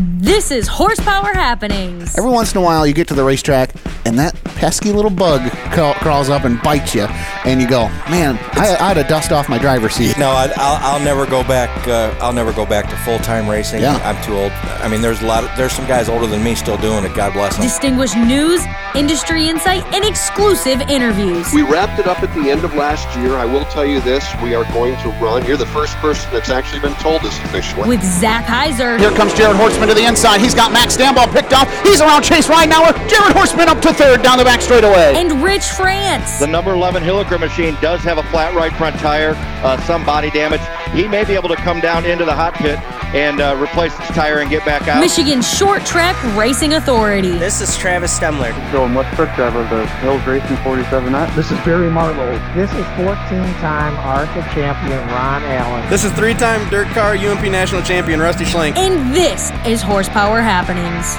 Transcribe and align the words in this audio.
This 0.00 0.52
is 0.52 0.68
Horsepower 0.68 1.32
Happenings. 1.34 2.16
Every 2.16 2.30
once 2.30 2.52
in 2.52 2.58
a 2.58 2.60
while, 2.60 2.86
you 2.86 2.94
get 2.94 3.08
to 3.08 3.14
the 3.14 3.24
racetrack, 3.24 3.74
and 4.08 4.18
that 4.18 4.34
pesky 4.56 4.90
little 4.90 5.10
bug 5.10 5.50
crawl- 5.70 5.92
crawls 5.94 6.30
up 6.30 6.44
and 6.44 6.60
bites 6.62 6.94
you, 6.94 7.02
and 7.44 7.60
you 7.60 7.68
go, 7.68 7.88
"Man, 8.08 8.38
I, 8.54 8.74
I 8.80 8.88
had 8.88 8.94
to 8.94 9.04
dust 9.04 9.32
off 9.32 9.48
my 9.48 9.58
driver's 9.58 9.94
seat." 9.94 10.16
No, 10.18 10.30
I, 10.30 10.50
I'll, 10.56 10.94
I'll 10.96 11.04
never 11.04 11.26
go 11.26 11.42
back. 11.44 11.68
Uh, 11.86 12.14
I'll 12.20 12.32
never 12.32 12.52
go 12.52 12.64
back 12.64 12.88
to 12.88 12.96
full 13.04 13.18
time 13.18 13.48
racing. 13.48 13.82
Yeah. 13.82 13.96
I'm 13.98 14.20
too 14.24 14.34
old. 14.34 14.50
I 14.82 14.88
mean, 14.88 15.02
there's 15.02 15.20
a 15.22 15.26
lot. 15.26 15.44
Of, 15.44 15.54
there's 15.56 15.72
some 15.72 15.86
guys 15.86 16.08
older 16.08 16.26
than 16.26 16.42
me 16.42 16.54
still 16.54 16.78
doing 16.78 17.04
it. 17.04 17.14
God 17.14 17.34
bless 17.34 17.54
them. 17.56 17.62
Distinguished 17.64 18.16
news, 18.16 18.64
industry 18.94 19.48
insight, 19.48 19.84
and 19.94 20.04
exclusive 20.04 20.80
interviews. 20.88 21.52
We 21.52 21.62
wrapped 21.62 22.00
it 22.00 22.06
up 22.06 22.22
at 22.22 22.34
the 22.34 22.50
end 22.50 22.64
of 22.64 22.74
last 22.74 23.06
year. 23.18 23.34
I 23.34 23.44
will 23.44 23.66
tell 23.66 23.84
you 23.84 24.00
this: 24.00 24.24
we 24.42 24.54
are 24.54 24.64
going 24.72 24.96
to 25.02 25.08
run. 25.20 25.44
You're 25.44 25.58
the 25.58 25.66
first 25.66 25.94
person 25.96 26.32
that's 26.32 26.48
actually 26.48 26.80
been 26.80 26.94
told 26.94 27.20
this 27.20 27.38
officially. 27.44 27.86
With 27.86 28.02
Zach 28.02 28.46
Heiser, 28.46 28.98
Here 28.98 29.12
comes 29.12 29.34
Jared 29.34 29.56
Horseman 29.56 29.88
to 29.88 29.94
the 29.94 30.06
inside. 30.06 30.40
He's 30.40 30.54
got 30.54 30.72
Max 30.72 30.96
Stambaugh 30.96 31.30
picked 31.32 31.52
off. 31.52 31.68
He's 31.84 32.00
around 32.00 32.22
Chase 32.22 32.46
Ridenauer. 32.48 32.96
Jared 33.08 33.36
Horseman 33.36 33.68
up 33.68 33.82
to 33.82 33.92
third 33.98 34.22
down 34.22 34.38
the 34.38 34.44
back 34.44 34.60
straightaway. 34.62 35.14
and 35.16 35.42
Rich 35.42 35.64
France. 35.64 36.38
The 36.38 36.46
number 36.46 36.72
11 36.72 37.02
Hilliker 37.02 37.38
machine 37.38 37.76
does 37.80 38.00
have 38.02 38.18
a 38.18 38.22
flat 38.30 38.54
right 38.54 38.72
front 38.74 38.96
tire, 39.00 39.32
uh, 39.64 39.76
some 39.82 40.04
body 40.06 40.30
damage. 40.30 40.60
He 40.94 41.08
may 41.08 41.24
be 41.24 41.34
able 41.34 41.48
to 41.48 41.56
come 41.56 41.80
down 41.80 42.06
into 42.06 42.24
the 42.24 42.32
hot 42.34 42.54
pit 42.54 42.78
and 43.14 43.40
uh, 43.40 43.56
replace 43.60 43.96
his 43.98 44.08
tire 44.10 44.38
and 44.38 44.48
get 44.50 44.64
back 44.64 44.86
out. 44.86 45.00
Michigan 45.00 45.42
Short 45.42 45.84
Track 45.84 46.14
Racing 46.36 46.74
Authority. 46.74 47.32
This 47.38 47.60
is 47.60 47.76
Travis 47.76 48.16
Stemler. 48.16 48.52
Going 48.70 48.94
West 48.94 49.14
Truck 49.16 49.34
Driver 49.34 49.60
of 49.62 49.70
the 49.70 49.86
Hills 49.98 50.24
Racing 50.26 50.56
47 50.58 51.10
Knot. 51.10 51.34
This 51.34 51.50
is 51.50 51.58
Barry 51.64 51.90
Marlowe. 51.90 52.38
This 52.54 52.70
is 52.70 52.84
14-time 53.02 53.96
ARCA 53.96 54.42
champion 54.54 54.98
Ron 55.08 55.42
Allen. 55.42 55.90
This 55.90 56.04
is 56.04 56.12
three-time 56.12 56.68
dirt 56.70 56.86
car 56.88 57.14
UMP 57.16 57.42
national 57.50 57.82
champion 57.82 58.20
Rusty 58.20 58.44
Schlenk. 58.44 58.76
And 58.76 59.12
this 59.14 59.50
is 59.66 59.82
Horsepower 59.82 60.40
Happenings. 60.40 61.16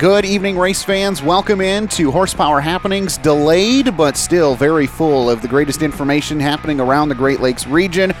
Good 0.00 0.24
evening, 0.24 0.56
race 0.56 0.82
fans. 0.82 1.22
Welcome 1.22 1.60
in 1.60 1.86
to 1.88 2.10
Horsepower 2.10 2.62
Happenings. 2.62 3.18
Delayed, 3.18 3.98
but 3.98 4.16
still 4.16 4.54
very 4.54 4.86
full 4.86 5.28
of 5.28 5.42
the 5.42 5.48
greatest 5.48 5.82
information 5.82 6.40
happening 6.40 6.80
around 6.80 7.10
the 7.10 7.14
Great 7.14 7.40
Lakes 7.40 7.66
region. 7.66 8.14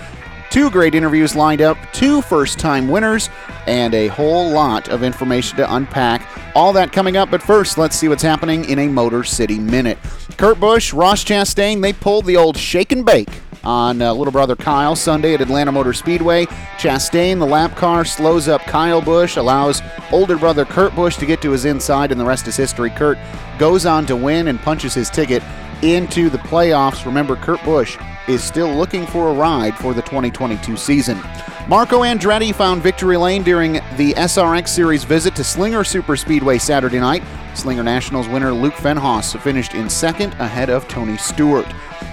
Two 0.50 0.68
great 0.68 0.94
interviews 0.94 1.34
lined 1.34 1.62
up, 1.62 1.78
two 1.94 2.20
first 2.20 2.58
time 2.58 2.86
winners, 2.86 3.30
and 3.66 3.94
a 3.94 4.08
whole 4.08 4.50
lot 4.50 4.90
of 4.90 5.02
information 5.02 5.56
to 5.56 5.74
unpack. 5.74 6.28
All 6.54 6.74
that 6.74 6.92
coming 6.92 7.16
up, 7.16 7.30
but 7.30 7.42
first, 7.42 7.78
let's 7.78 7.96
see 7.96 8.08
what's 8.08 8.22
happening 8.22 8.68
in 8.68 8.78
a 8.78 8.86
Motor 8.86 9.24
City 9.24 9.58
Minute. 9.58 9.96
Kurt 10.36 10.60
Busch, 10.60 10.92
Ross 10.92 11.24
Chastain, 11.24 11.80
they 11.80 11.94
pulled 11.94 12.26
the 12.26 12.36
old 12.36 12.58
shake 12.58 12.92
and 12.92 13.06
bake 13.06 13.30
on 13.64 14.00
uh, 14.00 14.12
little 14.12 14.32
brother 14.32 14.56
Kyle 14.56 14.96
Sunday 14.96 15.34
at 15.34 15.40
Atlanta 15.40 15.72
Motor 15.72 15.92
Speedway. 15.92 16.46
Chastain, 16.78 17.38
the 17.38 17.46
lap 17.46 17.76
car, 17.76 18.04
slows 18.04 18.48
up 18.48 18.60
Kyle 18.62 19.00
Busch, 19.00 19.36
allows 19.36 19.82
older 20.12 20.36
brother 20.36 20.64
Kurt 20.64 20.94
Busch 20.94 21.16
to 21.16 21.26
get 21.26 21.42
to 21.42 21.50
his 21.50 21.64
inside, 21.64 22.10
and 22.12 22.20
the 22.20 22.24
rest 22.24 22.46
is 22.48 22.56
history. 22.56 22.90
Kurt 22.90 23.18
goes 23.58 23.86
on 23.86 24.06
to 24.06 24.16
win 24.16 24.48
and 24.48 24.60
punches 24.60 24.94
his 24.94 25.10
ticket 25.10 25.42
into 25.82 26.30
the 26.30 26.38
playoffs. 26.38 27.06
Remember, 27.06 27.36
Kurt 27.36 27.62
Busch 27.64 27.98
is 28.28 28.42
still 28.42 28.72
looking 28.72 29.06
for 29.06 29.28
a 29.28 29.34
ride 29.34 29.74
for 29.76 29.94
the 29.94 30.02
2022 30.02 30.76
season. 30.76 31.20
Marco 31.68 32.00
Andretti 32.00 32.54
found 32.54 32.82
victory 32.82 33.16
lane 33.16 33.42
during 33.42 33.74
the 33.96 34.12
SRX 34.14 34.68
Series 34.68 35.04
visit 35.04 35.36
to 35.36 35.44
Slinger 35.44 35.82
Superspeedway 35.82 36.60
Saturday 36.60 36.98
night. 36.98 37.22
Slinger 37.54 37.82
Nationals 37.82 38.28
winner 38.28 38.52
Luke 38.52 38.74
Fenhaus 38.74 39.38
finished 39.40 39.74
in 39.74 39.88
second 39.88 40.32
ahead 40.34 40.70
of 40.70 40.88
Tony 40.88 41.16
Stewart. 41.16 41.66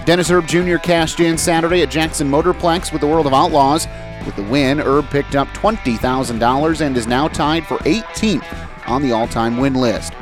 Dennis 0.08 0.30
Erb 0.30 0.46
Jr. 0.46 0.78
cashed 0.78 1.20
in 1.20 1.36
Saturday 1.36 1.82
at 1.82 1.90
Jackson 1.90 2.30
Motorplex 2.30 2.92
with 2.92 3.02
the 3.02 3.06
World 3.06 3.26
of 3.26 3.34
Outlaws. 3.34 3.86
With 4.24 4.36
the 4.36 4.42
win, 4.44 4.80
Erb 4.80 5.10
picked 5.10 5.36
up 5.36 5.48
$20,000 5.48 6.80
and 6.80 6.96
is 6.96 7.06
now 7.06 7.28
tied 7.28 7.66
for 7.66 7.76
18th 7.80 8.88
on 8.88 9.02
the 9.02 9.12
all 9.12 9.28
time 9.28 9.58
win 9.58 9.74
list. 9.74 10.14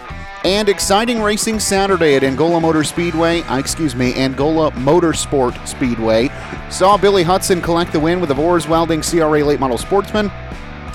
And 0.42 0.68
exciting 0.68 1.22
racing 1.22 1.60
Saturday 1.60 2.16
at 2.16 2.24
Angola 2.24 2.60
Motor 2.60 2.82
Speedway, 2.82 3.42
uh, 3.42 3.58
excuse 3.58 3.94
me, 3.94 4.12
Angola 4.14 4.72
Motorsport 4.72 5.64
Speedway. 5.68 6.30
Saw 6.68 6.96
Billy 6.96 7.22
Hudson 7.22 7.62
collect 7.62 7.92
the 7.92 8.00
win 8.00 8.18
with 8.18 8.30
the 8.30 8.34
Vors 8.34 8.66
Welding 8.66 9.02
CRA 9.02 9.44
Late 9.44 9.60
Model 9.60 9.78
Sportsman. 9.78 10.32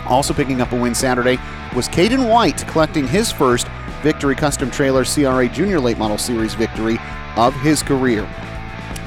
Also 0.05 0.33
picking 0.33 0.59
up 0.59 0.73
a 0.73 0.75
win 0.77 0.93
Saturday 0.93 1.37
was 1.77 1.87
Caden 1.87 2.29
White 2.29 2.67
collecting 2.67 3.07
his 3.07 3.31
first 3.31 3.69
Victory 4.01 4.35
Custom 4.35 4.69
Trailer 4.69 5.05
CRA 5.05 5.47
Junior 5.47 5.79
Late 5.79 5.97
Model 5.97 6.17
Series 6.17 6.55
victory 6.55 6.97
of 7.37 7.53
his 7.61 7.81
career. 7.81 8.27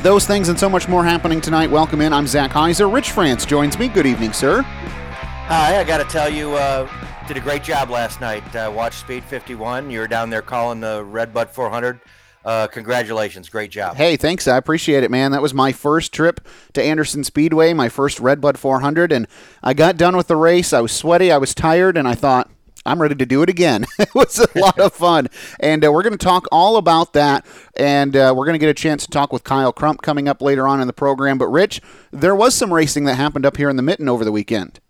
Those 0.05 0.27
things 0.27 0.51
and 0.51 0.61
so 0.61 0.69
much 0.69 0.87
more 0.87 1.03
happening 1.03 1.41
tonight. 1.41 1.71
Welcome 1.71 2.03
in. 2.03 2.13
I'm 2.13 2.27
Zach 2.27 2.51
Heiser. 2.51 2.93
Rich 2.93 3.13
France 3.13 3.47
joins 3.47 3.79
me. 3.79 3.89
Good 3.89 4.05
evening, 4.05 4.35
sir. 4.35 4.61
Hi, 4.61 5.81
I 5.81 5.85
got 5.85 5.97
to 5.97 6.05
tell 6.05 6.29
you, 6.29 6.53
uh, 6.53 6.87
did 7.27 7.39
a 7.39 7.41
great 7.41 7.65
job 7.65 7.89
last 7.89 8.21
night. 8.21 8.45
Uh, 8.55 8.71
watched 8.71 9.01
Speed 9.01 9.25
51. 9.25 9.91
You 9.91 10.01
were 10.01 10.07
down 10.07 10.29
there 10.29 10.43
calling 10.43 10.81
the 10.81 11.03
Redbud 11.07 11.49
400. 11.49 12.01
Uh, 12.45 12.67
congratulations, 12.67 13.49
great 13.49 13.71
job. 13.71 13.97
Hey, 13.97 14.19
thanks. 14.19 14.47
I 14.47 14.59
appreciate 14.59 15.05
it, 15.05 15.11
man. 15.11 15.33
That 15.33 15.41
was 15.41 15.55
my 15.55 15.73
first 15.73 16.13
trip 16.13 16.47
to 16.75 16.83
Anderson 16.83 17.25
Speedway, 17.25 17.73
my 17.73 17.89
first 17.89 18.21
Redbud 18.21 18.59
400, 18.59 19.11
and 19.11 19.27
I 19.63 19.73
got 19.73 19.97
done 19.97 20.19
with 20.19 20.27
the 20.27 20.37
race. 20.37 20.75
I 20.75 20.83
was 20.83 20.93
sweaty, 20.93 21.33
I 21.33 21.39
was 21.39 21.55
tired, 21.55 21.97
and 21.97 22.07
I 22.07 22.15
thought, 22.15 22.51
I'm 22.87 23.01
ready 23.01 23.15
to 23.15 23.27
do 23.27 23.43
it 23.43 23.49
again. 23.49 23.87
it 23.99 24.15
was 24.15 24.39
a 24.39 24.59
lot 24.59 24.79
of 24.79 24.93
fun. 24.93 25.29
And 25.61 25.85
uh, 25.85 25.93
we're 25.93 26.03
going 26.03 26.17
to 26.17 26.25
talk 26.25 26.47
all 26.53 26.77
about 26.77 27.13
that. 27.15 27.47
And 27.77 28.17
uh, 28.17 28.35
we're 28.37 28.45
going 28.45 28.55
to 28.55 28.59
get 28.59 28.69
a 28.69 28.75
chance 28.75 29.05
to 29.05 29.11
talk 29.11 29.33
with 29.33 29.45
Kyle 29.45 29.73
Crump 29.73 30.03
coming 30.03 30.29
up 30.29 30.43
later 30.43 30.67
on 30.69 30.81
in 30.81 30.87
the 30.87 30.93
program. 30.93 31.39
But, 31.39 31.49
Rich, 31.49 31.81
there 32.11 32.35
was 32.35 32.55
some 32.55 32.73
racing 32.73 33.05
that 33.05 33.15
happened 33.15 33.47
up 33.47 33.57
here 33.57 33.71
in 33.71 33.77
the 33.77 33.83
Mitten 33.83 34.09
over 34.09 34.25
the 34.25 34.33
weekend. 34.33 34.81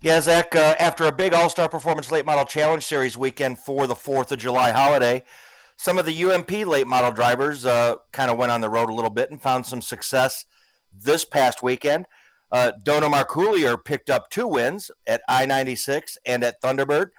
Yeah, 0.00 0.20
Zach, 0.20 0.56
uh, 0.56 0.74
after 0.80 1.04
a 1.04 1.12
big 1.12 1.32
All 1.32 1.48
Star 1.48 1.68
Performance 1.68 2.10
Late 2.10 2.26
Model 2.26 2.44
Challenge 2.44 2.84
Series 2.84 3.16
weekend 3.16 3.58
for 3.58 3.86
the 3.86 3.94
4th 3.94 4.32
of 4.32 4.38
July 4.38 4.72
holiday, 4.72 5.22
some 5.76 5.98
of 5.98 6.06
the 6.06 6.24
UMP 6.24 6.50
late 6.66 6.86
model 6.86 7.12
drivers 7.12 7.66
uh, 7.66 7.96
kind 8.12 8.30
of 8.30 8.36
went 8.36 8.52
on 8.52 8.60
the 8.60 8.68
road 8.68 8.90
a 8.90 8.94
little 8.94 9.10
bit 9.10 9.30
and 9.30 9.40
found 9.40 9.66
some 9.66 9.82
success 9.82 10.44
this 10.92 11.24
past 11.24 11.62
weekend. 11.62 12.06
Uh, 12.50 12.72
Dona 12.82 13.08
Marcoulier 13.08 13.82
picked 13.82 14.10
up 14.10 14.28
two 14.30 14.46
wins 14.46 14.90
at 15.06 15.22
I 15.28 15.46
96 15.46 16.18
and 16.26 16.44
at 16.44 16.60
Thunderbird. 16.60 17.10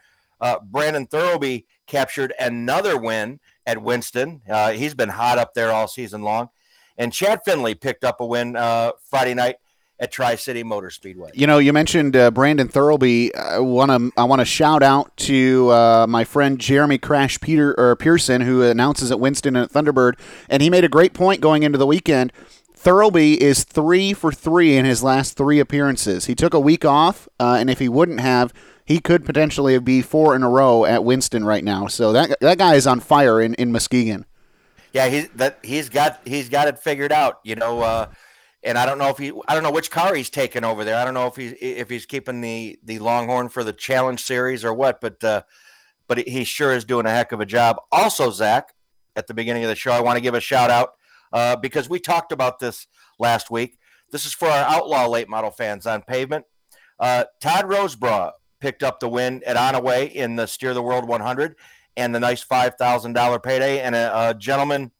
Uh, 0.43 0.59
Brandon 0.61 1.07
Thurlby 1.07 1.63
captured 1.87 2.33
another 2.37 2.97
win 2.97 3.39
at 3.65 3.81
Winston. 3.81 4.41
Uh, 4.49 4.71
he's 4.71 4.93
been 4.93 5.07
hot 5.07 5.37
up 5.37 5.53
there 5.53 5.71
all 5.71 5.87
season 5.87 6.21
long. 6.21 6.49
And 6.97 7.13
Chad 7.13 7.39
Finley 7.45 7.75
picked 7.75 8.03
up 8.03 8.19
a 8.19 8.25
win 8.25 8.57
uh, 8.57 8.91
Friday 9.09 9.33
night 9.33 9.55
at 9.99 10.11
Tri 10.11 10.35
City 10.35 10.61
Motor 10.61 10.89
Speedway. 10.89 11.31
You 11.33 11.47
know, 11.47 11.59
you 11.59 11.71
mentioned 11.71 12.17
uh, 12.17 12.29
Brandon 12.29 12.67
Thurlby. 12.67 13.33
I 13.33 13.59
want 13.59 13.89
to 13.91 14.11
I 14.19 14.25
want 14.25 14.41
to 14.41 14.45
shout 14.45 14.83
out 14.83 15.15
to 15.17 15.69
uh, 15.69 16.07
my 16.09 16.25
friend 16.25 16.59
Jeremy 16.59 16.97
Crash 16.97 17.39
Peter 17.39 17.73
or 17.79 17.95
Pearson, 17.95 18.41
who 18.41 18.63
announces 18.63 19.11
at 19.11 19.21
Winston 19.21 19.55
and 19.55 19.63
at 19.65 19.71
Thunderbird, 19.71 20.19
and 20.49 20.61
he 20.61 20.69
made 20.69 20.83
a 20.83 20.89
great 20.89 21.13
point 21.13 21.39
going 21.39 21.63
into 21.63 21.77
the 21.77 21.87
weekend. 21.87 22.33
Thurlby 22.77 23.37
is 23.37 23.63
three 23.63 24.11
for 24.11 24.33
three 24.33 24.75
in 24.75 24.83
his 24.83 25.01
last 25.01 25.37
three 25.37 25.59
appearances. 25.59 26.25
He 26.25 26.35
took 26.35 26.53
a 26.53 26.59
week 26.59 26.83
off, 26.83 27.29
uh, 27.39 27.55
and 27.57 27.69
if 27.69 27.79
he 27.79 27.87
wouldn't 27.87 28.19
have, 28.19 28.53
he 28.85 28.99
could 28.99 29.25
potentially 29.25 29.77
be 29.79 30.01
four 30.01 30.35
in 30.35 30.43
a 30.43 30.49
row 30.49 30.85
at 30.85 31.03
Winston 31.03 31.45
right 31.45 31.63
now. 31.63 31.87
So 31.87 32.11
that 32.13 32.37
that 32.41 32.57
guy 32.57 32.75
is 32.75 32.87
on 32.87 32.99
fire 32.99 33.41
in, 33.41 33.53
in 33.55 33.71
Muskegon. 33.71 34.25
Yeah, 34.91 35.07
he's 35.07 35.29
that 35.35 35.59
he's 35.63 35.89
got 35.89 36.19
he's 36.25 36.49
got 36.49 36.67
it 36.67 36.79
figured 36.79 37.11
out. 37.11 37.39
You 37.43 37.55
know, 37.55 37.81
uh, 37.81 38.07
and 38.63 38.77
I 38.77 38.85
don't 38.85 38.97
know 38.97 39.09
if 39.09 39.17
he 39.17 39.31
I 39.47 39.53
don't 39.53 39.63
know 39.63 39.71
which 39.71 39.89
car 39.89 40.13
he's 40.13 40.29
taking 40.29 40.63
over 40.63 40.83
there. 40.83 40.97
I 40.97 41.05
don't 41.05 41.13
know 41.13 41.27
if 41.27 41.35
he's 41.35 41.53
if 41.59 41.89
he's 41.89 42.05
keeping 42.05 42.41
the 42.41 42.77
the 42.83 42.99
Longhorn 42.99 43.49
for 43.49 43.63
the 43.63 43.73
Challenge 43.73 44.21
Series 44.21 44.65
or 44.65 44.73
what, 44.73 45.01
but 45.01 45.23
uh, 45.23 45.43
but 46.07 46.19
he 46.19 46.43
sure 46.43 46.73
is 46.73 46.85
doing 46.85 47.05
a 47.05 47.11
heck 47.11 47.31
of 47.31 47.39
a 47.39 47.45
job. 47.45 47.77
Also, 47.91 48.29
Zach, 48.31 48.73
at 49.15 49.27
the 49.27 49.33
beginning 49.33 49.63
of 49.63 49.69
the 49.69 49.75
show, 49.75 49.91
I 49.91 50.01
want 50.01 50.17
to 50.17 50.21
give 50.21 50.35
a 50.35 50.41
shout 50.41 50.69
out 50.69 50.93
uh, 51.31 51.55
because 51.55 51.89
we 51.89 51.99
talked 51.99 52.31
about 52.31 52.59
this 52.59 52.87
last 53.17 53.49
week. 53.49 53.79
This 54.11 54.25
is 54.25 54.33
for 54.33 54.47
our 54.47 54.65
outlaw 54.65 55.07
late 55.07 55.29
model 55.29 55.49
fans 55.49 55.87
on 55.87 56.03
pavement. 56.03 56.45
Uh, 56.99 57.23
Todd 57.41 57.65
Rosebrough 57.65 58.33
picked 58.63 58.81
up 58.81 59.01
the 59.01 59.09
win 59.09 59.43
at 59.45 59.57
Onaway 59.57 60.09
in 60.09 60.37
the 60.37 60.47
Steer 60.47 60.73
the 60.73 60.81
World 60.81 61.05
100 61.05 61.57
and 61.97 62.15
the 62.15 62.19
nice 62.21 62.45
$5,000 62.45 63.43
payday. 63.43 63.81
And 63.81 63.93
a, 63.93 64.29
a, 64.29 64.33
gentleman 64.33 64.91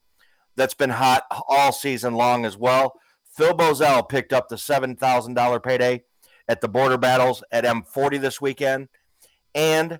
that's 0.58 0.74
been 0.74 0.90
hot 0.90 1.24
all 1.48 1.72
season 1.72 2.14
long 2.14 2.44
as 2.44 2.58
well. 2.58 3.00
Phil 3.24 3.54
Bozell 3.54 4.08
picked 4.10 4.34
up 4.34 4.50
the 4.50 4.58
$7,000 4.58 5.64
payday 5.64 6.04
at 6.50 6.60
the 6.60 6.68
border 6.68 6.98
battles 6.98 7.42
at 7.54 7.64
M40 7.64 8.20
this 8.20 8.42
weekend. 8.42 8.90
And 9.56 10.00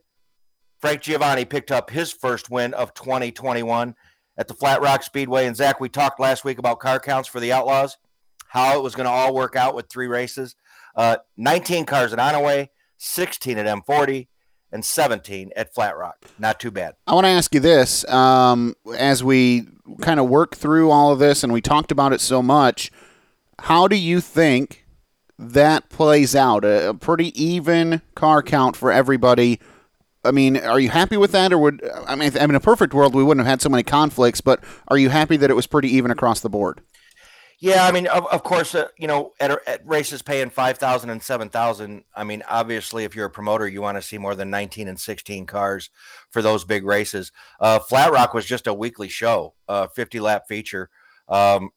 Frank 0.82 1.00
Giovanni 1.00 1.46
picked 1.46 1.72
up 1.72 1.90
his 1.90 2.12
first 2.12 2.50
win 2.50 2.74
of 2.74 2.94
2021 2.94 3.96
at 4.38 4.50
the 4.50 4.54
Flat 4.54 4.82
Rock 4.82 5.04
Speedway. 5.04 5.46
And 5.46 5.56
Zach, 5.56 5.80
we 5.80 5.88
talked 5.88 6.20
last 6.20 6.44
week 6.44 6.58
about 6.58 6.82
car 6.82 7.00
counts 7.00 7.30
for 7.30 7.40
the 7.40 7.54
Outlaws, 7.54 7.98
how 8.50 8.78
it 8.78 8.84
was 8.84 8.94
going 8.94 9.06
to 9.06 9.12
all 9.12 9.34
work 9.34 9.56
out 9.56 9.74
with 9.74 9.88
three 9.88 10.08
races. 10.08 10.58
Uh, 10.98 11.16
19 11.38 11.86
cars 11.86 12.12
at 12.12 12.20
Onaway, 12.20 12.68
16 13.04 13.58
at 13.58 13.66
M40, 13.66 14.28
and 14.72 14.84
17 14.84 15.52
at 15.56 15.74
Flat 15.74 15.96
Rock. 15.98 16.26
Not 16.40 16.60
too 16.60 16.72
bad. 16.72 16.96
I 17.06 17.14
want 17.14 17.26
to 17.26 17.30
ask 17.30 17.54
you 17.54 17.60
this 17.60 18.08
um, 18.10 18.76
as 18.98 19.24
we 19.24 19.68
kind 20.02 20.20
of 20.20 20.28
work 20.28 20.56
through 20.56 20.90
all 20.90 21.12
of 21.12 21.20
this 21.20 21.44
and 21.44 21.54
we 21.54 21.62
talked 21.62 21.92
about 21.92 22.12
it 22.12 22.22
so 22.22 22.42
much. 22.42 22.92
How 23.60 23.88
do 23.88 23.96
you 23.96 24.20
think 24.20 24.84
that 25.52 25.90
plays 25.90 26.36
out, 26.36 26.64
a, 26.64 26.90
a 26.90 26.94
pretty 26.94 27.40
even 27.42 28.02
car 28.16 28.42
count 28.44 28.76
for 28.76 28.92
everybody. 28.92 29.60
I 30.24 30.32
mean, 30.32 30.58
are 30.58 30.80
you 30.80 30.90
happy 30.90 31.18
with 31.18 31.32
that, 31.34 31.52
or 31.52 31.58
would 31.58 31.84
I 32.08 32.16
mean, 32.16 32.36
in 32.36 32.56
a 32.56 32.60
perfect 32.60 32.94
world 32.94 33.14
we 33.14 33.24
wouldn't 33.24 33.46
have 33.46 33.52
had 33.52 33.62
so 33.62 33.70
many 33.70 33.84
conflicts? 33.84 34.42
But 34.42 34.64
are 34.88 34.98
you 34.98 35.10
happy 35.10 35.38
that 35.38 35.50
it 35.50 35.56
was 35.56 35.68
pretty 35.68 35.90
even 35.90 36.12
across 36.12 36.40
the 36.40 36.50
board? 36.50 36.82
Yeah, 37.64 37.86
I 37.86 37.94
mean, 37.94 38.08
of, 38.08 38.28
of 38.28 38.44
course, 38.44 38.76
uh, 38.76 38.90
you 38.98 39.08
know, 39.08 39.32
at, 39.40 39.50
at 39.66 39.88
races 39.88 40.22
paying 40.22 40.50
five 40.50 40.78
thousand 40.78 41.12
and 41.12 41.24
seven 41.24 41.48
thousand. 41.48 42.04
I 42.14 42.26
mean, 42.26 42.44
obviously, 42.50 43.06
if 43.06 43.16
you're 43.16 43.28
a 43.28 43.30
promoter, 43.30 43.66
you 43.70 43.82
want 43.82 43.96
to 43.96 44.02
see 44.02 44.18
more 44.18 44.36
than 44.36 44.50
nineteen 44.50 44.90
and 44.90 45.00
sixteen 45.00 45.46
cars 45.46 45.90
for 46.30 46.42
those 46.42 46.66
big 46.66 46.84
races. 46.84 47.32
Uh, 47.62 47.80
Flat 47.80 48.12
Rock 48.12 48.34
was 48.34 48.46
just 48.46 48.68
a 48.68 48.74
weekly 48.74 49.08
show, 49.08 49.54
uh, 49.70 49.88
fifty 49.88 50.20
lap 50.20 50.44
feature, 50.46 50.90
um, 51.30 51.70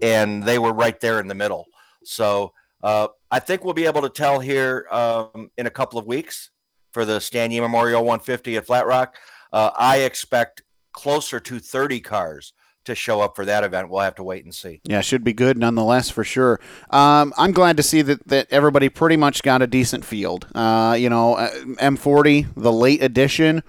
and 0.00 0.44
they 0.44 0.58
were 0.58 0.72
right 0.72 0.98
there 0.98 1.20
in 1.20 1.28
the 1.28 1.34
middle. 1.34 1.66
So 2.04 2.54
uh, 2.82 3.08
I 3.30 3.38
think 3.38 3.66
we'll 3.66 3.74
be 3.74 3.84
able 3.84 4.00
to 4.00 4.08
tell 4.08 4.40
here 4.40 4.86
um, 4.90 5.50
in 5.58 5.66
a 5.66 5.70
couple 5.70 5.98
of 5.98 6.06
weeks 6.06 6.52
for 6.92 7.04
the 7.04 7.20
Stan 7.20 7.50
Yee 7.50 7.60
Memorial 7.60 8.00
150 8.00 8.56
at 8.56 8.64
Flat 8.64 8.86
Rock. 8.86 9.14
Uh, 9.52 9.72
I 9.78 9.98
expect 9.98 10.62
closer 10.92 11.38
to 11.38 11.58
30 11.58 12.00
cars 12.00 12.54
to 12.88 12.94
show 12.94 13.20
up 13.20 13.36
for 13.36 13.44
that 13.44 13.64
event. 13.64 13.88
We'll 13.88 14.00
have 14.00 14.16
to 14.16 14.22
wait 14.22 14.44
and 14.44 14.54
see. 14.54 14.80
Yeah, 14.84 15.00
should 15.00 15.24
be 15.24 15.32
good 15.32 15.56
nonetheless 15.56 16.10
for 16.10 16.24
sure. 16.24 16.60
Um, 16.90 17.32
I'm 17.38 17.52
glad 17.52 17.76
to 17.78 17.82
see 17.82 18.02
that, 18.02 18.26
that 18.28 18.48
everybody 18.50 18.88
pretty 18.88 19.16
much 19.16 19.42
got 19.42 19.62
a 19.62 19.66
decent 19.66 20.04
field. 20.04 20.46
Uh, 20.54 20.96
you 20.98 21.08
know, 21.08 21.34
uh, 21.34 21.50
M40, 21.50 22.48
the 22.56 22.72
late 22.72 23.02
edition. 23.02 23.62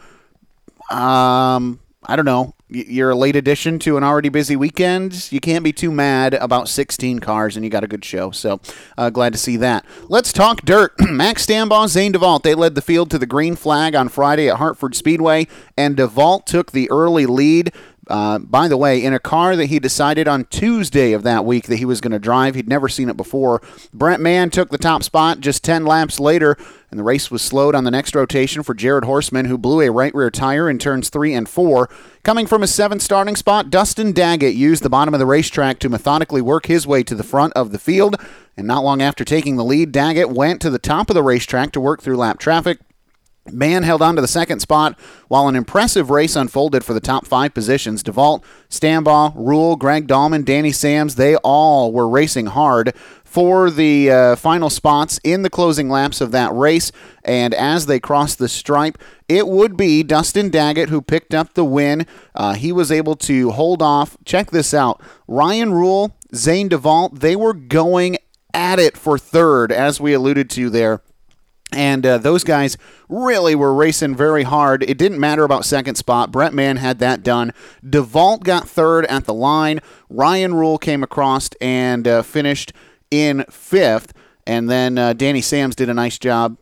Um, 0.89 1.80
I 2.04 2.16
don't 2.16 2.25
know. 2.25 2.56
You're 2.69 3.10
a 3.10 3.16
late 3.16 3.36
addition 3.36 3.80
to 3.80 3.98
an 3.98 4.04
already 4.04 4.30
busy 4.30 4.56
weekend. 4.56 5.31
You 5.31 5.39
can't 5.39 5.63
be 5.63 5.74
too 5.74 5.92
mad 5.92 6.36
about 6.36 6.69
16 6.69 7.19
cars, 7.19 7.56
and 7.56 7.65
you 7.65 7.72
got 7.72 7.83
a 7.83 7.88
good 7.88 8.06
show. 8.06 8.31
So 8.31 8.62
uh, 8.98 9.10
glad 9.10 9.33
to 9.33 9.39
see 9.39 9.57
that. 9.57 9.86
Let's 10.07 10.31
talk 10.31 10.62
dirt. 10.62 10.94
Max 11.00 11.45
Stambaugh, 11.45 11.88
Zane 11.88 12.13
DeVault, 12.13 12.44
they 12.44 12.54
led 12.54 12.75
the 12.75 12.81
field 12.81 13.10
to 13.12 13.18
the 13.18 13.25
green 13.25 13.56
flag 13.56 13.95
on 13.95 14.07
Friday 14.07 14.50
at 14.50 14.57
Hartford 14.57 14.95
Speedway, 14.95 15.48
and 15.75 15.98
DeVault 15.98 16.45
took 16.45 16.72
the 16.72 16.89
early 16.92 17.25
lead. 17.25 17.74
Uh, 18.10 18.40
by 18.40 18.68
the 18.68 18.76
way, 18.76 19.04
in 19.04 19.14
a 19.14 19.20
car 19.20 19.56
that 19.56 19.68
he 19.68 19.78
decided 19.78 20.28
on 20.28 20.46
Tuesday 20.46 21.14
of 21.14 21.22
that 21.22 21.46
week 21.46 21.68
that 21.68 21.76
he 21.76 21.86
was 21.86 22.02
going 22.02 22.12
to 22.12 22.20
drive, 22.20 22.56
he'd 22.56 22.68
never 22.68 22.90
seen 22.90 23.08
it 23.08 23.16
before. 23.16 23.62
Brent 23.94 24.20
Mann 24.20 24.50
took 24.50 24.70
the 24.70 24.80
top 24.80 25.04
spot 25.04 25.40
just 25.42 25.64
10 25.64 25.86
laps 25.86 26.20
later, 26.20 26.58
and 26.90 27.00
the 27.00 27.04
race 27.04 27.30
was 27.30 27.44
slowed 27.44 27.76
on 27.76 27.84
the 27.84 27.92
next 27.92 28.16
rotation 28.16 28.64
for 28.64 28.74
Jared 28.74 29.04
Horseman, 29.04 29.46
who 29.46 29.60
blew 29.60 29.82
a 29.82 29.92
right 29.92 30.14
rear 30.16 30.32
tire 30.32 30.68
in 30.68 30.80
turns 30.80 31.10
three 31.10 31.36
and 31.36 31.48
four. 31.48 31.88
Coming 32.24 32.48
from 32.48 32.64
a 32.64 32.68
seventh 32.68 33.04
starting 33.04 33.36
spot, 33.36 33.70
Dustin 33.70 34.12
Daggett 34.12 34.56
used 34.56 34.82
the 34.82 34.90
bottom 34.90 35.14
of 35.14 35.20
the 35.20 35.28
racetrack 35.28 35.78
to 35.80 35.90
methodically 35.90 36.42
work 36.42 36.66
his 36.66 36.88
way 36.88 37.04
to 37.04 37.14
the 37.14 37.24
front 37.24 37.54
of 37.54 37.72
the 37.72 37.80
field. 37.80 38.16
And 38.58 38.66
not 38.66 38.84
long 38.84 39.04
after 39.04 39.24
taking 39.24 39.56
the 39.56 39.64
lead, 39.64 39.92
Daggett 39.92 40.32
went 40.32 40.62
to 40.62 40.72
the 40.72 40.80
top 40.80 41.12
of 41.12 41.14
the 41.14 41.24
racetrack 41.24 41.72
to 41.74 41.80
work 41.80 42.02
through 42.02 42.18
lap 42.18 42.40
traffic. 42.40 42.80
Mann 43.51 43.84
held 43.84 44.01
on 44.01 44.16
to 44.16 44.22
the 44.22 44.28
second 44.28 44.60
spot 44.60 45.00
while 45.28 45.48
an 45.48 45.56
impressive 45.56 46.10
race 46.10 46.36
unfolded 46.36 46.84
for 46.84 46.94
the 46.94 47.00
top 47.00 47.25
five 47.25 47.54
positions. 47.54 48.04
DeVault, 48.04 48.44
Stambaugh, 48.69 49.34
Rule, 49.36 49.75
Greg 49.75 50.07
Dahlman, 50.07 50.46
Danny 50.46 50.72
Sams, 50.72 51.16
they 51.16 51.36
all 51.38 51.92
were 51.92 52.07
racing 52.07 52.48
hard 52.48 52.94
for 53.24 53.69
the 53.69 54.10
uh, 54.10 54.36
final 54.36 54.69
spots 54.69 55.19
in 55.24 55.44
the 55.44 55.50
closing 55.50 55.88
laps 55.88 56.19
of 56.19 56.31
that 56.31 56.54
race. 56.54 56.92
And 57.24 57.54
as 57.54 57.86
they 57.86 58.00
crossed 58.00 58.40
the 58.40 58.50
stripe, 58.50 58.98
it 59.28 59.48
would 59.48 59.78
be 59.78 60.01
Dustin 60.01 60.50
Daggett 60.50 60.90
who 60.90 61.01
picked 61.01 61.36
up 61.36 61.54
the 61.54 61.63
win. 61.63 62.07
Uh, 62.34 62.56
he 62.56 62.72
was 62.72 62.92
able 62.92 63.16
to 63.18 63.51
hold 63.51 63.84
off. 63.84 64.18
Check 64.25 64.50
this 64.50 64.74
out 64.74 65.01
Ryan 65.28 65.74
Rule, 65.74 66.16
Zane 66.34 66.69
DeVault, 66.69 67.19
they 67.19 67.36
were 67.36 67.54
going 67.54 68.18
at 68.54 68.80
it 68.80 68.98
for 68.98 69.18
third, 69.18 69.72
as 69.72 70.01
we 70.01 70.13
alluded 70.13 70.50
to 70.51 70.69
there. 70.69 71.01
And 71.71 72.06
uh, 72.06 72.18
those 72.18 72.44
guys 72.44 72.77
really 73.07 73.54
were 73.54 73.74
racing 73.74 74.16
very 74.16 74.44
hard. 74.44 74.83
It 74.83 74.98
didn't 74.98 75.19
matter 75.19 75.44
about 75.44 75.66
second 75.66 75.95
spot. 75.95 76.31
Brent 76.31 76.54
Mann 76.54 76.77
had 76.77 77.00
that 77.00 77.21
done. 77.21 77.54
DeVault 77.86 78.44
got 78.44 78.68
third 78.68 79.06
at 79.06 79.25
the 79.25 79.33
line. 79.33 79.80
Ryan 80.10 80.56
Rule 80.56 80.80
came 80.80 81.04
across 81.04 81.50
and 81.62 82.07
uh, 82.07 82.21
finished 82.24 82.74
in 83.12 83.45
fifth. 83.50 84.13
And 84.48 84.68
then 84.68 84.98
uh, 84.98 85.13
Danny 85.13 85.42
Sams 85.42 85.75
did 85.75 85.89
a 85.89 85.94
nice 85.94 86.18
job 86.18 86.57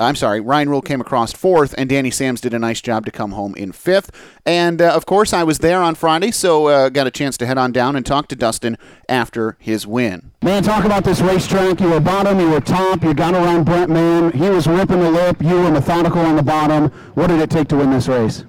I'm 0.00 0.16
sorry, 0.16 0.40
Ryan 0.40 0.70
Rule 0.70 0.80
came 0.80 1.00
across 1.00 1.32
fourth, 1.32 1.74
and 1.76 1.88
Danny 1.88 2.10
Sams 2.10 2.40
did 2.40 2.54
a 2.54 2.58
nice 2.58 2.80
job 2.80 3.04
to 3.04 3.10
come 3.10 3.32
home 3.32 3.54
in 3.54 3.70
fifth. 3.72 4.10
And 4.46 4.80
uh, 4.80 4.94
of 4.94 5.04
course, 5.04 5.34
I 5.34 5.44
was 5.44 5.58
there 5.58 5.82
on 5.82 5.94
Friday, 5.94 6.30
so 6.30 6.68
uh, 6.68 6.88
got 6.88 7.06
a 7.06 7.10
chance 7.10 7.36
to 7.38 7.46
head 7.46 7.58
on 7.58 7.70
down 7.70 7.96
and 7.96 8.06
talk 8.06 8.26
to 8.28 8.36
Dustin 8.36 8.78
after 9.10 9.58
his 9.60 9.86
win. 9.86 10.30
Man, 10.42 10.62
talk 10.62 10.84
about 10.84 11.04
this 11.04 11.20
racetrack. 11.20 11.80
You 11.80 11.90
were 11.90 12.00
bottom, 12.00 12.40
you 12.40 12.48
were 12.48 12.60
top, 12.60 13.04
you 13.04 13.12
got 13.12 13.34
around 13.34 13.64
Brent 13.64 13.90
Mann. 13.90 14.32
He 14.32 14.48
was 14.48 14.66
ripping 14.66 15.00
the 15.00 15.10
lip, 15.10 15.42
you 15.42 15.54
were 15.54 15.70
methodical 15.70 16.22
on 16.22 16.36
the 16.36 16.42
bottom. 16.42 16.88
What 17.14 17.26
did 17.26 17.40
it 17.40 17.50
take 17.50 17.68
to 17.68 17.76
win 17.76 17.90
this 17.90 18.08
race? 18.08 18.44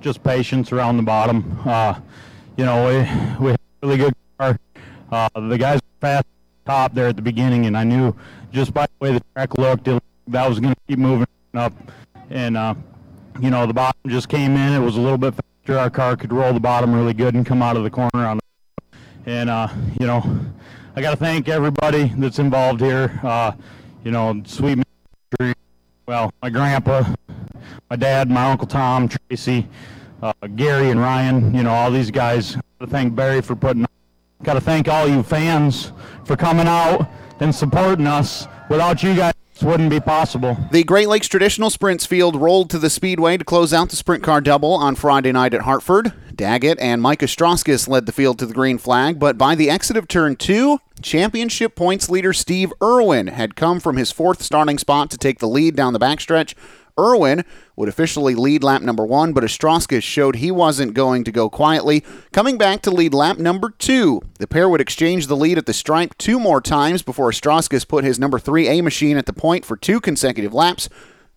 Just 0.00 0.24
patience 0.24 0.72
around 0.72 0.96
the 0.96 1.04
bottom. 1.04 1.60
Uh, 1.64 2.00
you 2.56 2.64
know, 2.64 2.88
we, 2.88 3.44
we 3.44 3.50
had 3.52 3.60
a 3.82 3.86
really 3.86 3.98
good 3.98 4.14
car. 4.38 4.58
Uh, 5.12 5.28
the 5.34 5.56
guys 5.56 5.76
were 5.76 6.00
fast 6.00 6.26
top 6.66 6.94
there 6.94 7.06
at 7.08 7.16
the 7.16 7.22
beginning, 7.22 7.66
and 7.66 7.76
I 7.76 7.84
knew 7.84 8.14
just 8.52 8.74
by 8.74 8.86
the 8.86 8.92
way 9.04 9.12
the 9.12 9.22
track 9.34 9.56
looked, 9.56 9.86
it 9.88 10.02
that 10.30 10.48
was 10.48 10.60
going 10.60 10.74
to 10.74 10.80
keep 10.88 10.98
moving 10.98 11.26
up. 11.54 11.72
And, 12.30 12.56
uh, 12.56 12.74
you 13.40 13.50
know, 13.50 13.66
the 13.66 13.74
bottom 13.74 14.00
just 14.08 14.28
came 14.28 14.56
in. 14.56 14.72
It 14.72 14.84
was 14.84 14.96
a 14.96 15.00
little 15.00 15.18
bit 15.18 15.34
faster. 15.34 15.78
Our 15.78 15.90
car 15.90 16.16
could 16.16 16.32
roll 16.32 16.52
the 16.52 16.60
bottom 16.60 16.94
really 16.94 17.14
good 17.14 17.34
and 17.34 17.44
come 17.44 17.62
out 17.62 17.76
of 17.76 17.84
the 17.84 17.90
corner 17.90 18.26
on 18.26 18.38
the 18.38 18.98
And, 19.26 19.50
uh, 19.50 19.68
you 20.00 20.06
know, 20.06 20.22
I 20.96 21.00
got 21.00 21.10
to 21.10 21.16
thank 21.16 21.48
everybody 21.48 22.12
that's 22.16 22.38
involved 22.38 22.80
here. 22.80 23.20
Uh, 23.22 23.52
you 24.04 24.10
know, 24.10 24.42
sweet 24.46 24.78
well, 26.06 26.32
my 26.42 26.50
grandpa, 26.50 27.04
my 27.88 27.96
dad, 27.96 28.28
my 28.28 28.50
uncle 28.50 28.66
Tom, 28.66 29.08
Tracy, 29.08 29.68
uh, 30.22 30.32
Gary 30.56 30.90
and 30.90 30.98
Ryan, 30.98 31.54
you 31.54 31.62
know, 31.62 31.70
all 31.70 31.90
these 31.90 32.10
guys. 32.10 32.56
Got 32.56 32.62
to 32.80 32.86
thank 32.88 33.14
Barry 33.14 33.40
for 33.40 33.54
putting 33.54 33.86
Got 34.42 34.54
to 34.54 34.60
thank 34.60 34.88
all 34.88 35.06
you 35.06 35.22
fans 35.22 35.92
for 36.24 36.34
coming 36.34 36.66
out 36.66 37.06
and 37.40 37.54
supporting 37.54 38.06
us. 38.06 38.48
Without 38.70 39.02
you 39.02 39.14
guys, 39.14 39.34
wouldn't 39.62 39.90
be 39.90 40.00
possible. 40.00 40.56
The 40.70 40.84
Great 40.84 41.08
Lakes 41.08 41.28
Traditional 41.28 41.70
Sprints 41.70 42.06
field 42.06 42.36
rolled 42.36 42.70
to 42.70 42.78
the 42.78 42.90
Speedway 42.90 43.36
to 43.36 43.44
close 43.44 43.72
out 43.72 43.90
the 43.90 43.96
sprint 43.96 44.22
car 44.22 44.40
double 44.40 44.74
on 44.74 44.94
Friday 44.94 45.32
night 45.32 45.54
at 45.54 45.62
Hartford. 45.62 46.12
Daggett 46.34 46.78
and 46.80 47.02
Micah 47.02 47.26
Strauskis 47.26 47.86
led 47.86 48.06
the 48.06 48.12
field 48.12 48.38
to 48.38 48.46
the 48.46 48.54
green 48.54 48.78
flag, 48.78 49.18
but 49.18 49.36
by 49.36 49.54
the 49.54 49.68
exit 49.68 49.96
of 49.96 50.08
turn 50.08 50.36
two, 50.36 50.78
championship 51.02 51.74
points 51.74 52.08
leader 52.08 52.32
Steve 52.32 52.72
Irwin 52.82 53.26
had 53.28 53.56
come 53.56 53.80
from 53.80 53.96
his 53.96 54.10
fourth 54.10 54.42
starting 54.42 54.78
spot 54.78 55.10
to 55.10 55.18
take 55.18 55.38
the 55.38 55.48
lead 55.48 55.76
down 55.76 55.92
the 55.92 55.98
backstretch. 55.98 56.54
Irwin 57.00 57.44
would 57.76 57.88
officially 57.88 58.34
lead 58.34 58.62
lap 58.62 58.82
number 58.82 59.04
one, 59.04 59.32
but 59.32 59.44
Ostrowskis 59.44 60.02
showed 60.02 60.36
he 60.36 60.50
wasn't 60.50 60.94
going 60.94 61.24
to 61.24 61.32
go 61.32 61.48
quietly, 61.48 62.04
coming 62.32 62.58
back 62.58 62.82
to 62.82 62.90
lead 62.90 63.14
lap 63.14 63.38
number 63.38 63.70
two. 63.70 64.20
The 64.38 64.46
pair 64.46 64.68
would 64.68 64.80
exchange 64.80 65.26
the 65.26 65.36
lead 65.36 65.58
at 65.58 65.66
the 65.66 65.72
stripe 65.72 66.16
two 66.18 66.38
more 66.38 66.60
times 66.60 67.02
before 67.02 67.30
Ostrowskis 67.30 67.88
put 67.88 68.04
his 68.04 68.18
number 68.18 68.38
3A 68.38 68.82
machine 68.82 69.16
at 69.16 69.26
the 69.26 69.32
point 69.32 69.64
for 69.64 69.76
two 69.76 70.00
consecutive 70.00 70.52
laps. 70.52 70.88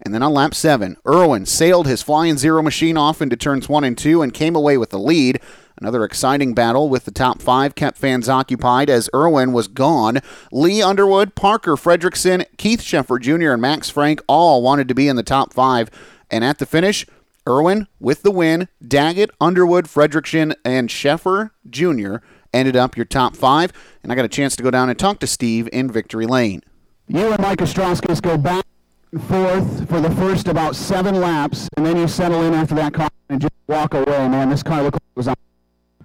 And 0.03 0.13
then 0.13 0.21
on 0.21 0.33
lap 0.33 0.53
seven, 0.53 0.97
Irwin 1.07 1.45
sailed 1.45 1.87
his 1.87 2.03
flying 2.03 2.37
zero 2.37 2.61
machine 2.61 2.97
off 2.97 3.21
into 3.21 3.37
turns 3.37 3.69
one 3.69 3.85
and 3.85 3.97
two 3.97 4.21
and 4.21 4.33
came 4.33 4.55
away 4.55 4.77
with 4.77 4.89
the 4.89 4.99
lead. 4.99 5.39
Another 5.79 6.03
exciting 6.03 6.53
battle 6.53 6.89
with 6.89 7.05
the 7.05 7.11
top 7.11 7.41
five 7.41 7.73
kept 7.73 7.97
fans 7.97 8.29
occupied 8.29 8.89
as 8.89 9.09
Irwin 9.15 9.53
was 9.53 9.67
gone. 9.67 10.19
Lee 10.51 10.81
Underwood, 10.81 11.35
Parker 11.35 11.75
Fredrickson, 11.75 12.45
Keith 12.57 12.81
Sheffer 12.81 13.19
Jr., 13.19 13.53
and 13.53 13.61
Max 13.61 13.89
Frank 13.89 14.21
all 14.27 14.61
wanted 14.61 14.87
to 14.89 14.93
be 14.93 15.07
in 15.07 15.15
the 15.15 15.23
top 15.23 15.53
five. 15.53 15.89
And 16.29 16.43
at 16.43 16.59
the 16.59 16.65
finish, 16.65 17.05
Irwin 17.47 17.87
with 17.99 18.23
the 18.23 18.31
win, 18.31 18.67
Daggett, 18.85 19.31
Underwood, 19.41 19.85
Fredrickson, 19.85 20.53
and 20.63 20.89
Sheffer 20.89 21.51
Jr. 21.69 22.17
ended 22.53 22.75
up 22.75 22.95
your 22.95 23.05
top 23.05 23.35
five. 23.35 23.71
And 24.03 24.11
I 24.11 24.15
got 24.15 24.25
a 24.25 24.29
chance 24.29 24.55
to 24.57 24.63
go 24.63 24.71
down 24.71 24.89
and 24.89 24.99
talk 24.99 25.19
to 25.19 25.27
Steve 25.27 25.67
in 25.73 25.89
Victory 25.89 26.25
Lane. 26.25 26.61
You 27.07 27.31
and 27.31 27.41
Mike 27.41 27.59
Ostrowskis 27.59 28.21
go 28.21 28.37
back 28.37 28.65
and 29.13 29.23
forth 29.25 29.89
for 29.89 30.01
the 30.01 30.09
first 30.15 30.47
about 30.47 30.75
seven 30.75 31.15
laps, 31.21 31.69
and 31.77 31.85
then 31.85 31.95
you 31.95 32.07
settle 32.07 32.41
in 32.43 32.53
after 32.53 32.73
that 32.75 32.93
car 32.93 33.09
and 33.29 33.39
just 33.39 33.53
walk 33.67 33.93
away. 33.93 34.27
Man, 34.27 34.49
this 34.49 34.63
car 34.63 34.81
looked 34.81 34.95
like 34.95 35.01
it 35.01 35.17
was 35.17 35.27
on 35.27 35.35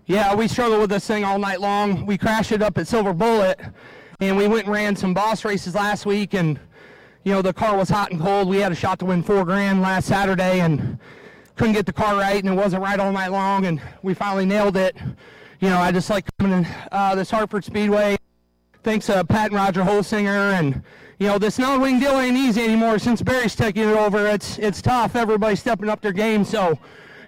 yeah, 0.08 0.34
we 0.34 0.48
struggled 0.48 0.80
with 0.80 0.88
this 0.88 1.06
thing 1.06 1.22
all 1.22 1.38
night 1.38 1.60
long. 1.60 2.06
We 2.06 2.16
crashed 2.16 2.50
it 2.50 2.62
up 2.62 2.78
at 2.78 2.88
Silver 2.88 3.12
Bullet, 3.12 3.60
and 4.20 4.38
we 4.38 4.48
went 4.48 4.64
and 4.64 4.74
ran 4.74 4.96
some 4.96 5.12
boss 5.12 5.44
races 5.44 5.74
last 5.74 6.06
week, 6.06 6.32
and 6.32 6.58
you 7.24 7.32
know 7.32 7.42
the 7.42 7.52
car 7.52 7.76
was 7.76 7.90
hot 7.90 8.10
and 8.10 8.18
cold. 8.18 8.48
We 8.48 8.56
had 8.56 8.72
a 8.72 8.74
shot 8.74 8.98
to 9.00 9.04
win 9.04 9.22
four 9.22 9.44
grand 9.44 9.82
last 9.82 10.06
Saturday, 10.06 10.60
and 10.60 10.98
couldn't 11.56 11.74
get 11.74 11.84
the 11.84 11.92
car 11.92 12.16
right, 12.16 12.42
and 12.42 12.54
it 12.54 12.56
wasn't 12.56 12.82
right 12.82 12.98
all 12.98 13.12
night 13.12 13.32
long, 13.32 13.66
and 13.66 13.82
we 14.02 14.14
finally 14.14 14.46
nailed 14.46 14.78
it. 14.78 14.96
You 15.60 15.68
know, 15.68 15.78
I 15.78 15.92
just 15.92 16.08
like 16.08 16.24
coming 16.38 16.60
in 16.60 16.66
uh, 16.90 17.14
this 17.14 17.30
Hartford 17.30 17.66
Speedway. 17.66 18.16
Thanks 18.82 19.06
to 19.06 19.22
Pat 19.26 19.50
and 19.50 19.56
Roger 19.56 19.82
Holsinger, 19.82 20.54
and 20.58 20.82
you 21.18 21.26
know 21.26 21.38
this 21.38 21.58
non-wing 21.58 22.00
deal 22.00 22.18
ain't 22.18 22.36
easy 22.36 22.62
anymore 22.62 22.98
since 22.98 23.22
Barry's 23.22 23.56
taking 23.56 23.82
it 23.82 23.96
over. 23.96 24.26
It's 24.26 24.58
it's 24.58 24.80
tough. 24.80 25.16
Everybody's 25.16 25.60
stepping 25.60 25.88
up 25.88 26.00
their 26.00 26.12
game, 26.12 26.44
so 26.44 26.78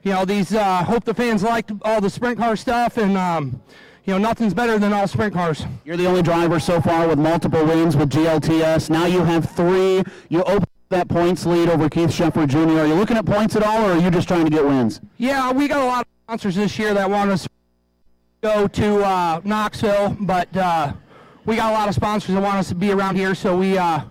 you 0.02 0.12
know, 0.12 0.24
these, 0.24 0.54
uh, 0.54 0.82
hope 0.84 1.04
the 1.04 1.14
fans 1.14 1.42
liked 1.42 1.72
all 1.82 2.00
the 2.00 2.10
sprint 2.10 2.38
car 2.38 2.56
stuff 2.56 2.96
and, 2.96 3.16
um, 3.16 3.60
you 4.04 4.14
know, 4.14 4.18
nothing's 4.18 4.54
better 4.54 4.78
than 4.78 4.92
all 4.92 5.06
sprint 5.06 5.34
cars. 5.34 5.64
You're 5.84 5.96
the 5.96 6.06
only 6.06 6.22
driver 6.22 6.58
so 6.58 6.80
far 6.80 7.06
with 7.06 7.18
multiple 7.18 7.64
wins 7.64 7.96
with 7.96 8.10
GLTS. 8.10 8.88
Now 8.88 9.06
you 9.06 9.22
have 9.22 9.50
three. 9.50 10.02
You 10.30 10.42
open 10.44 10.64
that 10.88 11.08
points 11.08 11.46
lead 11.46 11.68
over 11.68 11.88
Keith 11.88 12.10
Sheffer 12.10 12.48
Jr. 12.48 12.80
Are 12.80 12.86
you 12.86 12.94
looking 12.94 13.16
at 13.16 13.24
points 13.24 13.54
at 13.54 13.62
all, 13.62 13.84
or 13.86 13.92
are 13.92 13.98
you 13.98 14.10
just 14.10 14.26
trying 14.26 14.44
to 14.44 14.50
get 14.50 14.64
wins? 14.64 15.00
Yeah, 15.18 15.52
we 15.52 15.68
got 15.68 15.82
a 15.82 15.84
lot 15.84 16.00
of 16.00 16.06
sponsors 16.24 16.56
this 16.56 16.76
year 16.80 16.94
that 16.94 17.08
want 17.08 17.30
us 17.30 17.44
to 17.44 17.50
go 18.42 18.66
to 18.66 19.04
uh, 19.04 19.40
Knoxville, 19.44 20.16
but 20.18 20.56
uh, 20.56 20.92
we 21.50 21.56
got 21.56 21.70
a 21.70 21.74
lot 21.74 21.88
of 21.88 21.94
sponsors 21.96 22.32
that 22.32 22.40
want 22.40 22.58
us 22.58 22.68
to 22.68 22.76
be 22.76 22.92
around 22.92 23.16
here, 23.16 23.34
so 23.34 23.56
we, 23.56 23.76
uh, 23.76 24.02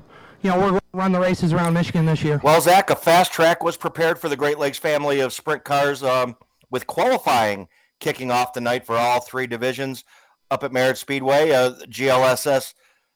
you 0.42 0.50
know, 0.50 0.58
we're 0.58 0.72
going 0.72 0.82
to 0.82 0.84
run 0.92 1.14
the 1.14 1.20
races 1.22 1.54
around 1.54 1.74
Michigan 1.74 2.06
this 2.06 2.22
year. 2.22 2.42
Well, 2.44 2.60
Zach, 2.60 2.90
a 2.90 2.98
fast 2.98 3.32
track 3.32 3.64
was 3.64 3.78
prepared 3.78 4.20
for 4.20 4.28
the 4.28 4.36
Great 4.36 4.60
Lakes 4.60 4.78
family 4.78 5.22
of 5.22 5.32
sprint 5.32 5.64
cars 5.64 6.04
um, 6.04 6.36
with 6.70 6.86
qualifying 6.86 7.70
kicking 8.02 8.30
off 8.30 8.52
the 8.52 8.60
night 8.60 8.86
for 8.86 8.98
all 8.98 9.22
three 9.22 9.48
divisions 9.48 10.04
up 10.52 10.66
at 10.66 10.74
Merritt 10.74 10.98
Speedway. 10.98 11.52
Uh, 11.52 11.76
GLSS 11.86 12.74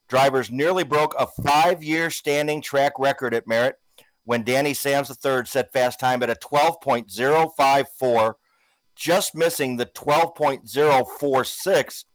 drivers 0.07 0.49
nearly 0.49 0.85
broke 0.85 1.13
a 1.19 1.27
five 1.27 1.83
year 1.83 2.09
standing 2.09 2.61
track 2.61 2.93
record 2.97 3.33
at 3.33 3.45
Merritt 3.45 3.75
when 4.23 4.43
Danny 4.43 4.73
Sams 4.73 5.09
III 5.09 5.43
set 5.43 5.73
fast 5.73 5.99
time 5.99 6.23
at 6.23 6.29
a 6.29 6.35
12.054, 6.35 8.33
just 8.95 9.35
missing 9.35 9.75
the 9.75 9.85
12.046 9.85 12.05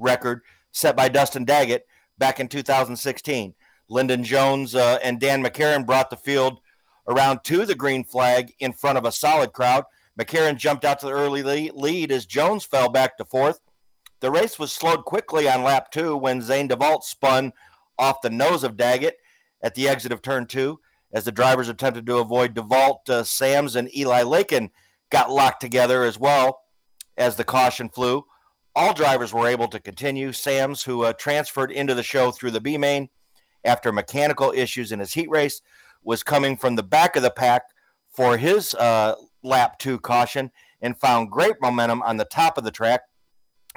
record 0.00 0.40
set 0.72 0.96
by 0.96 1.08
Dustin 1.08 1.44
Daggett 1.44 1.86
back 2.18 2.40
in 2.40 2.48
2016. 2.48 3.54
Lyndon 3.88 4.24
Jones 4.24 4.74
uh, 4.74 4.98
and 5.02 5.20
Dan 5.20 5.42
McCarron 5.42 5.86
brought 5.86 6.10
the 6.10 6.16
field 6.16 6.60
around 7.06 7.44
to 7.44 7.66
the 7.66 7.74
green 7.74 8.04
flag 8.04 8.52
in 8.58 8.72
front 8.72 8.98
of 8.98 9.04
a 9.04 9.12
solid 9.12 9.52
crowd. 9.52 9.84
McCarron 10.18 10.56
jumped 10.56 10.84
out 10.84 11.00
to 11.00 11.06
the 11.06 11.12
early 11.12 11.42
lead 11.70 12.12
as 12.12 12.26
Jones 12.26 12.64
fell 12.64 12.88
back 12.88 13.16
to 13.16 13.24
fourth. 13.24 13.60
The 14.20 14.30
race 14.30 14.58
was 14.58 14.72
slowed 14.72 15.04
quickly 15.04 15.48
on 15.48 15.62
lap 15.62 15.90
two 15.90 16.16
when 16.16 16.42
Zane 16.42 16.68
DeVault 16.68 17.02
spun 17.02 17.52
off 17.98 18.22
the 18.22 18.30
nose 18.30 18.62
of 18.62 18.76
Daggett 18.76 19.16
at 19.62 19.74
the 19.74 19.88
exit 19.88 20.12
of 20.12 20.22
turn 20.22 20.46
two. 20.46 20.80
As 21.12 21.24
the 21.24 21.32
drivers 21.32 21.68
attempted 21.68 22.06
to 22.06 22.18
avoid 22.18 22.54
DeVault, 22.54 23.08
uh, 23.10 23.22
Sams 23.22 23.76
and 23.76 23.94
Eli 23.94 24.22
Lakin 24.22 24.70
got 25.10 25.30
locked 25.30 25.60
together 25.60 26.04
as 26.04 26.18
well 26.18 26.62
as 27.18 27.36
the 27.36 27.44
caution 27.44 27.88
flew. 27.88 28.24
All 28.74 28.94
drivers 28.94 29.34
were 29.34 29.48
able 29.48 29.68
to 29.68 29.80
continue. 29.80 30.32
Sams, 30.32 30.82
who 30.82 31.02
uh, 31.02 31.12
transferred 31.12 31.70
into 31.70 31.94
the 31.94 32.02
show 32.02 32.30
through 32.30 32.52
the 32.52 32.60
B 32.60 32.78
main 32.78 33.10
after 33.64 33.92
mechanical 33.92 34.52
issues 34.56 34.92
in 34.92 34.98
his 34.98 35.12
heat 35.12 35.28
race, 35.28 35.60
was 36.02 36.22
coming 36.22 36.56
from 36.56 36.74
the 36.74 36.82
back 36.82 37.14
of 37.16 37.22
the 37.22 37.30
pack 37.30 37.62
for 38.10 38.36
his 38.36 38.74
uh, 38.74 39.14
lap 39.42 39.78
two 39.78 39.98
caution 39.98 40.50
and 40.80 40.98
found 40.98 41.30
great 41.30 41.56
momentum 41.60 42.02
on 42.02 42.16
the 42.16 42.24
top 42.24 42.56
of 42.56 42.64
the 42.64 42.70
track. 42.70 43.02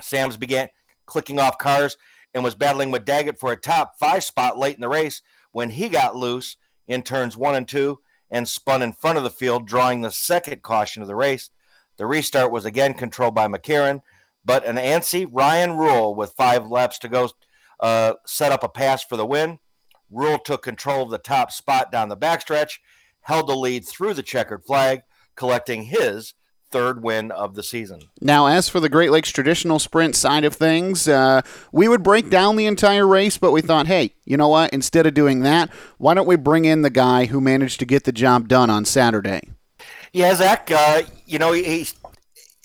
Sams 0.02 0.38
began 0.38 0.70
clicking 1.06 1.40
off 1.40 1.58
cars 1.58 1.98
and 2.34 2.44
was 2.44 2.56
battling 2.56 2.92
with 2.92 3.06
Daggett 3.06 3.40
for 3.40 3.52
a 3.52 3.58
top 3.58 3.98
five 4.00 4.24
spot 4.24 4.58
late 4.58 4.76
in 4.76 4.82
the 4.82 4.90
race 4.90 5.22
when 5.52 5.70
he 5.70 5.88
got 5.90 6.16
loose 6.16 6.58
in 6.88 7.02
turns 7.02 7.38
one 7.38 7.56
and 7.56 7.68
two 7.68 8.00
and 8.32 8.48
spun 8.48 8.82
in 8.82 8.92
front 8.92 9.18
of 9.18 9.24
the 9.24 9.30
field, 9.30 9.68
drawing 9.68 10.02
the 10.02 10.12
second 10.12 10.62
caution 10.62 11.02
of 11.02 11.08
the 11.08 11.16
race. 11.16 11.50
The 11.98 12.06
restart 12.06 12.52
was 12.52 12.66
again 12.66 12.94
controlled 12.94 13.36
by 13.36 13.48
McCarron, 13.48 14.02
but 14.46 14.66
an 14.66 14.78
ANSI 14.78 15.28
Ryan 15.30 15.76
Rule 15.76 16.16
with 16.16 16.34
five 16.38 16.68
laps 16.68 17.00
to 17.00 17.10
go 17.10 17.30
uh, 17.80 18.14
set 18.26 18.52
up 18.52 18.64
a 18.64 18.70
pass 18.70 19.04
for 19.04 19.18
the 19.18 19.26
win. 19.26 19.60
Rule 20.12 20.38
took 20.38 20.62
control 20.62 21.04
of 21.04 21.10
the 21.10 21.18
top 21.18 21.52
spot 21.52 21.92
down 21.92 22.10
the 22.10 22.18
backstretch, 22.18 22.80
held 23.22 23.48
the 23.48 23.56
lead 23.56 23.86
through 23.86 24.14
the 24.14 24.24
checkered 24.24 24.64
flag, 24.64 25.02
collecting 25.36 25.84
his 25.84 26.36
third 26.72 27.02
win 27.04 27.32
of 27.32 27.56
the 27.56 27.64
season. 27.64 28.02
Now, 28.22 28.48
as 28.48 28.70
for 28.70 28.80
the 28.80 28.90
Great 28.90 29.12
Lakes 29.12 29.30
traditional 29.30 29.80
sprint 29.80 30.16
side 30.16 30.44
of 30.44 30.54
things, 30.56 31.08
uh, 31.08 31.42
we 31.72 31.88
would 31.88 32.04
break 32.04 32.30
down 32.30 32.56
the 32.56 32.66
entire 32.66 33.08
race, 33.08 33.38
but 33.38 33.52
we 33.52 33.62
thought, 33.62 33.88
hey, 33.88 34.14
you 34.26 34.38
know 34.38 34.50
what? 34.50 34.72
Instead 34.74 35.06
of 35.06 35.14
doing 35.14 35.42
that, 35.42 35.70
why 35.98 36.14
don't 36.14 36.28
we 36.28 36.36
bring 36.36 36.66
in 36.66 36.82
the 36.82 36.90
guy 36.90 37.26
who 37.26 37.40
managed 37.40 37.80
to 37.80 37.86
get 37.86 38.04
the 38.04 38.12
job 38.12 38.48
done 38.48 38.70
on 38.70 38.86
Saturday? 38.86 39.42
Yeah, 40.12 40.34
Zach, 40.36 40.72
uh, 40.72 41.04
you 41.26 41.40
know, 41.40 41.52
he 41.52 41.88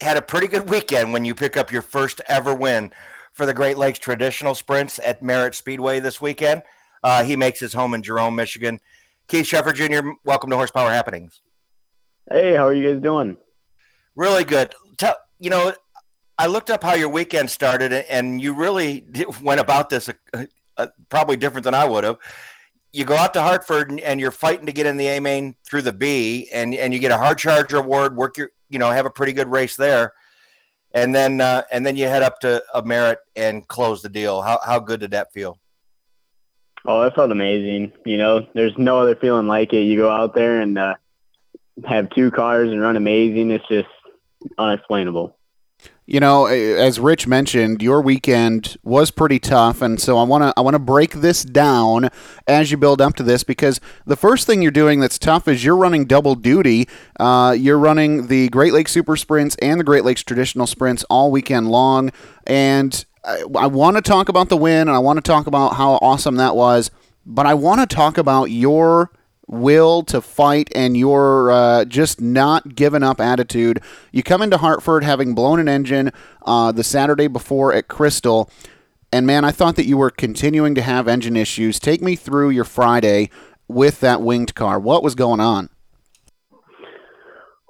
had 0.00 0.16
a 0.16 0.22
pretty 0.22 0.46
good 0.46 0.68
weekend 0.70 1.12
when 1.12 1.24
you 1.24 1.34
pick 1.34 1.56
up 1.56 1.70
your 1.70 1.82
first 1.82 2.20
ever 2.28 2.54
win 2.54 2.92
for 3.32 3.46
the 3.46 3.54
Great 3.54 3.78
Lakes 3.78 3.98
traditional 3.98 4.54
sprints 4.54 4.98
at 5.04 5.22
Merritt 5.22 5.54
Speedway 5.54 6.00
this 6.00 6.20
weekend. 6.20 6.62
Uh, 7.02 7.24
he 7.24 7.36
makes 7.36 7.60
his 7.60 7.72
home 7.72 7.94
in 7.94 8.02
Jerome, 8.02 8.34
Michigan. 8.34 8.80
Keith 9.28 9.46
Sheffer 9.46 9.74
Jr., 9.74 10.10
welcome 10.24 10.50
to 10.50 10.56
Horsepower 10.56 10.90
Happenings. 10.90 11.40
Hey, 12.30 12.54
how 12.54 12.66
are 12.66 12.74
you 12.74 12.92
guys 12.92 13.02
doing? 13.02 13.36
Really 14.16 14.44
good. 14.44 14.74
Tell, 14.96 15.16
you 15.38 15.50
know, 15.50 15.72
I 16.38 16.46
looked 16.46 16.70
up 16.70 16.82
how 16.82 16.94
your 16.94 17.08
weekend 17.08 17.50
started, 17.50 17.92
and 17.92 18.40
you 18.40 18.54
really 18.54 19.06
went 19.42 19.60
about 19.60 19.90
this 19.90 20.08
uh, 20.08 20.46
uh, 20.76 20.86
probably 21.08 21.36
different 21.36 21.64
than 21.64 21.74
I 21.74 21.84
would 21.84 22.04
have. 22.04 22.16
You 22.92 23.04
go 23.04 23.14
out 23.14 23.34
to 23.34 23.42
Hartford, 23.42 23.90
and, 23.90 24.00
and 24.00 24.18
you're 24.18 24.30
fighting 24.30 24.66
to 24.66 24.72
get 24.72 24.86
in 24.86 24.96
the 24.96 25.06
A 25.08 25.20
main 25.20 25.54
through 25.64 25.82
the 25.82 25.92
B, 25.92 26.48
and 26.52 26.74
and 26.74 26.92
you 26.92 26.98
get 26.98 27.12
a 27.12 27.16
hard 27.16 27.38
charger 27.38 27.76
award. 27.76 28.16
Work 28.16 28.36
your, 28.36 28.50
you 28.70 28.78
know, 28.78 28.90
have 28.90 29.06
a 29.06 29.10
pretty 29.10 29.32
good 29.32 29.48
race 29.48 29.76
there, 29.76 30.14
and 30.92 31.14
then 31.14 31.40
uh, 31.40 31.62
and 31.70 31.84
then 31.84 31.96
you 31.96 32.06
head 32.06 32.22
up 32.22 32.40
to 32.40 32.62
a 32.72 32.82
Merritt 32.82 33.18
and 33.36 33.66
close 33.68 34.00
the 34.00 34.08
deal. 34.08 34.40
How 34.40 34.58
how 34.64 34.78
good 34.78 35.00
did 35.00 35.10
that 35.10 35.32
feel? 35.32 35.58
Oh, 36.86 37.02
that 37.02 37.14
felt 37.14 37.30
amazing. 37.30 37.92
You 38.06 38.16
know, 38.16 38.46
there's 38.54 38.76
no 38.78 38.98
other 38.98 39.14
feeling 39.16 39.46
like 39.46 39.72
it. 39.72 39.82
You 39.82 39.98
go 39.98 40.10
out 40.10 40.34
there 40.34 40.60
and 40.60 40.78
uh, 40.78 40.94
have 41.86 42.08
two 42.10 42.30
cars 42.30 42.70
and 42.70 42.80
run 42.80 42.96
amazing. 42.96 43.50
It's 43.50 43.68
just 43.68 43.88
unexplainable. 44.56 45.36
You 46.10 46.18
know, 46.18 46.46
as 46.46 46.98
Rich 46.98 47.28
mentioned, 47.28 47.80
your 47.80 48.02
weekend 48.02 48.76
was 48.82 49.12
pretty 49.12 49.38
tough, 49.38 49.80
and 49.80 50.00
so 50.00 50.18
I 50.18 50.24
want 50.24 50.42
to 50.42 50.52
I 50.56 50.60
want 50.60 50.74
to 50.74 50.80
break 50.80 51.12
this 51.12 51.44
down 51.44 52.10
as 52.48 52.72
you 52.72 52.76
build 52.76 53.00
up 53.00 53.14
to 53.14 53.22
this 53.22 53.44
because 53.44 53.80
the 54.06 54.16
first 54.16 54.44
thing 54.44 54.60
you're 54.60 54.72
doing 54.72 54.98
that's 54.98 55.20
tough 55.20 55.46
is 55.46 55.64
you're 55.64 55.76
running 55.76 56.06
double 56.06 56.34
duty. 56.34 56.88
Uh, 57.20 57.54
you're 57.56 57.78
running 57.78 58.26
the 58.26 58.48
Great 58.48 58.72
Lakes 58.72 58.90
Super 58.90 59.14
Sprints 59.14 59.54
and 59.62 59.78
the 59.78 59.84
Great 59.84 60.04
Lakes 60.04 60.24
Traditional 60.24 60.66
Sprints 60.66 61.04
all 61.04 61.30
weekend 61.30 61.70
long, 61.70 62.10
and 62.44 63.04
I, 63.24 63.44
I 63.56 63.68
want 63.68 63.94
to 63.94 64.02
talk 64.02 64.28
about 64.28 64.48
the 64.48 64.56
win 64.56 64.88
and 64.88 64.90
I 64.90 64.98
want 64.98 65.18
to 65.18 65.22
talk 65.22 65.46
about 65.46 65.76
how 65.76 65.92
awesome 66.02 66.34
that 66.38 66.56
was, 66.56 66.90
but 67.24 67.46
I 67.46 67.54
want 67.54 67.88
to 67.88 67.94
talk 67.94 68.18
about 68.18 68.50
your 68.50 69.12
will 69.50 70.02
to 70.04 70.20
fight 70.20 70.70
and 70.74 70.96
your 70.96 71.50
uh, 71.50 71.84
just 71.84 72.20
not 72.20 72.74
giving 72.74 73.02
up 73.02 73.20
attitude. 73.20 73.82
You 74.12 74.22
come 74.22 74.42
into 74.42 74.56
Hartford 74.56 75.04
having 75.04 75.34
blown 75.34 75.58
an 75.58 75.68
engine 75.68 76.12
uh, 76.46 76.72
the 76.72 76.84
Saturday 76.84 77.26
before 77.26 77.72
at 77.72 77.88
Crystal, 77.88 78.48
and 79.12 79.26
man, 79.26 79.44
I 79.44 79.50
thought 79.50 79.76
that 79.76 79.86
you 79.86 79.96
were 79.96 80.10
continuing 80.10 80.74
to 80.76 80.82
have 80.82 81.08
engine 81.08 81.36
issues. 81.36 81.80
Take 81.80 82.00
me 82.00 82.14
through 82.14 82.50
your 82.50 82.64
Friday 82.64 83.30
with 83.66 84.00
that 84.00 84.22
winged 84.22 84.54
car. 84.54 84.78
What 84.78 85.02
was 85.02 85.14
going 85.14 85.40
on? 85.40 85.68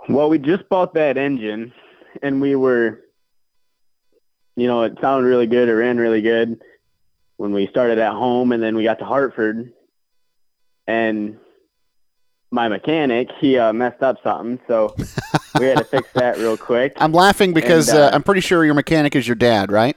Well, 0.09 0.29
we 0.29 0.39
just 0.39 0.69
bought 0.69 0.95
that 0.95 1.17
engine, 1.17 1.73
and 2.23 2.41
we 2.41 2.57
were, 2.57 3.01
you 4.57 4.67
know, 4.67 4.83
it 4.83 4.99
sounded 5.01 5.29
really 5.29 5.47
good. 5.47 5.69
It 5.69 5.75
ran 5.75 5.99
really 5.99 6.21
good 6.21 6.61
when 7.37 7.53
we 7.53 7.69
started 7.69 7.99
at 7.99 8.13
home, 8.13 8.53
and 8.53 8.63
then 8.63 8.77
we 8.77 8.85
got 8.85 8.99
to 8.99 9.05
Hartford, 9.05 9.73
and 10.87 11.39
my 12.51 12.69
mechanic, 12.69 13.31
he 13.41 13.59
uh, 13.59 13.73
messed 13.73 14.03
up 14.03 14.17
something, 14.23 14.59
so 14.67 14.95
we 15.59 15.67
had 15.67 15.79
to 15.79 15.85
fix 15.85 16.09
that 16.15 16.39
real 16.39 16.57
quick. 16.57 16.95
I'm 16.97 17.13
laughing 17.13 17.53
because 17.53 17.89
and, 17.89 17.99
uh, 17.99 18.07
uh, 18.07 18.11
I'm 18.13 18.23
pretty 18.23 18.41
sure 18.41 18.65
your 18.65 18.75
mechanic 18.75 19.15
is 19.15 19.27
your 19.27 19.37
dad, 19.37 19.71
right? 19.71 19.97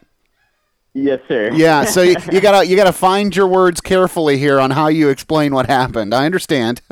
Yes, 0.93 1.21
sir. 1.27 1.51
Yeah, 1.53 1.85
so 1.85 2.03
you, 2.03 2.15
you, 2.31 2.39
gotta 2.39 2.67
you 2.67 2.75
gotta 2.75 2.93
find 2.93 3.35
your 3.35 3.47
words 3.47 3.81
carefully 3.81 4.37
here 4.37 4.59
on 4.59 4.69
how 4.69 4.87
you 4.87 5.09
explain 5.09 5.53
what 5.53 5.65
happened. 5.65 6.13
I 6.13 6.25
understand. 6.25 6.81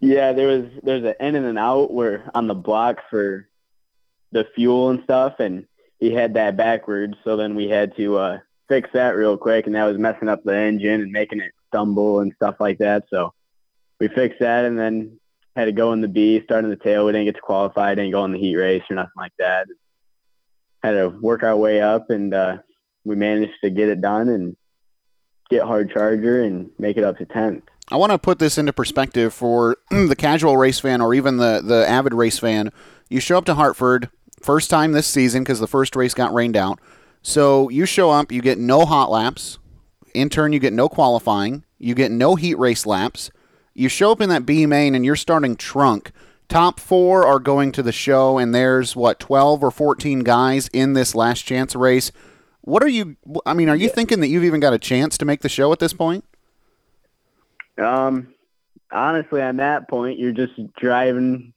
yeah, 0.00 0.32
there 0.32 0.46
was 0.46 0.66
there's 0.84 1.04
an 1.04 1.14
in 1.18 1.34
and 1.34 1.46
an 1.46 1.58
out 1.58 1.92
where 1.92 2.30
on 2.34 2.46
the 2.46 2.54
block 2.54 2.98
for 3.10 3.48
the 4.30 4.46
fuel 4.54 4.90
and 4.90 5.02
stuff, 5.02 5.40
and 5.40 5.66
he 5.98 6.12
had 6.12 6.34
that 6.34 6.56
backwards. 6.56 7.16
So 7.24 7.36
then 7.36 7.56
we 7.56 7.68
had 7.68 7.96
to 7.96 8.18
uh, 8.18 8.38
fix 8.68 8.88
that 8.92 9.16
real 9.16 9.36
quick, 9.36 9.66
and 9.66 9.74
that 9.74 9.84
was 9.84 9.98
messing 9.98 10.28
up 10.28 10.44
the 10.44 10.56
engine 10.56 11.00
and 11.00 11.10
making 11.10 11.40
it 11.40 11.52
stumble 11.72 12.20
and 12.20 12.32
stuff 12.34 12.56
like 12.60 12.78
that. 12.78 13.04
So 13.10 13.32
we 13.98 14.08
fixed 14.08 14.40
that 14.40 14.64
and 14.64 14.78
then 14.78 15.18
had 15.56 15.66
to 15.66 15.72
go 15.72 15.92
in 15.92 16.00
the 16.00 16.08
B, 16.08 16.40
start 16.44 16.64
in 16.64 16.70
the 16.70 16.76
tail. 16.76 17.06
We 17.06 17.12
didn't 17.12 17.26
get 17.26 17.36
to 17.36 17.40
qualify, 17.40 17.94
didn't 17.94 18.12
go 18.12 18.24
in 18.24 18.32
the 18.32 18.38
heat 18.38 18.56
race 18.56 18.82
or 18.90 18.96
nothing 18.96 19.12
like 19.16 19.32
that. 19.38 19.66
Had 20.82 20.92
to 20.92 21.08
work 21.08 21.42
our 21.42 21.56
way 21.56 21.80
up 21.80 22.10
and 22.10 22.32
uh, 22.34 22.58
we 23.04 23.16
managed 23.16 23.54
to 23.62 23.70
get 23.70 23.88
it 23.88 24.00
done 24.00 24.28
and 24.28 24.56
get 25.50 25.62
hard 25.62 25.90
charger 25.92 26.42
and 26.42 26.70
make 26.78 26.96
it 26.96 27.04
up 27.04 27.18
to 27.18 27.26
10th. 27.26 27.62
I 27.88 27.96
want 27.96 28.12
to 28.12 28.18
put 28.18 28.38
this 28.38 28.58
into 28.58 28.72
perspective 28.72 29.34
for 29.34 29.76
the 29.90 30.16
casual 30.16 30.56
race 30.56 30.80
fan 30.80 31.00
or 31.00 31.14
even 31.14 31.36
the, 31.36 31.60
the 31.62 31.88
avid 31.88 32.14
race 32.14 32.38
fan. 32.38 32.70
You 33.08 33.20
show 33.20 33.38
up 33.38 33.44
to 33.46 33.54
Hartford, 33.54 34.08
first 34.40 34.70
time 34.70 34.92
this 34.92 35.06
season 35.06 35.42
because 35.42 35.60
the 35.60 35.66
first 35.66 35.94
race 35.94 36.14
got 36.14 36.32
rained 36.32 36.56
out. 36.56 36.80
So 37.22 37.68
you 37.68 37.86
show 37.86 38.10
up, 38.10 38.32
you 38.32 38.40
get 38.40 38.58
no 38.58 38.84
hot 38.84 39.10
laps, 39.10 39.58
in 40.14 40.28
turn, 40.28 40.52
you 40.52 40.58
get 40.58 40.72
no 40.72 40.88
qualifying. 40.88 41.64
You 41.78 41.94
get 41.94 42.10
no 42.10 42.36
heat 42.36 42.58
race 42.58 42.86
laps. 42.86 43.30
You 43.74 43.88
show 43.88 44.12
up 44.12 44.20
in 44.20 44.28
that 44.28 44.46
B 44.46 44.66
main 44.66 44.94
and 44.94 45.04
you're 45.04 45.16
starting 45.16 45.56
trunk 45.56 46.12
Top 46.52 46.78
four 46.78 47.26
are 47.26 47.38
going 47.38 47.72
to 47.72 47.82
the 47.82 47.92
show, 47.92 48.36
and 48.36 48.54
there's 48.54 48.94
what 48.94 49.18
twelve 49.18 49.64
or 49.64 49.70
fourteen 49.70 50.20
guys 50.20 50.68
in 50.74 50.92
this 50.92 51.14
last 51.14 51.46
chance 51.46 51.74
race. 51.74 52.12
What 52.60 52.82
are 52.82 52.88
you? 52.88 53.16
I 53.46 53.54
mean, 53.54 53.70
are 53.70 53.74
you 53.74 53.88
thinking 53.88 54.20
that 54.20 54.28
you've 54.28 54.44
even 54.44 54.60
got 54.60 54.74
a 54.74 54.78
chance 54.78 55.16
to 55.16 55.24
make 55.24 55.40
the 55.40 55.48
show 55.48 55.72
at 55.72 55.78
this 55.78 55.94
point? 55.94 56.26
Um, 57.78 58.34
honestly, 58.90 59.40
on 59.40 59.56
that 59.56 59.88
point, 59.88 60.18
you're 60.18 60.32
just 60.32 60.52
driving. 60.74 61.54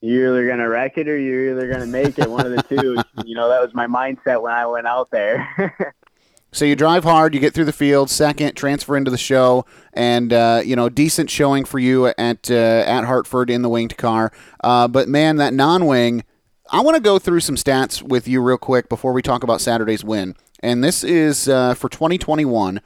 You're 0.00 0.36
either 0.36 0.48
gonna 0.48 0.68
wreck 0.68 0.98
it 0.98 1.06
or 1.06 1.16
you're 1.16 1.52
either 1.52 1.72
gonna 1.72 1.86
make 1.86 2.18
it. 2.18 2.28
One 2.28 2.44
of 2.44 2.50
the 2.50 2.62
two. 2.62 2.96
You 3.24 3.36
know, 3.36 3.48
that 3.48 3.62
was 3.62 3.72
my 3.72 3.86
mindset 3.86 4.42
when 4.42 4.52
I 4.52 4.66
went 4.66 4.88
out 4.88 5.12
there. 5.12 5.94
So 6.50 6.64
you 6.64 6.76
drive 6.76 7.04
hard, 7.04 7.34
you 7.34 7.40
get 7.40 7.52
through 7.52 7.66
the 7.66 7.72
field, 7.72 8.08
second, 8.08 8.54
transfer 8.54 8.96
into 8.96 9.10
the 9.10 9.18
show, 9.18 9.66
and 9.92 10.32
uh, 10.32 10.62
you 10.64 10.76
know 10.76 10.88
decent 10.88 11.28
showing 11.30 11.64
for 11.64 11.78
you 11.78 12.06
at 12.06 12.50
uh, 12.50 12.54
at 12.86 13.04
Hartford 13.04 13.50
in 13.50 13.62
the 13.62 13.68
winged 13.68 13.96
car. 13.98 14.32
Uh, 14.64 14.88
but 14.88 15.08
man, 15.08 15.36
that 15.36 15.52
non-wing, 15.52 16.24
I 16.70 16.80
want 16.80 16.96
to 16.96 17.02
go 17.02 17.18
through 17.18 17.40
some 17.40 17.56
stats 17.56 18.02
with 18.02 18.26
you 18.26 18.40
real 18.40 18.56
quick 18.56 18.88
before 18.88 19.12
we 19.12 19.20
talk 19.20 19.42
about 19.42 19.60
Saturday's 19.60 20.02
win. 20.02 20.34
And 20.60 20.82
this 20.82 21.04
is 21.04 21.48
uh, 21.48 21.74
for 21.74 21.88
2021 21.88 22.80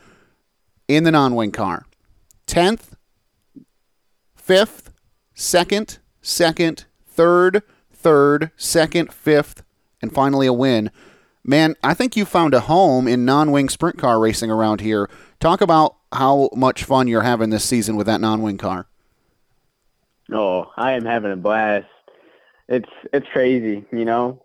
in 0.88 1.04
the 1.04 1.12
non-wing 1.12 1.52
car, 1.52 1.87
tenth, 2.47 2.97
fifth, 4.35 4.92
second, 5.35 5.99
second, 6.21 6.85
third, 7.07 7.62
third, 7.92 8.50
second, 8.57 9.12
fifth, 9.12 9.62
and 10.02 10.12
finally 10.12 10.49
a 10.49 10.52
win. 10.52 10.90
Man, 11.44 11.75
I 11.82 11.94
think 11.94 12.16
you 12.16 12.25
found 12.25 12.54
a 12.54 12.61
home 12.61 13.08
in 13.08 13.25
non-wing 13.25 13.68
sprint 13.68 13.99
car 13.99 14.20
racing 14.20 14.50
around 14.50 14.80
here. 14.80 15.11
Talk 15.40 15.61
about 15.61 15.96
how 16.12 16.50
much 16.54 16.84
fun 16.84 17.08
you're 17.08 17.22
having 17.22 17.50
this 17.50 17.64
season 17.64 17.96
with 17.96 18.06
that 18.06 18.20
non-wing 18.20 18.58
car. 18.58 18.87
Oh, 20.32 20.70
I 20.76 20.92
am 20.92 21.04
having 21.04 21.32
a 21.32 21.37
blast. 21.37 21.87
It's 22.68 22.88
it's 23.12 23.26
crazy, 23.32 23.84
you 23.90 24.04
know. 24.04 24.40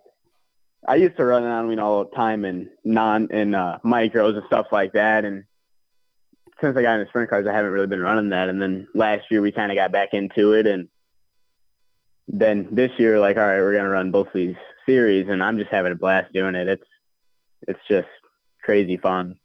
I 0.86 0.96
used 0.96 1.16
to 1.16 1.24
run 1.24 1.44
non-wing 1.44 1.78
all 1.78 2.04
the 2.04 2.16
time 2.16 2.44
in 2.44 2.68
non 2.84 3.28
in 3.30 3.54
uh, 3.54 3.78
micros 3.84 4.36
and 4.36 4.44
stuff 4.46 4.66
like 4.72 4.92
that, 4.94 5.24
and 5.24 5.44
since 6.60 6.76
I 6.76 6.82
got 6.82 6.98
into 6.98 7.08
sprint 7.10 7.30
cars, 7.30 7.46
I 7.46 7.52
haven't 7.52 7.70
really 7.70 7.86
been 7.86 8.00
running 8.00 8.30
that. 8.30 8.48
And 8.48 8.60
then 8.60 8.88
last 8.92 9.30
year 9.30 9.40
we 9.40 9.52
kind 9.52 9.70
of 9.70 9.76
got 9.76 9.92
back 9.92 10.10
into 10.12 10.52
it, 10.54 10.66
and 10.66 10.88
then 12.26 12.68
this 12.72 12.90
year, 12.98 13.20
like, 13.20 13.36
all 13.36 13.44
right, 13.44 13.60
we're 13.60 13.76
gonna 13.76 13.88
run 13.88 14.10
both 14.10 14.28
these 14.34 14.56
series, 14.88 15.28
and 15.28 15.42
I'm 15.42 15.58
just 15.58 15.70
having 15.70 15.92
a 15.92 15.96
blast 15.96 16.32
doing 16.32 16.54
it. 16.54 16.66
It's 16.66 16.86
it's 17.66 17.80
just 17.88 18.08
crazy 18.62 18.96
fun. 18.96 19.36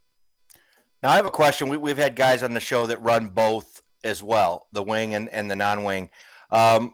Now 1.02 1.10
I 1.10 1.16
have 1.18 1.26
a 1.26 1.32
question. 1.32 1.68
We, 1.68 1.78
we've 1.78 1.98
had 1.98 2.16
guys 2.16 2.44
on 2.44 2.54
the 2.54 2.62
show 2.62 2.88
that 2.88 3.02
run 3.02 3.28
both 3.28 3.82
as 4.04 4.24
well, 4.24 4.68
the 4.72 4.84
wing 4.84 5.14
and, 5.16 5.28
and 5.30 5.52
the 5.52 5.56
non-wing. 5.56 6.10
Um, 6.50 6.94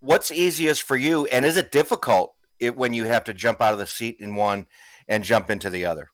what's 0.00 0.30
easiest 0.30 0.82
for 0.82 0.96
you, 0.96 1.26
and 1.26 1.44
is 1.44 1.56
it 1.56 1.70
difficult 1.70 2.34
it, 2.58 2.76
when 2.76 2.94
you 2.94 3.04
have 3.04 3.24
to 3.24 3.34
jump 3.34 3.60
out 3.60 3.72
of 3.72 3.78
the 3.78 3.86
seat 3.86 4.16
in 4.20 4.34
one 4.34 4.66
and 5.06 5.24
jump 5.24 5.50
into 5.50 5.68
the 5.68 5.84
other? 5.84 6.10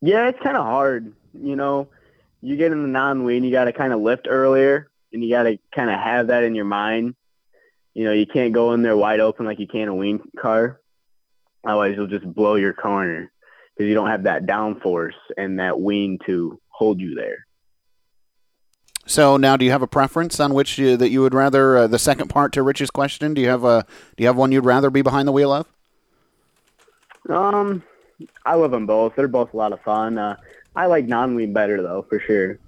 Yeah, 0.00 0.28
it's 0.28 0.40
kind 0.42 0.56
of 0.56 0.64
hard. 0.64 1.12
You 1.34 1.56
know, 1.56 1.88
you 2.40 2.56
get 2.56 2.72
in 2.72 2.82
the 2.82 2.88
non-wing, 2.88 3.44
you 3.44 3.50
got 3.52 3.64
to 3.64 3.72
kind 3.72 3.92
of 3.92 4.00
lift 4.00 4.26
earlier, 4.28 4.90
and 5.12 5.22
you 5.22 5.30
got 5.30 5.44
to 5.44 5.58
kind 5.72 5.90
of 5.90 5.98
have 6.00 6.28
that 6.28 6.42
in 6.44 6.54
your 6.54 6.64
mind. 6.64 7.14
You 7.94 8.04
know, 8.04 8.12
you 8.12 8.26
can't 8.26 8.52
go 8.52 8.72
in 8.74 8.82
there 8.82 8.96
wide 8.96 9.20
open 9.20 9.46
like 9.46 9.58
you 9.58 9.66
can 9.66 9.88
a 9.88 9.94
wing 9.94 10.20
car. 10.38 10.80
Otherwise, 11.66 11.94
you'll 11.96 12.06
just 12.06 12.32
blow 12.32 12.54
your 12.54 12.72
corner 12.72 13.32
because 13.76 13.88
you 13.88 13.94
don't 13.94 14.08
have 14.08 14.24
that 14.24 14.46
downforce 14.46 15.14
and 15.36 15.58
that 15.58 15.80
wing 15.80 16.18
to 16.26 16.60
hold 16.68 17.00
you 17.00 17.14
there. 17.14 17.46
So 19.06 19.38
now, 19.38 19.56
do 19.56 19.64
you 19.64 19.70
have 19.70 19.82
a 19.82 19.86
preference 19.86 20.38
on 20.38 20.52
which 20.52 20.78
you, 20.78 20.96
that 20.96 21.08
you 21.08 21.22
would 21.22 21.34
rather? 21.34 21.78
Uh, 21.78 21.86
the 21.86 21.98
second 21.98 22.28
part 22.28 22.52
to 22.52 22.62
Rich's 22.62 22.90
question: 22.90 23.34
Do 23.34 23.40
you 23.40 23.48
have 23.48 23.64
a 23.64 23.86
do 24.16 24.22
you 24.22 24.26
have 24.26 24.36
one 24.36 24.52
you'd 24.52 24.66
rather 24.66 24.90
be 24.90 25.02
behind 25.02 25.26
the 25.26 25.32
wheel 25.32 25.50
of? 25.50 25.66
Um, 27.28 27.82
I 28.44 28.54
love 28.54 28.70
them 28.70 28.86
both. 28.86 29.14
They're 29.16 29.28
both 29.28 29.54
a 29.54 29.56
lot 29.56 29.72
of 29.72 29.80
fun. 29.80 30.18
Uh, 30.18 30.36
I 30.76 30.86
like 30.86 31.06
non-wing 31.06 31.52
better 31.52 31.82
though, 31.82 32.04
for 32.08 32.20
sure. 32.20 32.58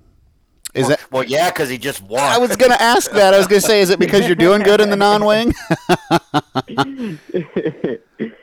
Is 0.75 0.83
well, 0.83 0.89
that 0.89 1.13
well? 1.13 1.25
Yeah, 1.25 1.51
because 1.51 1.69
he 1.69 1.79
just 1.79 2.03
walked. 2.03 2.35
I 2.35 2.39
was 2.39 2.57
going 2.57 2.73
to 2.73 2.81
ask 2.81 3.11
that. 3.13 3.35
I 3.35 3.39
was 3.39 3.47
going 3.47 3.61
to 3.61 3.67
say, 3.67 3.81
is 3.81 3.91
it 3.91 3.99
because 3.99 4.27
you're 4.27 4.37
doing 4.37 4.63
good 4.63 4.81
in 4.81 4.91
the 4.91 4.97
non-wing? 4.97 5.53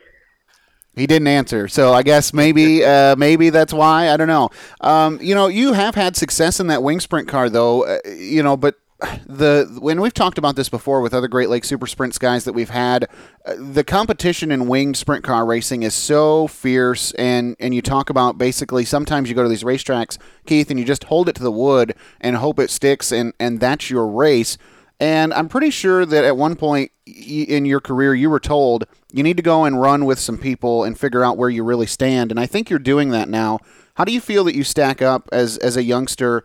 He 0.97 1.05
didn't 1.05 1.27
answer, 1.27 1.67
so 1.67 1.93
I 1.93 2.01
guess 2.01 2.33
maybe 2.33 2.83
uh, 2.83 3.15
maybe 3.17 3.51
that's 3.51 3.71
why. 3.71 4.09
I 4.09 4.17
don't 4.17 4.27
know. 4.27 4.49
Um, 4.81 5.19
you 5.21 5.35
know, 5.35 5.45
you 5.45 5.73
have 5.73 5.93
had 5.93 6.15
success 6.15 6.59
in 6.59 6.67
that 6.67 6.81
wing 6.81 6.99
sprint 6.99 7.27
car, 7.27 7.51
though. 7.51 7.85
Uh, 7.85 7.99
you 8.09 8.41
know, 8.41 8.57
but 8.57 8.79
the 9.27 9.77
when 9.79 10.01
we've 10.01 10.13
talked 10.13 10.39
about 10.39 10.55
this 10.55 10.69
before 10.69 11.01
with 11.01 11.13
other 11.13 11.27
Great 11.27 11.49
Lakes 11.49 11.67
Super 11.67 11.85
Sprints 11.85 12.17
guys 12.17 12.45
that 12.45 12.53
we've 12.53 12.71
had, 12.71 13.07
uh, 13.45 13.53
the 13.57 13.83
competition 13.83 14.51
in 14.51 14.67
winged 14.67 14.97
sprint 14.97 15.23
car 15.23 15.45
racing 15.45 15.83
is 15.83 15.93
so 15.93 16.47
fierce, 16.47 17.11
and 17.13 17.55
and 17.59 17.75
you 17.75 17.81
talk 17.83 18.09
about 18.09 18.39
basically 18.39 18.85
sometimes 18.85 19.29
you 19.29 19.35
go 19.35 19.43
to 19.43 19.49
these 19.49 19.63
racetracks, 19.63 20.17
Keith, 20.47 20.71
and 20.71 20.79
you 20.79 20.85
just 20.85 21.03
hold 21.05 21.29
it 21.29 21.35
to 21.35 21.43
the 21.43 21.51
wood 21.51 21.93
and 22.19 22.37
hope 22.37 22.59
it 22.59 22.71
sticks, 22.71 23.11
and 23.11 23.33
and 23.39 23.59
that's 23.59 23.89
your 23.89 24.07
race. 24.07 24.57
And 24.99 25.31
I'm 25.33 25.47
pretty 25.47 25.69
sure 25.69 26.03
that 26.03 26.23
at 26.25 26.37
one 26.37 26.55
point 26.55 26.91
in 27.05 27.65
your 27.65 27.79
career, 27.79 28.15
you 28.15 28.31
were 28.31 28.39
told 28.39 28.85
you 29.11 29.21
need 29.21 29.37
to 29.37 29.43
go 29.43 29.63
and 29.63 29.79
run 29.79 30.05
with 30.05 30.17
some 30.17 30.39
people 30.39 30.83
and 30.83 30.97
figure 30.97 31.23
out 31.23 31.37
where 31.37 31.51
you 31.51 31.63
really 31.63 31.85
stand. 31.85 32.31
And 32.31 32.39
I 32.39 32.47
think 32.47 32.69
you're 32.69 32.79
doing 32.79 33.11
that 33.11 33.29
now. 33.29 33.59
How 33.93 34.05
do 34.05 34.11
you 34.11 34.19
feel 34.19 34.43
that 34.45 34.55
you 34.55 34.63
stack 34.63 35.01
up 35.03 35.29
as, 35.31 35.57
as 35.57 35.77
a 35.77 35.83
youngster 35.83 36.43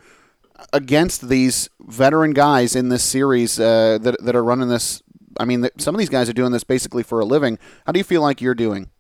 against 0.72 1.28
these 1.28 1.68
veteran 1.80 2.32
guys 2.32 2.74
in 2.76 2.88
this 2.88 3.02
series 3.02 3.58
uh, 3.58 3.98
that, 4.02 4.16
that 4.22 4.36
are 4.36 4.44
running 4.44 4.68
this? 4.68 5.02
I 5.38 5.44
mean, 5.44 5.68
some 5.78 5.94
of 5.94 5.98
these 5.98 6.08
guys 6.08 6.28
are 6.28 6.34
doing 6.34 6.52
this 6.52 6.64
basically 6.64 7.02
for 7.02 7.20
a 7.20 7.24
living. 7.24 7.58
How 7.86 7.92
do 7.92 7.98
you 7.98 8.04
feel 8.04 8.22
like 8.22 8.40
you're 8.40 8.54
doing? 8.54 8.90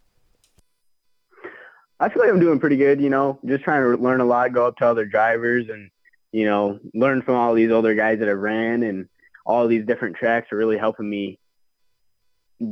I 2.00 2.08
feel 2.08 2.22
like 2.22 2.32
I'm 2.32 2.40
doing 2.40 2.58
pretty 2.58 2.76
good, 2.76 3.00
you 3.00 3.10
know, 3.10 3.38
just 3.46 3.62
trying 3.62 3.82
to 3.82 4.02
learn 4.02 4.20
a 4.20 4.24
lot, 4.24 4.52
go 4.52 4.66
up 4.66 4.76
to 4.78 4.86
other 4.86 5.04
drivers 5.04 5.68
and, 5.68 5.88
you 6.32 6.44
know, 6.44 6.80
learn 6.94 7.22
from 7.22 7.36
all 7.36 7.54
these 7.54 7.70
older 7.70 7.94
guys 7.94 8.18
that 8.18 8.28
have 8.28 8.38
ran 8.38 8.82
and 8.82 9.08
all 9.46 9.68
these 9.68 9.86
different 9.86 10.16
tracks 10.16 10.50
are 10.50 10.56
really 10.56 10.78
helping 10.78 11.08
me 11.08 11.38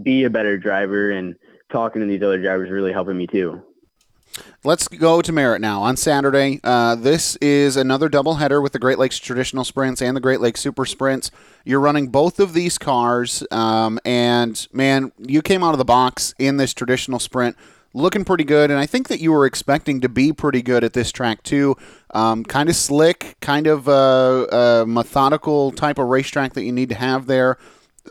be 0.02 0.24
a 0.24 0.30
better 0.30 0.58
driver 0.58 1.10
and 1.10 1.36
talking 1.70 2.00
to 2.00 2.08
these 2.08 2.22
other 2.22 2.40
drivers 2.40 2.70
really 2.70 2.92
helping 2.92 3.16
me 3.16 3.26
too. 3.26 3.62
Let's 4.62 4.88
go 4.88 5.22
to 5.22 5.32
Merritt 5.32 5.60
now 5.60 5.82
on 5.82 5.96
Saturday. 5.96 6.60
Uh, 6.62 6.94
this 6.94 7.36
is 7.36 7.76
another 7.76 8.08
doubleheader 8.08 8.62
with 8.62 8.72
the 8.72 8.78
Great 8.78 8.98
Lakes 8.98 9.18
Traditional 9.18 9.64
Sprints 9.64 10.02
and 10.02 10.16
the 10.16 10.20
Great 10.20 10.40
Lakes 10.40 10.60
Super 10.60 10.84
Sprints. 10.84 11.30
You're 11.64 11.80
running 11.80 12.08
both 12.08 12.38
of 12.40 12.52
these 12.52 12.78
cars, 12.78 13.42
um, 13.50 13.98
and 14.04 14.66
man, 14.72 15.12
you 15.18 15.42
came 15.42 15.62
out 15.64 15.72
of 15.72 15.78
the 15.78 15.84
box 15.84 16.34
in 16.38 16.58
this 16.58 16.74
traditional 16.74 17.18
sprint 17.18 17.56
looking 17.92 18.24
pretty 18.24 18.44
good, 18.44 18.70
and 18.70 18.78
I 18.78 18.86
think 18.86 19.08
that 19.08 19.20
you 19.20 19.32
were 19.32 19.46
expecting 19.46 20.00
to 20.02 20.08
be 20.08 20.32
pretty 20.32 20.62
good 20.62 20.84
at 20.84 20.92
this 20.92 21.10
track 21.10 21.42
too. 21.42 21.76
Um, 22.14 22.44
kind 22.44 22.68
of 22.68 22.76
slick, 22.76 23.36
kind 23.40 23.66
of 23.66 23.88
a 23.88 24.84
methodical 24.86 25.72
type 25.72 25.98
of 25.98 26.06
racetrack 26.06 26.54
that 26.54 26.62
you 26.62 26.72
need 26.72 26.88
to 26.90 26.94
have 26.94 27.26
there. 27.26 27.58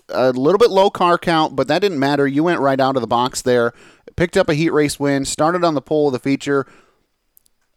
A 0.09 0.31
little 0.31 0.59
bit 0.59 0.69
low 0.69 0.89
car 0.89 1.17
count, 1.17 1.55
but 1.55 1.67
that 1.67 1.79
didn't 1.79 1.99
matter. 1.99 2.27
You 2.27 2.43
went 2.43 2.59
right 2.59 2.79
out 2.79 2.95
of 2.95 3.01
the 3.01 3.07
box 3.07 3.41
there, 3.41 3.73
picked 4.19 4.35
up 4.35 4.49
a 4.49 4.53
heat 4.53 4.71
race 4.71 4.99
win, 4.99 5.23
started 5.23 5.63
on 5.63 5.75
the 5.75 5.81
pole 5.81 6.07
of 6.07 6.11
the 6.11 6.19
feature, 6.19 6.67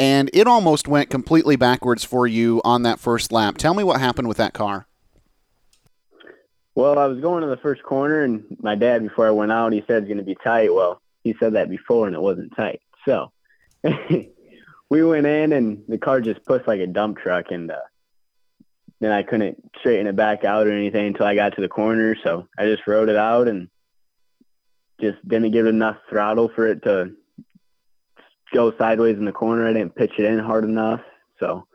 and 0.01 0.29
it 0.33 0.49
almost 0.49 0.89
went 0.89 1.09
completely 1.09 1.55
backwards 1.55 2.03
for 2.03 2.27
you 2.27 2.61
on 2.65 2.83
that 2.83 2.99
first 2.99 3.31
lap. 3.31 3.57
Tell 3.57 3.75
me 3.75 3.85
what 3.85 4.01
happened 4.01 4.27
with 4.27 4.39
that 4.39 4.53
car. 4.53 4.89
Well, 6.75 6.99
I 6.99 7.07
was 7.07 7.21
going 7.21 7.43
to 7.43 7.49
the 7.49 7.59
first 7.59 7.85
corner, 7.85 8.25
and 8.25 8.43
my 8.61 8.75
dad, 8.75 9.05
before 9.05 9.29
I 9.29 9.31
went 9.31 9.53
out, 9.53 9.73
he 9.73 9.85
said 9.87 9.99
it's 9.99 10.09
going 10.09 10.19
to 10.19 10.25
be 10.25 10.37
tight. 10.43 10.75
Well, 10.75 11.01
he 11.23 11.37
said 11.39 11.53
that 11.53 11.71
before, 11.71 12.09
and 12.09 12.17
it 12.17 12.21
wasn't 12.21 12.57
tight. 12.57 12.81
So 13.05 13.31
we 14.91 15.05
went 15.05 15.27
in, 15.27 15.53
and 15.53 15.85
the 15.87 15.99
car 15.99 16.21
just 16.21 16.45
pushed 16.45 16.67
like 16.67 16.81
a 16.81 16.89
dump 16.89 17.19
truck, 17.19 17.53
and 17.53 17.71
uh, 17.71 17.77
then 18.99 19.13
I 19.13 19.23
couldn't 19.23 19.63
straighten 19.79 20.09
it 20.09 20.17
back 20.17 20.43
out 20.43 20.67
or 20.67 20.73
anything 20.73 21.07
until 21.07 21.27
I 21.27 21.37
got 21.37 21.55
to 21.55 21.61
the 21.61 21.69
corner. 21.69 22.17
So 22.25 22.49
I 22.59 22.65
just 22.65 22.85
rode 22.89 23.11
it 23.11 23.17
out 23.17 23.47
and 23.47 23.69
just 25.03 25.27
didn't 25.29 25.51
give 25.51 25.67
enough 25.67 25.97
throttle 26.09 26.49
for 26.55 26.67
it 26.67 26.83
to 26.85 27.13
go 28.55 28.73
sideways 28.79 29.19
in 29.19 29.25
the 29.25 29.33
corner. 29.33 29.67
I 29.67 29.73
didn't 29.73 29.95
pitch 29.95 30.13
it 30.19 30.25
in 30.25 30.39
hard 30.39 30.65
enough. 30.65 31.01
So 31.41 31.67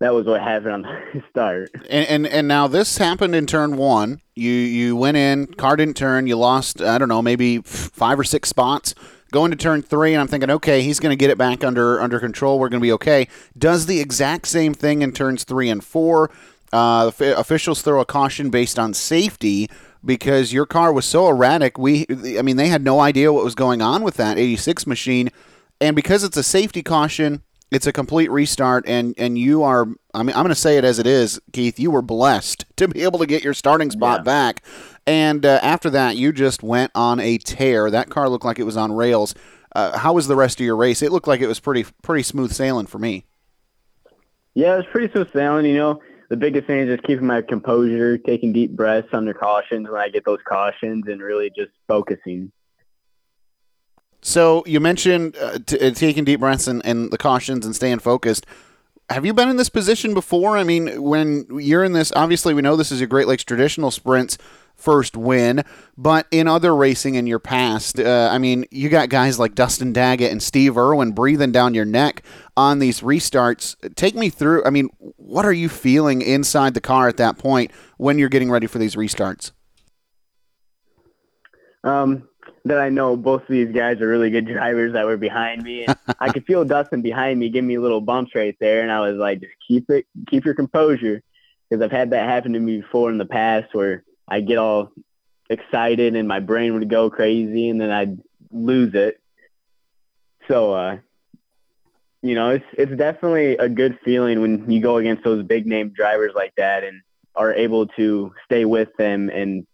that 0.00 0.12
was 0.12 0.26
what 0.26 0.42
happened 0.42 0.72
on 0.72 0.82
the 0.82 1.22
start. 1.30 1.70
And, 1.88 2.06
and 2.06 2.26
and 2.26 2.48
now 2.48 2.66
this 2.66 2.98
happened 2.98 3.34
in 3.34 3.46
turn 3.46 3.76
one. 3.76 4.20
You 4.34 4.50
you 4.50 4.96
went 4.96 5.16
in, 5.16 5.46
car 5.54 5.76
didn't 5.76 5.96
turn. 5.96 6.26
You 6.26 6.36
lost 6.36 6.82
I 6.82 6.98
don't 6.98 7.08
know 7.08 7.22
maybe 7.22 7.58
five 7.58 8.18
or 8.18 8.24
six 8.24 8.48
spots. 8.48 8.94
Going 9.32 9.52
to 9.52 9.56
turn 9.56 9.82
three, 9.82 10.12
and 10.12 10.20
I'm 10.20 10.26
thinking, 10.26 10.50
okay, 10.50 10.82
he's 10.82 10.98
going 10.98 11.10
to 11.10 11.16
get 11.16 11.30
it 11.30 11.38
back 11.38 11.62
under 11.62 12.00
under 12.00 12.18
control. 12.18 12.58
We're 12.58 12.68
going 12.68 12.80
to 12.80 12.84
be 12.84 12.92
okay. 12.92 13.28
Does 13.56 13.86
the 13.86 14.00
exact 14.00 14.48
same 14.48 14.74
thing 14.74 15.02
in 15.02 15.12
turns 15.12 15.44
three 15.44 15.70
and 15.70 15.82
four. 15.82 16.30
Uh, 16.72 17.10
officials 17.20 17.82
throw 17.82 18.00
a 18.00 18.04
caution 18.04 18.48
based 18.48 18.78
on 18.78 18.94
safety 18.94 19.68
because 20.04 20.52
your 20.52 20.66
car 20.66 20.92
was 20.92 21.04
so 21.06 21.28
erratic. 21.28 21.78
We, 21.78 22.06
I 22.38 22.42
mean, 22.42 22.56
they 22.56 22.68
had 22.68 22.82
no 22.82 23.00
idea 23.00 23.32
what 23.32 23.44
was 23.44 23.54
going 23.54 23.82
on 23.82 24.02
with 24.02 24.16
that 24.16 24.38
86 24.38 24.86
machine, 24.86 25.30
and 25.80 25.94
because 25.96 26.24
it's 26.24 26.36
a 26.36 26.42
safety 26.42 26.82
caution, 26.82 27.42
It's 27.72 27.86
a 27.86 27.92
complete 27.92 28.30
restart, 28.32 28.84
and 28.88 29.14
and 29.16 29.38
you 29.38 29.62
are. 29.62 29.86
I 30.12 30.24
mean, 30.24 30.34
I'm 30.34 30.42
going 30.42 30.48
to 30.48 30.56
say 30.56 30.76
it 30.76 30.82
as 30.84 30.98
it 30.98 31.06
is, 31.06 31.40
Keith. 31.52 31.78
You 31.78 31.92
were 31.92 32.02
blessed 32.02 32.64
to 32.78 32.88
be 32.88 33.02
able 33.04 33.20
to 33.20 33.26
get 33.26 33.44
your 33.44 33.54
starting 33.54 33.92
spot 33.92 34.20
Yeah. 34.20 34.24
back, 34.24 34.62
and 35.06 35.46
uh, 35.46 35.60
after 35.62 35.88
that, 35.90 36.16
you 36.16 36.32
just 36.32 36.64
went 36.64 36.90
on 36.96 37.20
a 37.20 37.38
tear. 37.38 37.88
That 37.88 38.10
car 38.10 38.28
looked 38.28 38.44
like 38.44 38.58
it 38.58 38.64
was 38.66 38.76
on 38.76 38.90
rails. 38.92 39.36
Uh, 39.76 39.96
how 39.96 40.12
was 40.14 40.26
the 40.26 40.34
rest 40.34 40.58
of 40.58 40.66
your 40.66 40.74
race? 40.74 41.00
It 41.00 41.12
looked 41.12 41.28
like 41.28 41.40
it 41.40 41.46
was 41.46 41.60
pretty 41.60 41.84
pretty 42.02 42.24
smooth 42.24 42.50
sailing 42.52 42.86
for 42.86 42.98
me. 42.98 43.24
Yeah, 44.54 44.74
it 44.74 44.78
was 44.78 44.86
pretty 44.90 45.12
smooth 45.12 45.32
sailing. 45.32 45.64
You 45.66 45.76
know, 45.76 46.02
the 46.30 46.36
biggest 46.36 46.68
thing 46.68 46.78
is 46.78 46.88
just 46.88 47.02
keeping 47.02 47.26
my 47.26 47.42
composure, 47.42 48.16
taking 48.16 48.52
deep 48.52 48.70
breaths 48.70 49.08
under 49.12 49.34
cautions 49.34 49.90
when 49.90 50.00
I 50.00 50.08
get 50.08 50.24
those 50.24 50.38
cautions, 50.48 51.04
and 51.08 51.20
really 51.20 51.50
just 51.50 51.72
focusing. 51.88 52.52
So 54.22 54.62
you 54.64 54.78
mentioned 54.78 55.36
uh, 55.36 55.58
t- 55.66 55.80
uh, 55.80 55.90
taking 55.90 56.24
deep 56.24 56.40
breaths 56.40 56.68
and, 56.68 56.86
and 56.86 57.10
the 57.10 57.18
cautions 57.18 57.66
and 57.66 57.74
staying 57.74 57.98
focused. 57.98 58.46
Have 59.08 59.26
you 59.26 59.34
been 59.34 59.48
in 59.48 59.56
this 59.56 59.68
position 59.68 60.14
before? 60.14 60.56
I 60.56 60.62
mean, 60.62 61.02
when 61.02 61.46
you're 61.50 61.82
in 61.82 61.94
this, 61.94 62.12
obviously 62.14 62.54
we 62.54 62.62
know 62.62 62.76
this 62.76 62.92
is 62.92 63.00
your 63.00 63.08
Great 63.08 63.26
Lakes 63.26 63.42
traditional 63.42 63.90
sprints 63.90 64.38
first 64.80 65.16
win, 65.16 65.62
but 65.96 66.26
in 66.30 66.48
other 66.48 66.74
racing 66.74 67.14
in 67.14 67.26
your 67.26 67.38
past, 67.38 67.98
uh, 67.98 68.28
I 68.32 68.38
mean, 68.38 68.64
you 68.70 68.88
got 68.88 69.08
guys 69.08 69.38
like 69.38 69.54
Dustin 69.54 69.92
Daggett 69.92 70.32
and 70.32 70.42
Steve 70.42 70.76
Irwin 70.76 71.12
breathing 71.12 71.52
down 71.52 71.74
your 71.74 71.84
neck 71.84 72.22
on 72.56 72.78
these 72.78 73.00
restarts. 73.00 73.76
Take 73.94 74.14
me 74.14 74.30
through. 74.30 74.64
I 74.64 74.70
mean, 74.70 74.90
what 75.16 75.44
are 75.44 75.52
you 75.52 75.68
feeling 75.68 76.22
inside 76.22 76.74
the 76.74 76.80
car 76.80 77.08
at 77.08 77.16
that 77.18 77.38
point 77.38 77.70
when 77.98 78.18
you're 78.18 78.28
getting 78.28 78.50
ready 78.50 78.66
for 78.66 78.78
these 78.78 78.96
restarts? 78.96 79.52
Um, 81.84 82.28
that 82.64 82.78
I 82.78 82.88
know 82.88 83.16
both 83.16 83.42
of 83.42 83.48
these 83.48 83.72
guys 83.72 84.00
are 84.00 84.08
really 84.08 84.30
good 84.30 84.46
drivers 84.46 84.92
that 84.92 85.06
were 85.06 85.16
behind 85.16 85.62
me, 85.62 85.84
and 85.84 85.96
I 86.20 86.30
could 86.30 86.44
feel 86.44 86.64
Dustin 86.64 87.02
behind 87.02 87.38
me 87.38 87.48
give 87.48 87.64
me 87.64 87.78
little 87.78 88.00
bumps 88.00 88.34
right 88.34 88.56
there, 88.60 88.82
and 88.82 88.92
I 88.92 89.00
was 89.00 89.16
like, 89.16 89.40
just 89.40 89.52
keep 89.66 89.88
it, 89.90 90.06
keep 90.28 90.44
your 90.44 90.54
composure, 90.54 91.22
because 91.68 91.82
I've 91.82 91.90
had 91.90 92.10
that 92.10 92.28
happen 92.28 92.52
to 92.52 92.60
me 92.60 92.80
before 92.80 93.10
in 93.10 93.18
the 93.18 93.24
past 93.24 93.74
where 93.74 94.04
I 94.30 94.40
get 94.40 94.58
all 94.58 94.92
excited 95.48 96.14
and 96.14 96.28
my 96.28 96.40
brain 96.40 96.74
would 96.74 96.88
go 96.88 97.10
crazy, 97.10 97.68
and 97.68 97.80
then 97.80 97.90
I'd 97.90 98.18
lose 98.52 98.94
it. 98.94 99.20
So, 100.48 100.72
uh, 100.72 100.98
you 102.22 102.34
know, 102.34 102.50
it's 102.50 102.64
it's 102.74 102.96
definitely 102.96 103.56
a 103.56 103.68
good 103.68 103.98
feeling 104.04 104.40
when 104.40 104.70
you 104.70 104.80
go 104.80 104.98
against 104.98 105.24
those 105.24 105.44
big 105.44 105.66
name 105.66 105.90
drivers 105.90 106.32
like 106.34 106.54
that 106.56 106.84
and 106.84 107.02
are 107.34 107.52
able 107.52 107.86
to 107.86 108.32
stay 108.44 108.64
with 108.64 108.88
them 108.98 109.30
and 109.30 109.66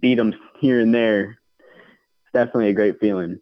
beat 0.00 0.16
them 0.16 0.34
here 0.60 0.80
and 0.80 0.94
there. 0.94 1.38
It's 1.60 2.32
definitely 2.32 2.70
a 2.70 2.74
great 2.74 3.00
feeling. 3.00 3.40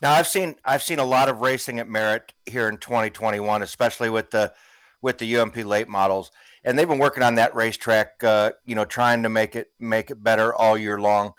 Now 0.00 0.12
I've 0.12 0.26
seen 0.26 0.56
I've 0.64 0.82
seen 0.82 0.98
a 0.98 1.04
lot 1.04 1.28
of 1.28 1.40
racing 1.40 1.78
at 1.78 1.88
Merritt 1.88 2.32
here 2.44 2.68
in 2.68 2.76
2021, 2.78 3.62
especially 3.62 4.10
with 4.10 4.30
the 4.30 4.52
with 5.02 5.18
the 5.18 5.36
UMP 5.36 5.56
late 5.56 5.88
models, 5.88 6.30
and 6.66 6.76
they've 6.76 6.88
been 6.88 6.98
working 6.98 7.22
on 7.22 7.36
that 7.36 7.54
racetrack, 7.54 8.22
uh, 8.24 8.50
you 8.66 8.74
know, 8.74 8.84
trying 8.84 9.22
to 9.22 9.30
make 9.30 9.56
it 9.56 9.70
make 9.78 10.10
it 10.10 10.22
better 10.22 10.52
all 10.52 10.76
year 10.76 11.00
long, 11.00 11.32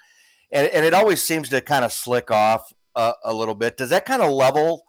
and 0.51 0.67
and 0.69 0.85
it 0.85 0.93
always 0.95 1.21
seems 1.21 1.49
to 1.49 1.61
kind 1.61 1.85
of 1.85 1.91
slick 1.91 2.31
off 2.31 2.73
a 2.95 3.31
little 3.31 3.53
bit. 3.53 3.77
Does 3.77 3.91
that 3.91 4.05
kind 4.05 4.23
of 4.23 4.31
level 4.31 4.83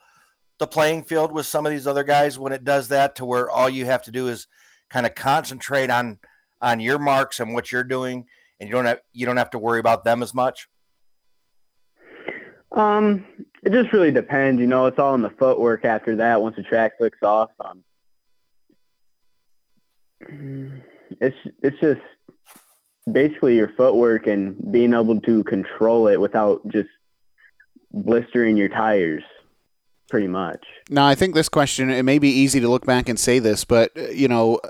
the 0.59 0.67
playing 0.67 1.05
field 1.05 1.31
with 1.31 1.45
some 1.45 1.67
of 1.67 1.71
these 1.71 1.87
other 1.87 2.05
guys 2.05 2.39
when 2.39 2.53
it 2.53 2.65
does 2.65 2.89
that, 2.89 3.17
to 3.17 3.25
where 3.27 3.51
all 3.51 3.69
you 3.69 3.85
have 3.85 4.03
to 4.05 4.11
do 4.11 4.29
is 4.29 4.47
kind 4.89 5.05
of 5.05 5.15
concentrate 5.15 5.91
on 5.91 6.19
on 6.63 6.81
your 6.81 6.99
marks 6.99 7.41
and 7.41 7.53
what 7.53 7.71
you're 7.71 7.85
doing, 7.85 8.25
and 8.61 8.69
you 8.69 8.75
don't 8.75 8.87
have 8.87 9.01
you 9.13 9.27
don't 9.27 9.37
have 9.37 9.51
to 9.51 9.59
worry 9.59 9.81
about 9.81 10.05
them 10.05 10.23
as 10.23 10.33
much. 10.33 10.69
Um, 12.73 13.25
it 13.65 13.73
just 13.73 13.93
really 13.93 14.13
depends. 14.13 14.61
You 14.61 14.67
know, 14.69 14.87
it's 14.87 14.99
all 14.99 15.15
in 15.15 15.23
the 15.23 15.31
footwork 15.31 15.85
after 15.85 16.17
that. 16.17 16.41
Once 16.41 16.57
the 16.57 16.63
track 16.63 16.99
flicks 16.99 17.23
off, 17.23 17.51
um, 17.61 17.83
it's 20.21 21.37
it's 21.63 21.81
just 21.81 22.01
basically 23.11 23.57
your 23.57 23.73
footwork 23.77 24.27
and 24.27 24.57
being 24.71 24.93
able 24.93 25.21
to 25.21 25.45
control 25.45 26.09
it 26.09 26.21
without 26.21 26.67
just 26.69 26.89
blistering 27.93 28.57
your 28.57 28.69
tires, 28.69 29.23
pretty 30.11 30.29
much. 30.29 30.65
Now, 30.91 31.07
I 31.07 31.15
think 31.15 31.35
this 31.35 31.49
question, 31.49 31.91
it 31.91 32.03
may 32.03 32.19
be 32.19 32.29
easy 32.29 32.61
to 32.61 32.69
look 32.69 32.85
back 32.85 33.09
and 33.09 33.19
say 33.19 33.39
this, 33.39 33.65
but, 33.65 33.93
uh, 33.97 34.09
you 34.09 34.29
know, 34.29 34.61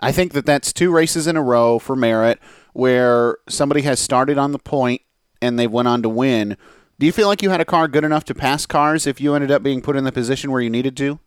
I 0.00 0.12
think 0.12 0.32
that 0.34 0.46
that's 0.46 0.72
two 0.72 0.90
races 0.90 1.26
in 1.26 1.36
a 1.36 1.42
row 1.42 1.78
for 1.78 1.96
Merritt 1.96 2.38
where 2.74 3.38
somebody 3.48 3.82
has 3.82 3.98
started 3.98 4.38
on 4.38 4.52
the 4.52 4.58
point 4.58 5.00
and 5.40 5.58
they 5.58 5.66
went 5.66 5.88
on 5.88 6.02
to 6.02 6.08
win. 6.08 6.56
Do 6.98 7.06
you 7.06 7.12
feel 7.12 7.28
like 7.28 7.42
you 7.42 7.50
had 7.50 7.60
a 7.60 7.64
car 7.64 7.88
good 7.88 8.04
enough 8.04 8.24
to 8.24 8.34
pass 8.34 8.66
cars 8.66 9.06
if 9.06 9.20
you 9.20 9.34
ended 9.34 9.50
up 9.50 9.62
being 9.62 9.80
put 9.80 9.96
in 9.96 10.04
the 10.04 10.12
position 10.12 10.50
where 10.50 10.60
you 10.60 10.70
needed 10.70 10.96
to? 10.98 11.18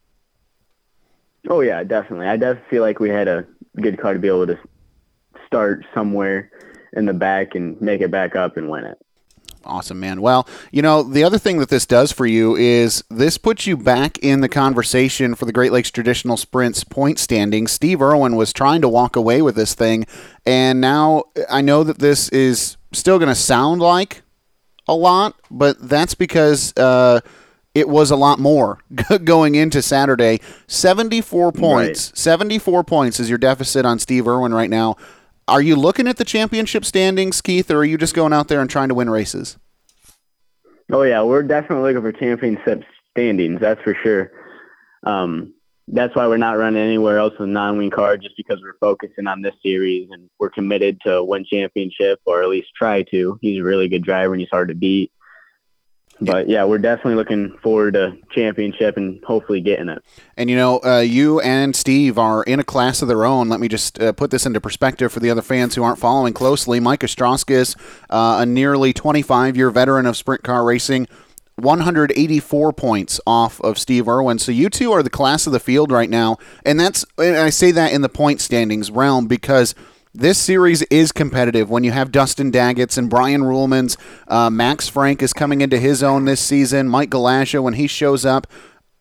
Oh 1.50 1.62
yeah, 1.62 1.84
definitely. 1.84 2.28
I 2.28 2.38
definitely 2.38 2.70
feel 2.70 2.82
like 2.82 3.00
we 3.00 3.10
had 3.10 3.28
a 3.28 3.46
good 3.82 4.00
car 4.00 4.14
to 4.14 4.20
be 4.20 4.28
able 4.28 4.48
to 4.48 4.60
start 5.48 5.86
somewhere 5.94 6.52
in 6.94 7.06
the 7.06 7.14
back 7.14 7.56
and 7.56 7.80
make 7.82 8.02
it 8.02 8.12
back 8.12 8.36
up 8.36 8.58
and 8.58 8.70
win 8.70 8.86
it. 8.86 8.98
Awesome, 9.64 10.00
man. 10.00 10.22
Well, 10.22 10.48
you 10.72 10.82
know, 10.82 11.04
the 11.04 11.24
other 11.24 11.38
thing 11.38 11.60
that 11.60 11.70
this 11.70 11.86
does 11.86 12.12
for 12.12 12.26
you 12.26 12.56
is 12.56 13.04
this 13.10 13.38
puts 13.38 13.68
you 13.68 13.78
back 13.78 14.18
in 14.20 14.42
the 14.42 14.50
conversation 14.50 15.36
for 15.36 15.46
the 15.46 15.52
Great 15.52 15.72
Lakes 15.72 15.92
Traditional 15.92 16.36
Sprints 16.36 16.84
point 16.84 17.20
standing. 17.20 17.68
Steve 17.68 18.02
Irwin 18.02 18.36
was 18.36 18.54
trying 18.54 18.82
to 18.82 18.90
walk 18.90 19.16
away 19.16 19.42
with 19.42 19.56
this 19.56 19.76
thing, 19.76 20.06
and 20.46 20.82
now 20.82 21.26
I 21.50 21.62
know 21.62 21.84
that 21.84 22.00
this 22.00 22.28
is 22.30 22.78
still 22.92 23.20
going 23.20 23.30
to 23.30 23.36
sound 23.36 23.82
like 23.82 24.24
a 24.88 24.96
lot, 24.96 25.36
but 25.52 25.78
that's 25.80 26.16
because 26.16 26.76
uh, 26.76 27.22
it 27.74 27.88
was 27.88 28.12
a 28.12 28.16
lot 28.16 28.40
more 28.40 28.80
going 29.24 29.56
into 29.56 29.82
Saturday. 29.82 30.40
74 30.68 31.52
points. 31.52 32.12
74 32.20 32.84
points 32.84 33.20
is 33.20 33.30
your 33.30 33.38
deficit 33.38 33.86
on 33.86 34.00
Steve 34.00 34.28
Irwin 34.28 34.54
right 34.54 34.70
now. 34.70 34.96
Are 35.48 35.62
you 35.62 35.76
looking 35.76 36.08
at 36.08 36.18
the 36.18 36.26
championship 36.26 36.86
standings, 36.86 37.42
Keith, 37.42 37.70
or 37.72 37.78
are 37.78 37.86
you 37.86 37.98
just 37.98 38.16
going 38.16 38.34
out 38.34 38.48
there 38.48 38.62
and 38.62 38.70
trying 38.70 38.90
to 38.90 38.96
win 38.96 39.10
races? 39.10 39.58
Oh 40.92 41.04
yeah, 41.04 41.24
we're 41.24 41.44
definitely 41.44 41.94
looking 41.94 42.12
for 42.12 42.18
championship 42.18 42.84
standings. 43.12 43.60
That's 43.60 43.82
for 43.82 43.96
sure. 44.04 44.32
Um, 45.04 45.54
that's 45.88 46.16
why 46.16 46.28
we're 46.28 46.38
not 46.38 46.58
running 46.58 46.82
anywhere 46.82 47.18
else 47.18 47.34
with 47.40 47.50
a 47.50 47.52
non-wing 47.52 47.90
car, 47.90 48.18
just 48.18 48.38
because 48.38 48.62
we're 48.62 48.78
focusing 48.80 49.28
on 49.28 49.42
this 49.42 49.56
series 49.64 50.10
and 50.12 50.30
we're 50.40 50.50
committed 50.50 51.00
to 51.06 51.24
win 51.24 51.46
championship 51.46 52.20
or 52.26 52.44
at 52.44 52.50
least 52.50 52.70
try 52.78 53.04
to. 53.04 53.38
He's 53.42 53.60
a 53.60 53.64
really 53.64 53.90
good 53.90 54.04
driver 54.04 54.34
and 54.34 54.40
he's 54.40 54.50
hard 54.50 54.70
to 54.70 54.76
beat. 54.76 55.12
But 56.22 56.48
yeah, 56.48 56.64
we're 56.66 56.78
definitely 56.78 57.16
looking 57.16 57.58
forward 57.64 57.96
to 57.96 58.16
championship 58.30 58.96
and 58.96 59.24
hopefully 59.24 59.60
getting 59.60 59.90
it. 59.90 60.04
And 60.38 60.52
you 60.52 60.56
know, 60.56 60.80
uh, 60.84 61.00
you 61.00 61.40
and 61.42 61.76
Steve 61.76 62.20
are 62.20 62.44
in 62.44 62.60
a 62.60 62.64
class 62.64 63.02
of 63.02 63.08
their 63.08 63.26
own. 63.26 63.50
Let 63.50 63.60
me 63.60 63.68
just 63.68 64.00
uh, 64.00 64.12
put 64.12 64.30
this 64.30 64.46
into 64.46 64.62
perspective 64.62 65.12
for 65.12 65.20
the 65.20 65.32
other 65.32 65.42
fans 65.42 65.74
who 65.74 65.84
aren't 65.84 65.98
following 65.98 66.34
closely. 66.34 66.80
Mike 66.80 67.00
Strauskis, 67.02 67.76
uh, 68.12 68.38
a 68.42 68.46
nearly 68.46 68.94
25-year 68.94 69.72
veteran 69.72 70.06
of 70.06 70.16
sprint 70.16 70.44
car 70.44 70.64
racing, 70.64 71.08
184 71.56 72.74
points 72.74 73.20
off 73.26 73.60
of 73.62 73.80
Steve 73.80 74.08
Irwin. 74.08 74.38
So 74.38 74.52
you 74.52 74.70
two 74.70 74.92
are 74.92 75.02
the 75.02 75.10
class 75.10 75.48
of 75.48 75.54
the 75.54 75.60
field 75.60 75.92
right 75.92 76.10
now, 76.10 76.38
and 76.64 76.80
that's 76.80 77.04
and 77.18 77.36
I 77.36 77.50
say 77.50 77.72
that 77.72 77.94
in 77.94 78.02
the 78.02 78.10
point 78.10 78.42
standings 78.42 78.92
realm 78.92 79.28
because 79.28 79.74
this 80.14 80.38
series 80.38 80.82
is 80.84 81.12
competitive 81.12 81.70
when 81.70 81.84
you 81.84 81.92
have 81.92 82.12
Dustin 82.12 82.52
Daggett's 82.52 82.98
and 82.98 83.10
Brian 83.10 83.42
Ruhlman's. 83.42 83.98
Uh, 84.28 84.50
Max 84.50 84.90
Frank 84.90 85.22
is 85.22 85.34
coming 85.34 85.62
into 85.62 85.80
his 85.80 86.04
own 86.04 86.26
this 86.26 86.42
season. 86.42 86.90
Mike 86.90 87.10
Galasha, 87.10 87.64
when 87.64 87.76
he 87.76 87.88
shows 87.88 88.26
up. 88.26 88.48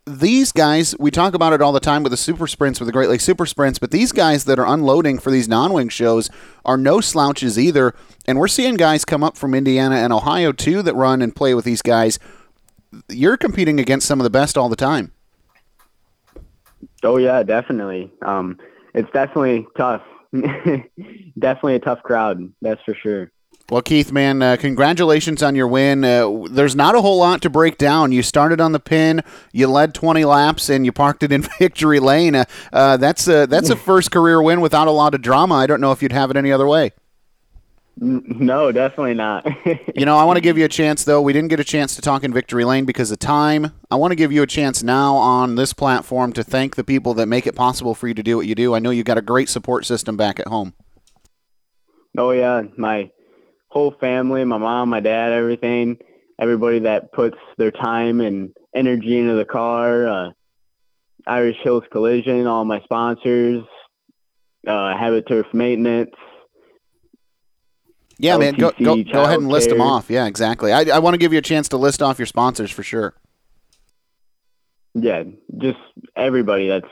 These 0.07 0.51
guys, 0.53 0.95
we 0.99 1.11
talk 1.11 1.35
about 1.35 1.53
it 1.53 1.61
all 1.61 1.73
the 1.73 1.81
time 1.81 2.03
with 2.03 2.11
the 2.11 2.17
super 2.17 2.47
sprints, 2.47 2.81
with 2.81 2.87
the 2.87 2.93
Great 2.93 3.09
Lakes 3.09 3.23
super 3.23 3.47
sprints, 3.47 3.79
but 3.79 3.91
these 3.91 4.13
guys 4.13 4.45
that 4.45 4.59
are 4.59 4.67
unloading 4.67 5.19
for 5.19 5.31
these 5.31 5.47
non 5.47 5.73
wing 5.73 5.89
shows 5.89 6.31
are 6.65 6.77
no 6.77 7.01
slouches 7.01 7.59
either. 7.59 7.95
And 8.27 8.39
we're 8.39 8.49
seeing 8.49 8.77
guys 8.77 9.05
come 9.05 9.23
up 9.23 9.37
from 9.37 9.55
Indiana 9.55 9.97
and 9.97 10.13
Ohio 10.13 10.53
too 10.53 10.83
that 10.83 10.95
run 10.95 11.23
and 11.23 11.37
play 11.37 11.55
with 11.55 11.65
these 11.65 11.83
guys. 11.83 12.19
You're 13.09 13.37
competing 13.37 13.79
against 13.79 14.07
some 14.07 14.21
of 14.21 14.25
the 14.25 14.31
best 14.31 14.57
all 14.57 14.69
the 14.69 14.77
time. 14.77 15.13
Oh 17.03 17.17
yeah, 17.17 17.43
definitely. 17.43 18.11
Um, 18.23 18.59
it's 18.95 19.11
definitely 19.13 19.67
tough. 19.77 20.03
definitely 21.39 21.75
a 21.75 21.81
tough 21.81 22.03
crowd. 22.03 22.53
That's 22.63 22.83
for 22.83 22.95
sure. 22.95 23.31
Well, 23.71 23.83
Keith, 23.83 24.11
man, 24.11 24.43
uh, 24.43 24.57
congratulations 24.59 25.45
on 25.45 25.55
your 25.55 25.69
win. 25.69 26.03
Uh, 26.03 26.45
there's 26.51 26.75
not 26.75 26.97
a 26.97 27.01
whole 27.01 27.19
lot 27.19 27.41
to 27.43 27.51
break 27.51 27.79
down. 27.79 28.11
You 28.11 28.21
started 28.23 28.61
on 28.61 28.73
the 28.73 28.81
pin, 28.81 29.23
you 29.53 29.69
led 29.69 29.95
20 29.95 30.25
laps, 30.25 30.69
and 30.69 30.85
you 30.85 30.91
parked 30.91 31.23
it 31.23 31.31
in 31.31 31.43
victory 31.59 32.01
lane. 32.01 32.35
Uh, 32.35 32.45
uh, 32.73 32.97
that's 32.97 33.29
a 33.29 33.47
that's 33.47 33.71
a 33.71 33.77
first 33.91 34.11
career 34.11 34.43
win 34.43 34.61
without 34.61 34.89
a 34.89 34.91
lot 34.91 35.15
of 35.15 35.23
drama. 35.23 35.55
I 35.55 35.67
don't 35.69 35.81
know 35.81 35.93
if 35.93 36.03
you'd 36.03 36.11
have 36.11 36.33
it 36.33 36.37
any 36.37 36.51
other 36.51 36.67
way. 36.67 36.91
No, 37.97 38.73
definitely 38.73 39.15
not. 39.15 39.47
you 39.95 40.07
know, 40.07 40.17
I 40.17 40.25
want 40.25 40.37
to 40.39 40.41
give 40.41 40.57
you 40.57 40.65
a 40.65 40.69
chance 40.69 41.05
though. 41.05 41.21
We 41.21 41.33
didn't 41.33 41.49
get 41.49 41.61
a 41.61 41.65
chance 41.65 41.95
to 41.97 42.03
talk 42.03 42.25
in 42.25 42.33
victory 42.33 42.65
lane 42.65 42.87
because 42.87 43.11
of 43.11 43.19
time. 43.19 43.73
I 43.91 43.97
want 43.97 44.13
to 44.13 44.17
give 44.17 44.33
you 44.33 44.43
a 44.43 44.47
chance 44.47 44.83
now 44.83 45.17
on 45.17 45.57
this 45.57 45.73
platform 45.73 46.33
to 46.35 46.43
thank 46.43 46.77
the 46.77 46.85
people 46.85 47.13
that 47.15 47.27
make 47.27 47.47
it 47.47 47.55
possible 47.55 47.95
for 47.95 48.09
you 48.09 48.15
to 48.15 48.23
do 48.23 48.37
what 48.37 48.47
you 48.47 48.55
do. 48.55 48.75
I 48.75 48.79
know 48.79 48.91
you 48.91 49.05
got 49.05 49.19
a 49.19 49.23
great 49.23 49.49
support 49.49 49.85
system 49.85 50.17
back 50.17 50.41
at 50.41 50.49
home. 50.49 50.73
Oh 52.17 52.31
yeah, 52.31 52.63
my 52.77 53.11
whole 53.69 53.95
family, 54.01 54.45
my 54.45 54.59
mom, 54.59 54.89
my 54.89 55.01
dad, 55.01 55.33
everything, 55.33 55.99
everybody 56.41 56.81
that 56.81 57.13
puts 57.13 57.37
their 57.59 57.71
time 57.71 58.21
and 58.21 58.55
energy 58.75 59.19
into 59.19 59.35
the 59.35 59.45
car. 59.45 60.09
Uh, 60.09 60.31
Irish 61.27 61.57
Hills 61.63 61.85
Collision, 61.93 62.47
all 62.47 62.65
my 62.65 62.81
sponsors, 62.81 63.63
uh, 64.67 64.97
Habit 64.97 65.29
Turf 65.29 65.47
Maintenance. 65.53 66.15
Yeah, 68.23 68.37
man, 68.37 68.55
go, 68.55 68.71
go, 68.73 69.03
go 69.03 69.25
ahead 69.25 69.39
and 69.39 69.49
list 69.49 69.71
them 69.71 69.81
off. 69.81 70.11
Yeah, 70.11 70.27
exactly. 70.27 70.73
I, 70.73 70.83
I 70.83 70.99
want 70.99 71.15
to 71.15 71.19
give 71.19 71.33
you 71.33 71.39
a 71.39 71.43
chance 71.43 71.69
to 71.71 71.77
list 71.77 72.03
off 72.03 72.19
your 72.19 72.27
sponsors 72.27 72.71
for 72.71 72.83
sure. 72.83 73.15
Yeah, 74.95 75.25
just 75.59 75.79
everybody 76.17 76.69
that's 76.69 76.89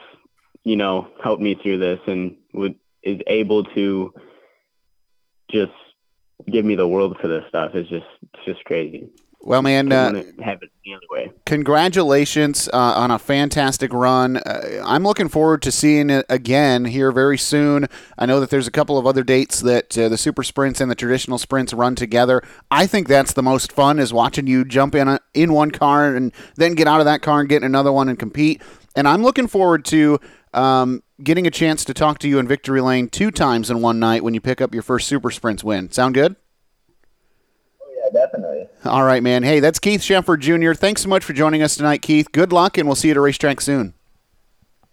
you 0.65 0.77
know 0.77 1.09
helped 1.23 1.43
me 1.43 1.55
through 1.55 1.79
this 1.79 2.01
and 2.07 2.37
would 2.55 2.77
is 3.03 3.21
able 3.27 3.65
to 3.65 4.15
just 5.51 5.73
give 6.51 6.65
me 6.65 6.77
the 6.77 6.89
world 6.89 7.17
for 7.21 7.29
this 7.29 7.45
stuff. 7.49 7.75
It's 7.75 7.89
just 7.89 8.07
it's 8.35 8.45
just 8.45 8.65
crazy. 8.65 9.09
Well, 9.49 9.63
man, 9.63 9.91
uh, 9.91 10.13
have 10.43 10.63
it 10.63 10.71
any 10.85 10.95
other 10.95 11.07
way. 11.09 11.33
congratulations 11.47 12.69
uh, 12.71 12.77
on 12.77 13.11
a 13.11 13.19
fantastic 13.19 13.95
run. 13.95 14.37
Uh, 14.37 14.83
I'm 14.85 15.05
looking 15.05 15.31
forward 15.31 15.63
to 15.63 15.73
seeing 15.73 16.11
it 16.11 16.27
again 16.29 16.85
here 16.85 17.11
very 17.11 17.39
soon. 17.39 17.87
I 18.19 18.27
know 18.27 18.41
that 18.41 18.51
there's 18.51 18.67
a 18.67 18.71
couple 18.71 18.99
of 18.99 19.07
other 19.07 19.25
dates 19.25 19.61
that 19.61 19.97
uh, 19.97 20.11
the 20.11 20.19
super 20.19 20.43
sprints 20.43 20.83
and 20.83 20.91
the 20.91 20.95
traditional 20.95 21.39
sprints 21.39 21.73
run 21.73 21.95
together. 21.95 22.43
I 22.71 22.87
think 22.87 23.09
that's 23.09 23.33
the 23.33 23.43
most 23.43 23.73
fun 23.73 23.99
is 23.99 24.13
watching 24.13 24.47
you 24.47 24.67
jump 24.67 24.95
in 24.95 25.09
a, 25.09 25.19
in 25.33 25.55
one 25.55 25.71
car 25.71 26.15
and 26.15 26.31
then 26.57 26.75
get 26.75 26.87
out 26.87 27.01
of 27.01 27.07
that 27.07 27.23
car 27.23 27.41
and 27.41 27.49
get 27.49 27.63
in 27.63 27.65
another 27.65 27.91
one 27.91 28.11
and 28.11 28.19
compete. 28.19 28.61
And 28.95 29.09
I'm 29.09 29.23
looking 29.23 29.47
forward 29.47 29.87
to 29.87 30.21
um, 30.53 31.03
getting 31.23 31.47
a 31.47 31.51
chance 31.51 31.87
to 31.87 31.95
talk 31.95 32.19
to 32.19 32.29
you 32.29 32.39
in 32.39 32.47
Victory 32.47 32.83
Lane 32.83 33.09
two 33.09 33.31
times 33.31 33.71
in 33.71 33.81
one 33.81 33.99
night 33.99 34.23
when 34.23 34.35
you 34.35 34.43
pick 34.43 34.61
up 34.61 34.75
your 34.75 34.83
first 34.83 35.09
super 35.09 35.31
sprints 35.31 35.65
win. 35.65 35.91
Sound 35.91 36.13
good? 36.13 36.37
Yeah, 38.13 38.21
definitely. 38.21 38.67
All 38.85 39.05
right, 39.05 39.23
man. 39.23 39.43
Hey, 39.43 39.61
that's 39.61 39.79
Keith 39.79 40.01
Sheffer 40.01 40.39
Jr. 40.39 40.75
Thanks 40.75 41.03
so 41.03 41.09
much 41.09 41.25
for 41.25 41.33
joining 41.33 41.63
us 41.63 41.77
tonight, 41.77 42.03
Keith. 42.03 42.31
Good 42.33 42.53
luck, 42.53 42.79
and 42.79 42.89
we'll 42.89 42.97
see 42.97 43.09
you 43.09 43.13
at 43.13 43.17
a 43.17 43.21
racetrack 43.21 43.61
soon. 43.61 43.95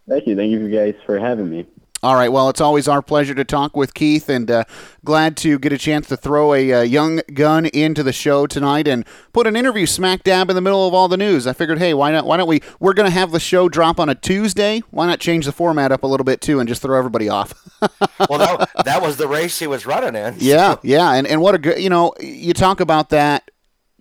Thank 0.08 0.28
you. 0.28 0.36
Thank 0.36 0.52
you 0.52 0.70
guys 0.70 0.96
for 1.06 1.20
having 1.20 1.50
me. 1.50 1.66
All 2.06 2.14
right. 2.14 2.32
Well, 2.32 2.50
it's 2.50 2.62
always 2.62 2.88
our 2.88 3.02
pleasure 3.02 3.34
to 3.34 3.44
talk 3.44 3.76
with 3.76 3.96
Keith, 3.96 4.30
and 4.30 4.52
uh, 4.52 4.66
glad 5.04 5.36
to 5.38 5.58
get 5.58 5.74
a 5.74 5.78
chance 5.80 6.08
to 6.10 6.16
throw 6.16 6.54
a 6.54 6.72
uh, 6.72 6.82
young 6.82 7.22
gun 7.34 7.66
into 7.66 8.04
the 8.04 8.14
show 8.14 8.46
tonight 8.46 8.88
and 8.88 9.08
put 9.34 9.48
an 9.48 9.56
interview 9.56 9.88
smack 9.88 10.22
dab 10.22 10.52
in 10.52 10.56
the 10.56 10.62
middle 10.62 10.88
of 10.88 10.94
all 10.94 11.08
the 11.08 11.18
news. 11.18 11.48
I 11.48 11.54
figured, 11.54 11.80
hey, 11.80 11.96
why 11.96 12.12
not? 12.12 12.28
Why 12.28 12.38
don't 12.38 12.48
we? 12.48 12.62
We're 12.80 12.94
going 12.94 13.08
to 13.08 13.12
have 13.12 13.32
the 13.32 13.40
show 13.40 13.70
drop 13.70 14.00
on 14.00 14.08
a 14.08 14.14
Tuesday. 14.14 14.84
Why 14.92 15.08
not 15.08 15.20
change 15.20 15.46
the 15.46 15.52
format 15.52 15.92
up 15.92 16.04
a 16.04 16.08
little 16.08 16.26
bit 16.26 16.42
too 16.42 16.60
and 16.60 16.70
just 16.70 16.84
throw 16.84 16.96
everybody 16.96 17.28
off? 17.28 17.56
well, 18.30 18.38
that, 18.38 18.70
that 18.86 19.02
was 19.02 19.18
the 19.18 19.28
race 19.28 19.58
he 19.58 19.66
was 19.66 19.88
running 19.88 20.14
in. 20.14 20.36
Yeah, 20.38 20.76
yeah, 20.84 21.12
and 21.14 21.26
and 21.26 21.42
what 21.42 21.56
a 21.56 21.58
good, 21.58 21.82
you 21.82 21.90
know, 21.90 22.14
you 22.20 22.54
talk 22.54 22.82
about 22.82 23.10
that. 23.10 23.50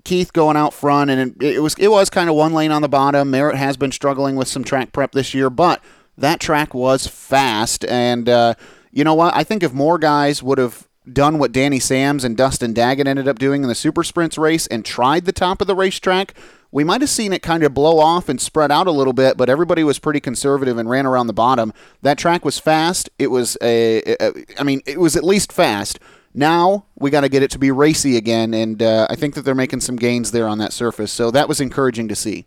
Keith 0.04 0.34
going 0.34 0.58
out 0.58 0.74
front, 0.74 1.10
and 1.10 1.42
it, 1.42 1.54
it 1.54 1.60
was 1.60 1.74
it 1.78 1.88
was 1.88 2.10
kind 2.10 2.28
of 2.28 2.36
one 2.36 2.52
lane 2.52 2.70
on 2.70 2.82
the 2.82 2.88
bottom. 2.90 3.30
Merritt 3.30 3.56
has 3.56 3.78
been 3.78 3.92
struggling 3.92 4.36
with 4.36 4.46
some 4.46 4.62
track 4.62 4.92
prep 4.92 5.12
this 5.12 5.32
year, 5.32 5.48
but 5.48 5.82
that 6.16 6.40
track 6.40 6.74
was 6.74 7.06
fast, 7.06 7.84
and 7.86 8.28
uh, 8.28 8.54
you 8.92 9.04
know 9.04 9.14
what? 9.14 9.34
I 9.34 9.44
think 9.44 9.62
if 9.62 9.72
more 9.72 9.98
guys 9.98 10.42
would 10.42 10.58
have 10.58 10.88
done 11.12 11.38
what 11.38 11.52
Danny 11.52 11.78
Sams 11.78 12.24
and 12.24 12.36
Dustin 12.36 12.72
Daggett 12.72 13.06
ended 13.06 13.28
up 13.28 13.38
doing 13.38 13.62
in 13.62 13.68
the 13.68 13.74
super 13.74 14.02
sprints 14.02 14.38
race 14.38 14.66
and 14.66 14.84
tried 14.84 15.26
the 15.26 15.32
top 15.32 15.60
of 15.60 15.66
the 15.66 15.74
racetrack, 15.74 16.34
we 16.70 16.82
might 16.82 17.02
have 17.02 17.10
seen 17.10 17.32
it 17.32 17.42
kind 17.42 17.62
of 17.62 17.74
blow 17.74 17.98
off 17.98 18.28
and 18.28 18.40
spread 18.40 18.72
out 18.72 18.86
a 18.86 18.90
little 18.90 19.12
bit, 19.12 19.36
but 19.36 19.48
everybody 19.48 19.84
was 19.84 19.98
pretty 19.98 20.20
conservative 20.20 20.78
and 20.78 20.90
ran 20.90 21.06
around 21.06 21.26
the 21.26 21.32
bottom. 21.32 21.72
That 22.02 22.18
track 22.18 22.44
was 22.44 22.58
fast. 22.58 23.10
It 23.18 23.28
was 23.28 23.56
a, 23.62 24.02
a 24.20 24.32
I 24.58 24.64
mean, 24.64 24.80
it 24.86 24.98
was 24.98 25.14
at 25.14 25.22
least 25.22 25.52
fast. 25.52 26.00
Now 26.34 26.86
we 26.96 27.10
got 27.10 27.20
to 27.20 27.28
get 27.28 27.44
it 27.44 27.50
to 27.52 27.58
be 27.58 27.70
racy 27.70 28.16
again, 28.16 28.54
and 28.54 28.82
uh, 28.82 29.06
I 29.08 29.14
think 29.14 29.34
that 29.34 29.42
they're 29.42 29.54
making 29.54 29.80
some 29.80 29.94
gains 29.94 30.32
there 30.32 30.48
on 30.48 30.58
that 30.58 30.72
surface. 30.72 31.12
So 31.12 31.30
that 31.30 31.48
was 31.48 31.60
encouraging 31.60 32.08
to 32.08 32.16
see. 32.16 32.46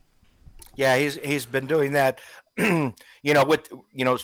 Yeah, 0.76 0.98
he's 0.98 1.16
he's 1.24 1.46
been 1.46 1.66
doing 1.66 1.94
that. 1.94 2.20
you 3.28 3.34
know, 3.34 3.44
with 3.44 3.70
you 3.94 4.06
know, 4.06 4.18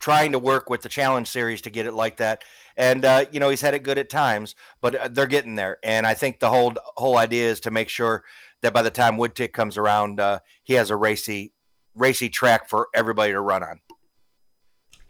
trying 0.00 0.32
to 0.32 0.38
work 0.38 0.68
with 0.68 0.82
the 0.82 0.88
challenge 0.90 1.28
series 1.28 1.62
to 1.62 1.70
get 1.70 1.86
it 1.86 1.94
like 1.94 2.18
that. 2.18 2.44
And 2.76 3.02
uh, 3.02 3.24
you 3.32 3.40
know, 3.40 3.48
he's 3.48 3.62
had 3.62 3.72
it 3.72 3.82
good 3.82 3.96
at 3.96 4.10
times, 4.10 4.54
but 4.82 4.94
uh, 4.94 5.08
they're 5.08 5.26
getting 5.26 5.54
there. 5.54 5.78
And 5.82 6.06
I 6.06 6.12
think 6.12 6.40
the 6.40 6.50
whole 6.50 6.74
whole 6.96 7.16
idea 7.16 7.48
is 7.48 7.60
to 7.60 7.70
make 7.70 7.88
sure 7.88 8.22
that 8.60 8.74
by 8.74 8.82
the 8.82 8.90
time 8.90 9.16
Woodtick 9.16 9.54
comes 9.54 9.78
around, 9.78 10.20
uh, 10.20 10.40
he 10.62 10.74
has 10.74 10.90
a 10.90 10.96
racy 10.96 11.54
racy 11.94 12.28
track 12.28 12.68
for 12.68 12.88
everybody 12.94 13.32
to 13.32 13.40
run 13.40 13.62
on. 13.62 13.80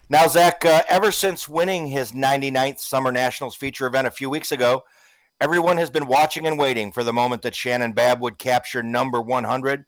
Now, 0.08 0.28
Zach, 0.28 0.64
uh, 0.64 0.82
ever 0.88 1.10
since 1.10 1.48
winning 1.48 1.88
his 1.88 2.12
99th 2.12 2.78
Summer 2.78 3.10
Nationals 3.10 3.56
feature 3.56 3.86
event 3.88 4.06
a 4.06 4.12
few 4.12 4.30
weeks 4.30 4.52
ago, 4.52 4.84
everyone 5.40 5.78
has 5.78 5.90
been 5.90 6.06
watching 6.06 6.46
and 6.46 6.56
waiting 6.56 6.92
for 6.92 7.02
the 7.02 7.12
moment 7.12 7.42
that 7.42 7.56
Shannon 7.56 7.94
Babb 7.94 8.20
would 8.20 8.38
capture 8.38 8.82
number 8.82 9.20
100. 9.20 9.86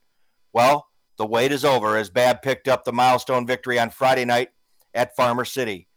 Well, 0.53 0.89
the 1.17 1.27
wait 1.27 1.53
is 1.53 1.65
over 1.65 1.97
as 1.97 2.11
Babb 2.11 2.43
picked 2.43 2.69
up 2.69 2.85
the 2.85 2.93
milestone 2.93 3.47
victory 3.47 3.79
on 3.79 3.91
Friday 3.91 4.25
night 4.25 4.51
at 4.95 5.17
Farmer 5.17 5.45
City. 5.45 5.89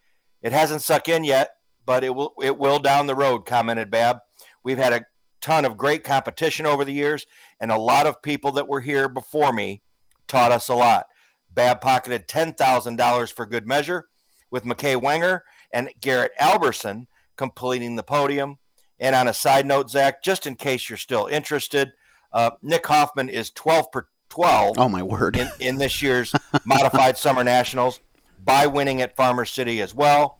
It 0.41 0.51
hasn't 0.51 0.82
sunk 0.82 1.10
in 1.10 1.23
yet, 1.23 1.51
but 1.86 2.03
it 2.03 2.15
will 2.15 2.34
it 2.41 2.58
will 2.58 2.79
down 2.79 3.08
the 3.08 3.15
road, 3.15 3.45
commented 3.45 3.91
Babb. 3.91 4.19
We've 4.63 4.77
had 4.77 4.93
a 4.93 5.05
ton 5.41 5.65
of 5.65 5.77
great 5.77 6.03
competition 6.03 6.65
over 6.65 6.86
the 6.86 6.93
years, 6.93 7.25
and 7.60 7.71
a 7.71 7.77
lot 7.77 8.08
of 8.08 8.21
people 8.21 8.51
that 8.53 8.67
were 8.67 8.82
here 8.82 9.10
before 9.10 9.53
me 9.53 9.82
taught 10.27 10.51
us 10.51 10.69
a 10.69 10.75
lot. 10.75 11.05
Babb 11.51 11.82
pocketed 11.82 12.27
$10,000 12.27 13.34
for 13.34 13.45
good 13.45 13.67
measure, 13.67 14.08
with 14.51 14.65
McKay 14.65 15.01
Wenger 15.01 15.43
and 15.73 15.89
Garrett 16.01 16.32
Alberson 16.39 17.08
completing 17.38 17.95
the 17.95 18.03
podium. 18.03 18.58
And 18.99 19.15
on 19.15 19.27
a 19.27 19.34
side 19.34 19.65
note, 19.65 19.89
Zach, 19.89 20.23
just 20.23 20.45
in 20.45 20.55
case 20.55 20.89
you're 20.89 20.97
still 20.97 21.27
interested, 21.27 21.91
uh, 22.34 22.51
Nick 22.62 22.86
Hoffman 22.86 23.29
is 23.29 23.51
12 23.51 23.91
per 23.91 24.08
12. 24.29 24.79
Oh, 24.79 24.89
my 24.89 25.03
word. 25.03 25.35
In, 25.35 25.49
in 25.59 25.77
this 25.77 26.01
year's 26.01 26.33
Modified 26.65 27.17
Summer 27.17 27.43
Nationals 27.43 27.99
by 28.43 28.67
winning 28.67 29.01
at 29.01 29.15
Farmer 29.15 29.45
City 29.45 29.81
as 29.81 29.93
well. 29.93 30.39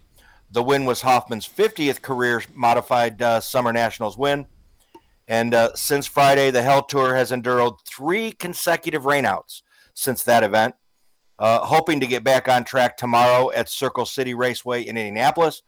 The 0.52 0.64
win 0.64 0.86
was 0.86 1.02
Hoffman's 1.02 1.48
50th 1.48 2.02
career 2.02 2.44
Modified 2.54 3.22
uh, 3.22 3.40
Summer 3.40 3.72
Nationals 3.72 4.18
win. 4.18 4.48
And 5.28 5.54
uh, 5.54 5.76
since 5.76 6.08
Friday, 6.08 6.50
the 6.50 6.64
Hell 6.64 6.84
Tour 6.84 7.16
has 7.16 7.32
endured 7.32 7.74
three 7.86 8.32
consecutive 8.32 9.04
rainouts 9.04 9.62
since 9.94 10.24
that 10.24 10.44
event. 10.44 10.76
Uh, 11.38 11.60
hoping 11.60 12.00
to 12.00 12.08
get 12.08 12.24
back 12.24 12.50
on 12.50 12.64
track 12.64 12.98
tomorrow 12.98 13.52
at 13.52 13.70
Circle 13.70 14.06
City 14.06 14.34
Raceway 14.34 14.82
in 14.82 14.98
Indianapolis 14.98 15.62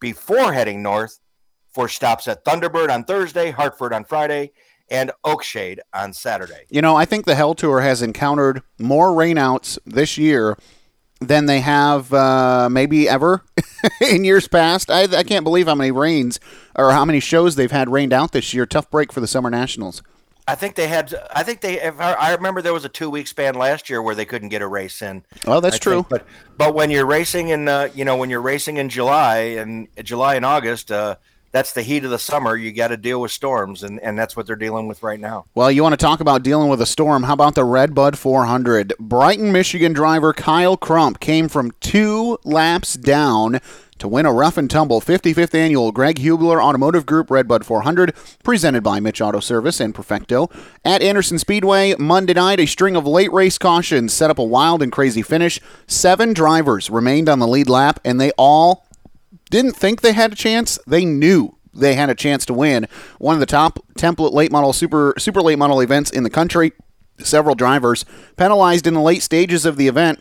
before 0.00 0.52
heading 0.52 0.82
north 0.82 1.20
for 1.68 1.88
stops 1.88 2.26
at 2.26 2.44
Thunderbird 2.44 2.90
on 2.90 3.04
Thursday, 3.04 3.50
Hartford 3.50 3.92
on 3.92 4.04
Friday, 4.04 4.50
and 4.92 5.10
Oakshade 5.24 5.78
on 5.92 6.12
Saturday. 6.12 6.66
You 6.68 6.82
know, 6.82 6.94
I 6.94 7.06
think 7.06 7.24
the 7.24 7.34
Hell 7.34 7.54
Tour 7.54 7.80
has 7.80 8.02
encountered 8.02 8.62
more 8.78 9.08
rainouts 9.08 9.78
this 9.86 10.18
year 10.18 10.58
than 11.20 11.46
they 11.46 11.60
have 11.60 12.12
uh, 12.12 12.68
maybe 12.70 13.08
ever 13.08 13.42
in 14.00 14.24
years 14.24 14.46
past. 14.48 14.90
I, 14.90 15.04
I 15.04 15.22
can't 15.22 15.44
believe 15.44 15.66
how 15.66 15.74
many 15.74 15.90
rains 15.90 16.38
or 16.76 16.92
how 16.92 17.04
many 17.04 17.20
shows 17.20 17.56
they've 17.56 17.70
had 17.72 17.88
rained 17.88 18.12
out 18.12 18.32
this 18.32 18.52
year. 18.52 18.66
Tough 18.66 18.90
break 18.90 19.12
for 19.12 19.20
the 19.20 19.26
Summer 19.26 19.50
Nationals. 19.50 20.02
I 20.46 20.56
think 20.56 20.74
they 20.74 20.88
had. 20.88 21.14
I 21.32 21.44
think 21.44 21.60
they. 21.60 21.80
If 21.80 22.00
I, 22.00 22.12
I 22.14 22.34
remember 22.34 22.60
there 22.60 22.72
was 22.72 22.84
a 22.84 22.88
two 22.88 23.08
week 23.08 23.28
span 23.28 23.54
last 23.54 23.88
year 23.88 24.02
where 24.02 24.16
they 24.16 24.24
couldn't 24.24 24.48
get 24.48 24.60
a 24.60 24.66
race 24.66 25.00
in. 25.00 25.24
Oh, 25.46 25.60
that's 25.60 25.76
I 25.76 25.78
true. 25.78 25.94
think. 26.02 26.08
But 26.08 26.26
but 26.58 26.74
when 26.74 26.90
you're 26.90 27.06
racing 27.06 27.48
in, 27.48 27.68
uh, 27.68 27.90
you 27.94 28.04
know, 28.04 28.16
when 28.16 28.28
you're 28.28 28.42
racing 28.42 28.76
in 28.76 28.88
July 28.88 29.36
and 29.36 29.86
July 30.02 30.34
and 30.34 30.44
August, 30.44 30.90
uh, 30.90 31.14
that's 31.52 31.72
the 31.72 31.82
heat 31.82 32.04
of 32.04 32.10
the 32.10 32.18
summer. 32.18 32.56
You 32.56 32.72
got 32.72 32.88
to 32.88 32.96
deal 32.96 33.20
with 33.20 33.30
storms, 33.30 33.82
and 33.82 34.00
and 34.00 34.18
that's 34.18 34.36
what 34.36 34.46
they're 34.46 34.56
dealing 34.56 34.88
with 34.88 35.02
right 35.02 35.20
now. 35.20 35.44
Well, 35.54 35.70
you 35.70 35.82
want 35.82 35.92
to 35.92 36.04
talk 36.04 36.20
about 36.20 36.42
dealing 36.42 36.68
with 36.68 36.80
a 36.80 36.86
storm? 36.86 37.22
How 37.24 37.34
about 37.34 37.54
the 37.54 37.64
Red 37.64 37.94
Bud 37.94 38.18
400? 38.18 38.94
Brighton, 38.98 39.52
Michigan 39.52 39.92
driver 39.92 40.32
Kyle 40.32 40.76
Crump 40.76 41.20
came 41.20 41.48
from 41.48 41.72
two 41.80 42.38
laps 42.44 42.94
down 42.94 43.60
to 43.98 44.08
win 44.08 44.26
a 44.26 44.32
rough 44.32 44.56
and 44.56 44.68
tumble 44.68 45.00
55th 45.00 45.54
annual 45.54 45.92
Greg 45.92 46.18
Hubler 46.18 46.60
Automotive 46.60 47.06
Group 47.06 47.30
Redbud 47.30 47.64
400, 47.64 48.12
presented 48.42 48.82
by 48.82 48.98
Mitch 48.98 49.20
Auto 49.20 49.38
Service 49.38 49.78
and 49.78 49.94
Perfecto. 49.94 50.50
At 50.84 51.02
Anderson 51.02 51.38
Speedway, 51.38 51.94
Monday 51.96 52.34
night, 52.34 52.58
a 52.58 52.66
string 52.66 52.96
of 52.96 53.06
late 53.06 53.32
race 53.32 53.58
cautions 53.58 54.12
set 54.12 54.28
up 54.28 54.40
a 54.40 54.44
wild 54.44 54.82
and 54.82 54.90
crazy 54.90 55.22
finish. 55.22 55.60
Seven 55.86 56.32
drivers 56.32 56.90
remained 56.90 57.28
on 57.28 57.38
the 57.38 57.46
lead 57.46 57.68
lap, 57.68 58.00
and 58.04 58.20
they 58.20 58.32
all 58.32 58.88
didn't 59.52 59.74
think 59.74 60.00
they 60.00 60.14
had 60.14 60.32
a 60.32 60.34
chance. 60.34 60.78
They 60.86 61.04
knew 61.04 61.56
they 61.74 61.94
had 61.94 62.10
a 62.10 62.14
chance 62.14 62.44
to 62.46 62.54
win 62.54 62.88
one 63.18 63.34
of 63.34 63.40
the 63.40 63.46
top 63.46 63.78
template 63.94 64.32
late 64.32 64.50
model 64.50 64.72
super 64.72 65.14
super 65.18 65.40
late 65.40 65.58
model 65.58 65.80
events 65.80 66.10
in 66.10 66.24
the 66.24 66.30
country. 66.30 66.72
Several 67.18 67.54
drivers 67.54 68.04
penalized 68.36 68.86
in 68.86 68.94
the 68.94 69.00
late 69.00 69.22
stages 69.22 69.64
of 69.64 69.76
the 69.76 69.86
event 69.86 70.18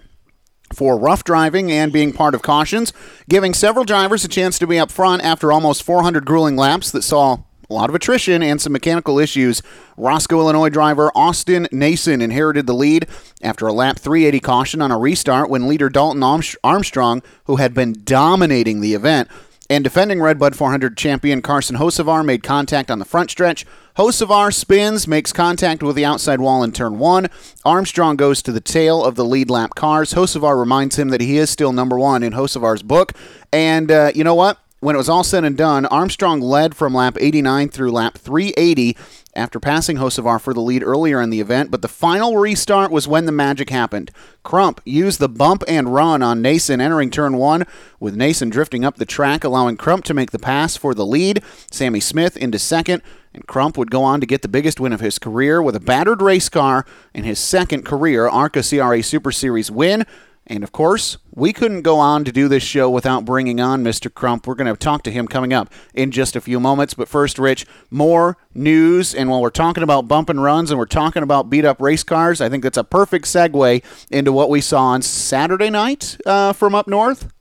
for 0.74 0.98
rough 1.00 1.24
driving 1.24 1.72
and 1.72 1.92
being 1.92 2.14
part 2.14 2.36
of 2.36 2.42
cautions, 2.42 2.94
giving 3.28 3.54
several 3.54 3.86
drivers 3.86 4.24
a 4.24 4.28
chance 4.28 4.60
to 4.60 4.68
be 4.68 4.78
up 4.78 4.92
front 4.92 5.24
after 5.24 5.52
almost 5.52 5.84
400 5.84 6.26
grueling 6.26 6.58
laps 6.58 6.92
that 6.92 7.02
saw 7.02 7.40
a 7.72 7.74
lot 7.74 7.90
of 7.90 7.96
attrition 7.96 8.44
and 8.44 8.62
some 8.62 8.74
mechanical 8.74 9.18
issues. 9.18 9.62
Roscoe, 9.98 10.40
Illinois 10.40 10.70
driver 10.70 11.12
Austin 11.16 11.68
Nason 11.72 12.22
inherited 12.22 12.68
the 12.68 12.74
lead 12.74 13.08
after 13.42 13.66
a 13.66 13.74
lap 13.74 13.98
380 13.98 14.40
caution 14.42 14.82
on 14.82 14.92
a 14.92 14.98
restart 14.98 15.50
when 15.50 15.68
leader 15.68 15.90
Dalton 15.90 16.22
Armstrong, 16.64 17.24
who 17.46 17.56
had 17.56 17.74
been 17.74 17.96
dominating 18.04 18.82
the 18.82 18.94
event, 18.94 19.30
And 19.70 19.86
defending 19.86 20.22
Redbud 20.22 20.54
400 20.54 20.98
champion 20.98 21.42
Carson 21.42 21.78
Hocevar 21.78 22.26
made 22.26 22.44
contact 22.44 22.92
on 22.92 23.00
the 23.00 23.06
front 23.06 23.32
stretch. 23.32 23.66
Hocevar 23.96 24.54
spins, 24.54 25.08
makes 25.08 25.32
contact 25.32 25.82
with 25.82 25.96
the 25.96 26.04
outside 26.04 26.42
wall 26.42 26.62
in 26.62 26.74
turn 26.74 27.00
one. 27.00 27.30
Armstrong 27.64 28.18
goes 28.18 28.42
to 28.42 28.52
the 28.52 28.60
tail 28.60 29.02
of 29.02 29.16
the 29.16 29.24
lead 29.24 29.50
lap 29.50 29.76
cars. 29.76 30.14
Hocevar 30.14 30.60
reminds 30.60 31.00
him 31.00 31.08
that 31.08 31.22
he 31.22 31.38
is 31.38 31.50
still 31.50 31.72
number 31.72 31.98
one 31.98 32.22
in 32.22 32.34
Hocevar's 32.34 32.84
book. 32.84 33.14
And 33.54 33.90
uh, 33.90 34.12
you 34.14 34.26
know 34.26 34.36
what? 34.36 34.58
When 34.82 34.96
it 34.96 34.98
was 34.98 35.10
all 35.10 35.24
said 35.24 35.46
and 35.46 35.56
done, 35.56 35.86
Armstrong 35.86 36.42
led 36.42 36.76
from 36.76 36.96
lap 36.96 37.16
89 37.20 37.70
through 37.70 37.92
lap 37.92 38.18
380 38.18 38.98
after 39.36 39.60
passing 39.60 39.98
Hocevar 39.98 40.42
for 40.42 40.56
the 40.56 40.60
lead 40.60 40.82
earlier 40.82 41.22
in 41.22 41.30
the 41.30 41.40
event, 41.40 41.70
but 41.70 41.84
the 41.84 41.88
final 41.88 42.38
restart 42.38 42.90
was 42.90 43.08
when 43.08 43.28
the 43.28 43.32
magic 43.32 43.70
happened. 43.70 44.10
Crump 44.42 44.82
used 44.84 45.20
the 45.20 45.30
bump 45.30 45.64
and 45.68 45.94
run 45.94 46.24
on 46.24 46.42
Nason 46.42 46.82
entering 46.82 47.12
turn 47.12 47.38
one, 47.38 47.68
with 48.00 48.16
Nason 48.16 48.50
drifting 48.50 48.84
up 48.84 48.96
the 48.96 49.06
track, 49.06 49.44
allowing 49.44 49.78
Crump 49.78 50.04
to 50.06 50.16
make 50.16 50.32
the 50.32 50.40
pass 50.40 50.76
for 50.76 50.96
the 50.96 51.06
lead. 51.06 51.44
Sammy 51.70 52.00
Smith 52.00 52.36
into 52.36 52.58
second, 52.58 53.04
and 53.36 53.46
Crump 53.46 53.78
would 53.78 53.92
go 53.92 54.04
on 54.04 54.20
to 54.20 54.26
get 54.26 54.42
the 54.42 54.48
biggest 54.48 54.80
win 54.80 54.94
of 54.94 55.00
his 55.00 55.20
career 55.20 55.62
with 55.62 55.76
a 55.76 55.80
battered 55.80 56.24
race 56.24 56.50
car 56.50 56.88
and 57.14 57.24
his 57.24 57.38
second 57.38 57.86
career 57.86 58.28
ARCA 58.28 58.64
CRA 58.64 59.04
Super 59.04 59.32
Series 59.32 59.70
win. 59.70 60.08
And 60.48 60.64
of 60.64 60.72
course, 60.72 61.18
we 61.34 61.54
couldn't 61.54 61.84
go 61.84 62.00
on 62.00 62.26
to 62.26 62.32
do 62.32 62.48
this 62.48 62.64
show 62.64 62.90
without 62.90 63.26
bringing 63.26 63.62
on 63.62 63.84
Mr. 63.84 64.14
Crump. 64.14 64.48
We're 64.48 64.56
going 64.56 64.74
to 64.74 64.78
talk 64.78 65.04
to 65.04 65.12
him 65.12 65.28
coming 65.28 65.54
up 65.54 65.72
in 65.94 66.12
just 66.12 66.36
a 66.36 66.42
few 66.42 66.60
moments. 66.60 66.94
But 66.94 67.08
first, 67.08 67.38
Rich, 67.38 67.66
more 67.90 68.38
news. 68.54 69.14
And 69.14 69.30
while 69.30 69.42
we're 69.42 69.50
talking 69.52 69.84
about 69.84 70.08
bump 70.08 70.30
and 70.30 70.42
runs 70.42 70.72
and 70.72 70.80
we're 70.80 70.86
talking 70.86 71.24
about 71.24 71.50
beat 71.50 71.64
up 71.64 71.80
race 71.80 72.04
cars, 72.04 72.42
I 72.42 72.50
think 72.50 72.64
that's 72.64 72.78
a 72.78 72.84
perfect 72.84 73.26
segue 73.26 73.84
into 74.10 74.32
what 74.34 74.50
we 74.50 74.62
saw 74.62 74.86
on 74.88 75.04
Saturday 75.04 75.70
night 75.70 76.18
uh, 76.26 76.54
from 76.54 76.74
up 76.74 76.88
north. 76.88 77.32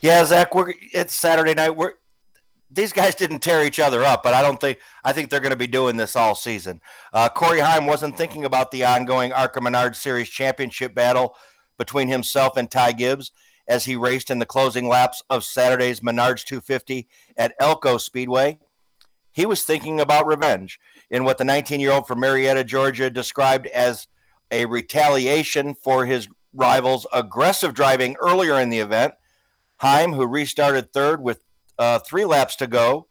Yeah, 0.00 0.24
Zach, 0.24 0.54
we're, 0.54 0.74
it's 0.92 1.14
Saturday 1.14 1.54
night. 1.54 1.70
We're 1.70 1.94
these 2.70 2.92
guys 2.92 3.14
didn't 3.14 3.40
tear 3.40 3.64
each 3.64 3.80
other 3.80 4.04
up, 4.04 4.22
but 4.22 4.34
I 4.34 4.42
don't 4.42 4.60
think 4.60 4.78
I 5.02 5.12
think 5.12 5.30
they're 5.30 5.40
going 5.40 5.50
to 5.50 5.56
be 5.56 5.66
doing 5.66 5.96
this 5.96 6.14
all 6.14 6.34
season. 6.34 6.80
Uh, 7.12 7.28
Corey 7.28 7.60
Heim 7.60 7.86
wasn't 7.86 8.16
thinking 8.16 8.44
about 8.44 8.70
the 8.70 8.84
ongoing 8.84 9.32
ARCA 9.32 9.60
Menards 9.60 9.96
Series 9.96 10.28
championship 10.28 10.94
battle 10.94 11.34
between 11.78 12.08
himself 12.08 12.56
and 12.56 12.70
Ty 12.70 12.92
Gibbs 12.92 13.32
as 13.66 13.84
he 13.84 13.96
raced 13.96 14.30
in 14.30 14.38
the 14.38 14.46
closing 14.46 14.88
laps 14.88 15.22
of 15.30 15.44
Saturday's 15.44 16.00
Menards 16.00 16.44
250 16.44 17.06
at 17.36 17.54
Elko 17.60 17.98
Speedway. 17.98 18.58
He 19.30 19.46
was 19.46 19.62
thinking 19.62 20.00
about 20.00 20.26
revenge 20.26 20.80
in 21.10 21.24
what 21.24 21.38
the 21.38 21.44
19 21.44 21.80
year 21.80 21.92
old 21.92 22.06
from 22.06 22.20
Marietta, 22.20 22.64
Georgia 22.64 23.10
described 23.10 23.66
as 23.68 24.08
a 24.50 24.64
retaliation 24.64 25.74
for 25.74 26.06
his 26.06 26.28
rival's 26.52 27.06
aggressive 27.12 27.74
driving 27.74 28.16
earlier 28.20 28.58
in 28.58 28.70
the 28.70 28.78
event. 28.78 29.14
Heim, 29.76 30.12
who 30.12 30.26
restarted 30.26 30.92
third 30.92 31.22
with 31.22 31.44
uh, 31.78 32.00
three 32.00 32.24
laps 32.24 32.56
to 32.56 32.66
go 32.66 33.06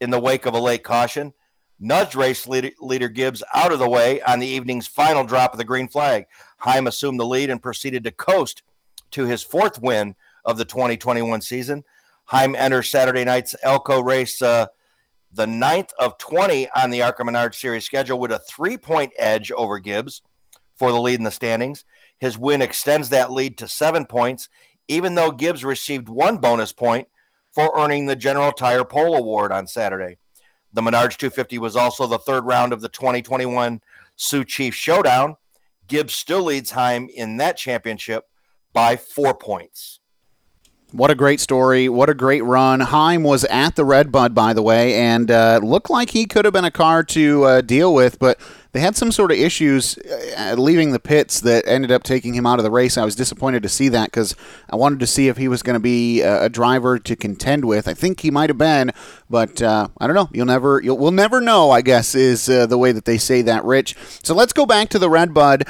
in 0.00 0.10
the 0.10 0.20
wake 0.20 0.44
of 0.46 0.54
a 0.54 0.60
late 0.60 0.82
caution, 0.82 1.32
nudged 1.80 2.14
race 2.14 2.46
leader, 2.46 2.70
leader 2.80 3.08
Gibbs 3.08 3.42
out 3.54 3.72
of 3.72 3.78
the 3.78 3.88
way 3.88 4.20
on 4.22 4.40
the 4.40 4.46
evening's 4.46 4.86
final 4.86 5.24
drop 5.24 5.52
of 5.52 5.58
the 5.58 5.64
green 5.64 5.88
flag. 5.88 6.26
Heim 6.62 6.86
assumed 6.86 7.18
the 7.18 7.26
lead 7.26 7.50
and 7.50 7.60
proceeded 7.60 8.04
to 8.04 8.12
coast 8.12 8.62
to 9.10 9.24
his 9.26 9.42
fourth 9.42 9.82
win 9.82 10.14
of 10.44 10.58
the 10.58 10.64
2021 10.64 11.40
season. 11.40 11.82
Heim 12.26 12.54
enters 12.54 12.88
Saturday 12.88 13.24
night's 13.24 13.56
Elko 13.64 14.00
race, 14.00 14.40
uh, 14.40 14.66
the 15.32 15.46
ninth 15.46 15.92
of 15.98 16.18
20 16.18 16.68
on 16.70 16.90
the 16.90 17.02
ARCA 17.02 17.24
Menards 17.24 17.56
Series 17.56 17.84
schedule, 17.84 18.20
with 18.20 18.30
a 18.30 18.38
three 18.38 18.76
point 18.76 19.12
edge 19.18 19.50
over 19.50 19.80
Gibbs 19.80 20.22
for 20.76 20.92
the 20.92 21.00
lead 21.00 21.18
in 21.18 21.24
the 21.24 21.32
standings. 21.32 21.84
His 22.20 22.38
win 22.38 22.62
extends 22.62 23.08
that 23.08 23.32
lead 23.32 23.58
to 23.58 23.66
seven 23.66 24.06
points, 24.06 24.48
even 24.86 25.16
though 25.16 25.32
Gibbs 25.32 25.64
received 25.64 26.08
one 26.08 26.36
bonus 26.36 26.72
point 26.72 27.08
for 27.50 27.76
earning 27.76 28.06
the 28.06 28.14
General 28.14 28.52
Tire 28.52 28.84
Pole 28.84 29.16
Award 29.16 29.50
on 29.50 29.66
Saturday. 29.66 30.16
The 30.72 30.80
Menards 30.80 31.16
250 31.16 31.58
was 31.58 31.74
also 31.74 32.06
the 32.06 32.18
third 32.18 32.44
round 32.46 32.72
of 32.72 32.80
the 32.80 32.88
2021 32.88 33.80
Sioux 34.14 34.44
Chief 34.44 34.74
Showdown, 34.74 35.36
Gibbs 35.88 36.14
still 36.14 36.42
leads 36.42 36.72
Heim 36.72 37.08
in 37.14 37.36
that 37.38 37.56
championship 37.56 38.24
by 38.72 38.96
four 38.96 39.34
points. 39.34 40.00
What 40.92 41.10
a 41.10 41.14
great 41.14 41.40
story. 41.40 41.88
What 41.88 42.10
a 42.10 42.14
great 42.14 42.44
run. 42.44 42.80
Heim 42.80 43.22
was 43.22 43.44
at 43.44 43.76
the 43.76 43.84
Red 43.84 44.12
Bud, 44.12 44.34
by 44.34 44.52
the 44.52 44.62
way, 44.62 44.94
and 44.94 45.30
uh, 45.30 45.58
looked 45.62 45.88
like 45.88 46.10
he 46.10 46.26
could 46.26 46.44
have 46.44 46.52
been 46.52 46.66
a 46.66 46.70
car 46.70 47.02
to 47.04 47.44
uh, 47.44 47.60
deal 47.62 47.94
with, 47.94 48.18
but 48.18 48.38
they 48.72 48.80
had 48.80 48.96
some 48.96 49.12
sort 49.12 49.30
of 49.30 49.38
issues 49.38 49.98
uh, 50.38 50.54
leaving 50.56 50.92
the 50.92 50.98
pits 50.98 51.40
that 51.40 51.66
ended 51.66 51.92
up 51.92 52.02
taking 52.02 52.34
him 52.34 52.46
out 52.46 52.58
of 52.58 52.62
the 52.62 52.70
race. 52.70 52.96
I 52.96 53.04
was 53.04 53.14
disappointed 53.14 53.62
to 53.62 53.68
see 53.68 53.88
that 53.90 54.06
because 54.06 54.34
I 54.70 54.76
wanted 54.76 55.00
to 55.00 55.06
see 55.06 55.28
if 55.28 55.36
he 55.36 55.46
was 55.46 55.62
going 55.62 55.74
to 55.74 55.80
be 55.80 56.22
a, 56.22 56.44
a, 56.44 56.48
driver 56.48 56.98
to 56.98 57.16
contend 57.16 57.64
with. 57.66 57.86
I 57.86 57.94
think 57.94 58.20
he 58.20 58.30
might 58.30 58.50
have 58.50 58.58
been, 58.58 58.92
but 59.28 59.60
uh, 59.60 59.88
I 59.98 60.06
don't 60.06 60.16
know. 60.16 60.30
You'll 60.32 60.46
never, 60.46 60.80
you'll, 60.82 60.98
we'll 60.98 61.10
never 61.10 61.40
know. 61.40 61.70
I 61.70 61.82
guess 61.82 62.14
is 62.14 62.48
uh, 62.48 62.66
the 62.66 62.78
way 62.78 62.92
that 62.92 63.04
they 63.04 63.18
say 63.18 63.42
that, 63.42 63.64
Rich. 63.64 63.94
So 64.22 64.34
let's 64.34 64.52
go 64.52 64.64
back 64.64 64.88
to 64.90 64.98
the 64.98 65.10
Red 65.10 65.34
Bud. 65.34 65.68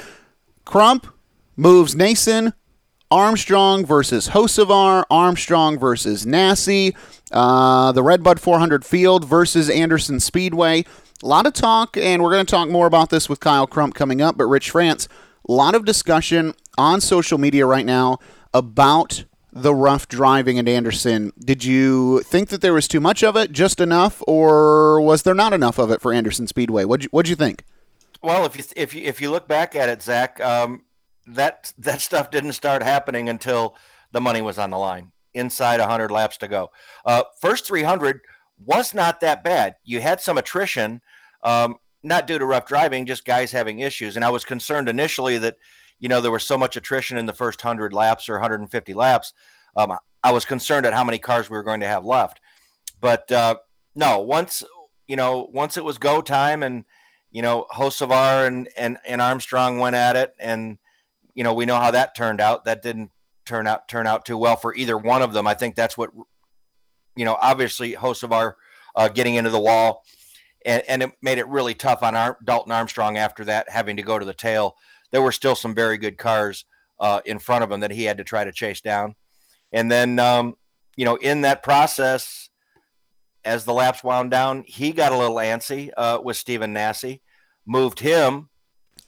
Crump 0.65 1.09
moves 1.57 1.97
Nason 1.97 2.55
Armstrong 3.13 3.85
versus 3.85 4.31
Hocevar, 4.31 5.05
Armstrong 5.11 5.79
versus 5.79 6.25
Nasse, 6.25 6.93
uh, 7.31 7.93
the 7.93 8.03
Redbud 8.03 8.41
400 8.41 8.87
Field 8.87 9.27
versus 9.27 9.69
Anderson 9.69 10.19
Speedway. 10.19 10.87
A 11.23 11.27
lot 11.27 11.47
of 11.47 11.53
talk, 11.53 11.97
and 11.97 12.21
we're 12.21 12.33
going 12.33 12.45
to 12.45 12.51
talk 12.51 12.69
more 12.69 12.87
about 12.89 13.11
this 13.11 13.29
with 13.29 13.39
Kyle 13.39 13.69
Crump 13.69 13.95
coming 13.95 14.21
up. 14.21 14.37
But 14.37 14.47
Rich 14.47 14.71
France, 14.71 15.07
a 15.49 15.53
lot 15.53 15.77
of 15.77 15.85
discussion 15.85 16.55
on 16.77 17.01
social 17.01 17.39
media 17.39 17.65
right 17.65 17.87
now 17.87 18.19
about 18.53 19.25
the 19.53 19.73
rough 19.73 20.09
driving 20.09 20.59
at 20.59 20.67
Anderson. 20.67 21.33
Did 21.39 21.63
you 21.63 22.23
think 22.23 22.49
that 22.49 22.61
there 22.61 22.73
was 22.73 22.89
too 22.89 23.01
much 23.01 23.23
of 23.23 23.37
it, 23.37 23.53
just 23.53 23.81
enough, 23.81 24.21
or 24.27 25.01
was 25.01 25.23
there 25.23 25.35
not 25.35 25.53
enough 25.53 25.79
of 25.79 25.93
it 25.93 26.01
for 26.01 26.13
Anderson 26.13 26.49
Speedway? 26.49 26.85
What'd 26.85 27.05
you, 27.05 27.11
what'd 27.13 27.31
you 27.31 27.37
think? 27.37 27.65
Well, 28.21 28.45
if 28.45 28.57
you 28.57 28.65
if 28.77 28.95
you 28.95 29.03
if 29.03 29.21
you 29.21 29.31
look 29.31 29.47
back 29.47 29.77
at 29.77 29.89
it, 29.89 30.03
Zach, 30.03 30.41
um, 30.41 30.83
that 31.27 31.73
that 31.79 32.01
stuff 32.01 32.31
didn't 32.33 32.55
start 32.55 32.83
happening 32.83 33.29
until 33.29 33.77
the 34.11 34.21
money 34.21 34.43
was 34.43 34.59
on 34.59 34.71
the 34.71 34.79
line. 34.79 35.13
Inside 35.35 35.79
100 35.79 36.11
laps 36.11 36.37
to 36.39 36.49
go. 36.49 36.71
Uh, 37.07 37.23
first 37.41 37.67
300 37.67 38.21
was 38.65 38.95
not 38.95 39.21
that 39.21 39.43
bad. 39.43 39.77
You 39.85 40.01
had 40.01 40.21
some 40.21 40.39
attrition, 40.39 41.01
um, 41.43 41.77
not 42.03 42.27
due 42.27 42.39
to 42.39 42.47
rough 42.47 42.67
driving, 42.67 43.07
just 43.07 43.25
guys 43.25 43.53
having 43.53 43.81
issues. 43.81 44.17
And 44.17 44.25
I 44.25 44.31
was 44.31 44.45
concerned 44.45 44.89
initially 44.89 45.39
that, 45.39 45.57
you 46.01 46.09
know, 46.09 46.21
there 46.21 46.31
was 46.31 46.45
so 46.45 46.59
much 46.59 46.77
attrition 46.77 47.17
in 47.17 47.27
the 47.27 47.33
first 47.33 47.63
100 47.63 47.93
laps 47.93 48.29
or 48.29 48.35
150 48.35 48.95
laps. 48.95 49.33
Um, 49.77 49.97
I 50.25 50.33
was 50.33 50.45
concerned 50.45 50.87
at 50.87 50.95
how 50.95 51.05
many 51.05 51.19
cars 51.19 51.49
we 51.49 51.57
were 51.57 51.63
going 51.63 51.81
to 51.81 51.89
have 51.89 52.05
left. 52.05 52.41
But 53.01 53.31
uh, 53.33 53.57
no, 53.95 54.21
once 54.21 54.63
you 55.07 55.17
know, 55.17 55.49
once 55.53 55.77
it 55.77 55.85
was 55.85 55.99
go 55.99 56.23
time, 56.23 56.63
and 56.63 56.85
you 57.31 57.43
know, 57.43 57.67
Hocevar 57.71 58.47
and 58.47 58.69
and 58.77 58.99
and 59.07 59.21
Armstrong 59.21 59.79
went 59.79 59.97
at 59.97 60.17
it, 60.17 60.35
and 60.39 60.79
you 61.35 61.45
know, 61.45 61.53
we 61.55 61.67
know 61.67 61.77
how 61.77 61.91
that 61.91 62.15
turned 62.15 62.41
out. 62.41 62.65
That 62.65 62.83
didn't 62.83 63.11
turn 63.45 63.67
out 63.67 63.89
turn 63.89 64.07
out 64.07 64.25
too 64.25 64.39
well 64.39 64.57
for 64.57 64.75
either 64.75 64.97
one 64.97 65.23
of 65.23 65.33
them. 65.33 65.47
I 65.47 65.55
think 65.55 65.75
that's 65.75 65.99
what 65.99 66.11
you 67.17 67.25
know. 67.25 67.37
Obviously, 67.41 67.95
Hocevar 67.95 68.55
uh, 68.95 69.09
getting 69.09 69.35
into 69.35 69.51
the 69.51 69.61
wall, 69.61 70.05
and, 70.65 70.83
and, 70.89 71.03
it 71.03 71.13
made 71.23 71.39
it 71.39 71.47
really 71.49 71.75
tough 71.75 72.03
on 72.03 72.15
Ar- 72.15 72.39
Dalton 72.45 72.73
Armstrong 72.73 73.17
after 73.17 73.45
that, 73.47 73.69
having 73.69 73.97
to 73.97 74.03
go 74.03 74.19
to 74.19 74.25
the 74.25 74.35
tail. 74.35 74.77
There 75.11 75.23
were 75.23 75.33
still 75.33 75.55
some 75.55 75.75
very 75.75 75.99
good 75.99 76.19
cars 76.19 76.65
uh, 77.01 77.21
in 77.25 77.39
front 77.39 77.65
of 77.65 77.71
him 77.71 77.81
that 77.81 77.91
he 77.91 78.05
had 78.05 78.19
to 78.19 78.25
try 78.25 78.45
to 78.45 78.53
chase 78.53 78.81
down, 78.81 79.15
and 79.73 79.91
then 79.91 80.19
um, 80.19 80.55
you 80.97 81.05
know, 81.05 81.17
in 81.17 81.43
that 81.43 81.63
process, 81.63 82.49
as 83.45 83.65
the 83.65 83.73
laps 83.73 84.05
wound 84.05 84.31
down, 84.31 84.65
he 84.67 84.93
got 84.93 85.13
a 85.13 85.17
little 85.17 85.37
antsy 85.37 85.91
uh, 85.97 86.21
with 86.23 86.37
Stephen 86.37 86.73
Nasse, 86.73 87.19
moved 87.67 88.01
him 88.01 88.49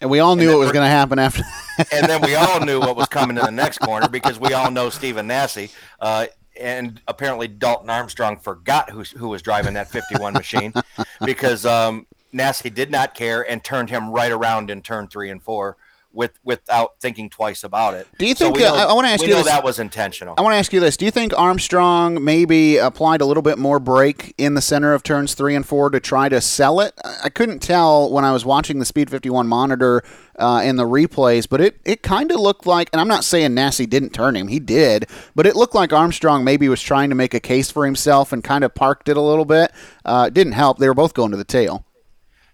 and 0.01 0.11
we 0.11 0.21
all 0.21 0.37
knew 0.37 0.53
it 0.53 0.59
was 0.59 0.73
going 0.73 0.85
to 0.85 0.91
happen 0.91 1.19
after. 1.19 1.43
and 1.93 2.07
then 2.07 2.21
we 2.21 2.35
all 2.35 2.61
knew 2.61 2.81
what 2.81 2.97
was 2.97 3.09
coming 3.09 3.39
in 3.39 3.45
the 3.45 3.51
next 3.63 3.79
corner 3.79 4.09
because 4.09 4.39
we 4.39 4.53
all 4.53 4.71
know 4.71 4.91
Stephen 4.91 5.27
Nasse. 5.27 5.73
Uh, 6.01 6.27
and 6.61 7.01
apparently 7.09 7.49
Dalton 7.49 7.91
Armstrong 7.91 8.39
forgot 8.39 8.91
who, 8.91 9.03
who 9.17 9.29
was 9.29 9.43
driving 9.43 9.75
that 9.75 9.91
51 9.91 10.33
machine 10.33 10.73
because 11.25 11.67
um, 11.67 12.07
Nasse 12.33 12.63
did 12.63 12.91
not 12.91 13.15
care 13.15 13.49
and 13.49 13.63
turned 13.63 13.91
him 13.91 14.11
right 14.11 14.33
around 14.33 14.71
in 14.71 14.83
turn 14.83 15.09
three 15.09 15.31
and 15.31 15.43
four 15.43 15.77
with 16.15 16.39
without 16.45 17.01
thinking 17.01 17.29
twice 17.29 17.65
about 17.65 17.95
it. 17.95 18.07
Do 18.19 18.27
you 18.27 18.35
think? 18.35 18.57
So 18.57 18.63
know, 18.63 18.75
uh, 18.75 18.87
I 18.87 18.93
want 18.93 19.07
to 19.07 19.11
ask 19.11 19.23
you 19.23 19.35
this. 19.35 19.47
That 19.47 19.65
was 19.65 19.79
intentional. 19.79 20.35
I 20.39 20.43
want 20.43 20.55
to 20.55 20.59
ask 20.59 20.73
you 20.73 20.81
this. 20.81 20.97
Do 20.97 21.05
you 21.05 21.11
think 21.11 21.37
Armstrong 21.37 22.25
maybe 22.25 22.77
applied 22.79 23.21
a 23.21 23.27
little 23.27 23.43
bit 23.43 23.59
more 23.59 23.79
brake 23.79 24.35
in 24.39 24.55
the 24.55 24.63
center 24.63 24.95
of 24.95 25.03
turns 25.03 25.35
three 25.35 25.55
and 25.55 25.67
four 25.67 25.91
to 25.91 26.01
try 26.01 26.29
to 26.29 26.41
sell 26.41 26.81
it? 26.81 26.95
I 27.23 27.29
couldn't 27.29 27.61
tell 27.61 28.11
when 28.11 28.25
I 28.25 28.33
was 28.33 28.45
watching 28.45 28.79
the 28.79 28.85
Speed 28.85 29.11
51 29.11 29.47
monitor 29.47 30.03
uh, 30.39 30.63
in 30.65 30.77
the 30.77 30.85
replays, 30.85 31.49
but 31.49 31.61
it 31.61 31.81
it 31.85 32.03
kind 32.03 32.31
of 32.31 32.41
looked 32.41 32.67
like. 32.67 32.89
And 32.93 33.01
I'm 33.01 33.09
not 33.09 33.25
saying 33.25 33.55
Nasse 33.55 33.79
didn't 33.79 34.11
turn 34.11 34.37
him; 34.37 34.49
he 34.49 34.61
did, 34.61 35.07
but 35.35 35.47
it 35.47 35.57
looked 35.57 35.75
like 35.75 35.93
Armstrong 35.93 36.45
maybe 36.45 36.69
was 36.69 36.81
trying 36.81 37.11
to 37.11 37.15
make 37.15 37.35
a 37.35 37.41
case 37.41 37.71
for 37.71 37.85
himself 37.85 38.33
and 38.33 38.43
kind 38.43 38.65
of 38.65 38.75
parked 38.75 39.09
it 39.09 39.17
a 39.17 39.21
little 39.21 39.45
bit. 39.45 39.73
Uh, 40.05 40.27
it 40.29 40.35
didn't 40.35 40.53
help. 40.55 40.79
They 40.79 40.89
were 40.89 40.95
both 40.95 41.15
going 41.15 41.31
to 41.33 41.37
the 41.37 41.45
tail. 41.45 41.84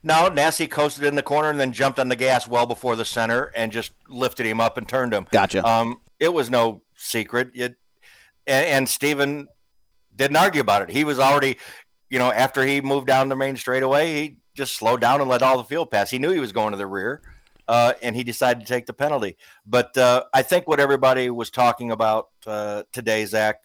No, 0.03 0.29
Nasse 0.29 0.67
coasted 0.69 1.05
in 1.05 1.15
the 1.15 1.23
corner 1.23 1.51
and 1.51 1.61
then 1.61 1.73
jumped 1.73 1.99
on 1.99 2.09
the 2.09 2.17
gas 2.17 2.49
well 2.49 2.67
before 2.67 2.97
the 2.97 3.05
center 3.05 3.53
and 3.55 3.71
just 3.71 3.93
lifted 4.09 4.47
him 4.47 4.61
up 4.61 4.79
and 4.79 4.89
turned 4.89 5.13
him. 5.13 5.27
Gotcha. 5.31 5.67
Um, 5.67 6.01
it 6.19 6.33
was 6.33 6.51
no 6.51 6.83
secret. 6.97 7.51
It 7.55 7.77
and, 8.47 8.67
and 8.67 8.89
Stephen 8.89 9.49
didn't 10.15 10.37
argue 10.37 10.61
about 10.61 10.83
it. 10.83 10.91
He 10.91 11.05
was 11.05 11.19
already, 11.19 11.59
you 12.09 12.19
know, 12.19 12.33
after 12.33 12.65
he 12.65 12.81
moved 12.81 13.07
down 13.07 13.29
the 13.29 13.37
main 13.37 13.57
straightaway, 13.57 14.15
he 14.15 14.37
just 14.55 14.75
slowed 14.75 15.01
down 15.01 15.21
and 15.21 15.31
let 15.31 15.43
all 15.43 15.57
the 15.57 15.65
field 15.65 15.91
pass. 15.91 16.11
He 16.11 16.19
knew 16.19 16.31
he 16.31 16.41
was 16.41 16.53
going 16.53 16.73
to 16.73 16.77
the 16.77 16.87
rear, 16.87 17.23
uh, 17.69 17.95
and 18.03 18.17
he 18.17 18.25
decided 18.25 18.61
to 18.61 18.67
take 18.67 18.87
the 18.87 18.93
penalty. 18.93 19.37
But 19.67 19.97
uh, 19.97 20.25
I 20.35 20.43
think 20.43 20.67
what 20.67 20.81
everybody 20.81 21.31
was 21.31 21.51
talking 21.51 21.91
about 21.91 22.29
uh, 22.47 22.83
today, 22.93 23.25
Zach, 23.27 23.57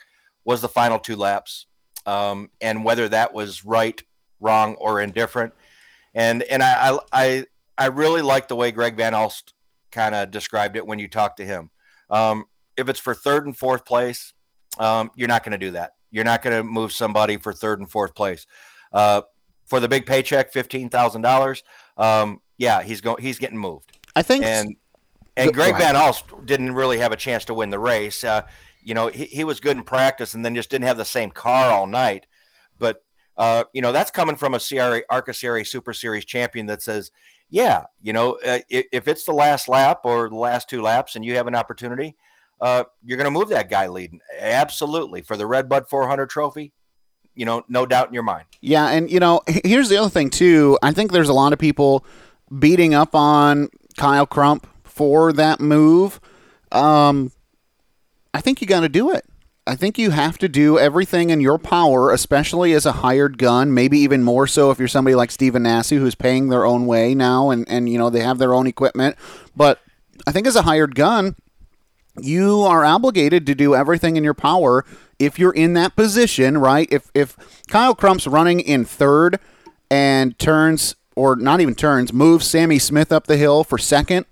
was 0.44 0.62
the 0.62 0.70
final 0.70 1.00
two 1.00 1.16
laps, 1.16 1.66
um, 2.06 2.50
and 2.62 2.86
whether 2.86 3.10
that 3.10 3.34
was 3.34 3.66
right, 3.66 4.02
wrong, 4.40 4.76
or 4.76 5.02
indifferent. 5.02 5.54
And 6.16 6.42
and 6.44 6.64
I 6.64 6.98
I 7.14 7.46
I 7.78 7.88
really 7.88 8.24
like 8.24 8.48
the 8.48 8.56
way 8.56 8.72
Greg 8.72 8.98
Van 8.98 9.14
Alst 9.14 9.54
kind 9.92 10.16
of 10.16 10.32
described 10.32 10.76
it 10.76 10.88
when 10.88 10.98
you 10.98 11.08
talked 11.08 11.38
to 11.38 11.46
him. 11.46 11.70
Um, 12.10 12.46
if 12.76 12.90
it's 12.90 13.00
for 13.00 13.14
third 13.14 13.46
and 13.46 13.56
fourth 13.56 13.86
place, 13.86 14.34
um, 14.80 15.12
you're 15.16 15.28
not 15.28 15.44
going 15.44 15.52
to 15.52 15.58
do 15.58 15.72
that. 15.72 15.92
You're 16.10 16.24
not 16.24 16.42
going 16.42 16.56
to 16.56 16.64
move 16.64 16.92
somebody 16.92 17.38
for 17.38 17.54
third 17.54 17.80
and 17.80 17.92
fourth 17.92 18.16
place. 18.16 18.48
Uh, 18.92 19.22
for 19.66 19.80
the 19.80 19.88
big 19.88 20.06
paycheck, 20.06 20.52
fifteen 20.52 20.90
thousand 20.90 21.26
um, 21.26 21.30
dollars. 21.30 21.64
Yeah, 22.58 22.82
he's 22.82 23.02
going. 23.02 23.22
He's 23.22 23.38
getting 23.38 23.58
moved. 23.58 23.92
I 24.16 24.22
think. 24.22 24.46
And 24.46 24.76
and 25.38 25.54
Greg 25.54 25.78
Van 25.78 25.96
Alst 25.96 26.46
didn't 26.46 26.72
really 26.74 27.00
have 27.00 27.12
a 27.12 27.18
chance 27.18 27.46
to 27.46 27.54
win 27.54 27.70
the 27.70 27.80
race. 27.80 28.24
Uh, 28.24 28.44
you 28.82 28.94
know, 28.94 29.08
he, 29.08 29.26
he 29.26 29.44
was 29.44 29.60
good 29.60 29.76
in 29.76 29.84
practice, 29.84 30.34
and 30.34 30.46
then 30.46 30.56
just 30.56 30.70
didn't 30.70 30.88
have 30.88 30.98
the 30.98 31.06
same 31.06 31.32
car 31.32 31.72
all 31.72 31.88
night. 31.88 32.28
Uh, 33.38 33.66
you 33.74 33.82
know, 33.82 33.92
that's 33.92 34.12
coming 34.12 34.36
from 34.36 34.54
a 34.54 34.60
CRA 34.60 35.02
ARCA 35.10 35.34
Super 35.34 35.94
Series 35.94 36.26
champion 36.26 36.68
that 36.68 36.82
says, 36.82 37.12
yeah, 37.50 37.86
you 38.02 38.14
know, 38.14 38.38
uh, 38.46 38.60
if, 38.70 38.86
if, 38.92 39.08
it's 39.08 39.26
the 39.26 39.34
last 39.34 39.68
lap 39.68 40.02
or 40.04 40.30
the 40.30 40.36
last 40.36 40.70
two 40.70 40.82
laps, 40.82 41.16
and 41.16 41.24
you 41.24 41.36
have 41.36 41.48
an 41.48 41.56
opportunity, 41.56 42.16
uh, 42.62 42.86
you're 43.04 43.18
going 43.18 43.26
to 43.26 43.32
move 43.32 43.50
that 43.50 43.70
guy 43.70 43.88
leading. 43.88 44.20
Absolutely 44.40 45.22
for 45.22 45.38
the 45.38 45.46
Red 45.46 45.70
Bud 45.70 45.88
400 45.90 46.30
trophy 46.30 46.72
you 47.36 47.46
know, 47.46 47.64
no 47.68 47.86
doubt 47.86 48.08
in 48.08 48.14
your 48.14 48.24
mind. 48.24 48.46
Yeah, 48.62 48.88
and 48.90 49.12
you 49.12 49.20
know, 49.20 49.42
here's 49.48 49.90
the 49.90 49.98
other 49.98 50.10
thing 50.10 50.30
too. 50.30 50.80
I 50.82 50.92
think 50.92 51.12
there's 51.12 51.30
a 51.30 51.34
lot 51.34 51.54
of 51.54 51.60
people 51.60 52.06
beating 52.58 52.94
up 52.94 53.14
on 53.14 53.70
Kyle 53.98 54.26
Crump 54.26 54.68
for 54.84 55.34
that 55.34 55.60
move. 55.60 56.20
Um, 56.72 57.32
I 58.34 58.42
think 58.42 58.62
you 58.62 58.68
got 58.68 58.82
to 58.82 58.90
do 58.90 59.12
it. 59.12 59.26
I 59.68 59.76
think 59.76 59.98
you 59.98 60.12
have 60.12 60.38
to 60.40 60.48
do 60.48 60.78
everything 60.78 61.32
in 61.32 61.42
your 61.42 61.58
power, 61.58 62.12
especially 62.12 62.74
as 62.74 62.86
a 62.86 62.92
hired 62.92 63.40
gun, 63.40 63.74
maybe 63.74 63.98
even 63.98 64.24
more 64.24 64.46
so 64.46 64.70
if 64.70 64.78
you're 64.78 64.88
somebody 64.88 65.16
like 65.16 65.32
Steven 65.32 65.64
Nasse 65.64 65.90
who's 65.90 66.14
paying 66.14 66.50
their 66.50 66.66
own 66.66 66.86
way 66.86 67.16
now 67.16 67.50
and, 67.50 67.68
and 67.68 67.90
you 67.90 67.98
know 67.98 68.12
they 68.12 68.20
have 68.20 68.38
their 68.38 68.54
own 68.54 68.68
equipment. 68.68 69.16
But 69.56 69.80
I 70.28 70.32
think 70.32 70.46
as 70.46 70.56
a 70.56 70.62
hired 70.62 70.94
gun, 70.94 71.36
you 72.22 72.62
are 72.62 72.86
obligated 72.86 73.48
to 73.48 73.56
do 73.56 73.74
everything 73.74 74.18
in 74.18 74.24
your 74.24 74.36
power 74.36 74.86
if 75.18 75.40
you're 75.40 75.54
in 75.54 75.74
that 75.74 75.96
position, 75.96 76.60
right? 76.60 76.88
If 76.92 77.10
if 77.16 77.36
Kyle 77.68 77.96
Crump's 77.96 78.28
running 78.28 78.60
in 78.60 78.86
third 78.86 79.40
and 79.90 80.38
turns 80.38 80.96
or 81.16 81.36
not 81.36 81.60
even 81.60 81.74
turns, 81.74 82.14
moves 82.14 82.48
Sammy 82.48 82.78
Smith 82.78 83.12
up 83.12 83.26
the 83.26 83.38
hill 83.38 83.64
for 83.64 83.80
second, 83.80 84.28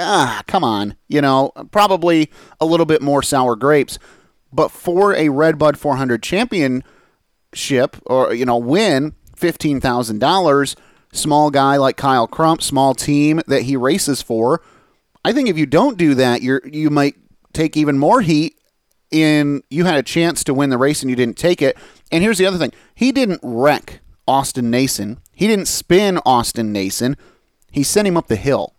ah, 0.00 0.42
come 0.48 0.64
on, 0.64 0.96
you 1.06 1.20
know, 1.20 1.52
probably 1.70 2.30
a 2.60 2.66
little 2.66 2.86
bit 2.86 3.02
more 3.02 3.22
sour 3.22 3.54
grapes. 3.54 4.00
But 4.52 4.70
for 4.70 5.14
a 5.14 5.28
Red 5.28 5.58
Bud 5.58 5.78
400 5.78 6.22
championship 6.22 6.84
or 8.06 8.32
you 8.34 8.44
know 8.44 8.56
win, 8.56 9.14
fifteen 9.36 9.80
thousand 9.80 10.18
dollars, 10.18 10.76
small 11.12 11.50
guy 11.50 11.76
like 11.76 11.96
Kyle 11.96 12.26
Crump, 12.26 12.62
small 12.62 12.94
team 12.94 13.40
that 13.46 13.62
he 13.62 13.76
races 13.76 14.22
for. 14.22 14.62
I 15.24 15.32
think 15.32 15.48
if 15.48 15.58
you 15.58 15.66
don't 15.66 15.98
do 15.98 16.14
that, 16.14 16.42
you're 16.42 16.62
you 16.64 16.90
might 16.90 17.16
take 17.52 17.76
even 17.76 17.98
more 17.98 18.20
heat 18.20 18.58
in 19.10 19.62
you 19.70 19.84
had 19.84 19.96
a 19.96 20.02
chance 20.02 20.44
to 20.44 20.54
win 20.54 20.70
the 20.70 20.78
race 20.78 21.02
and 21.02 21.10
you 21.10 21.16
didn't 21.16 21.38
take 21.38 21.62
it. 21.62 21.76
And 22.10 22.22
here's 22.22 22.38
the 22.38 22.46
other 22.46 22.58
thing. 22.58 22.72
He 22.94 23.12
didn't 23.12 23.40
wreck 23.42 24.00
Austin 24.26 24.70
Nason. 24.70 25.20
He 25.32 25.46
didn't 25.46 25.68
spin 25.68 26.18
Austin 26.24 26.72
Nason. 26.72 27.16
He 27.70 27.82
sent 27.82 28.08
him 28.08 28.16
up 28.16 28.28
the 28.28 28.36
hill. 28.36 28.74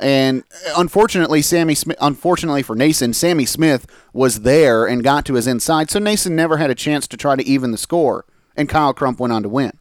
And 0.00 0.44
unfortunately, 0.76 1.42
Sammy 1.42 1.74
Smith, 1.74 1.96
unfortunately 2.00 2.62
for 2.62 2.76
Nason, 2.76 3.12
Sammy 3.12 3.44
Smith 3.44 3.86
was 4.12 4.42
there 4.42 4.86
and 4.86 5.02
got 5.02 5.24
to 5.26 5.34
his 5.34 5.46
inside. 5.46 5.90
So 5.90 5.98
Nason 5.98 6.36
never 6.36 6.56
had 6.56 6.70
a 6.70 6.74
chance 6.74 7.08
to 7.08 7.16
try 7.16 7.36
to 7.36 7.44
even 7.44 7.72
the 7.72 7.78
score. 7.78 8.24
And 8.56 8.68
Kyle 8.68 8.94
Crump 8.94 9.20
went 9.20 9.32
on 9.32 9.42
to 9.42 9.48
win. 9.48 9.72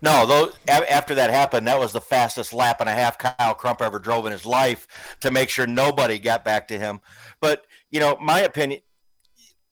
No, 0.00 0.26
though 0.26 0.52
after 0.68 1.14
that 1.16 1.30
happened, 1.30 1.66
that 1.66 1.78
was 1.78 1.92
the 1.92 2.00
fastest 2.00 2.52
lap 2.52 2.80
and 2.80 2.88
a 2.88 2.92
half 2.92 3.18
Kyle 3.18 3.54
Crump 3.54 3.82
ever 3.82 3.98
drove 3.98 4.26
in 4.26 4.32
his 4.32 4.46
life 4.46 4.86
to 5.20 5.30
make 5.30 5.48
sure 5.48 5.66
nobody 5.66 6.18
got 6.20 6.44
back 6.44 6.68
to 6.68 6.78
him. 6.78 7.00
But 7.40 7.66
you 7.90 7.98
know, 7.98 8.16
my 8.20 8.40
opinion, 8.40 8.80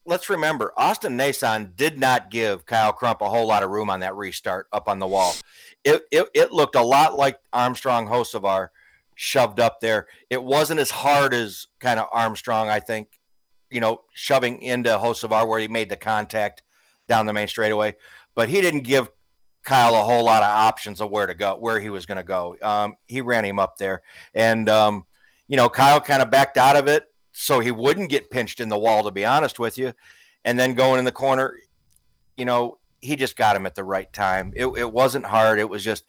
let's 0.05 0.29
remember 0.29 0.73
Austin 0.75 1.15
Nason 1.15 1.71
did 1.75 1.97
not 1.97 2.29
give 2.29 2.65
Kyle 2.65 2.91
Crump 2.91 3.21
a 3.21 3.29
whole 3.29 3.47
lot 3.47 3.63
of 3.63 3.69
room 3.69 3.89
on 3.89 4.01
that 4.01 4.15
restart 4.15 4.67
up 4.73 4.89
on 4.89 4.99
the 4.99 5.07
wall. 5.07 5.33
It, 5.83 6.03
it, 6.11 6.27
it 6.33 6.51
looked 6.51 6.75
a 6.75 6.81
lot 6.81 7.17
like 7.17 7.39
Armstrong 7.53 8.07
Hocevar 8.07 8.69
shoved 9.19 9.59
up 9.59 9.81
there. 9.81 10.07
It 10.29 10.43
wasn't 10.43 10.79
as 10.79 10.91
hard 10.91 11.33
as 11.33 11.65
kind 11.79 11.99
of 11.99 12.07
Armstrong, 12.13 12.69
I 12.69 12.79
think, 12.79 13.19
you 13.71 13.81
know, 13.81 14.01
shoving 14.13 14.61
into 14.61 14.89
Hocevar 14.89 15.47
where 15.47 15.59
he 15.59 15.67
made 15.67 15.89
the 15.89 15.97
contact 15.97 16.61
down 17.07 17.25
the 17.25 17.33
main 17.33 17.47
straightaway. 17.47 17.95
But 18.35 18.47
he 18.47 18.61
didn't 18.61 18.81
give 18.81 19.09
Kyle 19.63 19.95
a 19.95 20.03
whole 20.03 20.23
lot 20.23 20.43
of 20.43 20.49
options 20.49 21.01
of 21.01 21.09
where 21.09 21.25
to 21.25 21.33
go, 21.33 21.55
where 21.55 21.79
he 21.79 21.89
was 21.89 22.05
going 22.05 22.17
to 22.17 22.23
go. 22.23 22.55
Um, 22.61 22.95
he 23.07 23.21
ran 23.21 23.43
him 23.43 23.57
up 23.57 23.77
there. 23.77 24.03
And, 24.35 24.69
um, 24.69 25.05
you 25.47 25.57
know, 25.57 25.67
Kyle 25.67 25.99
kind 25.99 26.21
of 26.21 26.29
backed 26.29 26.57
out 26.57 26.75
of 26.75 26.87
it 26.87 27.05
so 27.31 27.59
he 27.59 27.71
wouldn't 27.71 28.11
get 28.11 28.29
pinched 28.29 28.59
in 28.59 28.69
the 28.69 28.77
wall, 28.77 29.03
to 29.03 29.11
be 29.11 29.25
honest 29.25 29.57
with 29.57 29.79
you. 29.79 29.93
And 30.45 30.59
then 30.59 30.75
going 30.75 30.99
in 30.99 31.05
the 31.05 31.11
corner, 31.11 31.57
you 32.37 32.45
know, 32.45 32.77
he 33.01 33.15
just 33.15 33.35
got 33.35 33.55
him 33.55 33.65
at 33.65 33.73
the 33.73 33.83
right 33.83 34.13
time. 34.13 34.53
It, 34.55 34.67
it 34.67 34.93
wasn't 34.93 35.25
hard. 35.25 35.57
It 35.57 35.69
was 35.69 35.83
just, 35.83 36.05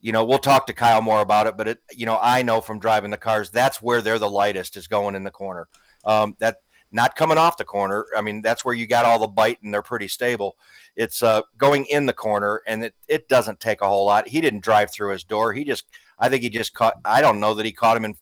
you 0.00 0.12
know, 0.12 0.24
we'll 0.24 0.38
talk 0.38 0.66
to 0.66 0.72
Kyle 0.72 1.02
more 1.02 1.20
about 1.20 1.46
it, 1.46 1.56
but 1.56 1.68
it, 1.68 1.78
you 1.92 2.06
know, 2.06 2.18
I 2.20 2.42
know 2.42 2.60
from 2.60 2.78
driving 2.78 3.10
the 3.10 3.16
cars, 3.16 3.50
that's 3.50 3.82
where 3.82 4.00
they're 4.00 4.18
the 4.18 4.30
lightest 4.30 4.76
is 4.76 4.86
going 4.86 5.14
in 5.14 5.24
the 5.24 5.30
corner. 5.30 5.68
Um, 6.04 6.36
that 6.38 6.56
not 6.92 7.14
coming 7.14 7.38
off 7.38 7.56
the 7.56 7.64
corner. 7.64 8.06
I 8.16 8.20
mean, 8.20 8.42
that's 8.42 8.64
where 8.64 8.74
you 8.74 8.86
got 8.86 9.04
all 9.04 9.18
the 9.18 9.28
bite 9.28 9.62
and 9.62 9.72
they're 9.72 9.82
pretty 9.82 10.08
stable. 10.08 10.56
It's 10.96 11.22
uh, 11.22 11.42
going 11.56 11.86
in 11.86 12.06
the 12.06 12.12
corner 12.12 12.62
and 12.66 12.84
it, 12.84 12.94
it 13.06 13.28
doesn't 13.28 13.60
take 13.60 13.80
a 13.80 13.88
whole 13.88 14.06
lot. 14.06 14.28
He 14.28 14.40
didn't 14.40 14.64
drive 14.64 14.90
through 14.90 15.12
his 15.12 15.22
door. 15.22 15.52
He 15.52 15.64
just, 15.64 15.84
I 16.18 16.28
think 16.28 16.42
he 16.42 16.50
just 16.50 16.74
caught, 16.74 16.94
I 17.04 17.20
don't 17.20 17.40
know 17.40 17.54
that 17.54 17.66
he 17.66 17.72
caught 17.72 17.96
him 17.96 18.04
in 18.04 18.16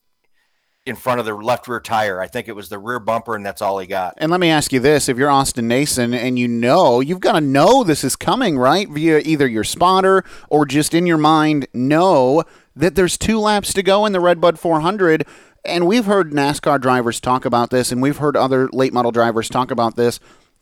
in 0.89 0.97
front 0.97 1.21
of 1.21 1.27
the 1.27 1.35
left 1.35 1.69
rear 1.69 1.81
tire. 1.81 2.21
I 2.21 2.27
think 2.27 2.49
it 2.49 2.57
was 2.57 2.69
the 2.69 2.79
rear 2.79 2.99
bumper, 2.99 3.37
and 3.37 3.45
that's 3.45 3.63
all 3.63 3.79
he 3.79 3.87
got. 3.87 4.15
And 4.17 4.31
let 4.31 4.41
me 4.41 4.51
ask 4.51 4.73
you 4.73 4.81
this: 4.81 5.09
If 5.09 5.17
you're 5.19 5.31
Austin 5.31 5.69
Nason 5.69 6.15
and 6.15 6.39
you 6.39 6.49
know, 6.49 7.01
you've 7.01 7.21
got 7.21 7.33
to 7.33 7.41
know 7.41 7.85
this 7.85 8.03
is 8.03 8.17
coming, 8.17 8.59
right? 8.59 8.89
Via 8.89 9.19
either 9.19 9.47
your 9.47 9.65
spotter 9.65 10.25
or 10.49 10.67
just 10.67 10.95
in 10.95 11.07
your 11.07 11.19
mind, 11.19 11.69
know 11.73 12.45
that 12.75 12.95
there's 12.95 13.19
two 13.19 13.39
laps 13.39 13.73
to 13.75 13.83
go 13.83 14.07
in 14.07 14.13
the 14.13 14.21
Redbud 14.21 14.59
400. 14.59 15.27
And 15.65 15.87
we've 15.87 16.07
heard 16.07 16.33
NASCAR 16.33 16.81
drivers 16.81 17.21
talk 17.21 17.45
about 17.45 17.71
this, 17.71 17.93
and 17.93 18.01
we've 18.01 18.19
heard 18.19 18.37
other 18.37 18.69
late 18.73 18.93
model 18.93 19.13
drivers 19.13 19.49
talk 19.49 19.71
about 19.71 19.97
this. 19.97 20.21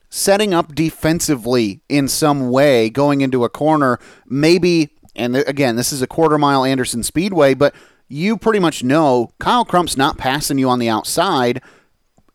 Setting 0.09 0.55
up 0.55 0.75
defensively 0.75 1.81
in 1.89 2.09
some 2.09 2.51
way, 2.51 2.91
going 2.91 3.21
into 3.21 3.45
a 3.45 3.49
corner, 3.49 3.99
maybe. 4.27 4.91
And 5.15 5.37
again, 5.37 5.77
this 5.77 5.93
is 5.93 6.01
a 6.03 6.07
quarter 6.07 6.39
mile 6.39 6.65
Anderson 6.65 7.03
Speedway, 7.03 7.55
but 7.55 7.75
you 8.09 8.37
pretty 8.37 8.59
much 8.59 8.83
know 8.85 9.31
Kyle 9.39 9.65
Crump's 9.65 9.97
not 9.97 10.19
passing 10.19 10.59
you 10.59 10.69
on 10.69 10.79
the 10.79 10.89
outside. 10.89 11.63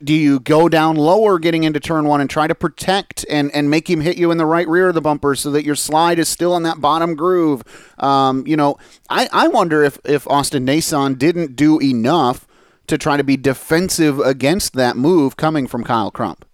Do 0.03 0.13
you 0.13 0.39
go 0.39 0.67
down 0.67 0.95
lower 0.95 1.37
getting 1.37 1.63
into 1.63 1.79
turn 1.79 2.05
one 2.05 2.21
and 2.21 2.29
try 2.29 2.47
to 2.47 2.55
protect 2.55 3.23
and, 3.29 3.51
and 3.53 3.69
make 3.69 3.87
him 3.87 4.01
hit 4.01 4.17
you 4.17 4.31
in 4.31 4.37
the 4.37 4.47
right 4.47 4.67
rear 4.67 4.89
of 4.89 4.95
the 4.95 5.01
bumper 5.01 5.35
so 5.35 5.51
that 5.51 5.63
your 5.63 5.75
slide 5.75 6.17
is 6.17 6.27
still 6.27 6.57
in 6.57 6.63
that 6.63 6.81
bottom 6.81 7.15
groove? 7.15 7.61
Um, 7.99 8.45
you 8.47 8.57
know, 8.57 8.77
I, 9.11 9.29
I 9.31 9.47
wonder 9.47 9.83
if, 9.83 9.99
if 10.03 10.27
Austin 10.27 10.65
Nason 10.65 11.15
didn't 11.15 11.55
do 11.55 11.79
enough 11.79 12.47
to 12.87 12.97
try 12.97 13.15
to 13.15 13.23
be 13.23 13.37
defensive 13.37 14.19
against 14.19 14.73
that 14.73 14.97
move 14.97 15.37
coming 15.37 15.67
from 15.67 15.83
Kyle 15.83 16.09
Crump. 16.09 16.45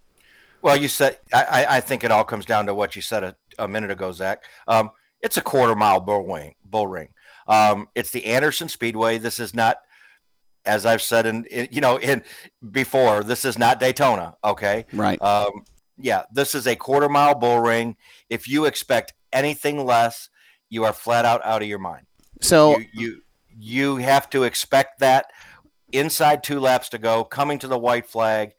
Well, 0.61 0.75
you 0.75 0.89
said, 0.89 1.17
I, 1.33 1.65
I 1.69 1.79
think 1.79 2.03
it 2.03 2.11
all 2.11 2.25
comes 2.25 2.45
down 2.45 2.65
to 2.65 2.73
what 2.73 2.97
you 2.97 3.01
said 3.01 3.23
a, 3.23 3.35
a 3.57 3.67
minute 3.67 3.91
ago, 3.91 4.11
Zach. 4.11 4.43
Um, 4.67 4.91
it's 5.21 5.37
a 5.37 5.41
quarter 5.41 5.73
mile 5.73 6.01
bull. 6.01 6.51
Bull 6.65 6.87
ring. 6.87 7.09
Um, 7.47 7.87
it's 7.95 8.11
the 8.11 8.25
Anderson 8.25 8.69
Speedway. 8.69 9.17
This 9.17 9.39
is 9.39 9.53
not, 9.53 9.77
as 10.65 10.85
I've 10.85 11.01
said 11.01 11.25
in, 11.25 11.45
in, 11.45 11.67
you 11.71 11.81
know 11.81 11.97
in 11.97 12.23
before. 12.71 13.23
This 13.23 13.45
is 13.45 13.57
not 13.57 13.79
Daytona. 13.79 14.35
Okay, 14.43 14.85
right. 14.93 15.21
Um, 15.21 15.63
yeah, 15.97 16.23
this 16.31 16.53
is 16.55 16.67
a 16.67 16.75
quarter 16.75 17.09
mile 17.09 17.35
bull 17.35 17.59
ring. 17.59 17.95
If 18.29 18.47
you 18.47 18.65
expect 18.65 19.13
anything 19.33 19.85
less, 19.85 20.29
you 20.69 20.83
are 20.83 20.93
flat 20.93 21.25
out 21.25 21.43
out 21.45 21.61
of 21.61 21.67
your 21.67 21.79
mind. 21.79 22.05
So 22.41 22.77
you 22.77 22.85
you, 22.93 23.21
you 23.57 23.95
have 23.97 24.29
to 24.31 24.43
expect 24.43 24.99
that 24.99 25.27
inside 25.91 26.43
two 26.43 26.59
laps 26.59 26.89
to 26.89 26.97
go, 26.97 27.23
coming 27.23 27.59
to 27.59 27.67
the 27.67 27.79
white 27.79 28.07
flag. 28.07 28.53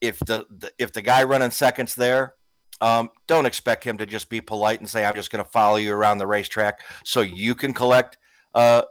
If 0.00 0.18
the, 0.20 0.46
the 0.50 0.70
if 0.78 0.92
the 0.92 1.02
guy 1.02 1.24
running 1.24 1.50
seconds 1.50 1.94
there 1.94 2.34
um, 2.80 3.10
don't 3.26 3.46
expect 3.46 3.84
him 3.84 3.98
to 3.98 4.06
just 4.06 4.28
be 4.28 4.40
polite 4.40 4.80
and 4.80 4.88
say, 4.88 5.04
"I'm 5.04 5.14
just 5.14 5.30
going 5.30 5.44
to 5.44 5.50
follow 5.50 5.76
you 5.76 5.92
around 5.92 6.18
the 6.18 6.26
racetrack 6.26 6.80
so 7.04 7.20
you 7.20 7.54
can 7.54 7.72
collect, 7.72 8.18
uh, 8.54 8.82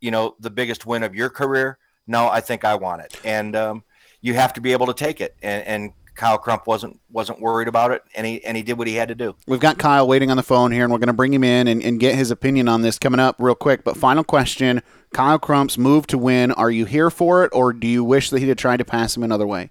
you 0.00 0.10
know, 0.10 0.36
the 0.40 0.50
biggest 0.50 0.86
win 0.86 1.02
of 1.02 1.14
your 1.14 1.28
career." 1.28 1.78
No, 2.06 2.28
I 2.28 2.40
think 2.40 2.64
I 2.64 2.76
want 2.76 3.02
it, 3.02 3.20
and 3.24 3.56
um, 3.56 3.84
you 4.20 4.34
have 4.34 4.52
to 4.54 4.60
be 4.60 4.72
able 4.72 4.86
to 4.86 4.94
take 4.94 5.20
it. 5.20 5.36
And, 5.42 5.66
and 5.66 5.92
Kyle 6.16 6.38
Crump 6.38 6.66
wasn't 6.66 6.98
wasn't 7.10 7.40
worried 7.40 7.68
about 7.68 7.92
it, 7.92 8.02
and 8.14 8.26
he 8.26 8.42
and 8.44 8.56
he 8.56 8.62
did 8.62 8.78
what 8.78 8.88
he 8.88 8.94
had 8.94 9.08
to 9.08 9.14
do. 9.14 9.36
We've 9.46 9.60
got 9.60 9.78
Kyle 9.78 10.08
waiting 10.08 10.30
on 10.30 10.36
the 10.36 10.42
phone 10.42 10.72
here, 10.72 10.82
and 10.82 10.92
we're 10.92 10.98
going 10.98 11.08
to 11.08 11.12
bring 11.12 11.32
him 11.32 11.44
in 11.44 11.68
and, 11.68 11.82
and 11.82 12.00
get 12.00 12.14
his 12.14 12.30
opinion 12.30 12.68
on 12.68 12.82
this 12.82 12.98
coming 12.98 13.20
up 13.20 13.36
real 13.38 13.54
quick. 13.54 13.84
But 13.84 13.96
final 13.96 14.24
question: 14.24 14.82
Kyle 15.12 15.38
Crump's 15.38 15.78
move 15.78 16.06
to 16.08 16.18
win. 16.18 16.52
Are 16.52 16.70
you 16.70 16.86
here 16.86 17.10
for 17.10 17.44
it, 17.44 17.50
or 17.52 17.72
do 17.72 17.86
you 17.86 18.02
wish 18.02 18.30
that 18.30 18.40
he'd 18.40 18.48
have 18.48 18.56
tried 18.56 18.78
to 18.78 18.84
pass 18.84 19.16
him 19.16 19.22
another 19.22 19.46
way? 19.46 19.70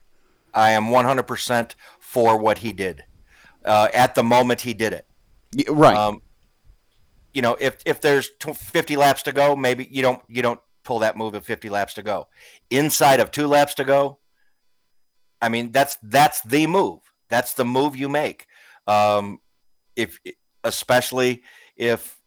I 0.54 0.72
am 0.72 0.86
100% 0.86 1.76
for 2.00 2.38
what 2.38 2.60
he 2.60 2.72
did. 2.72 3.04
Uh, 3.66 3.90
at 3.94 4.16
the 4.16 4.24
moment, 4.24 4.62
he 4.62 4.74
did 4.74 4.94
it. 4.94 5.06
Right. 5.70 5.98
Um, 5.98 6.22
you 7.34 7.42
know, 7.42 7.58
if 7.60 7.78
if 7.86 8.00
there's 8.02 8.30
50 8.40 8.96
laps 8.96 9.24
to 9.24 9.32
go, 9.32 9.56
maybe 9.56 9.88
you 9.92 10.02
don't 10.02 10.22
you 10.28 10.42
don't 10.42 10.60
pull 10.84 11.00
that 11.00 11.18
move 11.18 11.36
at 11.36 11.44
50 11.44 11.70
laps 11.70 11.94
to 11.96 12.04
go. 12.04 12.28
Inside 12.70 13.20
of 13.20 13.32
two 13.32 13.48
laps 13.48 13.74
to 13.76 13.84
go, 13.84 14.20
I 15.42 15.50
mean 15.50 15.72
that's 15.72 15.98
that's 16.02 16.42
the 16.42 16.68
move. 16.68 17.00
That's 17.30 17.54
the 17.54 17.66
move 17.66 17.96
you 17.96 18.08
make. 18.08 18.48
Um, 18.88 19.40
if 19.96 20.20
especially 20.64 21.44
if 21.76 22.18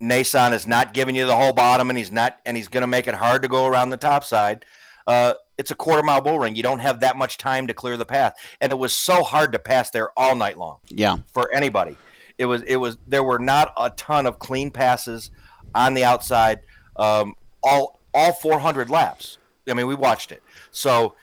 Nason 0.00 0.54
is 0.54 0.66
not 0.66 0.94
giving 0.94 1.14
you 1.14 1.26
the 1.26 1.36
whole 1.36 1.52
bottom 1.52 1.90
and 1.90 1.98
he's 1.98 2.10
not 2.10 2.38
and 2.46 2.56
he's 2.56 2.68
going 2.68 2.82
to 2.82 2.86
make 2.86 3.06
it 3.06 3.14
hard 3.14 3.42
to 3.42 3.48
go 3.48 3.66
around 3.66 3.90
the 3.90 3.96
top 3.98 4.24
side. 4.24 4.64
Uh, 5.06 5.34
it's 5.60 5.70
a 5.70 5.74
quarter 5.74 6.02
mile 6.02 6.22
bull 6.22 6.38
ring. 6.38 6.56
You 6.56 6.62
don't 6.62 6.78
have 6.78 7.00
that 7.00 7.16
much 7.16 7.36
time 7.36 7.66
to 7.66 7.74
clear 7.74 7.98
the 7.98 8.06
path, 8.06 8.34
and 8.62 8.72
it 8.72 8.78
was 8.78 8.94
so 8.94 9.22
hard 9.22 9.52
to 9.52 9.58
pass 9.58 9.90
there 9.90 10.10
all 10.18 10.34
night 10.34 10.56
long. 10.56 10.78
Yeah, 10.88 11.18
for 11.34 11.52
anybody, 11.52 11.98
it 12.38 12.46
was 12.46 12.62
it 12.62 12.76
was 12.76 12.96
there 13.06 13.22
were 13.22 13.38
not 13.38 13.74
a 13.76 13.90
ton 13.90 14.24
of 14.24 14.38
clean 14.38 14.70
passes 14.70 15.30
on 15.74 15.92
the 15.92 16.02
outside. 16.02 16.60
Um, 16.96 17.34
all 17.62 18.00
all 18.14 18.32
400 18.32 18.88
laps. 18.88 19.36
I 19.68 19.74
mean, 19.74 19.86
we 19.86 19.94
watched 19.94 20.32
it. 20.32 20.42
So 20.70 21.14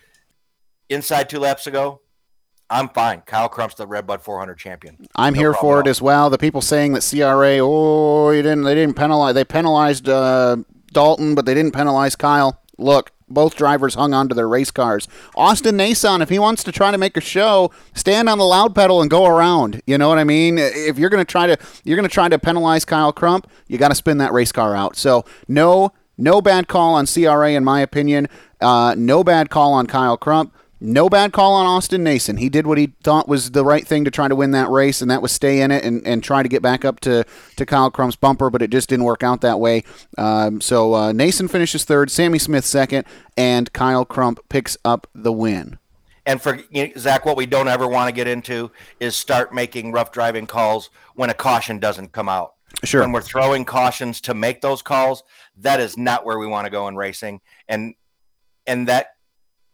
inside 0.88 1.30
two 1.30 1.40
laps 1.40 1.66
ago, 1.66 2.02
I'm 2.70 2.90
fine. 2.90 3.22
Kyle 3.22 3.50
Crump's 3.50 3.76
the 3.76 3.88
Redbud 3.88 4.22
400 4.22 4.56
champion. 4.56 5.08
I'm 5.16 5.34
no 5.34 5.40
here 5.40 5.54
for 5.56 5.82
it 5.82 5.88
as 5.88 6.00
well. 6.00 6.30
The 6.30 6.38
people 6.38 6.62
saying 6.62 6.94
that 6.94 7.02
CRA, 7.02 7.58
oh, 7.60 8.30
you 8.30 8.44
didn't, 8.44 8.64
they 8.64 8.76
didn't 8.76 8.96
penalize, 8.96 9.34
they 9.34 9.44
penalized 9.44 10.08
uh, 10.08 10.58
Dalton, 10.94 11.34
but 11.34 11.46
they 11.48 11.56
didn't 11.56 11.74
penalize 11.74 12.16
Kyle. 12.16 12.62
Look, 12.78 13.12
both 13.30 13.56
drivers 13.56 13.96
hung 13.96 14.14
on 14.14 14.30
to 14.30 14.36
their 14.36 14.48
race 14.48 14.72
cars. 14.72 15.08
Austin 15.36 15.78
Nason, 15.78 16.22
if 16.22 16.30
he 16.30 16.40
wants 16.40 16.64
to 16.64 16.72
try 16.72 16.92
to 16.92 16.98
make 16.98 17.18
a 17.18 17.22
show, 17.22 17.72
stand 17.94 18.30
on 18.30 18.38
the 18.38 18.46
loud 18.46 18.74
pedal 18.74 19.02
and 19.02 19.10
go 19.10 19.26
around. 19.26 19.82
You 19.86 19.98
know 19.98 20.10
what 20.10 20.18
I 20.18 20.24
mean? 20.24 20.58
If 20.58 20.98
you're 20.98 21.10
going 21.10 21.26
to 21.26 21.30
try 21.30 21.48
to, 21.48 21.58
you're 21.84 21.98
going 21.98 22.08
to 22.08 22.14
try 22.14 22.30
to 22.30 22.40
penalize 22.40 22.86
Kyle 22.86 23.12
Crump, 23.12 23.50
you 23.68 23.78
got 23.78 23.90
to 23.90 23.96
spin 23.96 24.18
that 24.20 24.34
race 24.34 24.52
car 24.52 24.76
out. 24.76 24.96
So 24.96 25.26
no, 25.48 25.92
no 26.18 26.42
bad 26.42 26.68
call 26.68 26.96
on 26.96 27.06
CRA 27.06 27.52
in 27.52 27.64
my 27.64 27.82
opinion. 27.82 28.28
Uh, 28.60 28.96
no 28.98 29.24
bad 29.24 29.50
call 29.50 29.74
on 29.74 29.88
Kyle 29.88 30.18
Crump. 30.18 30.54
No 30.80 31.10
bad 31.10 31.34
call 31.34 31.54
on 31.54 31.66
Austin 31.66 32.04
Nason. 32.04 32.38
He 32.38 32.50
did 32.50 32.68
what 32.68 32.78
he 32.78 32.94
thought 33.04 33.28
was 33.28 33.52
the 33.52 33.66
right 33.66 33.86
thing 33.86 34.06
to 34.06 34.12
try 34.12 34.28
to 34.28 34.36
win 34.36 34.52
that 34.52 34.70
race, 34.70 35.02
and 35.02 35.10
that 35.10 35.24
was 35.24 35.32
stay 35.32 35.62
in 35.62 35.72
it 35.72 35.84
and, 35.84 36.06
and 36.06 36.24
try 36.24 36.44
to 36.44 36.50
get 36.50 36.62
back 36.62 36.86
up 36.86 37.00
to, 37.02 37.26
to 37.56 37.66
Kyle 37.66 37.90
Crump's 37.90 38.16
bumper, 38.16 38.52
but 38.52 38.62
it 38.62 38.70
just 38.70 38.88
didn't 38.88 39.06
work 39.06 39.24
out 39.24 39.42
that 39.42 39.60
way. 39.60 39.84
Um, 40.20 40.62
so 40.62 40.94
uh, 40.94 41.12
Nason 41.14 41.48
finishes 41.48 41.84
third, 41.84 42.12
Sammy 42.12 42.38
Smith 42.38 42.64
second, 42.64 43.06
and 43.36 43.74
Kyle 43.74 44.06
Crump 44.06 44.40
picks 44.50 44.78
up 44.86 45.08
the 45.16 45.32
win. 45.32 45.80
And 46.28 46.42
for 46.42 46.60
you 46.70 46.88
know, 46.88 46.94
Zach, 46.98 47.26
what 47.26 47.38
we 47.38 47.46
don't 47.46 47.70
ever 47.70 47.88
want 47.88 48.10
to 48.10 48.12
get 48.14 48.28
into 48.28 48.70
is 49.00 49.16
start 49.16 49.54
making 49.54 49.94
rough 49.94 50.12
driving 50.12 50.46
calls 50.46 50.92
when 51.16 51.30
a 51.30 51.34
caution 51.34 51.80
doesn't 51.80 52.12
come 52.12 52.30
out. 52.30 52.54
Sure. 52.84 53.02
When 53.02 53.14
we're 53.14 53.22
throwing 53.22 53.66
cautions 53.66 54.22
to 54.22 54.34
make 54.34 54.62
those 54.62 54.82
calls, 54.82 55.24
that 55.58 55.80
is 55.80 55.98
not 55.98 56.26
where 56.26 56.38
we 56.38 56.46
want 56.46 56.66
to 56.66 56.70
go 56.70 56.88
in 56.88 56.96
racing. 56.96 57.40
And 57.68 57.96
and 58.68 58.88
that 58.90 59.17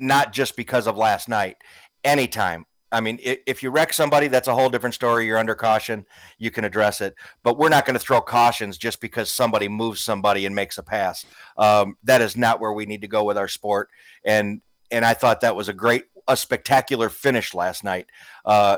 not 0.04 0.34
just 0.34 0.56
because 0.56 0.88
of 0.88 0.98
last 0.98 1.28
night. 1.30 1.58
Anytime. 2.04 2.66
I 2.92 3.02
mean, 3.02 3.18
if 3.24 3.64
you 3.64 3.72
wreck 3.72 3.92
somebody, 3.92 4.28
that's 4.28 4.48
a 4.48 4.54
whole 4.54 4.70
different 4.70 4.94
story. 4.94 5.26
You're 5.26 5.40
under 5.40 5.56
caution. 5.56 6.06
You 6.38 6.52
can 6.52 6.64
address 6.64 7.02
it. 7.02 7.16
But 7.42 7.58
we're 7.58 7.70
not 7.70 7.88
going 7.88 7.96
to 7.96 8.00
throw 8.00 8.22
cautions 8.22 8.78
just 8.78 9.02
because 9.02 9.32
somebody 9.32 9.68
moves 9.68 10.00
somebody 10.00 10.46
and 10.46 10.54
makes 10.54 10.78
a 10.78 10.84
pass. 10.84 11.26
Um, 11.58 11.98
that 12.04 12.22
is 12.22 12.38
not 12.38 12.60
where 12.60 12.72
we 12.72 12.86
need 12.86 13.02
to 13.02 13.08
go 13.08 13.24
with 13.24 13.38
our 13.38 13.48
sport. 13.48 13.90
And 14.24 14.62
and 14.92 15.04
I 15.04 15.16
thought 15.16 15.42
that 15.42 15.56
was 15.56 15.70
a 15.70 15.74
great, 15.74 16.04
a 16.28 16.38
spectacular 16.38 17.10
finish 17.10 17.56
last 17.56 17.84
night. 17.84 18.06
Uh, 18.46 18.78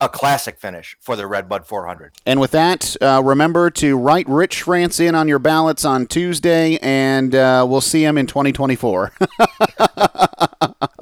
a 0.00 0.08
classic 0.08 0.58
finish 0.58 0.96
for 1.00 1.16
the 1.16 1.26
Redbud 1.26 1.66
400. 1.66 2.12
And 2.26 2.38
with 2.38 2.50
that, 2.50 2.96
uh, 3.00 3.22
remember 3.24 3.70
to 3.70 3.96
write 3.96 4.28
Rich 4.28 4.62
France 4.62 5.00
in 5.00 5.14
on 5.14 5.26
your 5.26 5.38
ballots 5.38 5.84
on 5.84 6.06
Tuesday, 6.06 6.78
and 6.82 7.34
uh, 7.34 7.66
we'll 7.68 7.80
see 7.80 8.04
him 8.04 8.18
in 8.18 8.26
2024. 8.26 9.12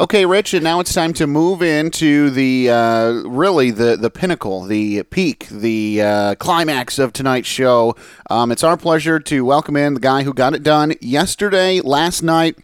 okay, 0.04 0.26
Rich, 0.26 0.52
and 0.52 0.62
now 0.62 0.80
it's 0.80 0.92
time 0.92 1.14
to 1.14 1.26
move 1.26 1.62
into 1.62 2.28
the 2.28 2.70
uh, 2.70 3.12
really 3.24 3.70
the 3.70 3.96
the 3.96 4.10
pinnacle, 4.10 4.62
the 4.62 5.02
peak, 5.04 5.48
the 5.48 6.02
uh, 6.02 6.34
climax 6.34 6.98
of 6.98 7.14
tonight's 7.14 7.48
show. 7.48 7.96
Um, 8.28 8.52
it's 8.52 8.62
our 8.62 8.76
pleasure 8.76 9.18
to 9.18 9.44
welcome 9.46 9.76
in 9.76 9.94
the 9.94 10.00
guy 10.00 10.22
who 10.22 10.34
got 10.34 10.54
it 10.54 10.62
done 10.62 10.92
yesterday, 11.00 11.80
last 11.80 12.22
night 12.22 12.56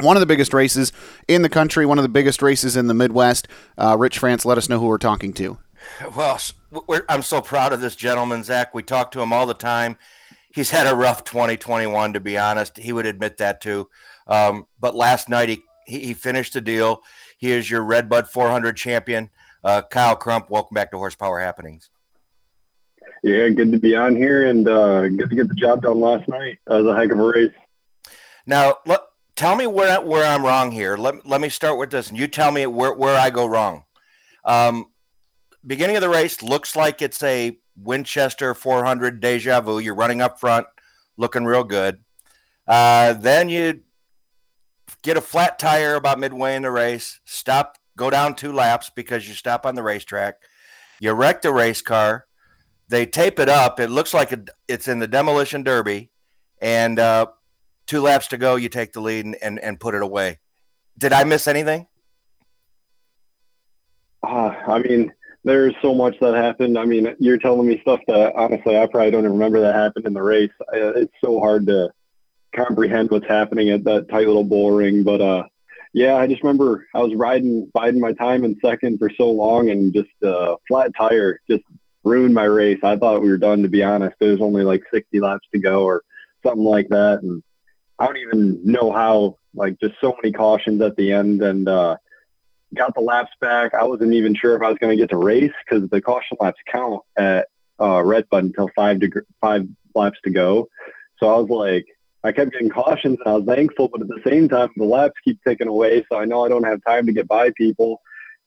one 0.00 0.16
of 0.16 0.20
the 0.20 0.26
biggest 0.26 0.54
races 0.54 0.90
in 1.28 1.42
the 1.42 1.50
country, 1.50 1.84
one 1.84 1.98
of 1.98 2.02
the 2.02 2.08
biggest 2.08 2.40
races 2.40 2.76
in 2.76 2.86
the 2.86 2.94
Midwest. 2.94 3.46
Uh, 3.76 3.94
Rich 3.96 4.18
France, 4.18 4.44
let 4.46 4.56
us 4.56 4.68
know 4.68 4.80
who 4.80 4.86
we're 4.86 4.96
talking 4.96 5.34
to. 5.34 5.58
Well, 6.16 6.40
I'm 7.08 7.22
so 7.22 7.42
proud 7.42 7.74
of 7.74 7.82
this 7.82 7.94
gentleman, 7.94 8.42
Zach. 8.42 8.74
We 8.74 8.82
talk 8.82 9.10
to 9.12 9.20
him 9.20 9.32
all 9.32 9.44
the 9.46 9.54
time. 9.54 9.98
He's 10.52 10.70
had 10.70 10.86
a 10.86 10.96
rough 10.96 11.22
2021, 11.24 12.14
to 12.14 12.20
be 12.20 12.38
honest. 12.38 12.78
He 12.78 12.92
would 12.92 13.06
admit 13.06 13.36
that 13.36 13.60
too. 13.60 13.90
Um, 14.26 14.66
but 14.80 14.96
last 14.96 15.28
night 15.28 15.50
he, 15.50 15.62
he 15.86 16.14
finished 16.14 16.52
the 16.52 16.60
deal. 16.60 17.02
He 17.38 17.50
is 17.50 17.70
your 17.70 17.82
Redbud 17.82 18.28
400 18.28 18.76
champion. 18.76 19.30
Uh, 19.64 19.82
Kyle 19.82 20.16
Crump, 20.16 20.50
welcome 20.50 20.74
back 20.74 20.90
to 20.90 20.98
Horsepower 20.98 21.40
Happenings. 21.40 21.90
Yeah, 23.22 23.48
good 23.50 23.70
to 23.70 23.78
be 23.78 23.94
on 23.94 24.16
here 24.16 24.48
and 24.48 24.66
uh, 24.66 25.08
good 25.08 25.30
to 25.30 25.36
get 25.36 25.48
the 25.48 25.54
job 25.54 25.82
done 25.82 26.00
last 26.00 26.28
night. 26.28 26.58
That 26.66 26.82
was 26.82 26.86
a 26.86 26.96
heck 26.96 27.12
of 27.12 27.18
a 27.18 27.22
race. 27.22 27.52
Now, 28.46 28.78
look, 28.86 29.02
tell 29.36 29.54
me 29.54 29.66
where 29.66 30.00
where 30.00 30.26
I'm 30.26 30.44
wrong 30.44 30.72
here. 30.72 30.96
Let, 30.96 31.24
let 31.26 31.40
me 31.40 31.48
start 31.48 31.78
with 31.78 31.90
this, 31.90 32.08
and 32.08 32.18
you 32.18 32.26
tell 32.26 32.50
me 32.50 32.66
where, 32.66 32.92
where 32.92 33.18
I 33.18 33.30
go 33.30 33.46
wrong. 33.46 33.84
Um, 34.44 34.86
beginning 35.64 35.96
of 35.96 36.02
the 36.02 36.08
race 36.08 36.42
looks 36.42 36.74
like 36.74 37.00
it's 37.00 37.22
a 37.22 37.56
Winchester 37.76 38.54
400 38.54 39.20
deja 39.20 39.60
vu. 39.60 39.78
You're 39.78 39.94
running 39.94 40.20
up 40.20 40.40
front, 40.40 40.66
looking 41.16 41.44
real 41.44 41.64
good. 41.64 42.00
Uh, 42.66 43.12
then 43.12 43.48
you 43.48 43.82
get 45.02 45.16
a 45.16 45.20
flat 45.20 45.58
tire 45.58 45.94
about 45.94 46.18
midway 46.18 46.56
in 46.56 46.62
the 46.62 46.70
race, 46.70 47.20
stop, 47.24 47.76
go 47.96 48.08
down 48.10 48.34
two 48.34 48.52
laps 48.52 48.90
because 48.94 49.28
you 49.28 49.34
stop 49.34 49.66
on 49.66 49.74
the 49.74 49.82
racetrack. 49.82 50.36
You 51.00 51.12
wreck 51.12 51.42
the 51.42 51.52
race 51.52 51.82
car. 51.82 52.26
They 52.88 53.06
tape 53.06 53.38
it 53.38 53.48
up. 53.48 53.80
It 53.80 53.90
looks 53.90 54.14
like 54.14 54.32
it's 54.68 54.88
in 54.88 54.98
the 54.98 55.08
demolition 55.08 55.62
derby. 55.62 56.10
And 56.60 56.98
uh, 56.98 57.26
two 57.86 58.00
laps 58.00 58.28
to 58.28 58.38
go, 58.38 58.56
you 58.56 58.68
take 58.68 58.92
the 58.92 59.00
lead 59.00 59.24
and, 59.24 59.36
and, 59.42 59.58
and 59.58 59.80
put 59.80 59.94
it 59.94 60.02
away. 60.02 60.38
Did 60.96 61.12
I 61.12 61.24
miss 61.24 61.48
anything? 61.48 61.86
Uh, 64.22 64.54
I 64.68 64.78
mean, 64.78 65.12
there's 65.42 65.74
so 65.82 65.92
much 65.94 66.14
that 66.20 66.34
happened. 66.34 66.78
I 66.78 66.84
mean, 66.84 67.16
you're 67.18 67.38
telling 67.38 67.66
me 67.66 67.80
stuff 67.80 68.00
that 68.06 68.34
honestly 68.36 68.78
I 68.78 68.86
probably 68.86 69.10
don't 69.10 69.24
even 69.24 69.32
remember 69.32 69.60
that 69.60 69.74
happened 69.74 70.06
in 70.06 70.12
the 70.12 70.22
race. 70.22 70.52
It's 70.72 71.12
so 71.24 71.40
hard 71.40 71.66
to 71.66 71.90
comprehend 72.54 73.10
what's 73.10 73.26
happening 73.26 73.70
at 73.70 73.84
that 73.84 74.08
tight 74.08 74.26
little 74.26 74.44
bull 74.44 74.70
ring. 74.70 75.02
But 75.02 75.20
uh, 75.20 75.44
yeah, 75.92 76.16
I 76.16 76.26
just 76.26 76.42
remember 76.42 76.86
I 76.94 77.00
was 77.00 77.14
riding, 77.14 77.70
biding 77.72 78.00
my 78.00 78.12
time 78.12 78.44
in 78.44 78.58
second 78.64 78.98
for 78.98 79.10
so 79.10 79.30
long, 79.30 79.70
and 79.70 79.92
just 79.92 80.10
uh, 80.22 80.56
flat 80.68 80.92
tire 80.96 81.40
just 81.50 81.64
ruined 82.04 82.34
my 82.34 82.44
race. 82.44 82.80
I 82.82 82.96
thought 82.96 83.22
we 83.22 83.28
were 83.28 83.38
done. 83.38 83.62
To 83.62 83.68
be 83.68 83.82
honest, 83.82 84.16
there 84.18 84.30
was 84.30 84.40
only 84.40 84.64
like 84.64 84.82
60 84.92 85.20
laps 85.20 85.46
to 85.52 85.60
go 85.60 85.84
or 85.84 86.02
something 86.44 86.64
like 86.64 86.88
that, 86.88 87.20
and 87.22 87.42
I 87.98 88.06
don't 88.06 88.18
even 88.18 88.60
know 88.64 88.92
how. 88.92 89.38
Like 89.54 89.78
just 89.80 89.96
so 90.00 90.16
many 90.22 90.32
cautions 90.32 90.80
at 90.80 90.96
the 90.96 91.12
end, 91.12 91.42
and 91.42 91.68
uh, 91.68 91.96
got 92.74 92.94
the 92.94 93.00
laps 93.00 93.32
back. 93.40 93.74
I 93.74 93.84
wasn't 93.84 94.14
even 94.14 94.34
sure 94.34 94.56
if 94.56 94.62
I 94.62 94.68
was 94.68 94.78
going 94.78 94.96
to 94.96 95.02
get 95.02 95.10
to 95.10 95.18
race 95.18 95.52
because 95.64 95.88
the 95.90 96.00
caution 96.00 96.38
laps 96.40 96.58
count 96.70 97.02
at 97.18 97.48
uh, 97.80 98.02
Redbud 98.02 98.44
until 98.44 98.70
five 98.74 99.00
to 99.00 99.10
five 99.40 99.66
laps 99.94 100.18
to 100.24 100.30
go. 100.30 100.68
So 101.18 101.28
I 101.28 101.38
was 101.38 101.50
like, 101.50 101.86
I 102.24 102.32
kept 102.32 102.52
getting 102.52 102.70
cautions 102.70 103.18
and 103.24 103.28
I 103.28 103.36
was 103.36 103.44
thankful, 103.44 103.88
but 103.88 104.00
at 104.00 104.08
the 104.08 104.20
same 104.24 104.48
time, 104.48 104.70
the 104.76 104.84
laps 104.84 105.14
keep 105.24 105.42
ticking 105.42 105.68
away. 105.68 106.04
So 106.10 106.18
I 106.18 106.24
know 106.24 106.44
I 106.44 106.48
don't 106.48 106.64
have 106.64 106.80
time 106.84 107.06
to 107.06 107.12
get 107.12 107.26
by 107.26 107.50
people. 107.56 108.00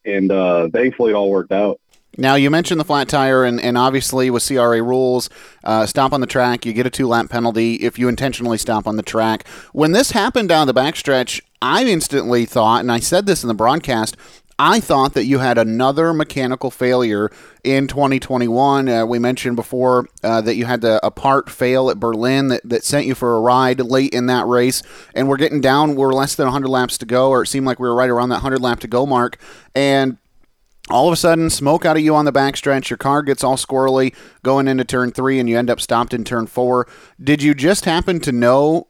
And 0.06 0.32
uh, 0.32 0.70
thankfully, 0.70 1.12
it 1.12 1.16
all 1.16 1.30
worked 1.30 1.52
out. 1.52 1.80
Now, 2.18 2.36
you 2.36 2.50
mentioned 2.50 2.80
the 2.80 2.86
flat 2.86 3.10
tire, 3.10 3.44
and, 3.44 3.60
and 3.60 3.78
obviously 3.78 4.30
with 4.30 4.48
CRA 4.48 4.82
rules, 4.82 5.30
uh, 5.66 5.86
stop 5.86 6.14
on 6.14 6.22
the 6.22 6.28
track, 6.28 6.66
you 6.66 6.72
get 6.72 6.86
a 6.86 6.90
two 6.90 7.08
lap 7.08 7.30
penalty 7.30 7.76
if 7.76 8.00
you 8.00 8.08
intentionally 8.08 8.58
stop 8.58 8.88
on 8.88 8.96
the 8.96 9.04
track. 9.04 9.46
When 9.74 9.92
this 9.92 10.12
happened 10.12 10.48
down 10.48 10.68
the 10.68 10.74
backstretch, 10.74 11.42
I 11.62 11.84
instantly 11.84 12.46
thought, 12.46 12.80
and 12.82 12.92
I 12.92 13.00
said 13.00 13.26
this 13.26 13.44
in 13.44 13.50
the 13.50 13.54
broadcast, 13.54 14.16
I 14.58 14.80
thought 14.80 15.14
that 15.16 15.26
you 15.26 15.40
had 15.40 15.58
another 15.58 16.14
mechanical 16.14 16.72
failure 16.72 17.30
in 17.64 17.88
2021. 17.88 18.88
Uh, 18.88 19.06
we 19.06 19.20
mentioned 19.20 19.58
before 19.58 20.08
uh, 20.24 20.40
that 20.42 20.56
you 20.56 20.66
had 20.66 20.80
the, 20.80 21.06
a 21.06 21.12
part 21.12 21.50
fail 21.50 21.90
at 21.90 22.00
Berlin 22.00 22.48
that, 22.48 22.62
that 22.64 22.86
sent 22.86 23.06
you 23.06 23.16
for 23.16 23.36
a 23.36 23.42
ride 23.42 23.82
late 23.82 24.14
in 24.14 24.28
that 24.28 24.48
race. 24.48 24.82
And 25.14 25.28
we're 25.28 25.38
getting 25.38 25.60
down, 25.60 25.96
we're 25.96 26.14
less 26.14 26.36
than 26.36 26.46
100 26.46 26.70
laps 26.70 26.98
to 27.00 27.06
go, 27.06 27.32
or 27.32 27.44
it 27.44 27.48
seemed 27.48 27.66
like 27.66 27.80
we 27.80 27.88
were 27.88 27.96
right 27.96 28.10
around 28.10 28.30
that 28.30 28.36
100 28.36 28.62
lap 28.62 28.80
to 28.82 28.88
go 28.88 29.06
mark. 29.06 29.38
And 29.76 30.18
all 30.90 31.08
of 31.08 31.14
a 31.14 31.18
sudden, 31.18 31.50
smoke 31.50 31.84
out 31.84 31.98
of 31.98 32.04
you 32.04 32.16
on 32.16 32.26
the 32.26 32.32
backstretch. 32.32 32.90
Your 32.90 32.98
car 32.98 33.24
gets 33.24 33.44
all 33.44 33.58
squirrely 33.58 34.16
going 34.44 34.68
into 34.68 34.86
turn 34.86 35.12
three, 35.12 35.40
and 35.40 35.50
you 35.50 35.58
end 35.58 35.70
up 35.70 35.82
stopped 35.82 36.14
in 36.14 36.24
turn 36.24 36.48
four. 36.48 36.88
Did 37.22 37.42
you 37.42 37.54
just 37.54 37.86
happen 37.86 38.20
to 38.22 38.32
know 38.32 38.88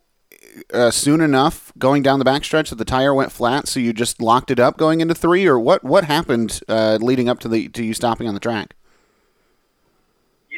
uh, 0.74 0.92
soon 0.92 1.22
enough 1.22 1.72
going 1.78 2.04
down 2.04 2.20
the 2.20 2.26
backstretch 2.26 2.70
that 2.70 2.76
the 2.76 2.86
tire 2.86 3.14
went 3.14 3.32
flat, 3.32 3.68
so 3.68 3.80
you 3.80 3.94
just 3.94 4.22
locked 4.22 4.52
it 4.52 4.60
up 4.60 4.78
going 4.78 5.02
into 5.02 5.14
three, 5.14 5.46
or 5.46 5.60
what? 5.60 5.84
What 5.84 6.06
happened 6.06 6.62
uh, 6.68 6.98
leading 7.02 7.30
up 7.30 7.40
to 7.42 7.48
the 7.48 7.70
to 7.70 7.84
you 7.84 7.94
stopping 7.94 8.28
on 8.28 8.34
the 8.34 8.40
track? 8.40 8.76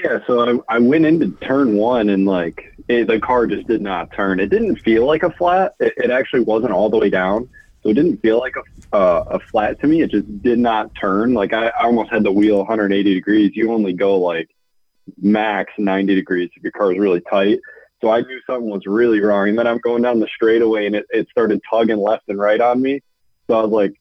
Yeah, 0.03 0.19
so 0.27 0.61
I, 0.69 0.75
I 0.75 0.79
went 0.79 1.05
into 1.05 1.31
turn 1.41 1.75
one 1.75 2.09
and 2.09 2.25
like 2.25 2.75
it, 2.87 3.07
the 3.07 3.19
car 3.19 3.47
just 3.47 3.67
did 3.67 3.81
not 3.81 4.11
turn. 4.13 4.39
It 4.39 4.49
didn't 4.49 4.77
feel 4.77 5.05
like 5.05 5.23
a 5.23 5.31
flat. 5.31 5.75
It, 5.79 5.93
it 5.97 6.11
actually 6.11 6.41
wasn't 6.41 6.71
all 6.71 6.89
the 6.89 6.97
way 6.97 7.09
down, 7.09 7.49
so 7.81 7.89
it 7.89 7.95
didn't 7.95 8.17
feel 8.21 8.39
like 8.39 8.55
a 8.55 8.95
uh, 8.95 9.23
a 9.31 9.39
flat 9.39 9.79
to 9.81 9.87
me. 9.87 10.01
It 10.01 10.11
just 10.11 10.43
did 10.43 10.59
not 10.59 10.93
turn. 10.95 11.33
Like 11.33 11.53
I, 11.53 11.67
I 11.67 11.85
almost 11.85 12.11
had 12.11 12.23
the 12.23 12.31
wheel 12.31 12.59
180 12.59 13.13
degrees. 13.13 13.55
You 13.55 13.71
only 13.71 13.93
go 13.93 14.17
like 14.17 14.49
max 15.21 15.71
90 15.77 16.15
degrees 16.15 16.49
if 16.55 16.63
your 16.63 16.71
car 16.71 16.91
is 16.91 16.99
really 16.99 17.21
tight. 17.21 17.59
So 18.01 18.11
I 18.11 18.21
knew 18.21 18.39
something 18.45 18.69
was 18.69 18.85
really 18.85 19.21
wrong. 19.21 19.49
And 19.49 19.57
then 19.57 19.67
I'm 19.67 19.79
going 19.79 20.03
down 20.03 20.19
the 20.19 20.27
straightaway 20.27 20.85
and 20.85 20.95
it, 20.95 21.05
it 21.09 21.27
started 21.29 21.61
tugging 21.69 21.97
left 21.97 22.29
and 22.29 22.37
right 22.37 22.61
on 22.61 22.81
me. 22.81 23.01
So 23.47 23.57
I 23.57 23.63
was 23.63 23.71
like, 23.71 23.93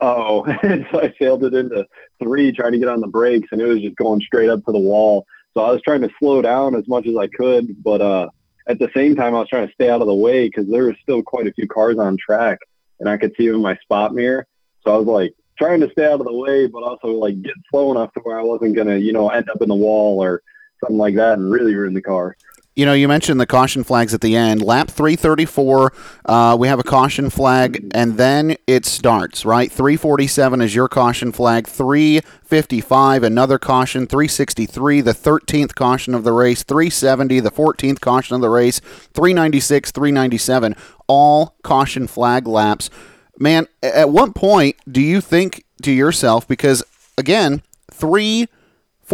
oh. 0.00 0.44
and 0.62 0.86
so 0.90 1.02
I 1.02 1.14
sailed 1.18 1.44
it 1.44 1.54
into 1.54 1.86
three 2.22 2.52
trying 2.52 2.72
to 2.72 2.78
get 2.78 2.88
on 2.88 3.00
the 3.00 3.06
brakes 3.06 3.48
and 3.52 3.60
it 3.60 3.66
was 3.66 3.80
just 3.80 3.96
going 3.96 4.20
straight 4.20 4.48
up 4.48 4.64
to 4.64 4.72
the 4.72 4.78
wall. 4.78 5.26
So 5.52 5.60
I 5.62 5.70
was 5.70 5.82
trying 5.82 6.00
to 6.02 6.10
slow 6.18 6.42
down 6.42 6.74
as 6.74 6.88
much 6.88 7.06
as 7.06 7.16
I 7.16 7.28
could, 7.28 7.82
but 7.82 8.00
uh, 8.00 8.28
at 8.66 8.78
the 8.78 8.90
same 8.94 9.14
time, 9.14 9.34
I 9.34 9.40
was 9.40 9.48
trying 9.48 9.68
to 9.68 9.74
stay 9.74 9.88
out 9.88 10.00
of 10.00 10.06
the 10.06 10.14
way 10.14 10.48
because 10.48 10.68
there 10.68 10.86
was 10.86 10.96
still 11.02 11.22
quite 11.22 11.46
a 11.46 11.52
few 11.52 11.68
cars 11.68 11.96
on 11.96 12.16
track, 12.16 12.58
and 12.98 13.08
I 13.08 13.16
could 13.16 13.32
see 13.36 13.46
them 13.46 13.56
in 13.56 13.62
my 13.62 13.76
spot 13.76 14.14
mirror. 14.14 14.46
So 14.82 14.92
I 14.92 14.96
was 14.96 15.06
like 15.06 15.32
trying 15.56 15.80
to 15.80 15.90
stay 15.90 16.06
out 16.06 16.20
of 16.20 16.26
the 16.26 16.32
way, 16.32 16.66
but 16.66 16.82
also 16.82 17.08
like 17.08 17.40
get 17.40 17.54
slow 17.70 17.92
enough 17.92 18.12
to 18.14 18.20
where 18.20 18.36
I 18.36 18.42
wasn't 18.42 18.74
gonna, 18.74 18.96
you 18.96 19.12
know, 19.12 19.28
end 19.28 19.48
up 19.48 19.62
in 19.62 19.68
the 19.68 19.76
wall 19.76 20.20
or 20.20 20.42
something 20.80 20.98
like 20.98 21.14
that 21.14 21.38
and 21.38 21.52
really 21.52 21.74
ruin 21.74 21.94
the 21.94 22.02
car 22.02 22.36
you 22.76 22.84
know, 22.84 22.92
you 22.92 23.06
mentioned 23.06 23.40
the 23.40 23.46
caution 23.46 23.84
flags 23.84 24.12
at 24.14 24.20
the 24.20 24.34
end. 24.34 24.60
Lap 24.60 24.88
334, 24.90 25.92
uh, 26.24 26.56
we 26.58 26.66
have 26.66 26.80
a 26.80 26.82
caution 26.82 27.30
flag, 27.30 27.90
and 27.94 28.16
then 28.16 28.56
it 28.66 28.84
starts, 28.84 29.44
right? 29.44 29.70
347 29.70 30.60
is 30.60 30.74
your 30.74 30.88
caution 30.88 31.30
flag. 31.30 31.68
355, 31.68 33.22
another 33.22 33.58
caution. 33.60 34.06
363, 34.06 35.00
the 35.02 35.12
13th 35.12 35.74
caution 35.76 36.14
of 36.14 36.24
the 36.24 36.32
race. 36.32 36.64
370, 36.64 37.38
the 37.40 37.50
14th 37.50 38.00
caution 38.00 38.34
of 38.34 38.40
the 38.40 38.50
race. 38.50 38.80
396, 38.80 39.92
397, 39.92 40.74
all 41.06 41.54
caution 41.62 42.08
flag 42.08 42.48
laps. 42.48 42.90
Man, 43.38 43.68
at 43.82 44.10
what 44.10 44.34
point 44.34 44.76
do 44.90 45.00
you 45.00 45.20
think 45.20 45.64
to 45.82 45.92
yourself, 45.92 46.48
because 46.48 46.82
again, 47.16 47.62
three 47.92 48.48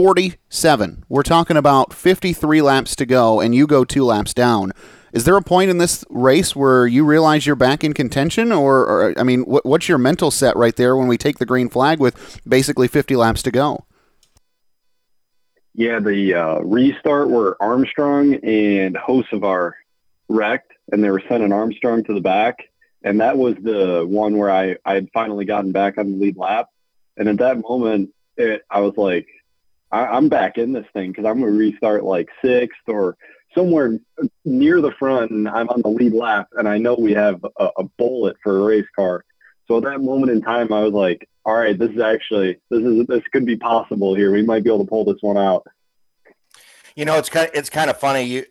47. 0.00 1.04
We're 1.10 1.22
talking 1.22 1.58
about 1.58 1.92
53 1.92 2.62
laps 2.62 2.96
to 2.96 3.04
go, 3.04 3.38
and 3.38 3.54
you 3.54 3.66
go 3.66 3.84
two 3.84 4.02
laps 4.02 4.32
down. 4.32 4.72
Is 5.12 5.24
there 5.24 5.36
a 5.36 5.42
point 5.42 5.70
in 5.70 5.76
this 5.76 6.06
race 6.08 6.56
where 6.56 6.86
you 6.86 7.04
realize 7.04 7.44
you're 7.44 7.54
back 7.54 7.84
in 7.84 7.92
contention, 7.92 8.50
or, 8.50 8.78
or 8.78 9.14
I 9.18 9.24
mean, 9.24 9.42
what, 9.42 9.66
what's 9.66 9.90
your 9.90 9.98
mental 9.98 10.30
set 10.30 10.56
right 10.56 10.74
there 10.74 10.96
when 10.96 11.06
we 11.06 11.18
take 11.18 11.36
the 11.36 11.44
green 11.44 11.68
flag 11.68 12.00
with 12.00 12.40
basically 12.48 12.88
50 12.88 13.14
laps 13.14 13.42
to 13.42 13.50
go? 13.50 13.84
Yeah, 15.74 16.00
the 16.00 16.32
uh, 16.32 16.60
restart 16.60 17.28
where 17.28 17.62
Armstrong 17.62 18.36
and 18.36 18.94
Hocevar 18.96 19.72
wrecked, 20.30 20.72
and 20.90 21.04
they 21.04 21.10
were 21.10 21.22
sending 21.28 21.52
Armstrong 21.52 22.04
to 22.04 22.14
the 22.14 22.22
back, 22.22 22.56
and 23.04 23.20
that 23.20 23.36
was 23.36 23.54
the 23.62 24.06
one 24.08 24.38
where 24.38 24.50
I 24.50 24.76
I 24.86 24.94
had 24.94 25.10
finally 25.12 25.44
gotten 25.44 25.72
back 25.72 25.98
on 25.98 26.12
the 26.12 26.16
lead 26.16 26.38
lap, 26.38 26.68
and 27.18 27.28
at 27.28 27.36
that 27.36 27.58
moment, 27.58 28.14
it, 28.38 28.62
I 28.70 28.80
was 28.80 28.96
like, 28.96 29.26
I, 29.92 30.16
am 30.16 30.28
back 30.28 30.58
in 30.58 30.72
this 30.72 30.86
thing 30.92 31.10
because 31.10 31.24
I'm 31.24 31.40
going 31.40 31.52
to 31.52 31.58
restart 31.58 32.04
like 32.04 32.28
sixth 32.42 32.80
or 32.86 33.16
somewhere 33.54 33.98
near 34.44 34.80
the 34.80 34.92
front, 34.98 35.30
and 35.30 35.48
I'm 35.48 35.68
on 35.68 35.82
the 35.82 35.88
lead 35.88 36.12
lap, 36.12 36.48
and 36.52 36.68
I 36.68 36.78
know 36.78 36.94
we 36.94 37.12
have 37.12 37.44
a, 37.58 37.68
a 37.78 37.84
bullet 37.84 38.36
for 38.42 38.58
a 38.58 38.64
race 38.64 38.86
car. 38.94 39.24
So 39.66 39.76
at 39.78 39.84
that 39.84 40.00
moment 40.00 40.32
in 40.32 40.42
time, 40.42 40.72
I 40.72 40.82
was 40.82 40.92
like, 40.92 41.28
"All 41.44 41.54
right, 41.54 41.78
this 41.78 41.90
is 41.90 42.00
actually 42.00 42.58
this 42.70 42.82
is 42.82 43.06
this 43.06 43.22
could 43.32 43.46
be 43.46 43.56
possible 43.56 44.14
here. 44.14 44.32
We 44.32 44.42
might 44.42 44.64
be 44.64 44.70
able 44.70 44.84
to 44.84 44.88
pull 44.88 45.04
this 45.04 45.20
one 45.20 45.38
out." 45.38 45.66
You 46.96 47.04
know, 47.04 47.18
it's 47.18 47.28
kind 47.28 47.48
of, 47.48 47.54
it's 47.54 47.70
kind 47.70 47.90
of 47.90 47.98
funny. 47.98 48.22
You 48.22 48.46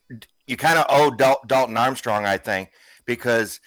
you 0.47 0.57
kind 0.57 0.79
of 0.79 0.85
owe 0.89 1.11
Dal- 1.11 1.41
Dalton 1.45 1.77
Armstrong, 1.77 2.25
I 2.25 2.37
think, 2.37 2.71
because 3.05 3.59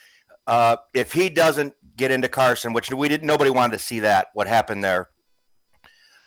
uh, 0.47 0.77
if 0.95 1.13
he 1.13 1.29
doesn't 1.31 1.75
get 1.97 2.11
into 2.11 2.29
Carson, 2.29 2.73
which 2.73 2.91
we 2.91 3.09
didn't, 3.09 3.27
nobody 3.27 3.51
wanted 3.51 3.79
to 3.79 3.79
see 3.79 4.01
that 4.01 4.29
what 4.35 4.49
happened 4.49 4.83
there 4.83 5.09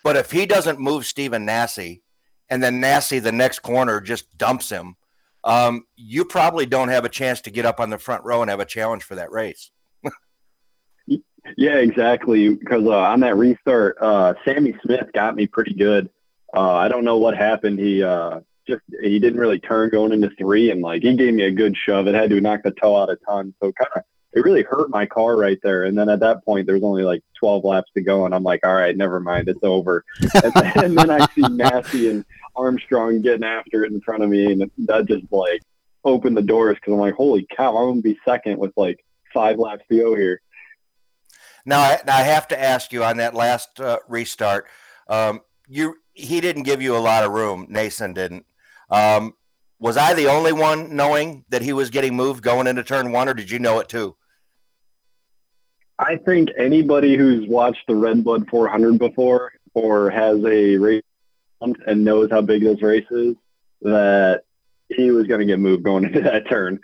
but 0.05 0.15
if 0.15 0.29
he 0.29 0.45
doesn't 0.45 0.79
move 0.79 1.03
Stephen 1.03 1.45
Nasse, 1.45 1.97
and 2.47 2.61
then 2.61 2.79
Nasse 2.79 3.19
the 3.19 3.31
next 3.31 3.59
corner 3.59 3.99
just 3.99 4.37
dumps 4.37 4.69
him, 4.69 4.97
um, 5.43 5.83
you 5.95 6.25
probably 6.25 6.67
don't 6.67 6.89
have 6.89 7.05
a 7.05 7.09
chance 7.09 7.41
to 7.41 7.49
get 7.49 7.65
up 7.65 7.79
on 7.79 7.89
the 7.89 7.97
front 7.97 8.23
row 8.23 8.43
and 8.43 8.51
have 8.51 8.59
a 8.59 8.65
challenge 8.65 9.01
for 9.01 9.15
that 9.15 9.31
race. 9.31 9.71
yeah, 11.57 11.77
exactly. 11.77 12.49
Because 12.49 12.85
uh, 12.85 12.91
on 12.91 13.21
that 13.21 13.35
restart, 13.35 13.97
uh, 13.99 14.35
Sammy 14.45 14.75
Smith 14.85 15.07
got 15.15 15.35
me 15.35 15.47
pretty 15.47 15.73
good. 15.73 16.07
Uh, 16.55 16.75
I 16.75 16.87
don't 16.87 17.03
know 17.03 17.17
what 17.17 17.35
happened. 17.35 17.79
He 17.79 18.03
uh, 18.03 18.41
just 18.67 18.83
he 19.01 19.17
didn't 19.17 19.39
really 19.39 19.59
turn 19.59 19.89
going 19.89 20.11
into 20.11 20.29
three, 20.37 20.69
and 20.69 20.83
like 20.83 21.01
he 21.01 21.15
gave 21.15 21.33
me 21.33 21.45
a 21.45 21.51
good 21.51 21.75
shove. 21.75 22.05
It 22.05 22.13
had 22.13 22.29
to 22.29 22.39
knock 22.39 22.61
the 22.63 22.69
toe 22.69 22.95
out 22.95 23.09
a 23.09 23.15
ton. 23.27 23.55
So 23.59 23.71
kind 23.71 23.89
of 23.95 24.03
it 24.35 24.43
really 24.43 24.63
hurt 24.63 24.89
my 24.89 25.05
car 25.05 25.37
right 25.37 25.59
there. 25.63 25.85
And 25.85 25.97
then 25.97 26.09
at 26.09 26.19
that 26.19 26.43
point, 26.43 26.67
there's 26.67 26.83
only 26.83 27.03
like 27.03 27.23
12 27.39 27.63
laps 27.63 27.89
to 27.93 28.01
go, 28.01 28.25
and 28.25 28.35
I'm 28.35 28.43
like, 28.43 28.65
all 28.65 28.75
right, 28.75 28.95
never 28.95 29.21
mind, 29.21 29.47
it's 29.47 29.63
over. 29.63 30.03
and, 30.43 30.53
then, 30.53 30.71
and 30.75 30.97
then 30.97 31.09
I 31.09 31.25
see 31.27 31.41
Nasse 31.49 32.09
and 32.09 32.25
Armstrong 32.55 33.21
getting 33.21 33.45
after 33.45 33.85
it 33.85 33.93
in 33.93 34.01
front 34.01 34.23
of 34.23 34.29
me, 34.29 34.51
and 34.51 34.69
that 34.79 35.05
just 35.07 35.31
like 35.31 35.61
opened 36.03 36.35
the 36.35 36.41
doors 36.41 36.75
because 36.75 36.93
I'm 36.93 36.99
like, 36.99 37.15
holy 37.15 37.47
cow, 37.55 37.77
I'm 37.77 37.91
gonna 37.91 38.01
be 38.01 38.19
second 38.25 38.59
with 38.59 38.73
like 38.75 39.03
five 39.33 39.57
laps 39.57 39.83
to 39.89 39.97
go 39.97 40.15
here. 40.15 40.41
Now, 41.65 41.79
I, 41.79 41.99
now 42.05 42.17
I 42.17 42.21
have 42.21 42.47
to 42.49 42.61
ask 42.61 42.91
you 42.91 43.03
on 43.03 43.17
that 43.17 43.33
last 43.33 43.79
uh, 43.79 43.99
restart. 44.07 44.67
Um, 45.07 45.41
you 45.67 45.95
he 46.13 46.41
didn't 46.41 46.63
give 46.63 46.81
you 46.81 46.95
a 46.95 46.99
lot 46.99 47.23
of 47.23 47.31
room. 47.31 47.67
Nason 47.69 48.13
didn't. 48.13 48.45
Um, 48.89 49.33
was 49.79 49.97
I 49.97 50.13
the 50.13 50.27
only 50.27 50.53
one 50.53 50.95
knowing 50.95 51.45
that 51.49 51.61
he 51.61 51.73
was 51.73 51.89
getting 51.89 52.15
moved 52.15 52.43
going 52.43 52.67
into 52.67 52.83
turn 52.83 53.11
one, 53.11 53.29
or 53.29 53.33
did 53.33 53.49
you 53.49 53.59
know 53.59 53.79
it 53.79 53.89
too? 53.89 54.15
I 55.97 56.17
think 56.17 56.49
anybody 56.57 57.15
who's 57.15 57.47
watched 57.47 57.87
the 57.87 57.95
Red 57.95 58.23
Bud 58.23 58.49
400 58.49 58.99
before 58.99 59.53
or 59.73 60.09
has 60.09 60.43
a 60.43 60.77
race 60.77 61.03
and 61.61 62.03
knows 62.03 62.29
how 62.29 62.41
big 62.41 62.63
this 62.63 62.81
race 62.81 63.09
is, 63.09 63.35
that 63.81 64.43
he 64.89 65.11
was 65.11 65.25
going 65.27 65.39
to 65.39 65.45
get 65.45 65.59
moved 65.59 65.83
going 65.83 66.03
into 66.05 66.21
that 66.21 66.47
turn. 66.47 66.79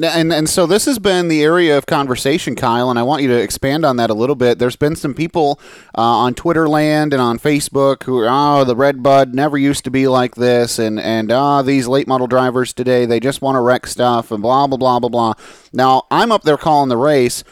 And 0.00 0.32
and 0.32 0.48
so 0.48 0.66
this 0.66 0.84
has 0.84 1.00
been 1.00 1.26
the 1.26 1.42
area 1.42 1.76
of 1.76 1.84
conversation, 1.84 2.54
Kyle, 2.54 2.90
and 2.90 2.98
I 2.98 3.02
want 3.02 3.22
you 3.22 3.28
to 3.28 3.42
expand 3.42 3.84
on 3.84 3.96
that 3.96 4.08
a 4.08 4.14
little 4.14 4.36
bit. 4.36 4.60
There's 4.60 4.76
been 4.76 4.94
some 4.94 5.14
people 5.14 5.58
uh, 5.98 6.00
on 6.00 6.34
Twitter 6.34 6.68
land 6.68 7.12
and 7.12 7.20
on 7.20 7.40
Facebook 7.40 8.04
who 8.04 8.18
are, 8.18 8.28
oh, 8.30 8.62
the 8.62 8.76
Red 8.76 9.02
Bud 9.02 9.34
never 9.34 9.58
used 9.58 9.82
to 9.84 9.90
be 9.90 10.06
like 10.06 10.36
this, 10.36 10.78
and 10.78 11.00
and 11.00 11.32
ah, 11.32 11.58
oh, 11.58 11.62
these 11.62 11.88
late 11.88 12.06
model 12.06 12.28
drivers 12.28 12.72
today 12.72 13.04
they 13.04 13.18
just 13.18 13.42
want 13.42 13.56
to 13.56 13.60
wreck 13.60 13.84
stuff 13.88 14.30
and 14.30 14.40
blah 14.40 14.68
blah 14.68 14.78
blah 14.78 15.00
blah 15.00 15.08
blah. 15.08 15.34
Now 15.72 16.06
I'm 16.08 16.30
up 16.30 16.42
there 16.42 16.56
calling 16.56 16.88
the 16.88 16.96
race. 16.96 17.42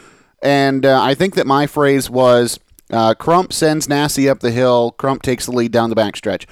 And 0.41 0.85
uh, 0.85 1.01
I 1.01 1.15
think 1.15 1.35
that 1.35 1.47
my 1.47 1.67
phrase 1.67 2.09
was 2.09 2.59
uh, 2.91 3.13
Crump 3.13 3.53
sends 3.53 3.87
Nasse 3.87 4.27
up 4.27 4.39
the 4.39 4.51
hill, 4.51 4.91
Crump 4.91 5.21
takes 5.21 5.45
the 5.45 5.51
lead 5.51 5.71
down 5.71 5.89
the 5.89 5.95
backstretch. 5.95 6.45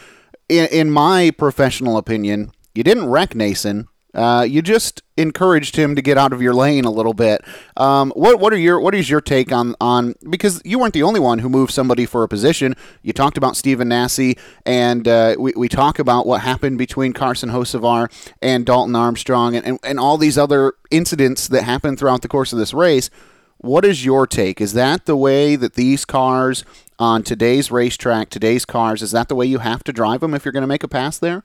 In, 0.50 0.68
in 0.68 0.92
my 0.92 1.32
professional 1.32 1.98
opinion, 1.98 2.52
you 2.76 2.84
didn't 2.84 3.10
wreck 3.10 3.36
Nason. 3.36 3.88
Uh, 4.14 4.42
you 4.42 4.62
just 4.64 5.04
encouraged 5.16 5.76
him 5.76 5.96
to 5.96 6.02
get 6.02 6.18
out 6.18 6.34
of 6.34 6.42
your 6.42 6.54
lane 6.54 6.86
a 6.86 6.92
little 6.92 7.14
bit. 7.14 7.42
Um, 7.76 8.12
what 8.16 8.40
what 8.40 8.52
are 8.52 8.58
your 8.58 8.80
what 8.80 8.96
is 8.96 9.10
your 9.10 9.22
take 9.22 9.52
on 9.52 9.76
on 9.80 10.16
because 10.28 10.60
you 10.66 10.80
weren't 10.80 10.96
the 10.96 11.04
only 11.04 11.20
one 11.20 11.40
who 11.40 11.50
moved 11.50 11.72
somebody 11.72 12.06
for 12.08 12.24
a 12.24 12.28
position. 12.28 12.76
You 13.04 13.14
talked 13.14 13.38
about 13.38 13.56
Stephen 13.56 13.90
Nasse, 13.90 14.36
and 14.66 15.08
uh, 15.08 15.36
we 15.38 15.54
we 15.56 15.70
talk 15.70 16.00
about 16.00 16.26
what 16.26 16.42
happened 16.42 16.80
between 16.80 17.14
Carson 17.14 17.50
Hocevar 17.50 18.10
and 18.42 18.66
Dalton 18.66 18.96
Armstrong, 18.96 19.56
and, 19.56 19.66
and 19.66 19.80
and 19.84 20.00
all 20.00 20.18
these 20.18 20.38
other 20.38 20.74
incidents 20.90 21.48
that 21.50 21.64
happened 21.64 22.00
throughout 22.00 22.24
the 22.24 22.28
course 22.28 22.52
of 22.52 22.58
this 22.58 22.74
race. 22.74 23.12
What 23.60 23.86
is 23.86 24.05
your 24.05 24.28
take? 24.28 24.62
Is 24.62 24.74
that 24.74 25.05
the 25.05 25.18
way 25.18 25.55
that 25.55 25.74
these 25.74 26.05
cars 26.05 26.64
on 26.99 27.24
today's 27.24 27.72
racetrack, 27.72 28.30
today's 28.30 28.66
cars, 28.66 29.01
is 29.01 29.12
that 29.12 29.30
the 29.30 29.36
way 29.36 29.45
you 29.45 29.60
have 29.60 29.84
to 29.86 29.93
drive 29.93 30.22
them 30.22 30.34
if 30.34 30.45
you're 30.45 30.51
going 30.51 30.62
to 30.62 30.68
make 30.68 30.84
a 30.84 30.88
pass 30.88 31.18
there? 31.18 31.43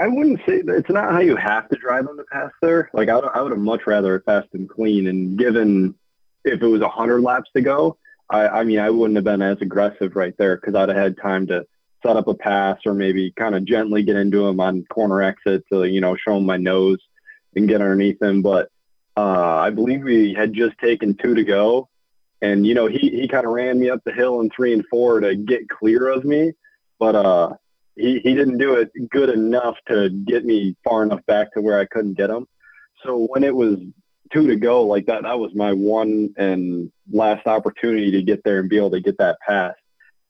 I 0.00 0.06
wouldn't 0.06 0.40
say 0.46 0.62
that 0.62 0.76
it's 0.76 0.90
not 0.90 1.10
how 1.10 1.20
you 1.20 1.36
have 1.36 1.68
to 1.68 1.76
drive 1.76 2.06
them 2.06 2.16
to 2.16 2.24
pass 2.24 2.50
there. 2.62 2.90
Like 2.92 3.08
I, 3.08 3.18
I 3.18 3.40
would 3.42 3.52
have 3.52 3.60
much 3.60 3.86
rather 3.86 4.20
fast 4.20 4.48
and 4.52 4.68
clean. 4.68 5.08
And 5.08 5.36
given 5.36 5.94
if 6.44 6.62
it 6.62 6.66
was 6.66 6.80
a 6.80 6.88
hundred 6.88 7.22
laps 7.22 7.50
to 7.56 7.62
go, 7.62 7.98
I, 8.30 8.46
I 8.46 8.64
mean 8.64 8.78
I 8.78 8.90
wouldn't 8.90 9.16
have 9.16 9.24
been 9.24 9.42
as 9.42 9.60
aggressive 9.60 10.14
right 10.16 10.34
there 10.38 10.56
because 10.56 10.74
I'd 10.74 10.88
have 10.88 10.98
had 10.98 11.18
time 11.18 11.46
to 11.48 11.66
set 12.04 12.16
up 12.16 12.28
a 12.28 12.34
pass 12.34 12.78
or 12.86 12.94
maybe 12.94 13.32
kind 13.32 13.54
of 13.54 13.64
gently 13.64 14.02
get 14.02 14.16
into 14.16 14.44
them 14.44 14.60
on 14.60 14.84
corner 14.84 15.22
exit 15.22 15.64
to 15.72 15.80
uh, 15.80 15.82
you 15.82 16.00
know 16.00 16.16
show 16.16 16.34
them 16.34 16.46
my 16.46 16.56
nose 16.56 16.98
and 17.56 17.68
get 17.68 17.80
underneath 17.80 18.18
them. 18.20 18.42
But 18.42 18.68
uh, 19.16 19.56
I 19.58 19.70
believe 19.70 20.02
we 20.02 20.34
had 20.34 20.52
just 20.52 20.76
taken 20.78 21.14
two 21.14 21.34
to 21.34 21.44
go, 21.44 21.88
And 22.44 22.66
you 22.66 22.74
know, 22.74 22.86
he 22.86 23.08
he 23.08 23.26
kind 23.26 23.46
of 23.46 23.52
ran 23.52 23.80
me 23.80 23.88
up 23.88 24.02
the 24.04 24.12
hill 24.12 24.40
in 24.40 24.50
three 24.50 24.74
and 24.74 24.84
four 24.90 25.20
to 25.20 25.34
get 25.34 25.66
clear 25.68 26.08
of 26.08 26.26
me, 26.26 26.52
but 26.98 27.16
uh, 27.16 27.54
he 27.96 28.18
he 28.18 28.34
didn't 28.34 28.58
do 28.58 28.74
it 28.74 28.90
good 29.08 29.30
enough 29.30 29.76
to 29.88 30.10
get 30.10 30.44
me 30.44 30.76
far 30.84 31.02
enough 31.02 31.24
back 31.24 31.54
to 31.54 31.62
where 31.62 31.80
I 31.80 31.86
couldn't 31.86 32.18
get 32.18 32.28
him. 32.28 32.46
So 33.02 33.26
when 33.30 33.44
it 33.44 33.56
was 33.56 33.78
two 34.30 34.46
to 34.46 34.56
go, 34.56 34.82
like 34.82 35.06
that, 35.06 35.22
that 35.22 35.38
was 35.38 35.54
my 35.54 35.72
one 35.72 36.34
and 36.36 36.92
last 37.10 37.46
opportunity 37.46 38.10
to 38.10 38.22
get 38.22 38.44
there 38.44 38.58
and 38.60 38.68
be 38.68 38.76
able 38.76 38.90
to 38.90 39.00
get 39.00 39.16
that 39.18 39.38
pass. 39.46 39.74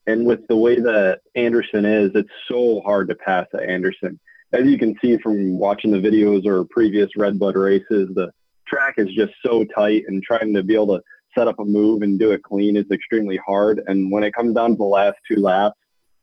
And 0.07 0.25
with 0.25 0.47
the 0.47 0.55
way 0.55 0.79
that 0.79 1.19
Anderson 1.35 1.83
is, 1.83 2.11
it's 2.15 2.29
so 2.47 2.79
hard 2.85 3.09
to 3.09 3.15
pass 3.15 3.47
at 3.53 3.63
Anderson. 3.63 4.19
As 4.53 4.65
you 4.65 4.77
can 4.77 4.95
see 5.01 5.17
from 5.17 5.57
watching 5.57 5.91
the 5.91 5.97
videos 5.97 6.45
or 6.45 6.63
previous 6.63 7.09
Redbud 7.17 7.55
races, 7.57 8.09
the 8.13 8.31
track 8.75 8.95
is 8.97 9.07
just 9.13 9.33
so 9.45 9.63
tight 9.63 10.03
and 10.07 10.21
trying 10.21 10.53
to 10.53 10.63
be 10.63 10.73
able 10.73 10.87
to 10.87 11.01
set 11.35 11.47
up 11.47 11.59
a 11.59 11.65
move 11.65 12.01
and 12.01 12.19
do 12.19 12.31
it 12.31 12.43
clean 12.43 12.75
is 12.75 12.89
extremely 12.91 13.37
hard. 13.45 13.81
And 13.87 14.11
when 14.11 14.23
it 14.23 14.33
comes 14.33 14.55
down 14.55 14.71
to 14.71 14.75
the 14.75 14.83
last 14.83 15.17
two 15.29 15.39
laps 15.39 15.77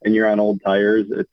and 0.04 0.14
you're 0.14 0.28
on 0.28 0.40
old 0.40 0.60
tires, 0.64 1.06
it's 1.10 1.30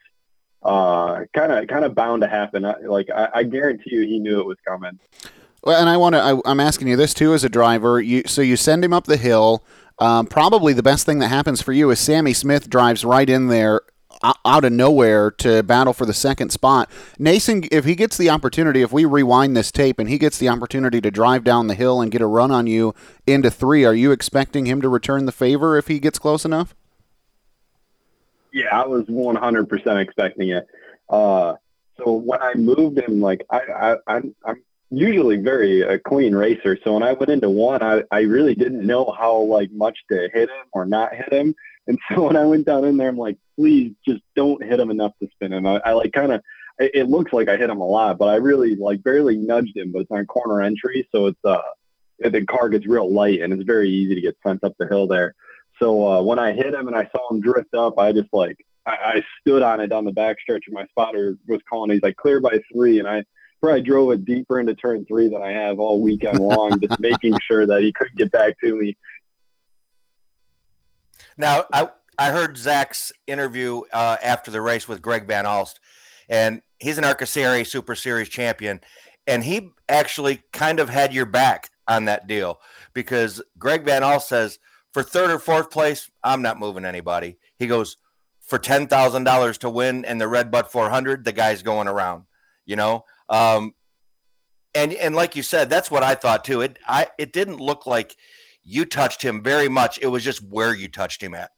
kind 0.63 1.51
of 1.51 1.67
kind 1.67 1.85
of 1.85 1.95
bound 1.95 2.21
to 2.21 2.27
happen. 2.27 2.65
I, 2.65 2.75
like 2.85 3.09
I, 3.09 3.29
I 3.35 3.43
guarantee 3.43 3.95
you, 3.95 4.01
he 4.01 4.19
knew 4.19 4.39
it 4.39 4.45
was 4.45 4.57
coming. 4.67 4.99
Well, 5.63 5.79
and 5.79 5.89
I 5.89 5.97
want 5.97 6.15
to. 6.15 6.41
I'm 6.45 6.59
asking 6.59 6.87
you 6.87 6.95
this 6.95 7.13
too, 7.13 7.33
as 7.33 7.43
a 7.43 7.49
driver. 7.49 7.99
You 7.99 8.23
so 8.25 8.41
you 8.41 8.55
send 8.55 8.83
him 8.83 8.93
up 8.93 9.05
the 9.05 9.17
hill. 9.17 9.63
Um, 9.99 10.27
probably 10.27 10.71
the 10.71 10.83
best 10.83 11.05
thing 11.05 11.19
that 11.19 11.27
happens 11.27 11.61
for 11.61 11.73
you 11.73 11.89
is 11.91 11.99
Sammy 11.99 12.33
Smith 12.33 12.69
drives 12.69 13.03
right 13.03 13.29
in 13.29 13.47
there 13.47 13.81
out 14.23 14.65
of 14.65 14.71
nowhere 14.71 15.31
to 15.31 15.63
battle 15.63 15.93
for 15.93 16.05
the 16.05 16.13
second 16.13 16.51
spot. 16.51 16.89
Nason, 17.17 17.63
if 17.71 17.85
he 17.85 17.95
gets 17.95 18.17
the 18.17 18.29
opportunity, 18.29 18.81
if 18.81 18.91
we 18.91 19.05
rewind 19.05 19.55
this 19.55 19.71
tape 19.71 19.99
and 19.99 20.09
he 20.09 20.17
gets 20.17 20.37
the 20.37 20.49
opportunity 20.49 20.99
to 21.01 21.11
drive 21.11 21.43
down 21.43 21.67
the 21.67 21.75
hill 21.75 22.01
and 22.01 22.11
get 22.11 22.21
a 22.21 22.27
run 22.27 22.51
on 22.51 22.67
you 22.67 22.93
into 23.25 23.49
three, 23.49 23.85
are 23.85 23.93
you 23.93 24.11
expecting 24.11 24.65
him 24.65 24.81
to 24.81 24.89
return 24.89 25.25
the 25.25 25.31
favor 25.31 25.77
if 25.77 25.87
he 25.87 25.99
gets 25.99 26.19
close 26.19 26.45
enough? 26.45 26.75
Yeah, 28.51 28.67
I 28.71 28.85
was 28.87 29.05
100% 29.05 30.01
expecting 30.01 30.49
it. 30.49 30.67
Uh, 31.09 31.55
so 31.97 32.13
when 32.13 32.41
I 32.41 32.53
moved 32.55 32.99
him, 32.99 33.21
like 33.21 33.45
I, 33.49 33.59
I, 33.59 33.95
I'm, 34.07 34.35
I'm 34.45 34.63
usually 34.89 35.37
very 35.37 35.81
a 35.81 35.99
clean 35.99 36.33
racer. 36.33 36.77
So 36.83 36.93
when 36.93 37.03
I 37.03 37.13
went 37.13 37.29
into 37.29 37.49
one, 37.49 37.81
I, 37.83 38.03
I 38.11 38.21
really 38.21 38.55
didn't 38.55 38.85
know 38.85 39.13
how 39.17 39.37
like 39.41 39.71
much 39.71 39.97
to 40.09 40.29
hit 40.33 40.49
him 40.49 40.65
or 40.71 40.85
not 40.85 41.13
hit 41.13 41.31
him. 41.31 41.55
And 41.89 41.99
so 42.09 42.27
when 42.27 42.37
I 42.37 42.45
went 42.45 42.65
down 42.65 42.85
in 42.85 42.95
there, 42.95 43.09
I'm 43.09 43.17
like, 43.17 43.37
please 43.57 43.93
just 44.07 44.21
don't 44.35 44.63
hit 44.63 44.79
him 44.79 44.91
enough 44.91 45.11
to 45.21 45.27
spin 45.33 45.51
him. 45.51 45.67
I, 45.67 45.81
I 45.85 45.91
like 45.91 46.13
kind 46.13 46.31
of, 46.31 46.41
it, 46.79 47.09
looks 47.09 47.33
like 47.33 47.49
I 47.49 47.57
hit 47.57 47.69
him 47.69 47.81
a 47.81 47.85
lot, 47.85 48.17
but 48.17 48.29
I 48.29 48.35
really 48.35 48.75
like 48.75 49.03
barely 49.03 49.35
nudged 49.35 49.75
him, 49.75 49.91
but 49.91 50.03
it's 50.03 50.11
on 50.11 50.25
corner 50.27 50.61
entry. 50.61 51.05
So 51.13 51.25
it's, 51.25 51.43
uh, 51.43 51.57
the 52.19 52.45
car 52.45 52.69
gets 52.69 52.87
real 52.87 53.11
light 53.11 53.41
and 53.41 53.51
it's 53.51 53.63
very 53.63 53.89
easy 53.89 54.15
to 54.15 54.21
get 54.21 54.37
sent 54.45 54.63
up 54.63 54.75
the 54.79 54.87
hill 54.87 55.07
there. 55.07 55.35
So 55.81 56.07
uh, 56.07 56.21
when 56.21 56.39
I 56.39 56.53
hit 56.53 56.73
him 56.73 56.87
and 56.87 56.95
I 56.95 57.09
saw 57.11 57.31
him 57.31 57.41
drift 57.41 57.73
up, 57.73 57.99
I 57.99 58.13
just 58.13 58.29
like, 58.31 58.57
I, 58.85 58.91
I 58.91 59.23
stood 59.41 59.61
on 59.61 59.81
it 59.81 59.87
down 59.87 60.05
the 60.05 60.11
back 60.11 60.37
stretch 60.39 60.63
and 60.67 60.73
my 60.73 60.85
spotter 60.87 61.37
was 61.47 61.59
calling. 61.69 61.91
He's 61.91 62.01
like, 62.01 62.15
clear 62.15 62.39
by 62.39 62.59
three. 62.71 62.99
And 62.99 63.07
I, 63.07 63.23
probably 63.61 63.81
drove 63.81 64.11
it 64.11 64.25
deeper 64.25 64.59
into 64.59 64.73
turn 64.73 65.05
three 65.05 65.27
than 65.27 65.41
I 65.41 65.51
have 65.51 65.79
all 65.79 66.01
weekend 66.01 66.39
long, 66.39 66.79
just 66.79 66.97
making 67.01 67.37
sure 67.45 67.65
that 67.65 67.81
he 67.81 67.91
couldn't 67.91 68.17
get 68.17 68.31
back 68.31 68.59
to 68.61 68.75
me. 68.75 68.95
Now, 71.39 71.63
I 71.71 71.87
I 72.17 72.31
heard 72.31 72.57
Zach's 72.57 73.13
interview 73.25 73.81
uh, 73.93 74.17
after 74.21 74.51
the 74.51 74.61
race 74.61 74.89
with 74.89 75.01
Greg 75.01 75.25
Van 75.25 75.45
Alst, 75.45 75.79
and 76.27 76.61
he's 76.79 76.97
an 76.97 77.05
ARCA 77.05 77.25
CRA 77.25 77.63
Super 77.63 77.95
Series 77.95 78.27
champion, 78.27 78.81
and 79.25 79.45
he 79.45 79.71
actually 79.87 80.43
kind 80.51 80.81
of 80.81 80.89
had 80.89 81.13
your 81.13 81.25
back 81.25 81.69
on 81.87 82.05
that 82.05 82.27
deal 82.27 82.59
because 82.93 83.41
Greg 83.57 83.85
Van 83.85 84.03
Alst 84.03 84.27
says 84.27 84.59
for 84.91 85.01
third 85.01 85.31
or 85.31 85.39
fourth 85.39 85.71
place, 85.71 86.11
I'm 86.25 86.41
not 86.41 86.59
moving 86.59 86.83
anybody. 86.83 87.37
He 87.57 87.67
goes 87.67 87.95
for 88.41 88.59
ten 88.59 88.87
thousand 88.87 89.23
dollars 89.23 89.57
to 89.59 89.69
win 89.69 90.03
and 90.03 90.19
the 90.19 90.27
Red 90.27 90.51
Bud 90.51 90.67
400, 90.69 91.23
the 91.23 91.31
guy's 91.31 91.63
going 91.63 91.87
around. 91.87 92.25
You 92.65 92.75
know, 92.75 93.05
um, 93.29 93.73
and 94.75 94.91
and 94.93 95.15
like 95.15 95.37
you 95.37 95.43
said, 95.43 95.69
that's 95.69 95.89
what 95.89 96.03
I 96.03 96.15
thought 96.15 96.43
too. 96.43 96.59
It 96.59 96.79
I 96.85 97.07
it 97.17 97.31
didn't 97.31 97.61
look 97.61 97.85
like 97.85 98.17
you 98.63 98.85
touched 98.85 99.21
him 99.21 99.41
very 99.41 99.69
much. 99.69 99.99
It 100.01 100.07
was 100.07 100.23
just 100.23 100.43
where 100.43 100.75
you 100.75 100.87
touched 100.87 101.21
him 101.21 101.33
at. 101.33 101.51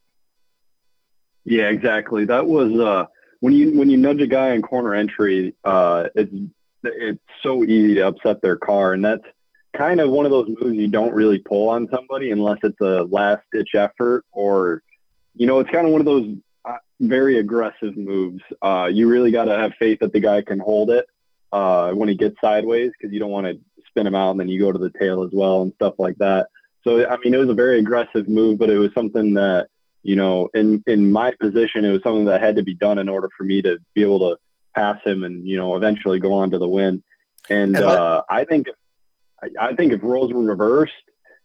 Yeah, 1.43 1.69
exactly. 1.69 2.25
That 2.25 2.45
was 2.45 2.71
uh, 2.79 3.05
when 3.39 3.53
you 3.53 3.77
when 3.77 3.89
you 3.89 3.97
nudge 3.97 4.21
a 4.21 4.27
guy 4.27 4.53
in 4.53 4.61
corner 4.61 4.93
entry, 4.93 5.55
uh, 5.63 6.05
it's 6.15 6.33
it's 6.83 7.21
so 7.43 7.63
easy 7.63 7.95
to 7.95 8.07
upset 8.07 8.41
their 8.41 8.57
car, 8.57 8.93
and 8.93 9.03
that's 9.03 9.23
kind 9.75 9.99
of 9.99 10.09
one 10.09 10.25
of 10.25 10.31
those 10.31 10.49
moves 10.59 10.75
you 10.75 10.87
don't 10.87 11.13
really 11.13 11.39
pull 11.39 11.69
on 11.69 11.87
somebody 11.93 12.31
unless 12.31 12.57
it's 12.63 12.79
a 12.81 13.03
last 13.03 13.41
ditch 13.53 13.73
effort 13.73 14.25
or 14.33 14.83
you 15.33 15.47
know 15.47 15.59
it's 15.59 15.69
kind 15.69 15.87
of 15.87 15.93
one 15.93 16.01
of 16.01 16.05
those 16.05 16.35
uh, 16.65 16.77
very 16.99 17.39
aggressive 17.39 17.97
moves. 17.97 18.41
Uh, 18.61 18.89
you 18.91 19.07
really 19.07 19.31
got 19.31 19.45
to 19.45 19.57
have 19.57 19.71
faith 19.79 19.99
that 19.99 20.13
the 20.13 20.19
guy 20.19 20.41
can 20.41 20.59
hold 20.59 20.91
it 20.91 21.05
uh, 21.51 21.91
when 21.91 22.09
he 22.09 22.15
gets 22.15 22.35
sideways 22.41 22.91
because 22.97 23.13
you 23.13 23.19
don't 23.19 23.31
want 23.31 23.47
to 23.47 23.59
spin 23.87 24.07
him 24.07 24.15
out 24.15 24.31
and 24.31 24.39
then 24.39 24.47
you 24.47 24.59
go 24.59 24.71
to 24.71 24.79
the 24.79 24.91
tail 24.99 25.23
as 25.23 25.31
well 25.33 25.63
and 25.63 25.73
stuff 25.73 25.95
like 25.97 26.17
that. 26.17 26.47
So 26.83 27.07
I 27.07 27.17
mean, 27.17 27.33
it 27.33 27.37
was 27.37 27.49
a 27.49 27.53
very 27.53 27.79
aggressive 27.79 28.27
move, 28.27 28.59
but 28.59 28.69
it 28.69 28.77
was 28.77 28.93
something 28.93 29.33
that 29.35 29.67
you 30.03 30.15
know, 30.15 30.49
in 30.53 30.83
in 30.87 31.11
my 31.11 31.33
position, 31.39 31.85
it 31.85 31.91
was 31.91 32.01
something 32.03 32.25
that 32.25 32.41
had 32.41 32.55
to 32.55 32.63
be 32.63 32.73
done 32.73 32.97
in 32.97 33.07
order 33.07 33.29
for 33.37 33.43
me 33.43 33.61
to 33.61 33.77
be 33.93 34.01
able 34.01 34.19
to 34.19 34.37
pass 34.75 34.97
him 35.03 35.23
and 35.23 35.47
you 35.47 35.57
know 35.57 35.75
eventually 35.75 36.19
go 36.19 36.33
on 36.33 36.51
to 36.51 36.57
the 36.57 36.67
win. 36.67 37.03
And 37.49 37.75
uh, 37.75 38.23
I 38.29 38.45
think 38.45 38.67
I 39.59 39.73
think 39.75 39.93
if 39.93 40.01
roles 40.03 40.33
were 40.33 40.43
reversed, 40.43 40.93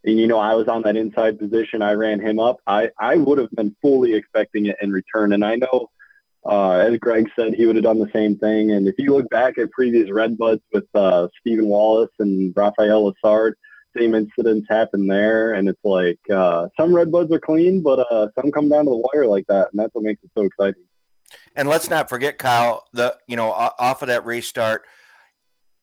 and 0.05 0.19
you 0.19 0.27
know 0.27 0.39
I 0.39 0.55
was 0.55 0.69
on 0.69 0.83
that 0.83 0.97
inside 0.97 1.39
position, 1.39 1.83
I 1.83 1.93
ran 1.93 2.21
him 2.21 2.39
up. 2.39 2.57
I 2.67 2.91
I 2.99 3.17
would 3.17 3.39
have 3.39 3.51
been 3.51 3.77
fully 3.83 4.15
expecting 4.15 4.67
it 4.67 4.77
in 4.81 4.91
return. 4.91 5.33
And 5.33 5.45
I 5.45 5.57
know 5.57 5.91
uh, 6.49 6.79
as 6.79 6.97
Greg 6.99 7.29
said, 7.35 7.55
he 7.55 7.67
would 7.67 7.77
have 7.77 7.85
done 7.85 7.99
the 7.99 8.11
same 8.13 8.39
thing. 8.39 8.71
And 8.71 8.87
if 8.87 8.95
you 8.99 9.13
look 9.13 9.29
back 9.31 9.59
at 9.59 9.71
previous 9.73 10.11
Red 10.11 10.39
Buds 10.39 10.63
with 10.73 10.85
uh, 10.95 11.29
Stephen 11.41 11.67
Wallace 11.67 12.13
and 12.21 12.53
Raphael 12.57 13.13
Lessard, 13.13 13.55
same 13.97 14.15
incidents 14.15 14.67
happen 14.69 15.07
there. 15.07 15.55
And 15.55 15.69
it's 15.69 15.85
like 15.85 16.19
uh, 16.33 16.69
some 16.79 16.95
Red 16.95 17.11
Buds 17.11 17.33
are 17.33 17.41
clean, 17.41 17.83
but 17.83 18.01
uh, 18.11 18.29
some 18.39 18.51
come 18.53 18.69
down 18.69 18.85
to 18.85 18.91
the 18.91 18.97
wire 18.97 19.27
like 19.27 19.47
that, 19.49 19.69
and 19.73 19.81
that's 19.81 19.95
what 19.95 20.05
makes 20.05 20.23
it 20.23 20.31
so 20.37 20.45
exciting. 20.45 20.83
And 21.55 21.69
let's 21.69 21.91
not 21.91 22.09
forget, 22.09 22.39
Kyle, 22.39 22.85
the 22.93 23.17
you 23.27 23.37
know 23.37 23.51
off 23.51 24.03
of 24.03 24.09
that 24.09 24.25
restart, 24.25 24.83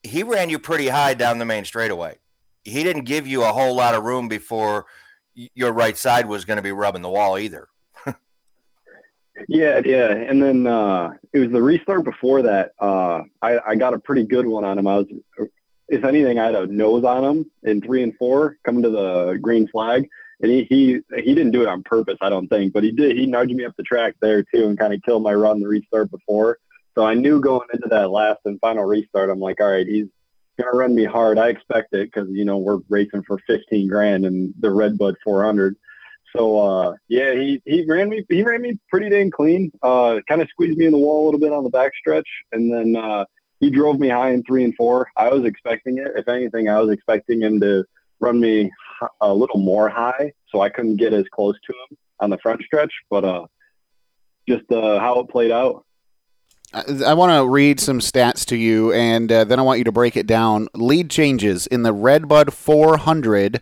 he 0.03 0.23
ran 0.23 0.49
you 0.49 0.59
pretty 0.59 0.87
high 0.87 1.13
down 1.13 1.39
the 1.39 1.45
main 1.45 1.65
straightaway. 1.65 2.17
He 2.63 2.83
didn't 2.83 3.03
give 3.03 3.27
you 3.27 3.43
a 3.43 3.51
whole 3.51 3.75
lot 3.75 3.95
of 3.95 4.03
room 4.03 4.27
before 4.27 4.85
your 5.33 5.73
right 5.73 5.97
side 5.97 6.27
was 6.27 6.45
going 6.45 6.57
to 6.57 6.63
be 6.63 6.71
rubbing 6.71 7.01
the 7.01 7.09
wall 7.09 7.37
either. 7.37 7.67
Yeah, 9.47 9.81
yeah. 9.83 10.11
And 10.11 10.41
then 10.41 10.67
uh, 10.67 11.09
it 11.33 11.39
was 11.39 11.49
the 11.49 11.61
restart 11.61 12.03
before 12.03 12.43
that. 12.43 12.73
Uh, 12.79 13.23
I, 13.41 13.57
I 13.69 13.75
got 13.75 13.95
a 13.95 13.99
pretty 13.99 14.23
good 14.23 14.45
one 14.45 14.63
on 14.63 14.77
him. 14.77 14.85
I 14.85 14.97
was, 14.97 15.07
if 15.93 16.03
anything, 16.03 16.39
I 16.39 16.45
had 16.45 16.55
a 16.55 16.67
nose 16.67 17.03
on 17.03 17.23
him 17.23 17.51
in 17.63 17.81
three 17.81 18.03
and 18.03 18.15
four 18.17 18.57
coming 18.63 18.83
to 18.83 18.89
the 18.89 19.37
green 19.41 19.67
flag. 19.67 20.07
And 20.41 20.51
he, 20.51 20.63
he 20.63 20.99
he 21.15 21.35
didn't 21.35 21.51
do 21.51 21.61
it 21.61 21.67
on 21.67 21.83
purpose, 21.83 22.17
I 22.19 22.29
don't 22.29 22.47
think, 22.47 22.73
but 22.73 22.83
he 22.83 22.91
did. 22.91 23.15
He 23.15 23.25
nudged 23.25 23.53
me 23.53 23.63
up 23.65 23.75
the 23.77 23.83
track 23.83 24.15
there 24.21 24.43
too, 24.43 24.65
and 24.65 24.77
kind 24.77 24.93
of 24.93 25.01
killed 25.03 25.23
my 25.23 25.33
run 25.33 25.61
the 25.61 25.67
restart 25.67 26.11
before. 26.11 26.57
So 26.95 27.05
I 27.05 27.13
knew 27.13 27.39
going 27.39 27.67
into 27.73 27.87
that 27.89 28.11
last 28.11 28.39
and 28.45 28.59
final 28.59 28.83
restart, 28.83 29.29
I'm 29.29 29.39
like, 29.39 29.61
all 29.61 29.71
right, 29.71 29.87
he's 29.87 30.07
gonna 30.59 30.75
run 30.75 30.95
me 30.95 31.05
hard. 31.05 31.37
I 31.37 31.47
expect 31.49 31.93
it 31.93 32.11
because 32.11 32.29
you 32.31 32.45
know 32.45 32.57
we're 32.57 32.79
racing 32.89 33.23
for 33.23 33.39
15 33.47 33.87
grand 33.87 34.25
and 34.25 34.53
the 34.59 34.71
Redbud 34.71 35.15
400. 35.23 35.75
So 36.35 36.59
uh, 36.59 36.93
yeah, 37.07 37.33
he, 37.33 37.61
he 37.65 37.85
ran 37.87 38.09
me 38.09 38.25
he 38.27 38.43
ran 38.43 38.61
me 38.61 38.77
pretty 38.89 39.09
dang 39.09 39.31
clean. 39.31 39.71
Uh, 39.81 40.19
kind 40.27 40.41
of 40.41 40.49
squeezed 40.49 40.77
me 40.77 40.87
in 40.87 40.91
the 40.91 40.97
wall 40.97 41.23
a 41.23 41.25
little 41.25 41.39
bit 41.39 41.53
on 41.53 41.63
the 41.63 41.71
backstretch, 41.71 42.23
and 42.51 42.73
then 42.73 42.95
uh, 43.01 43.25
he 43.63 43.69
drove 43.69 43.97
me 43.97 44.09
high 44.09 44.31
in 44.31 44.43
three 44.43 44.65
and 44.65 44.75
four. 44.75 45.07
I 45.15 45.29
was 45.29 45.45
expecting 45.45 45.97
it. 45.97 46.11
If 46.17 46.27
anything, 46.27 46.67
I 46.67 46.79
was 46.81 46.91
expecting 46.91 47.41
him 47.41 47.61
to 47.61 47.85
run 48.19 48.39
me 48.39 48.69
a 49.21 49.33
little 49.33 49.59
more 49.59 49.87
high, 49.87 50.33
so 50.49 50.59
I 50.59 50.69
couldn't 50.69 50.97
get 50.97 51.13
as 51.13 51.25
close 51.31 51.55
to 51.67 51.73
him 51.73 51.97
on 52.19 52.29
the 52.29 52.37
front 52.39 52.61
stretch. 52.63 52.91
But 53.09 53.23
uh, 53.23 53.45
just 54.49 54.69
uh, 54.69 54.99
how 54.99 55.19
it 55.21 55.29
played 55.29 55.51
out. 55.51 55.85
I 56.73 57.13
want 57.13 57.31
to 57.31 57.47
read 57.47 57.79
some 57.79 57.99
stats 57.99 58.45
to 58.47 58.57
you, 58.57 58.91
and 58.91 59.31
uh, 59.31 59.43
then 59.45 59.59
I 59.59 59.61
want 59.61 59.77
you 59.77 59.85
to 59.85 59.91
break 59.91 60.17
it 60.17 60.27
down. 60.27 60.67
Lead 60.73 61.09
changes 61.09 61.67
in 61.67 61.83
the 61.83 61.93
Redbud 61.93 62.51
400, 62.51 63.61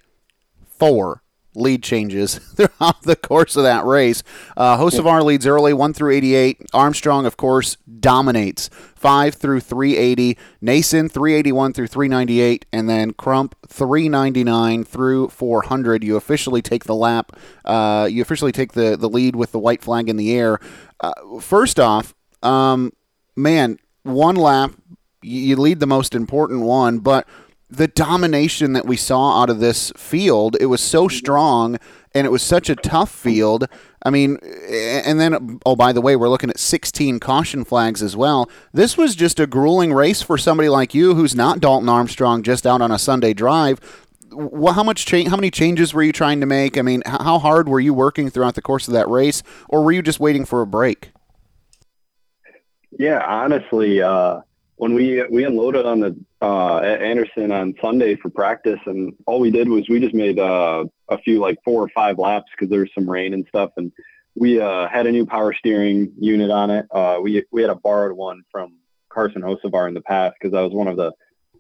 four 0.66 1.22
lead 1.54 1.84
changes 1.84 2.36
throughout 2.56 3.02
the 3.04 3.16
course 3.16 3.56
of 3.56 3.64
that 3.64 3.86
race. 3.86 4.24
Uh, 4.56 4.78
Hocevar 4.78 5.24
leads 5.24 5.46
early, 5.46 5.74
1 5.74 5.94
through 5.94 6.14
88. 6.14 6.62
Armstrong, 6.74 7.26
of 7.26 7.38
course, 7.38 7.78
dominates 8.00 8.70
5 8.96 9.36
through 9.36 9.60
380. 9.60 10.38
Nason, 10.62 11.10
381 11.10 11.74
through 11.74 11.88
398. 11.88 12.66
And 12.72 12.90
then 12.90 13.14
Crump, 13.14 13.56
399 13.68 14.84
through 14.84 15.30
400. 15.30 16.04
You 16.04 16.16
officially 16.16 16.62
take 16.62 16.86
the 16.86 16.96
lap. 16.96 17.34
Uh, 17.66 18.08
you 18.10 18.22
officially 18.22 18.52
take 18.52 18.74
the, 18.74 18.96
the 18.98 19.10
lead 19.10 19.36
with 19.36 19.52
the 19.52 19.60
white 19.60 19.82
flag 19.82 20.10
in 20.10 20.18
the 20.18 20.34
air. 20.34 20.60
Uh, 21.00 21.40
first 21.40 21.80
off, 21.80 22.14
um, 22.44 22.92
man, 23.36 23.78
one 24.04 24.36
lap, 24.36 24.72
you 25.22 25.56
lead 25.56 25.80
the 25.80 25.88
most 25.88 26.16
important 26.16 26.62
one, 26.62 27.00
but 27.00 27.28
the 27.72 27.88
domination 27.88 28.74
that 28.74 28.86
we 28.86 28.98
saw 28.98 29.42
out 29.42 29.50
of 29.50 29.60
this 29.60 29.92
field, 29.96 30.58
it 30.60 30.66
was 30.68 30.82
so 30.82 31.08
strong. 31.08 31.80
and 32.14 32.28
it 32.28 32.30
was 32.30 32.44
such 32.44 32.70
a 32.70 32.76
tough 32.76 33.10
field. 33.10 33.68
I 34.04 34.10
mean, 34.10 34.38
and 34.70 35.20
then, 35.20 35.60
oh, 35.66 35.76
by 35.76 35.94
the 35.94 36.02
way, 36.02 36.16
we're 36.16 36.28
looking 36.28 36.50
at 36.50 36.60
16 36.60 37.20
caution 37.20 37.64
flags 37.64 38.04
as 38.04 38.18
well. 38.18 38.50
This 38.74 38.98
was 38.98 39.16
just 39.16 39.40
a 39.40 39.48
grueling 39.48 39.94
race 39.94 40.22
for 40.22 40.38
somebody 40.38 40.68
like 40.68 40.94
you 40.94 41.16
who's 41.16 41.36
not 41.36 41.62
Dalton 41.62 41.88
Armstrong 41.88 42.44
just 42.44 42.68
out 42.68 42.82
on 42.82 42.92
a 42.92 43.00
Sunday 43.00 43.34
drive. 43.34 43.80
Well, 44.34 44.74
how 44.74 44.84
much? 44.84 45.10
How 45.10 45.36
many 45.36 45.52
changes 45.52 45.94
were 45.94 46.04
you 46.04 46.12
trying 46.12 46.40
to 46.40 46.46
make? 46.46 46.78
I 46.78 46.82
mean, 46.82 47.04
how 47.06 47.40
hard 47.40 47.68
were 47.70 47.80
you 47.80 47.94
working 47.94 48.30
throughout 48.30 48.56
the 48.56 48.62
course 48.62 48.88
of 48.88 48.94
that 48.94 49.08
race, 49.10 49.44
or 49.70 49.84
were 49.84 49.92
you 49.92 50.02
just 50.02 50.20
waiting 50.20 50.46
for 50.46 50.62
a 50.62 50.68
break? 50.68 51.12
Yeah, 52.98 53.24
honestly, 53.26 54.02
uh, 54.02 54.42
when 54.82 54.96
we 54.96 55.24
we 55.30 55.46
unloaded 55.46 55.86
on 55.86 56.00
the 56.00 56.18
uh, 56.42 56.78
at 56.78 57.04
Anderson 57.04 57.52
on 57.52 57.76
Sunday 57.80 58.16
for 58.16 58.32
practice, 58.32 58.80
and 58.88 59.14
all 59.28 59.40
we 59.40 59.52
did 59.52 59.70
was 59.70 59.88
we 59.88 60.00
just 60.00 60.16
made 60.16 60.40
uh, 60.40 60.86
a 61.08 61.20
few 61.20 61.40
like 61.40 61.60
four 61.64 61.84
or 61.84 61.90
five 61.90 62.18
laps 62.18 62.48
because 62.52 62.72
there 62.72 62.80
was 62.80 62.90
some 62.96 63.08
rain 63.08 63.36
and 63.36 63.46
stuff, 63.48 63.70
and 63.78 63.92
we 64.34 64.60
uh, 64.60 64.88
had 64.88 65.06
a 65.06 65.12
new 65.12 65.24
power 65.24 65.54
steering 65.54 66.12
unit 66.20 66.50
on 66.50 66.72
it. 66.72 66.88
Uh, 66.90 67.20
we 67.22 67.46
we 67.52 67.62
had 67.62 67.70
a 67.70 67.76
borrowed 67.76 68.18
one 68.18 68.42
from 68.52 68.74
Carson 69.10 69.44
Hocevar 69.44 69.88
in 69.88 69.94
the 69.94 70.02
past 70.02 70.34
because 70.40 70.52
that 70.52 70.62
was 70.62 70.74
one 70.74 70.88
of 70.88 70.98
the 70.98 71.12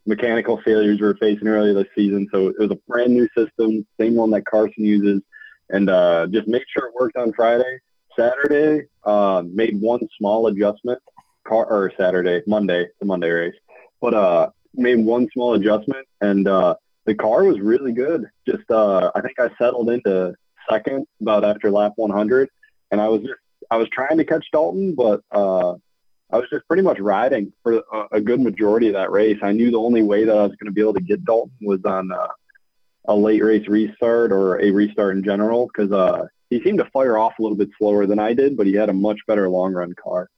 mechanical 0.07 0.59
failures 0.65 0.99
we 0.99 1.05
were 1.05 1.17
facing 1.17 1.47
earlier 1.47 1.75
this 1.75 1.93
season. 1.95 2.27
So 2.33 2.47
it 2.47 2.57
was 2.57 2.71
a 2.71 2.79
brand 2.87 3.13
new 3.13 3.27
system, 3.37 3.85
same 3.99 4.15
one 4.15 4.31
that 4.31 4.47
Carson 4.47 4.83
uses, 4.83 5.21
and 5.69 5.91
uh, 5.91 6.25
just 6.31 6.47
make 6.47 6.63
sure 6.75 6.87
it 6.87 6.95
worked 6.99 7.17
on 7.17 7.33
Friday. 7.33 7.77
Saturday, 8.17 8.87
uh, 9.05 9.43
made 9.45 9.79
one 9.79 10.01
small 10.17 10.47
adjustment 10.47 10.99
car 11.47 11.65
or 11.65 11.91
Saturday, 11.97 12.41
Monday, 12.47 12.87
the 12.99 13.05
Monday 13.05 13.29
race. 13.29 13.55
But 13.99 14.13
uh, 14.13 14.49
made 14.73 15.03
one 15.03 15.27
small 15.33 15.53
adjustment, 15.53 16.07
and 16.21 16.47
uh, 16.47 16.75
the 17.05 17.15
car 17.15 17.43
was 17.43 17.59
really 17.59 17.91
good. 17.91 18.25
Just 18.47 18.69
uh, 18.69 19.11
I 19.15 19.21
think 19.21 19.39
I 19.39 19.49
settled 19.57 19.89
into 19.89 20.33
second 20.69 21.05
about 21.21 21.43
after 21.43 21.71
lap 21.71 21.93
100, 21.95 22.49
and 22.91 23.01
I 23.01 23.07
was 23.07 23.21
just 23.21 23.39
I 23.69 23.77
was 23.77 23.87
trying 23.91 24.17
to 24.17 24.25
catch 24.25 24.45
Dalton, 24.51 24.95
but 24.95 25.21
uh, 25.31 25.73
I 26.31 26.37
was 26.37 26.49
just 26.49 26.67
pretty 26.67 26.83
much 26.83 26.99
riding 26.99 27.53
for 27.63 27.83
a, 28.11 28.21
good 28.21 28.39
majority 28.39 28.87
of 28.87 28.93
that 28.93 29.11
race. 29.11 29.37
I 29.41 29.51
knew 29.51 29.71
the 29.71 29.79
only 29.79 30.01
way 30.01 30.25
that 30.25 30.35
I 30.35 30.43
was 30.43 30.55
going 30.55 30.67
to 30.67 30.71
be 30.71 30.81
able 30.81 30.93
to 30.93 31.01
get 31.01 31.23
Dalton 31.25 31.55
was 31.61 31.79
on 31.85 32.11
uh, 32.11 32.27
a 33.05 33.15
late 33.15 33.43
race 33.43 33.67
restart 33.67 34.31
or 34.31 34.61
a 34.61 34.71
restart 34.71 35.15
in 35.15 35.23
general 35.23 35.67
because 35.67 35.91
uh, 35.91 36.25
he 36.49 36.61
seemed 36.63 36.79
to 36.79 36.89
fire 36.91 37.17
off 37.17 37.39
a 37.39 37.41
little 37.41 37.57
bit 37.57 37.69
slower 37.77 38.05
than 38.05 38.19
I 38.19 38.33
did, 38.33 38.57
but 38.57 38.67
he 38.67 38.73
had 38.73 38.89
a 38.89 38.93
much 38.93 39.19
better 39.27 39.49
long 39.49 39.73
run 39.73 39.93
car. 40.01 40.29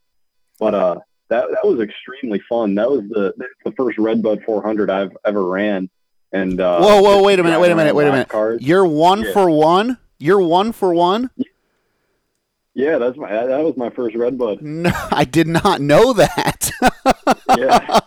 But 0.59 0.75
uh, 0.75 0.95
that 1.29 1.45
that 1.51 1.67
was 1.67 1.79
extremely 1.79 2.41
fun. 2.47 2.75
That 2.75 2.89
was 2.89 3.01
the 3.09 3.33
the 3.65 3.71
first 3.73 3.97
Redbud 3.97 4.43
400 4.45 4.89
I've 4.89 5.15
ever 5.25 5.45
ran. 5.45 5.89
And 6.31 6.59
uh, 6.59 6.79
whoa, 6.79 7.01
whoa, 7.01 7.23
wait 7.23 7.39
a 7.39 7.43
minute, 7.43 7.59
wait 7.59 7.71
a 7.71 7.75
minute, 7.75 7.93
wait 7.93 8.07
a 8.07 8.11
minute. 8.11 8.27
Cars. 8.27 8.61
You're 8.61 8.85
one 8.85 9.21
yeah. 9.21 9.33
for 9.33 9.49
one. 9.49 9.97
You're 10.17 10.41
one 10.41 10.71
for 10.71 10.93
one. 10.93 11.29
Yeah, 12.75 12.97
that's 12.97 13.17
my 13.17 13.29
that 13.29 13.63
was 13.63 13.77
my 13.77 13.91
first 13.91 14.15
Redbud. 14.15 14.61
No, 14.61 14.91
I 15.11 15.25
did 15.25 15.47
not 15.47 15.79
know 15.79 16.13
that. 16.13 16.71
yeah. 17.57 17.99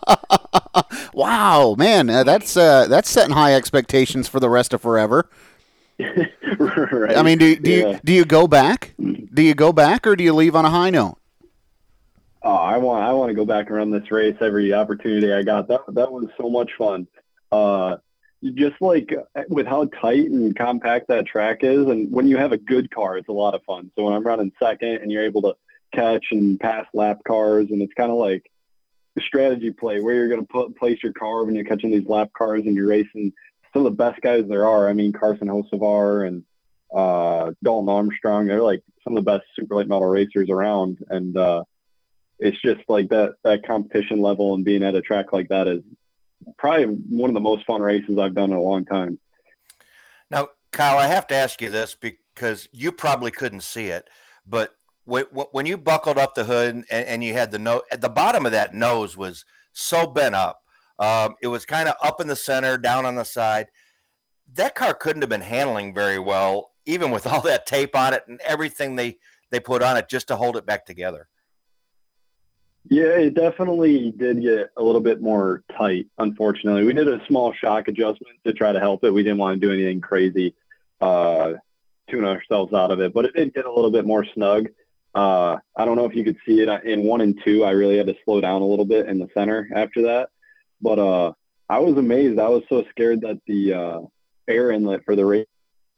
wow, 1.13 1.75
man, 1.77 2.09
uh, 2.09 2.23
that's 2.23 2.57
uh, 2.57 2.87
that's 2.87 3.09
setting 3.09 3.33
high 3.33 3.53
expectations 3.55 4.27
for 4.27 4.39
the 4.39 4.49
rest 4.49 4.73
of 4.73 4.81
forever. 4.81 5.29
right. 5.99 7.17
I 7.17 7.23
mean, 7.23 7.37
do 7.37 7.55
do 7.55 7.71
yeah. 7.71 7.87
you 7.87 7.99
do 8.03 8.13
you 8.13 8.25
go 8.25 8.47
back? 8.47 8.93
Do 8.97 9.41
you 9.41 9.53
go 9.53 9.71
back, 9.71 10.05
or 10.05 10.15
do 10.15 10.23
you 10.23 10.33
leave 10.33 10.55
on 10.55 10.65
a 10.65 10.69
high 10.69 10.89
note? 10.89 11.17
Oh, 12.49 12.55
I 12.55 12.77
want 12.77 13.03
I 13.03 13.11
want 13.11 13.27
to 13.29 13.33
go 13.33 13.43
back 13.43 13.67
and 13.67 13.75
run 13.75 13.91
this 13.91 14.09
race 14.09 14.37
every 14.39 14.73
opportunity 14.73 15.33
I 15.33 15.43
got. 15.43 15.67
That 15.67 15.81
that 15.89 16.09
was 16.09 16.29
so 16.39 16.49
much 16.49 16.71
fun. 16.77 17.05
Uh, 17.51 17.97
just 18.53 18.75
like 18.79 19.13
with 19.49 19.67
how 19.67 19.83
tight 19.87 20.29
and 20.29 20.55
compact 20.55 21.09
that 21.09 21.27
track 21.27 21.57
is, 21.63 21.87
and 21.87 22.09
when 22.09 22.25
you 22.25 22.37
have 22.37 22.53
a 22.53 22.57
good 22.57 22.89
car, 22.89 23.17
it's 23.17 23.27
a 23.27 23.33
lot 23.33 23.53
of 23.53 23.63
fun. 23.63 23.91
So 23.97 24.05
when 24.05 24.13
I'm 24.13 24.25
running 24.25 24.53
second 24.63 24.99
and 25.01 25.11
you're 25.11 25.25
able 25.25 25.41
to 25.41 25.55
catch 25.93 26.27
and 26.31 26.57
pass 26.57 26.85
lap 26.93 27.19
cars, 27.27 27.67
and 27.69 27.81
it's 27.81 27.93
kind 27.95 28.11
of 28.11 28.17
like 28.17 28.49
a 29.17 29.21
strategy 29.21 29.71
play 29.71 29.99
where 29.99 30.15
you're 30.15 30.29
going 30.29 30.39
to 30.39 30.47
put 30.47 30.73
place 30.77 30.99
your 31.03 31.11
car 31.11 31.43
when 31.43 31.53
you're 31.53 31.65
catching 31.65 31.91
these 31.91 32.07
lap 32.07 32.31
cars 32.31 32.61
and 32.65 32.75
you're 32.75 32.87
racing 32.87 33.33
some 33.73 33.85
of 33.85 33.91
the 33.91 33.97
best 33.97 34.21
guys 34.21 34.45
there 34.47 34.65
are. 34.65 34.87
I 34.87 34.93
mean, 34.93 35.11
Carson 35.11 35.49
Hocevar 35.49 36.25
and 36.25 36.45
uh, 36.95 37.51
Dalton 37.61 37.89
Armstrong, 37.89 38.47
they're 38.47 38.63
like 38.63 38.83
some 39.03 39.17
of 39.17 39.25
the 39.25 39.31
best 39.33 39.43
super 39.53 39.75
late 39.75 39.89
model 39.89 40.07
racers 40.07 40.49
around, 40.49 40.99
and 41.09 41.35
uh, 41.35 41.65
it's 42.39 42.61
just 42.61 42.81
like 42.87 43.09
that 43.09 43.35
that 43.43 43.65
competition 43.65 44.21
level 44.21 44.53
and 44.53 44.63
being 44.63 44.83
at 44.83 44.95
a 44.95 45.01
track 45.01 45.33
like 45.33 45.49
that 45.49 45.67
is 45.67 45.81
probably 46.57 46.85
one 46.85 47.29
of 47.29 47.33
the 47.33 47.39
most 47.39 47.65
fun 47.65 47.81
races 47.81 48.17
I've 48.17 48.35
done 48.35 48.51
in 48.51 48.57
a 48.57 48.61
long 48.61 48.85
time. 48.85 49.19
Now, 50.29 50.49
Kyle, 50.71 50.97
I 50.97 51.07
have 51.07 51.27
to 51.27 51.35
ask 51.35 51.61
you 51.61 51.69
this 51.69 51.95
because 51.95 52.69
you 52.71 52.91
probably 52.91 53.31
couldn't 53.31 53.61
see 53.61 53.87
it, 53.87 54.07
but 54.45 54.73
when 55.05 55.65
you 55.65 55.77
buckled 55.77 56.17
up 56.17 56.35
the 56.35 56.43
hood 56.43 56.83
and, 56.91 57.23
you 57.23 57.31
had 57.31 57.49
the 57.49 57.59
nose 57.59 57.81
at 57.91 58.01
the 58.01 58.09
bottom 58.09 58.45
of 58.45 58.51
that 58.51 58.75
nose 58.75 59.15
was 59.15 59.45
so 59.71 60.05
bent 60.05 60.35
up, 60.35 60.61
um, 60.99 61.35
it 61.41 61.47
was 61.47 61.65
kind 61.65 61.87
of 61.87 61.95
up 62.03 62.19
in 62.19 62.27
the 62.27 62.35
center, 62.35 62.77
down 62.77 63.05
on 63.05 63.15
the 63.15 63.23
side. 63.23 63.67
That 64.53 64.75
car 64.75 64.93
couldn't 64.93 65.21
have 65.21 65.29
been 65.29 65.39
handling 65.39 65.93
very 65.93 66.19
well, 66.19 66.71
even 66.85 67.11
with 67.11 67.25
all 67.25 67.41
that 67.43 67.65
tape 67.65 67.95
on 67.95 68.13
it 68.13 68.23
and 68.27 68.41
everything 68.41 68.95
they 68.95 69.17
they 69.49 69.61
put 69.61 69.81
on 69.81 69.95
it 69.95 70.09
just 70.09 70.27
to 70.27 70.35
hold 70.35 70.57
it 70.57 70.65
back 70.65 70.85
together. 70.85 71.29
Yeah, 72.89 73.17
it 73.17 73.33
definitely 73.33 74.11
did 74.11 74.41
get 74.41 74.69
a 74.77 74.83
little 74.83 75.01
bit 75.01 75.21
more 75.21 75.63
tight, 75.77 76.07
unfortunately. 76.17 76.85
We 76.85 76.93
did 76.93 77.07
a 77.07 77.25
small 77.27 77.51
shock 77.53 77.87
adjustment 77.87 78.37
to 78.45 78.53
try 78.53 78.71
to 78.71 78.79
help 78.79 79.03
it. 79.03 79.13
We 79.13 79.23
didn't 79.23 79.39
want 79.39 79.59
to 79.59 79.67
do 79.67 79.73
anything 79.73 79.99
crazy, 79.99 80.55
uh, 81.01 81.53
tune 82.09 82.23
ourselves 82.23 82.73
out 82.73 82.91
of 82.91 83.01
it, 83.01 83.13
but 83.13 83.25
it 83.25 83.33
did 83.33 83.53
get 83.53 83.65
a 83.65 83.71
little 83.71 83.91
bit 83.91 84.05
more 84.05 84.25
snug. 84.33 84.67
Uh, 85.13 85.57
I 85.75 85.83
don't 85.83 85.97
know 85.97 86.05
if 86.05 86.15
you 86.15 86.23
could 86.23 86.37
see 86.45 86.61
it 86.61 86.69
in 86.85 87.03
one 87.03 87.21
and 87.21 87.37
two. 87.43 87.63
I 87.65 87.71
really 87.71 87.97
had 87.97 88.07
to 88.07 88.15
slow 88.23 88.39
down 88.39 88.61
a 88.61 88.67
little 88.67 88.85
bit 88.85 89.07
in 89.07 89.19
the 89.19 89.27
center 89.33 89.67
after 89.75 90.03
that. 90.03 90.29
But 90.79 90.99
uh, 90.99 91.33
I 91.69 91.79
was 91.79 91.97
amazed. 91.97 92.39
I 92.39 92.49
was 92.49 92.63
so 92.69 92.85
scared 92.91 93.21
that 93.21 93.41
the 93.47 93.73
uh, 93.73 93.99
air 94.47 94.71
inlet 94.71 95.03
for 95.03 95.15
the 95.15 95.25
race 95.25 95.47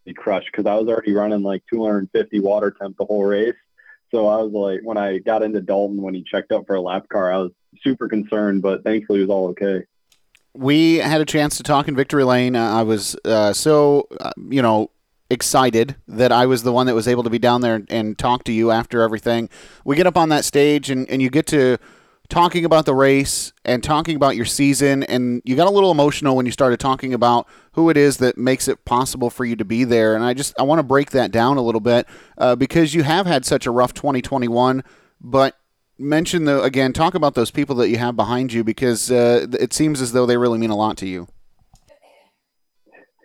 be 0.05 0.13
crushed 0.13 0.49
because 0.51 0.65
I 0.65 0.75
was 0.75 0.87
already 0.87 1.13
running 1.13 1.43
like 1.43 1.63
250 1.69 2.39
water 2.39 2.71
temp 2.71 2.97
the 2.97 3.05
whole 3.05 3.25
race. 3.25 3.53
So 4.11 4.27
I 4.27 4.37
was 4.41 4.51
like, 4.51 4.81
when 4.83 4.97
I 4.97 5.19
got 5.19 5.43
into 5.43 5.61
Dalton, 5.61 6.01
when 6.01 6.13
he 6.13 6.23
checked 6.23 6.51
up 6.51 6.65
for 6.65 6.75
a 6.75 6.81
lap 6.81 7.07
car, 7.09 7.31
I 7.31 7.37
was 7.37 7.51
super 7.83 8.07
concerned, 8.07 8.61
but 8.61 8.83
thankfully 8.83 9.19
it 9.19 9.23
was 9.23 9.29
all 9.29 9.47
okay. 9.49 9.85
We 10.53 10.95
had 10.95 11.21
a 11.21 11.25
chance 11.25 11.57
to 11.57 11.63
talk 11.63 11.87
in 11.87 11.95
Victory 11.95 12.23
Lane. 12.23 12.55
Uh, 12.55 12.71
I 12.71 12.81
was 12.81 13.15
uh, 13.23 13.53
so, 13.53 14.07
uh, 14.19 14.31
you 14.49 14.61
know, 14.61 14.89
excited 15.29 15.95
that 16.07 16.31
I 16.31 16.47
was 16.47 16.63
the 16.63 16.71
one 16.71 16.87
that 16.87 16.95
was 16.95 17.07
able 17.07 17.23
to 17.23 17.29
be 17.29 17.37
down 17.37 17.61
there 17.61 17.83
and 17.89 18.17
talk 18.17 18.43
to 18.45 18.51
you 18.51 18.71
after 18.71 19.01
everything. 19.01 19.49
We 19.85 19.95
get 19.95 20.07
up 20.07 20.17
on 20.17 20.29
that 20.29 20.43
stage 20.43 20.89
and, 20.89 21.07
and 21.09 21.21
you 21.21 21.29
get 21.29 21.45
to 21.47 21.77
talking 22.29 22.63
about 22.63 22.85
the 22.85 22.93
race 22.93 23.51
and 23.65 23.83
talking 23.83 24.15
about 24.15 24.35
your 24.35 24.45
season 24.45 25.03
and 25.03 25.41
you 25.43 25.55
got 25.55 25.67
a 25.67 25.71
little 25.71 25.89
emotional 25.89 26.35
when 26.35 26.45
you 26.45 26.51
started 26.51 26.79
talking 26.79 27.13
about 27.13 27.47
who 27.71 27.89
it 27.89 27.97
is 27.97 28.17
that 28.17 28.37
makes 28.37 28.67
it 28.67 28.85
possible 28.85 29.31
for 29.31 29.45
you 29.45 29.55
to 29.55 29.65
be 29.65 29.83
there 29.83 30.15
and 30.15 30.23
i 30.23 30.33
just 30.33 30.53
i 30.59 30.63
want 30.63 30.77
to 30.77 30.83
break 30.83 31.09
that 31.09 31.31
down 31.31 31.57
a 31.57 31.61
little 31.61 31.81
bit 31.81 32.07
uh, 32.37 32.55
because 32.55 32.93
you 32.93 33.01
have 33.01 33.25
had 33.25 33.45
such 33.45 33.65
a 33.65 33.71
rough 33.71 33.93
2021 33.93 34.83
but 35.19 35.57
mention 35.97 36.45
the 36.45 36.61
again 36.61 36.93
talk 36.93 37.15
about 37.15 37.33
those 37.33 37.49
people 37.49 37.75
that 37.75 37.89
you 37.89 37.97
have 37.97 38.15
behind 38.15 38.53
you 38.53 38.63
because 38.63 39.09
uh, 39.09 39.47
it 39.59 39.73
seems 39.73 39.99
as 39.99 40.11
though 40.11 40.27
they 40.27 40.37
really 40.37 40.59
mean 40.59 40.69
a 40.69 40.77
lot 40.77 40.97
to 40.97 41.07
you 41.07 41.27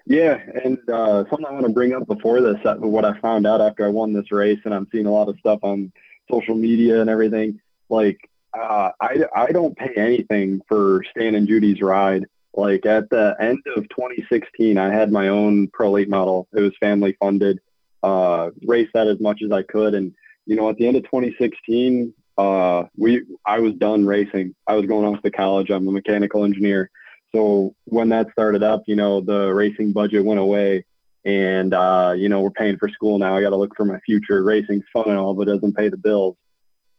yeah, 0.07 0.38
and 0.62 0.78
uh, 0.90 1.24
something 1.30 1.46
I 1.46 1.52
want 1.52 1.64
to 1.64 1.72
bring 1.72 1.94
up 1.94 2.07
before 2.07 2.42
this, 2.42 2.59
uh, 2.66 2.74
what 2.74 3.07
I 3.07 3.18
found 3.20 3.46
out 3.46 3.62
after 3.62 3.86
I 3.86 3.88
won 3.88 4.12
this 4.12 4.30
race, 4.30 4.59
and 4.66 4.74
I'm 4.74 4.86
seeing 4.92 5.07
a 5.07 5.11
lot 5.11 5.30
of 5.30 5.38
stuff 5.38 5.61
on 5.62 5.90
social 6.30 6.55
media 6.55 7.00
and 7.00 7.09
everything. 7.09 7.59
Like 7.88 8.28
uh, 8.59 8.90
I, 9.00 9.24
I 9.34 9.52
don't 9.52 9.76
pay 9.76 9.92
anything 9.96 10.61
for 10.68 11.05
Stan 11.11 11.34
and 11.34 11.48
Judy's 11.48 11.80
ride. 11.80 12.24
Like 12.57 12.86
at 12.86 13.11
the 13.11 13.36
end 13.40 13.59
of 13.76 13.88
2016, 13.88 14.78
I 14.78 14.92
had 14.92 15.11
my 15.11 15.28
own 15.28 15.68
Pro 15.68 15.90
Late 15.90 16.09
model. 16.09 16.46
It 16.52 16.61
was 16.61 16.72
family 16.78 17.16
funded. 17.18 17.61
Uh, 18.02 18.50
raced 18.64 18.92
that 18.94 19.09
as 19.09 19.18
much 19.18 19.40
as 19.42 19.50
I 19.50 19.62
could, 19.62 19.94
and 19.94 20.14
you 20.46 20.57
know, 20.57 20.68
at 20.68 20.76
the 20.76 20.86
end 20.86 20.96
of 20.96 21.05
2016, 21.05 22.12
uh, 22.36 22.84
we 22.96 23.22
I 23.46 23.61
was 23.61 23.74
done 23.74 24.05
racing. 24.05 24.55
I 24.68 24.74
was 24.74 24.84
going 24.86 25.07
off 25.07 25.22
to 25.22 25.30
college. 25.30 25.70
I'm 25.70 25.88
a 25.88 25.92
mechanical 25.92 26.44
engineer. 26.44 26.90
So 27.34 27.74
when 27.86 28.11
that 28.11 28.30
started 28.32 28.62
up, 28.62 28.82
you 28.86 28.94
know, 28.94 29.20
the 29.20 29.52
racing 29.52 29.92
budget 29.92 30.24
went 30.24 30.38
away, 30.38 30.84
and 31.24 31.72
uh, 31.72 32.12
you 32.16 32.28
know, 32.28 32.42
we're 32.42 32.50
paying 32.50 32.76
for 32.76 32.90
school 32.90 33.18
now. 33.18 33.34
I 33.34 33.40
got 33.40 33.50
to 33.50 33.57
look 33.57 33.74
for 33.74 33.86
my 33.86 33.98
future. 34.00 34.44
Racing's 34.44 34.84
fun 34.92 35.09
and 35.09 35.18
all, 35.18 35.34
but 35.34 35.46
doesn't 35.46 35.74
pay 35.74 35.88
the 35.88 35.96
bills 35.96 36.36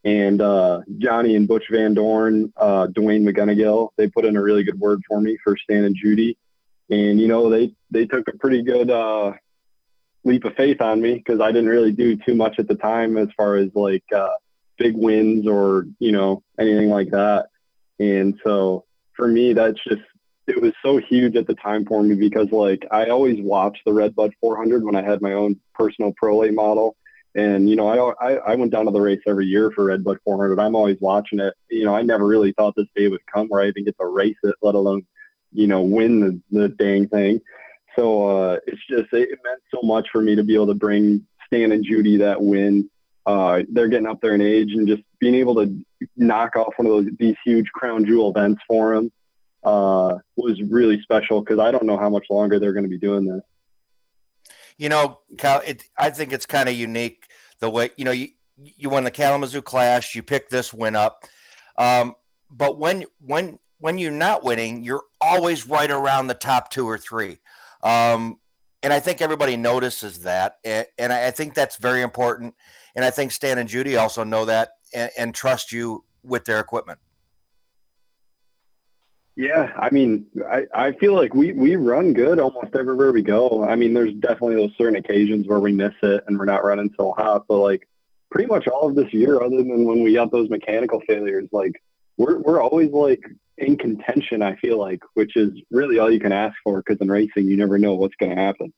and 0.05 0.39
uh, 0.39 0.81
Johnny 0.99 1.35
and 1.35 1.47
Butch 1.47 1.65
Van 1.71 1.95
Dorn, 1.95 2.53
uh, 2.57 2.87
Dwayne 2.87 3.27
McGonigal, 3.27 3.89
they 3.97 4.07
put 4.07 4.23
in 4.23 4.37
a 4.37 4.41
really 4.41 4.63
good 4.63 4.79
word 4.79 5.01
for 5.07 5.19
me 5.19 5.35
for 5.43 5.57
Stan 5.57 5.83
and 5.83 5.95
Judy. 5.95 6.37
And, 6.91 7.19
you 7.19 7.27
know, 7.27 7.49
they, 7.49 7.73
they 7.89 8.05
took 8.05 8.27
a 8.27 8.37
pretty 8.37 8.61
good 8.61 8.91
uh, 8.91 9.33
leap 10.23 10.45
of 10.45 10.53
faith 10.53 10.79
on 10.79 11.01
me 11.01 11.15
because 11.15 11.41
I 11.41 11.51
didn't 11.51 11.69
really 11.69 11.91
do 11.91 12.15
too 12.17 12.35
much 12.35 12.59
at 12.59 12.67
the 12.67 12.75
time 12.75 13.17
as 13.17 13.29
far 13.35 13.55
as 13.55 13.71
like 13.73 14.03
uh, 14.15 14.29
big 14.77 14.95
wins 14.95 15.47
or, 15.47 15.87
you 15.97 16.11
know, 16.11 16.43
anything 16.59 16.89
like 16.89 17.09
that. 17.09 17.47
And 17.99 18.39
so 18.43 18.85
for 19.13 19.27
me, 19.27 19.53
that's 19.53 19.83
just 19.87 20.03
it 20.45 20.61
was 20.61 20.73
so 20.83 20.97
huge 20.97 21.35
at 21.35 21.47
the 21.47 21.55
time 21.55 21.83
for 21.83 22.03
me 22.03 22.13
because 22.13 22.51
like 22.51 22.85
I 22.91 23.09
always 23.09 23.41
watched 23.41 23.81
the 23.85 23.93
Redbud 23.93 24.35
400 24.39 24.83
when 24.83 24.95
I 24.95 25.01
had 25.01 25.23
my 25.23 25.33
own 25.33 25.59
personal 25.73 26.13
pro 26.15 26.37
late 26.37 26.53
model. 26.53 26.95
And, 27.36 27.69
you 27.69 27.75
know, 27.75 27.88
I, 27.89 28.31
I, 28.31 28.33
I 28.36 28.55
went 28.55 28.71
down 28.71 28.86
to 28.86 28.91
the 28.91 29.01
race 29.01 29.19
every 29.27 29.45
year 29.45 29.69
for 29.71 29.86
Red 29.86 30.05
Redbud 30.05 30.19
400. 30.23 30.57
I'm 30.57 30.75
always 30.75 30.97
watching 31.01 31.39
it. 31.39 31.53
You 31.69 31.83
know, 31.83 31.93
I 31.93 32.01
never 32.01 32.25
really 32.25 32.53
thought 32.53 32.75
this 32.77 32.88
day 32.95 33.09
would 33.09 33.25
come 33.25 33.47
where 33.47 33.61
I 33.61 33.67
even 33.67 33.83
get 33.83 33.97
to 33.99 34.05
race 34.05 34.38
it, 34.43 34.55
let 34.61 34.75
alone, 34.75 35.05
you 35.51 35.67
know, 35.67 35.81
win 35.81 36.21
the, 36.21 36.59
the 36.59 36.69
dang 36.69 37.09
thing. 37.09 37.41
So 37.97 38.27
uh, 38.27 38.59
it's 38.65 38.81
just, 38.89 39.11
it, 39.11 39.29
it 39.31 39.39
meant 39.43 39.61
so 39.73 39.81
much 39.83 40.07
for 40.11 40.21
me 40.21 40.36
to 40.36 40.43
be 40.43 40.55
able 40.55 40.67
to 40.67 40.73
bring 40.75 41.27
Stan 41.47 41.73
and 41.73 41.83
Judy 41.83 42.17
that 42.17 42.41
win. 42.41 42.89
Uh, 43.25 43.63
they're 43.69 43.89
getting 43.89 44.07
up 44.07 44.21
there 44.21 44.36
in 44.36 44.41
age 44.41 44.71
and 44.71 44.88
just 44.88 45.01
being 45.19 45.36
able 45.36 45.55
to 45.55 45.86
knock 46.15 46.55
off 46.55 46.73
one 46.77 46.86
of 46.86 46.93
those, 46.93 47.13
these 47.19 47.36
huge 47.43 47.67
crown 47.73 48.05
jewel 48.05 48.29
events 48.29 48.61
for 48.67 48.95
them 48.95 49.11
uh, 49.63 50.15
was 50.38 50.61
really 50.61 51.01
special 51.01 51.41
because 51.41 51.59
I 51.59 51.71
don't 51.71 51.86
know 51.86 51.97
how 51.97 52.09
much 52.09 52.27
longer 52.29 52.59
they're 52.59 52.73
going 52.73 52.83
to 52.83 52.89
be 52.89 52.99
doing 52.99 53.25
this. 53.25 53.41
You 54.77 54.89
know, 54.89 55.19
Cal, 55.38 55.61
it, 55.65 55.86
I 55.97 56.09
think 56.09 56.33
it's 56.33 56.45
kind 56.45 56.67
of 56.67 56.75
unique 56.75 57.24
the 57.59 57.69
way 57.69 57.89
you 57.97 58.05
know 58.05 58.11
you 58.11 58.29
you 58.57 58.89
won 58.89 59.03
the 59.03 59.11
Kalamazoo 59.11 59.61
Clash, 59.61 60.15
you 60.15 60.23
picked 60.23 60.49
this 60.49 60.73
win 60.73 60.95
up, 60.95 61.25
um, 61.77 62.15
but 62.49 62.77
when 62.77 63.05
when 63.19 63.59
when 63.79 63.97
you're 63.97 64.11
not 64.11 64.43
winning, 64.43 64.83
you're 64.83 65.03
always 65.19 65.67
right 65.67 65.91
around 65.91 66.27
the 66.27 66.33
top 66.33 66.69
two 66.69 66.87
or 66.87 66.97
three. 66.97 67.37
Um, 67.83 68.39
and 68.81 68.93
I 68.93 68.99
think 68.99 69.21
everybody 69.21 69.57
notices 69.57 70.19
that, 70.19 70.57
and, 70.63 70.85
and 70.97 71.11
I, 71.11 71.27
I, 71.27 71.31
think 71.31 71.53
that's 71.53 71.77
very 71.77 72.01
important. 72.01 72.55
And 72.95 73.03
I 73.03 73.09
think 73.09 73.31
Stan 73.31 73.57
and 73.57 73.67
Judy 73.67 73.97
also 73.97 74.23
know 74.23 74.45
that 74.45 74.69
and, 74.93 75.11
and 75.17 75.35
trust 75.35 75.71
you 75.71 76.03
with 76.23 76.45
their 76.45 76.59
equipment. 76.59 76.99
Yeah, 79.38 79.73
I 79.75 79.89
mean, 79.89 80.27
I, 80.49 80.65
I 80.73 80.91
feel 80.93 81.13
like 81.13 81.33
we, 81.33 81.51
we 81.51 81.75
run 81.75 82.13
good 82.13 82.39
almost 82.39 82.73
everywhere 82.73 83.11
we 83.11 83.21
go. 83.21 83.65
I 83.65 83.75
mean, 83.75 83.93
there's 83.93 84.13
definitely 84.13 84.55
those 84.55 84.71
certain 84.77 84.95
occasions 84.95 85.45
where 85.45 85.59
we 85.59 85.73
miss 85.73 85.93
it 86.03 86.23
and 86.27 86.39
we're 86.39 86.45
not 86.45 86.63
running 86.63 86.93
so 86.95 87.13
hot, 87.17 87.45
but 87.49 87.57
like 87.57 87.86
pretty 88.31 88.47
much 88.47 88.67
all 88.67 88.88
of 88.88 88.95
this 88.95 89.13
year, 89.13 89.41
other 89.41 89.57
than 89.57 89.86
when 89.86 90.03
we 90.03 90.13
got 90.13 90.31
those 90.31 90.49
mechanical 90.49 91.01
failures, 91.07 91.49
like 91.51 91.81
we're 92.17 92.39
we're 92.39 92.61
always 92.61 92.91
like 92.91 93.23
in 93.57 93.77
contention. 93.77 94.41
I 94.41 94.55
feel 94.55 94.79
like, 94.79 95.01
which 95.15 95.36
is 95.36 95.51
really 95.69 95.99
all 95.99 96.09
you 96.11 96.19
can 96.19 96.31
ask 96.31 96.55
for, 96.63 96.81
because 96.81 97.01
in 97.01 97.09
racing, 97.09 97.47
you 97.47 97.57
never 97.57 97.77
know 97.77 97.93
what's 97.93 98.15
going 98.15 98.33
to 98.33 98.41
happen. 98.41 98.73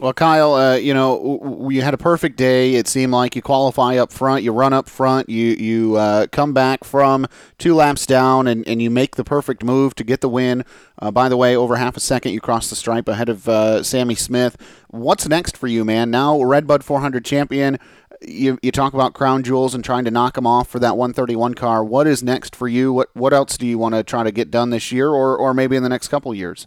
Well, 0.00 0.14
Kyle, 0.14 0.54
uh, 0.54 0.76
you 0.76 0.94
know, 0.94 1.68
you 1.70 1.82
had 1.82 1.92
a 1.92 1.98
perfect 1.98 2.38
day. 2.38 2.76
It 2.76 2.88
seemed 2.88 3.12
like 3.12 3.36
you 3.36 3.42
qualify 3.42 3.96
up 3.98 4.10
front, 4.10 4.42
you 4.42 4.50
run 4.50 4.72
up 4.72 4.88
front, 4.88 5.28
you 5.28 5.48
you 5.48 5.96
uh, 5.96 6.26
come 6.28 6.54
back 6.54 6.84
from 6.84 7.26
two 7.58 7.74
laps 7.74 8.06
down, 8.06 8.46
and, 8.46 8.66
and 8.66 8.80
you 8.80 8.88
make 8.88 9.16
the 9.16 9.24
perfect 9.24 9.62
move 9.62 9.94
to 9.96 10.04
get 10.04 10.22
the 10.22 10.28
win. 10.30 10.64
Uh, 10.98 11.10
by 11.10 11.28
the 11.28 11.36
way, 11.36 11.54
over 11.54 11.76
half 11.76 11.98
a 11.98 12.00
second, 12.00 12.32
you 12.32 12.40
cross 12.40 12.70
the 12.70 12.76
stripe 12.76 13.08
ahead 13.08 13.28
of 13.28 13.46
uh, 13.46 13.82
Sammy 13.82 14.14
Smith. 14.14 14.56
What's 14.88 15.28
next 15.28 15.54
for 15.54 15.66
you, 15.66 15.84
man? 15.84 16.10
Now, 16.10 16.42
Redbud 16.42 16.82
400 16.82 17.22
champion. 17.22 17.78
You, 18.22 18.58
you 18.62 18.72
talk 18.72 18.94
about 18.94 19.12
crown 19.12 19.42
jewels 19.42 19.74
and 19.74 19.84
trying 19.84 20.06
to 20.06 20.10
knock 20.10 20.34
them 20.34 20.46
off 20.46 20.68
for 20.68 20.78
that 20.78 20.96
131 20.96 21.52
car. 21.52 21.84
What 21.84 22.06
is 22.06 22.22
next 22.22 22.56
for 22.56 22.68
you? 22.68 22.90
What 22.94 23.10
what 23.12 23.34
else 23.34 23.58
do 23.58 23.66
you 23.66 23.76
want 23.76 23.94
to 23.94 24.02
try 24.02 24.22
to 24.22 24.32
get 24.32 24.50
done 24.50 24.70
this 24.70 24.90
year, 24.90 25.10
or 25.10 25.36
or 25.36 25.52
maybe 25.52 25.76
in 25.76 25.82
the 25.82 25.90
next 25.90 26.08
couple 26.08 26.34
years? 26.34 26.66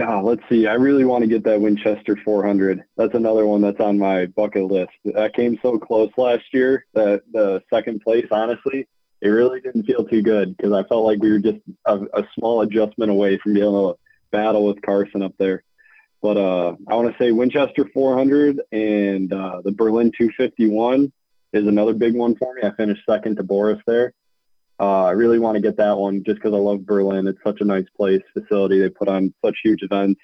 Yeah, 0.00 0.16
let's 0.16 0.40
see. 0.48 0.66
I 0.66 0.76
really 0.76 1.04
want 1.04 1.24
to 1.24 1.28
get 1.28 1.44
that 1.44 1.60
Winchester 1.60 2.16
400. 2.24 2.82
That's 2.96 3.12
another 3.12 3.44
one 3.44 3.60
that's 3.60 3.80
on 3.80 3.98
my 3.98 4.24
bucket 4.24 4.64
list. 4.64 4.92
That 5.04 5.34
came 5.34 5.58
so 5.60 5.78
close 5.78 6.10
last 6.16 6.54
year 6.54 6.86
that 6.94 7.20
the 7.30 7.62
second 7.68 8.00
place, 8.00 8.26
honestly, 8.30 8.88
it 9.20 9.28
really 9.28 9.60
didn't 9.60 9.82
feel 9.82 10.06
too 10.06 10.22
good 10.22 10.56
because 10.56 10.72
I 10.72 10.84
felt 10.84 11.04
like 11.04 11.20
we 11.20 11.30
were 11.30 11.38
just 11.38 11.58
a, 11.84 11.98
a, 12.14 12.26
small 12.34 12.62
adjustment 12.62 13.10
away 13.10 13.36
from 13.36 13.52
being 13.52 13.66
able 13.66 13.92
to 13.92 13.98
battle 14.30 14.64
with 14.64 14.80
Carson 14.80 15.20
up 15.20 15.34
there. 15.36 15.64
But 16.22 16.38
uh, 16.38 16.76
I 16.88 16.94
want 16.94 17.12
to 17.12 17.22
say 17.22 17.30
Winchester 17.32 17.84
400 17.92 18.58
and 18.72 19.30
uh, 19.30 19.60
the 19.62 19.72
Berlin 19.72 20.12
251 20.16 21.12
is 21.52 21.66
another 21.66 21.92
big 21.92 22.14
one 22.14 22.36
for 22.36 22.54
me. 22.54 22.62
I 22.64 22.70
finished 22.70 23.02
second 23.06 23.36
to 23.36 23.42
Boris 23.42 23.82
there. 23.86 24.14
Uh, 24.80 25.04
I 25.04 25.10
really 25.10 25.38
want 25.38 25.56
to 25.56 25.60
get 25.60 25.76
that 25.76 25.98
one 25.98 26.24
just 26.24 26.36
because 26.36 26.54
I 26.54 26.58
love 26.58 26.86
Berlin. 26.86 27.26
It's 27.26 27.42
such 27.44 27.60
a 27.60 27.64
nice 27.64 27.84
place, 27.94 28.22
facility. 28.32 28.80
They 28.80 28.88
put 28.88 29.08
on 29.08 29.34
such 29.44 29.58
huge 29.62 29.82
events. 29.82 30.20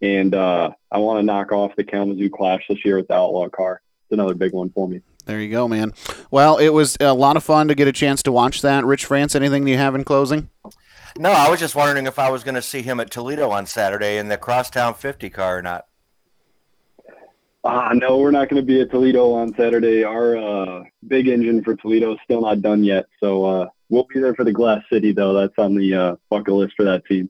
And 0.00 0.34
uh, 0.34 0.70
I 0.92 0.98
want 0.98 1.18
to 1.18 1.22
knock 1.24 1.50
off 1.50 1.74
the 1.76 1.82
Kalamazoo 1.82 2.30
Clash 2.30 2.62
this 2.68 2.84
year 2.84 2.96
with 2.96 3.08
the 3.08 3.14
Outlaw 3.14 3.48
car. 3.48 3.80
It's 4.04 4.12
another 4.12 4.34
big 4.34 4.52
one 4.52 4.70
for 4.70 4.86
me. 4.86 5.00
There 5.24 5.40
you 5.40 5.50
go, 5.50 5.66
man. 5.66 5.92
Well, 6.30 6.58
it 6.58 6.68
was 6.68 6.96
a 7.00 7.12
lot 7.12 7.36
of 7.36 7.42
fun 7.42 7.66
to 7.66 7.74
get 7.74 7.88
a 7.88 7.92
chance 7.92 8.22
to 8.24 8.32
watch 8.32 8.62
that. 8.62 8.84
Rich 8.84 9.06
France, 9.06 9.34
anything 9.34 9.66
you 9.66 9.76
have 9.76 9.96
in 9.96 10.04
closing? 10.04 10.50
No, 11.18 11.32
I 11.32 11.50
was 11.50 11.58
just 11.58 11.74
wondering 11.74 12.06
if 12.06 12.18
I 12.18 12.30
was 12.30 12.44
going 12.44 12.54
to 12.54 12.62
see 12.62 12.82
him 12.82 13.00
at 13.00 13.10
Toledo 13.10 13.50
on 13.50 13.66
Saturday 13.66 14.18
in 14.18 14.28
the 14.28 14.36
Crosstown 14.36 14.94
50 14.94 15.30
car 15.30 15.58
or 15.58 15.62
not. 15.62 15.86
Uh, 17.66 17.92
no, 17.94 18.18
we're 18.18 18.30
not 18.30 18.48
going 18.48 18.62
to 18.62 18.66
be 18.66 18.80
at 18.80 18.90
Toledo 18.92 19.32
on 19.32 19.52
Saturday. 19.56 20.04
Our 20.04 20.36
uh, 20.36 20.84
big 21.08 21.26
engine 21.26 21.64
for 21.64 21.74
Toledo 21.74 22.12
is 22.12 22.18
still 22.22 22.42
not 22.42 22.62
done 22.62 22.84
yet. 22.84 23.06
So 23.18 23.44
uh, 23.44 23.66
we'll 23.88 24.06
be 24.12 24.20
there 24.20 24.36
for 24.36 24.44
the 24.44 24.52
Glass 24.52 24.82
City, 24.90 25.12
though. 25.12 25.32
That's 25.32 25.54
on 25.58 25.74
the 25.74 25.94
uh, 25.94 26.16
bucket 26.30 26.54
list 26.54 26.74
for 26.76 26.84
that 26.84 27.04
team. 27.06 27.28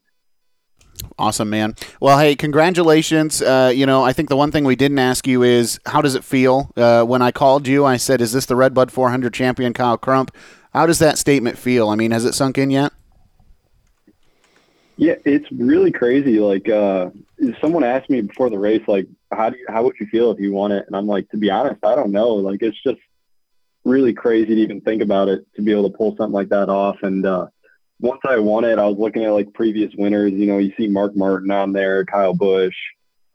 Awesome, 1.19 1.49
man. 1.49 1.75
Well, 2.01 2.19
hey, 2.19 2.37
congratulations. 2.37 3.41
Uh, 3.41 3.73
you 3.75 3.87
know, 3.87 4.05
I 4.05 4.13
think 4.13 4.29
the 4.29 4.37
one 4.37 4.51
thing 4.51 4.65
we 4.65 4.77
didn't 4.77 4.99
ask 4.99 5.27
you 5.27 5.43
is 5.43 5.81
how 5.87 6.03
does 6.03 6.15
it 6.15 6.23
feel? 6.23 6.71
Uh, 6.77 7.03
when 7.05 7.23
I 7.23 7.31
called 7.31 7.67
you, 7.67 7.87
I 7.87 7.97
said, 7.97 8.21
is 8.21 8.33
this 8.33 8.45
the 8.45 8.57
Redbud 8.57 8.93
400 8.93 9.33
champion, 9.33 9.73
Kyle 9.73 9.97
Crump? 9.97 10.37
How 10.75 10.85
does 10.85 10.99
that 10.99 11.17
statement 11.17 11.57
feel? 11.57 11.89
I 11.89 11.95
mean, 11.95 12.11
has 12.11 12.27
it 12.27 12.35
sunk 12.35 12.59
in 12.59 12.71
yet? 12.71 12.93
Yeah, 14.97 15.17
it's 15.25 15.51
really 15.53 15.93
crazy. 15.93 16.41
Like, 16.41 16.69
uh, 16.69 17.11
someone 17.61 17.85
asked 17.85 18.09
me 18.09 18.23
before 18.23 18.49
the 18.49 18.59
race, 18.59 18.83
like, 18.89 19.07
how 19.31 19.51
do 19.51 19.59
you, 19.59 19.67
how 19.69 19.83
would 19.83 19.97
you 20.01 20.07
feel 20.07 20.31
if 20.31 20.41
you 20.41 20.53
won 20.53 20.73
it? 20.73 20.85
And 20.87 20.97
I'm 20.97 21.07
like, 21.07 21.29
to 21.31 21.37
be 21.37 21.51
honest, 21.51 21.85
I 21.85 21.95
don't 21.95 22.13
know. 22.13 22.31
Like, 22.35 22.63
it's 22.63 22.83
just 22.83 23.01
really 23.85 24.13
crazy 24.13 24.55
to 24.55 24.61
even 24.61 24.81
think 24.81 25.03
about 25.03 25.29
it 25.29 25.47
to 25.55 25.63
be 25.63 25.71
able 25.71 25.91
to 25.91 25.97
pull 25.97 26.17
something 26.17 26.33
like 26.33 26.49
that 26.49 26.69
off. 26.69 26.97
And 27.03 27.27
uh, 27.27 27.47
once 28.01 28.21
I 28.27 28.39
won 28.39 28.65
it, 28.65 28.79
I 28.79 28.87
was 28.87 28.99
looking 28.99 29.25
at 29.25 29.33
like 29.33 29.53
previous 29.55 29.93
winners. 29.97 30.33
You 30.33 30.47
know, 30.47 30.59
you 30.59 30.73
see 30.77 30.89
Mark 30.89 31.15
Martin 31.15 31.51
on 31.51 31.73
there, 31.73 32.05
Kyle 32.05 32.35
Busch, 32.35 32.75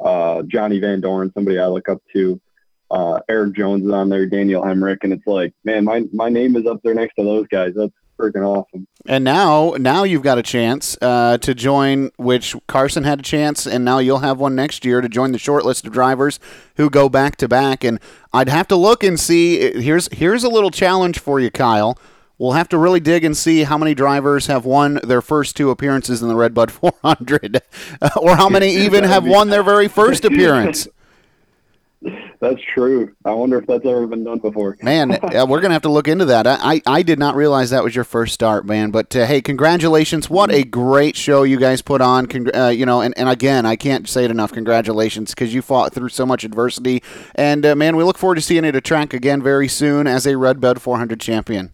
uh, 0.04 0.42
Johnny 0.48 0.82
VanDoorn, 0.82 1.34
somebody 1.34 1.60
I 1.60 1.68
look 1.68 1.90
up 1.90 2.02
to. 2.14 2.42
Uh, 2.90 3.20
Erik 3.30 3.56
Jones 3.56 3.86
is 3.86 3.92
on 3.92 4.10
there, 4.10 4.26
Daniel 4.26 4.64
Hemric, 4.64 4.98
and 5.04 5.14
it's 5.14 5.26
like, 5.26 5.54
man, 5.64 5.86
my 5.86 6.04
my 6.12 6.28
name 6.28 6.58
is 6.58 6.66
up 6.66 6.82
there 6.84 6.94
next 6.94 7.16
to 7.16 7.24
those 7.24 7.48
guys. 7.48 7.72
That's 7.74 7.94
freaking 8.22 8.46
awesome. 8.46 8.88
And 9.08 9.24
now, 9.24 9.76
now 9.80 10.04
you've 10.04 10.22
got 10.22 10.38
a 10.38 10.44
chance 10.44 10.98
uh, 11.02 11.38
to 11.40 11.56
join, 11.56 12.12
which 12.18 12.56
Carson 12.68 13.04
had 13.04 13.20
a 13.20 13.24
chance, 13.24 13.66
and 13.66 13.84
now 13.84 13.98
you'll 13.98 14.20
have 14.20 14.40
one 14.40 14.56
next 14.56 14.86
year 14.86 15.02
to 15.02 15.10
join 15.10 15.32
the 15.32 15.40
short 15.40 15.66
list 15.66 15.88
of 15.88 15.94
drivers 15.94 16.40
who 16.76 16.90
go 16.90 17.10
back 17.10 17.36
to 17.38 17.48
back. 17.48 17.84
And 17.84 18.00
I'd 18.32 18.50
have 18.50 18.68
to 18.70 18.76
look 18.76 19.04
and 19.04 19.20
see. 19.20 19.82
Here's 19.82 20.08
here's 20.12 20.44
a 20.44 20.50
little 20.50 20.72
challenge 20.72 21.20
for 21.20 21.40
you, 21.40 21.50
Kyle. 21.50 21.98
We'll 22.38 22.54
have 22.54 22.70
to 22.70 22.78
really 22.80 23.00
dig 23.00 23.24
and 23.24 23.38
see 23.38 23.64
how 23.64 23.78
many 23.78 23.94
drivers 23.94 24.48
have 24.48 24.66
won 24.66 25.00
their 25.04 25.22
first 25.22 25.56
two 25.56 25.70
appearances 25.70 26.24
in 26.24 26.28
the 26.28 26.36
Redbud 26.36 26.72
400, 26.72 27.62
or 28.18 28.36
how 28.36 28.50
many 28.50 28.76
even 28.78 29.04
have 29.04 29.26
won 29.26 29.50
their 29.50 29.64
very 29.64 29.88
first 29.88 30.26
appearance. 30.26 30.88
That's 32.40 32.62
true. 32.74 33.16
I 33.26 33.32
wonder 33.32 33.60
if 33.60 33.68
that's 33.68 33.86
ever 33.86 34.08
been 34.08 34.24
done 34.24 34.40
before. 34.40 34.76
Man, 34.82 35.10
we're 35.48 35.62
gonna 35.62 35.74
have 35.74 35.84
to 35.84 35.92
look 35.92 36.08
into 36.08 36.26
that. 36.26 36.48
I, 36.48 36.58
I, 36.60 36.82
I 36.88 37.04
did 37.04 37.20
not 37.20 37.36
realize 37.36 37.70
that 37.70 37.84
was 37.84 37.94
your 37.94 38.04
first 38.04 38.34
start, 38.34 38.66
man. 38.66 38.90
But 38.90 39.16
uh, 39.16 39.28
hey, 39.28 39.42
congratulations! 39.42 40.28
What 40.28 40.52
a 40.52 40.64
great 40.64 41.16
show 41.16 41.44
you 41.44 41.58
guys 41.58 41.84
put 41.84 42.02
on. 42.02 42.28
Uh, 42.56 42.70
you 42.70 42.88
know, 42.88 43.02
and, 43.02 43.16
and 43.18 43.30
again, 43.30 43.68
I 43.68 43.76
can't 43.76 44.10
say 44.10 44.26
it 44.26 44.32
enough. 44.32 44.52
Congratulations, 44.52 45.32
because 45.32 45.54
you 45.54 45.62
fought 45.62 45.94
through 45.94 46.10
so 46.10 46.26
much 46.26 46.44
adversity. 46.44 47.04
And 47.36 47.66
uh, 47.66 47.76
man, 47.76 47.96
we 47.96 48.04
look 48.04 48.18
forward 48.18 48.36
to 48.36 48.42
seeing 48.42 48.64
you 48.64 48.72
at 48.72 48.84
track 48.84 49.14
again 49.14 49.44
very 49.44 49.68
soon 49.68 50.08
as 50.08 50.26
a 50.26 50.38
Red 50.38 50.64
Redbud 50.64 50.82
400 50.82 51.20
champion. 51.20 51.72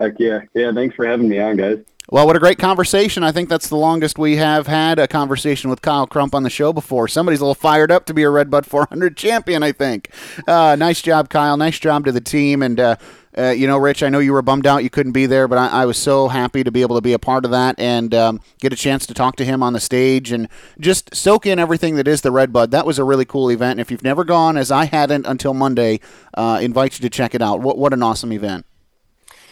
Heck 0.00 0.14
yeah, 0.18 0.40
yeah! 0.54 0.72
Thanks 0.72 0.96
for 0.96 1.06
having 1.06 1.28
me 1.28 1.38
on, 1.38 1.56
guys. 1.56 1.78
Well, 2.12 2.26
what 2.26 2.34
a 2.34 2.40
great 2.40 2.58
conversation. 2.58 3.22
I 3.22 3.30
think 3.30 3.48
that's 3.48 3.68
the 3.68 3.76
longest 3.76 4.18
we 4.18 4.34
have 4.34 4.66
had 4.66 4.98
a 4.98 5.06
conversation 5.06 5.70
with 5.70 5.80
Kyle 5.80 6.08
Crump 6.08 6.34
on 6.34 6.42
the 6.42 6.50
show 6.50 6.72
before. 6.72 7.06
Somebody's 7.06 7.38
a 7.38 7.44
little 7.44 7.54
fired 7.54 7.92
up 7.92 8.04
to 8.06 8.14
be 8.14 8.24
a 8.24 8.30
Redbud 8.30 8.66
400 8.66 9.16
champion, 9.16 9.62
I 9.62 9.70
think. 9.70 10.10
Uh, 10.44 10.74
nice 10.76 11.00
job, 11.02 11.28
Kyle. 11.28 11.56
Nice 11.56 11.78
job 11.78 12.04
to 12.06 12.10
the 12.10 12.20
team. 12.20 12.64
And, 12.64 12.80
uh, 12.80 12.96
uh, 13.38 13.50
you 13.50 13.68
know, 13.68 13.78
Rich, 13.78 14.02
I 14.02 14.08
know 14.08 14.18
you 14.18 14.32
were 14.32 14.42
bummed 14.42 14.66
out 14.66 14.82
you 14.82 14.90
couldn't 14.90 15.12
be 15.12 15.26
there, 15.26 15.46
but 15.46 15.56
I, 15.56 15.82
I 15.82 15.86
was 15.86 15.98
so 15.98 16.26
happy 16.26 16.64
to 16.64 16.72
be 16.72 16.82
able 16.82 16.96
to 16.96 17.00
be 17.00 17.12
a 17.12 17.18
part 17.20 17.44
of 17.44 17.52
that 17.52 17.78
and 17.78 18.12
um, 18.12 18.40
get 18.58 18.72
a 18.72 18.76
chance 18.76 19.06
to 19.06 19.14
talk 19.14 19.36
to 19.36 19.44
him 19.44 19.62
on 19.62 19.72
the 19.72 19.80
stage 19.80 20.32
and 20.32 20.48
just 20.80 21.14
soak 21.14 21.46
in 21.46 21.60
everything 21.60 21.94
that 21.94 22.08
is 22.08 22.22
the 22.22 22.32
Redbud. 22.32 22.72
That 22.72 22.86
was 22.86 22.98
a 22.98 23.04
really 23.04 23.24
cool 23.24 23.52
event. 23.52 23.78
And 23.78 23.80
if 23.80 23.92
you've 23.92 24.02
never 24.02 24.24
gone, 24.24 24.56
as 24.56 24.72
I 24.72 24.86
hadn't 24.86 25.26
until 25.28 25.54
Monday, 25.54 26.00
uh, 26.34 26.58
invite 26.60 26.98
you 26.98 27.08
to 27.08 27.10
check 27.10 27.36
it 27.36 27.40
out. 27.40 27.60
What, 27.60 27.78
what 27.78 27.92
an 27.92 28.02
awesome 28.02 28.32
event. 28.32 28.66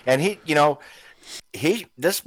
And 0.04 0.20
he, 0.20 0.40
you 0.44 0.56
know, 0.56 0.80
he, 1.52 1.86
this 1.96 2.22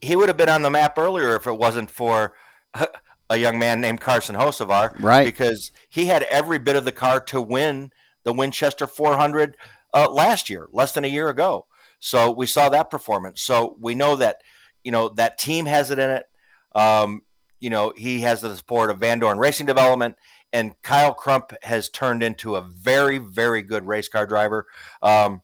he 0.00 0.16
would 0.16 0.28
have 0.28 0.36
been 0.36 0.48
on 0.48 0.62
the 0.62 0.70
map 0.70 0.98
earlier 0.98 1.34
if 1.36 1.46
it 1.46 1.56
wasn't 1.56 1.90
for 1.90 2.34
a 3.30 3.36
young 3.36 3.58
man 3.58 3.80
named 3.80 4.00
Carson 4.00 4.36
Hocevar. 4.36 4.94
Right. 5.00 5.24
Because 5.24 5.72
he 5.88 6.06
had 6.06 6.22
every 6.24 6.58
bit 6.58 6.76
of 6.76 6.84
the 6.84 6.92
car 6.92 7.20
to 7.20 7.40
win 7.40 7.90
the 8.24 8.32
Winchester 8.32 8.86
400 8.86 9.56
uh, 9.94 10.10
last 10.10 10.50
year, 10.50 10.68
less 10.72 10.92
than 10.92 11.04
a 11.04 11.08
year 11.08 11.28
ago. 11.28 11.66
So 12.00 12.30
we 12.30 12.46
saw 12.46 12.68
that 12.68 12.90
performance. 12.90 13.42
So 13.42 13.76
we 13.80 13.94
know 13.94 14.16
that 14.16 14.36
you 14.84 14.92
know 14.92 15.08
that 15.10 15.38
team 15.38 15.66
has 15.66 15.90
it 15.90 15.98
in 15.98 16.10
it. 16.10 16.26
Um, 16.74 17.22
you 17.60 17.70
know 17.70 17.92
he 17.96 18.20
has 18.20 18.40
the 18.40 18.54
support 18.56 18.90
of 18.90 19.00
VanDoorn 19.00 19.38
Racing 19.38 19.66
Development, 19.66 20.14
and 20.52 20.80
Kyle 20.82 21.12
Crump 21.12 21.52
has 21.62 21.88
turned 21.88 22.22
into 22.22 22.56
a 22.56 22.60
very 22.60 23.18
very 23.18 23.62
good 23.62 23.86
race 23.86 24.08
car 24.08 24.26
driver. 24.26 24.66
Um, 25.02 25.42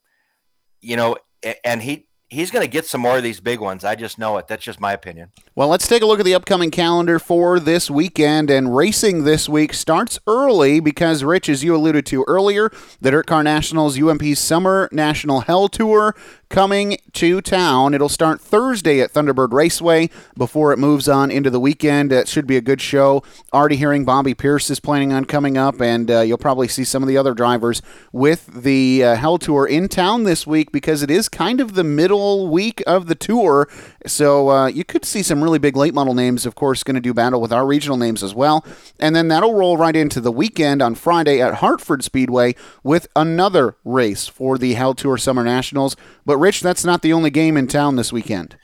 you 0.81 0.97
know, 0.97 1.17
and 1.65 1.83
he 1.83 2.07
he's 2.29 2.51
going 2.51 2.65
to 2.65 2.71
get 2.71 2.87
some 2.87 3.01
more 3.01 3.17
of 3.17 3.23
these 3.23 3.41
big 3.41 3.61
ones. 3.61 3.85
I 3.85 3.95
just 3.95 4.19
know 4.19 4.37
it. 4.39 4.49
That's 4.49 4.65
just 4.65 4.81
my 4.81 4.93
opinion. 4.93 5.31
Well, 5.55 5.69
let's 5.69 5.87
take 5.87 6.03
a 6.03 6.07
look 6.07 6.19
at 6.19 6.25
the 6.25 6.35
upcoming 6.35 6.71
calendar 6.71 7.19
for 7.19 7.61
this 7.61 7.91
weekend. 7.91 8.51
And 8.51 8.75
racing 8.75 9.25
this 9.25 9.49
week 9.49 9.73
starts 9.75 10.19
early 10.27 10.81
because, 10.81 11.23
Rich, 11.23 11.49
as 11.49 11.63
you 11.63 11.75
alluded 11.75 12.07
to 12.07 12.25
earlier, 12.27 12.71
the 13.01 13.11
DIRTcar 13.11 13.45
Nationals 13.45 14.01
UMP 14.01 14.37
Summer 14.37 14.89
National 14.93 15.41
Hell 15.41 15.69
Tour 15.69 16.15
coming 16.55 16.97
to 17.13 17.41
town. 17.41 17.95
It'll 17.95 18.09
start 18.09 18.41
Thursday 18.41 19.01
at 19.01 19.13
Thunderbird 19.13 19.53
Raceway 19.53 20.09
before 20.39 20.73
it 20.73 20.79
moves 20.79 21.09
on 21.09 21.33
into 21.33 21.51
the 21.51 21.59
weekend. 21.59 22.13
It 22.13 22.29
should 22.29 22.47
be 22.47 22.57
a 22.57 22.61
good 22.61 22.81
show. 22.81 23.25
Already 23.53 23.75
hearing 23.75 24.05
Bobby 24.05 24.35
Pierce 24.35 24.71
is 24.71 24.79
planning 24.79 25.13
on 25.13 25.25
coming 25.25 25.59
up, 25.59 25.81
and 25.81 26.09
uh, 26.09 26.21
you'll 26.21 26.39
probably 26.39 26.69
see 26.69 26.85
some 26.85 27.03
of 27.03 27.09
the 27.09 27.17
other 27.17 27.35
drivers 27.35 27.83
with 28.13 28.47
the 28.63 29.03
uh, 29.03 29.17
Hell 29.17 29.37
Tour 29.39 29.67
in 29.67 29.89
town 29.89 30.23
this 30.23 30.47
week 30.47 30.71
because 30.71 31.03
it 31.03 31.11
is 31.11 31.29
kind 31.29 31.61
of 31.61 31.75
the 31.75 31.83
middle 31.83 32.49
week 32.49 32.85
of 32.87 33.09
the 33.09 33.17
tour. 33.17 33.69
So 34.07 34.51
uh, 34.51 34.67
you 34.69 34.85
could 34.85 35.05
see 35.05 35.25
some 35.25 35.43
really 35.43 35.59
big 35.59 35.77
late 35.77 35.93
model 35.93 36.15
names, 36.15 36.47
of 36.47 36.55
course, 36.55 36.85
going 36.85 36.95
to 36.95 37.01
do 37.01 37.13
battle 37.13 37.41
with 37.41 37.53
our 37.53 37.67
regional 37.67 37.97
names 37.97 38.23
as 38.23 38.33
well. 38.33 38.65
And 39.01 39.17
then 39.17 39.27
that'll 39.27 39.55
roll 39.55 39.77
right 39.77 39.97
into 39.97 40.21
the 40.21 40.31
weekend 40.31 40.83
on 40.83 40.95
Friday 40.95 41.41
at 41.41 41.55
Hartford 41.55 42.05
Speedway 42.05 42.55
with 42.85 43.09
another 43.17 43.75
race 43.85 44.29
for 44.29 44.57
the 44.57 44.75
Hell 44.75 44.95
Tour 44.95 45.19
Summer 45.19 45.43
Nationals. 45.43 45.97
But 46.25 46.44
Rich, 46.45 46.61
that's 46.61 46.85
not 46.85 47.01
the 47.01 47.15
only 47.15 47.31
game 47.31 47.57
in 47.57 47.69
town 47.69 47.97
this 47.97 48.13
weekend. 48.13 48.59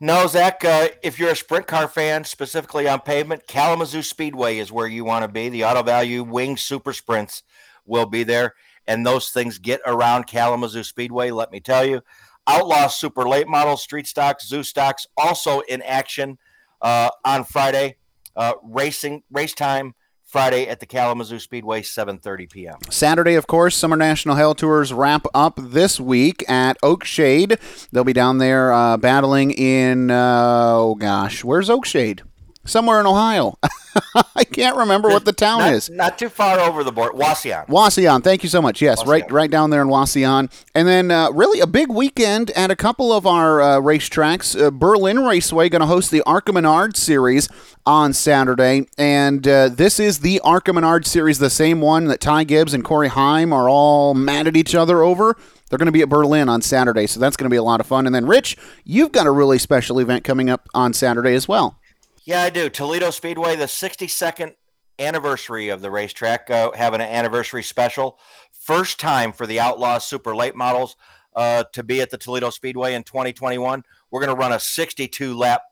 No, 0.00 0.26
Zach, 0.26 0.64
uh, 0.64 0.88
if 1.02 1.18
you're 1.18 1.32
a 1.32 1.36
sprint 1.36 1.66
car 1.66 1.86
fan, 1.86 2.24
specifically 2.24 2.88
on 2.88 3.00
pavement, 3.00 3.46
Kalamazoo 3.46 4.00
Speedway 4.00 4.56
is 4.56 4.72
where 4.72 4.86
you 4.86 5.04
want 5.04 5.22
to 5.22 5.28
be. 5.28 5.50
The 5.50 5.66
Auto 5.66 5.82
Value 5.82 6.22
Wing 6.22 6.56
Super 6.56 6.94
Sprints 6.94 7.42
will 7.84 8.06
be 8.06 8.24
there. 8.24 8.54
And 8.86 9.04
those 9.04 9.28
things 9.28 9.58
get 9.58 9.82
around 9.84 10.28
Kalamazoo 10.28 10.82
Speedway, 10.82 11.30
let 11.30 11.52
me 11.52 11.60
tell 11.60 11.84
you. 11.84 12.00
Outlaw 12.46 12.86
Super 12.86 13.28
Late 13.28 13.48
Models, 13.48 13.82
Street 13.82 14.06
Stocks, 14.06 14.48
Zoo 14.48 14.62
Stocks, 14.62 15.06
also 15.18 15.60
in 15.60 15.82
action 15.82 16.38
uh, 16.80 17.10
on 17.22 17.44
Friday. 17.44 17.96
Uh, 18.34 18.54
racing, 18.62 19.24
race 19.30 19.52
time 19.52 19.94
Friday 20.34 20.66
at 20.66 20.80
the 20.80 20.86
Kalamazoo 20.86 21.38
Speedway, 21.38 21.80
7:30 21.82 22.50
p.m. 22.50 22.74
Saturday, 22.90 23.36
of 23.36 23.46
course, 23.46 23.76
Summer 23.76 23.94
National 23.94 24.34
Hell 24.34 24.56
Tours 24.56 24.92
wrap 24.92 25.26
up 25.32 25.60
this 25.62 26.00
week 26.00 26.42
at 26.50 26.76
Oakshade. 26.82 27.56
They'll 27.92 28.02
be 28.02 28.12
down 28.12 28.38
there 28.38 28.72
uh, 28.72 28.96
battling 28.96 29.52
in 29.52 30.10
uh, 30.10 30.72
oh 30.74 30.96
gosh, 30.96 31.44
where's 31.44 31.68
Oakshade? 31.68 32.22
Somewhere 32.66 33.00
in 33.00 33.06
Ohio. 33.06 33.58
I 34.34 34.44
can't 34.44 34.76
remember 34.76 35.08
what 35.08 35.24
the 35.24 35.32
town 35.32 35.60
not, 35.60 35.72
is. 35.72 35.90
Not 35.90 36.18
too 36.18 36.28
far 36.28 36.58
over 36.58 36.82
the 36.82 36.92
board. 36.92 37.12
Wauseon. 37.12 37.66
Wauseon. 37.68 38.22
Thank 38.24 38.42
you 38.42 38.48
so 38.48 38.62
much. 38.62 38.80
Yes, 38.80 39.06
right, 39.06 39.30
right 39.30 39.50
down 39.50 39.70
there 39.70 39.82
in 39.82 39.88
Wauseon. 39.88 40.50
And 40.74 40.88
then 40.88 41.10
uh, 41.10 41.30
really 41.30 41.60
a 41.60 41.66
big 41.66 41.90
weekend 41.90 42.50
at 42.52 42.70
a 42.70 42.76
couple 42.76 43.12
of 43.12 43.26
our 43.26 43.60
uh, 43.60 43.80
racetracks. 43.80 44.60
Uh, 44.60 44.70
Berlin 44.70 45.20
Raceway 45.20 45.68
going 45.68 45.80
to 45.80 45.86
host 45.86 46.10
the 46.10 46.22
ARCA 46.22 46.52
Menards 46.52 46.96
Series 46.96 47.48
on 47.86 48.14
Saturday, 48.14 48.86
and 48.96 49.46
uh, 49.46 49.68
this 49.68 50.00
is 50.00 50.20
the 50.20 50.40
ARCA 50.40 50.72
Menards 50.72 51.06
Series, 51.06 51.38
the 51.38 51.50
same 51.50 51.82
one 51.82 52.06
that 52.06 52.20
Ty 52.20 52.44
Gibbs 52.44 52.72
and 52.72 52.82
Corey 52.82 53.08
Heim 53.08 53.52
are 53.52 53.68
all 53.68 54.14
mad 54.14 54.46
at 54.46 54.56
each 54.56 54.74
other 54.74 55.02
over. 55.02 55.36
They're 55.68 55.78
going 55.78 55.86
to 55.86 55.92
be 55.92 56.02
at 56.02 56.08
Berlin 56.08 56.48
on 56.48 56.62
Saturday, 56.62 57.06
so 57.06 57.20
that's 57.20 57.36
going 57.36 57.46
to 57.46 57.52
be 57.52 57.58
a 57.58 57.62
lot 57.62 57.80
of 57.80 57.86
fun. 57.86 58.06
And 58.06 58.14
then, 58.14 58.26
Rich, 58.26 58.56
you've 58.84 59.12
got 59.12 59.26
a 59.26 59.30
really 59.30 59.58
special 59.58 59.98
event 59.98 60.24
coming 60.24 60.48
up 60.48 60.68
on 60.72 60.92
Saturday 60.92 61.34
as 61.34 61.46
well. 61.46 61.78
Yeah, 62.26 62.42
I 62.42 62.48
do. 62.48 62.70
Toledo 62.70 63.10
Speedway, 63.10 63.54
the 63.54 63.66
62nd 63.66 64.54
anniversary 64.98 65.68
of 65.68 65.82
the 65.82 65.90
racetrack, 65.90 66.48
uh, 66.48 66.72
having 66.72 67.02
an 67.02 67.08
anniversary 67.08 67.62
special. 67.62 68.18
First 68.50 68.98
time 68.98 69.30
for 69.30 69.46
the 69.46 69.60
Outlaw 69.60 69.98
Super 69.98 70.34
Late 70.34 70.56
models 70.56 70.96
uh, 71.36 71.64
to 71.74 71.82
be 71.82 72.00
at 72.00 72.08
the 72.08 72.16
Toledo 72.16 72.48
Speedway 72.48 72.94
in 72.94 73.02
2021. 73.02 73.82
We're 74.10 74.20
going 74.20 74.34
to 74.34 74.40
run 74.40 74.52
a 74.52 74.58
62 74.58 75.36
lap 75.36 75.64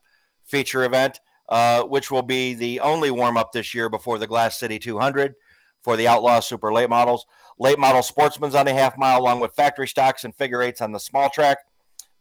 feature 0.45 0.85
event, 0.85 1.21
uh, 1.49 1.85
which 1.85 2.11
will 2.11 2.21
be 2.23 2.53
the 2.53 2.81
only 2.81 3.11
warm 3.11 3.39
up 3.39 3.53
this 3.53 3.73
year 3.73 3.89
before 3.89 4.19
the 4.19 4.27
Glass 4.27 4.59
City 4.59 4.79
200 4.79 5.35
for 5.81 5.97
the 5.97 6.07
Outlaw 6.07 6.41
Super 6.41 6.71
Late 6.71 6.91
models. 6.91 7.25
Late 7.59 7.79
model 7.79 8.03
sportsmen's 8.03 8.55
on 8.55 8.67
the 8.67 8.75
half 8.75 8.99
mile, 8.99 9.21
along 9.21 9.41
with 9.41 9.55
factory 9.55 9.89
stocks 9.89 10.23
and 10.25 10.35
figure 10.35 10.61
eights 10.61 10.83
on 10.83 10.93
the 10.93 11.01
small 11.01 11.31
track. 11.31 11.59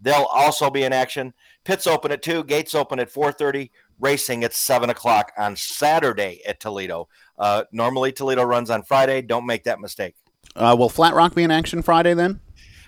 They'll 0.01 0.27
also 0.31 0.69
be 0.69 0.83
in 0.83 0.93
action. 0.93 1.33
Pits 1.63 1.85
open 1.85 2.11
at 2.11 2.23
two, 2.23 2.43
gates 2.43 2.73
open 2.73 2.99
at 2.99 3.11
4:30 3.11 3.69
racing 4.01 4.43
at 4.43 4.53
seven 4.53 4.89
o'clock 4.89 5.31
on 5.37 5.55
Saturday 5.55 6.41
at 6.45 6.59
Toledo. 6.59 7.07
Uh, 7.39 7.63
normally, 7.71 8.11
Toledo 8.11 8.43
runs 8.43 8.69
on 8.69 8.83
Friday. 8.83 9.21
Don't 9.21 9.45
make 9.45 9.63
that 9.63 9.79
mistake. 9.79 10.15
Uh, 10.55 10.75
will 10.77 10.89
Flat 10.89 11.13
Rock 11.13 11.33
be 11.33 11.43
in 11.43 11.51
action 11.51 11.81
Friday 11.81 12.13
then? 12.13 12.41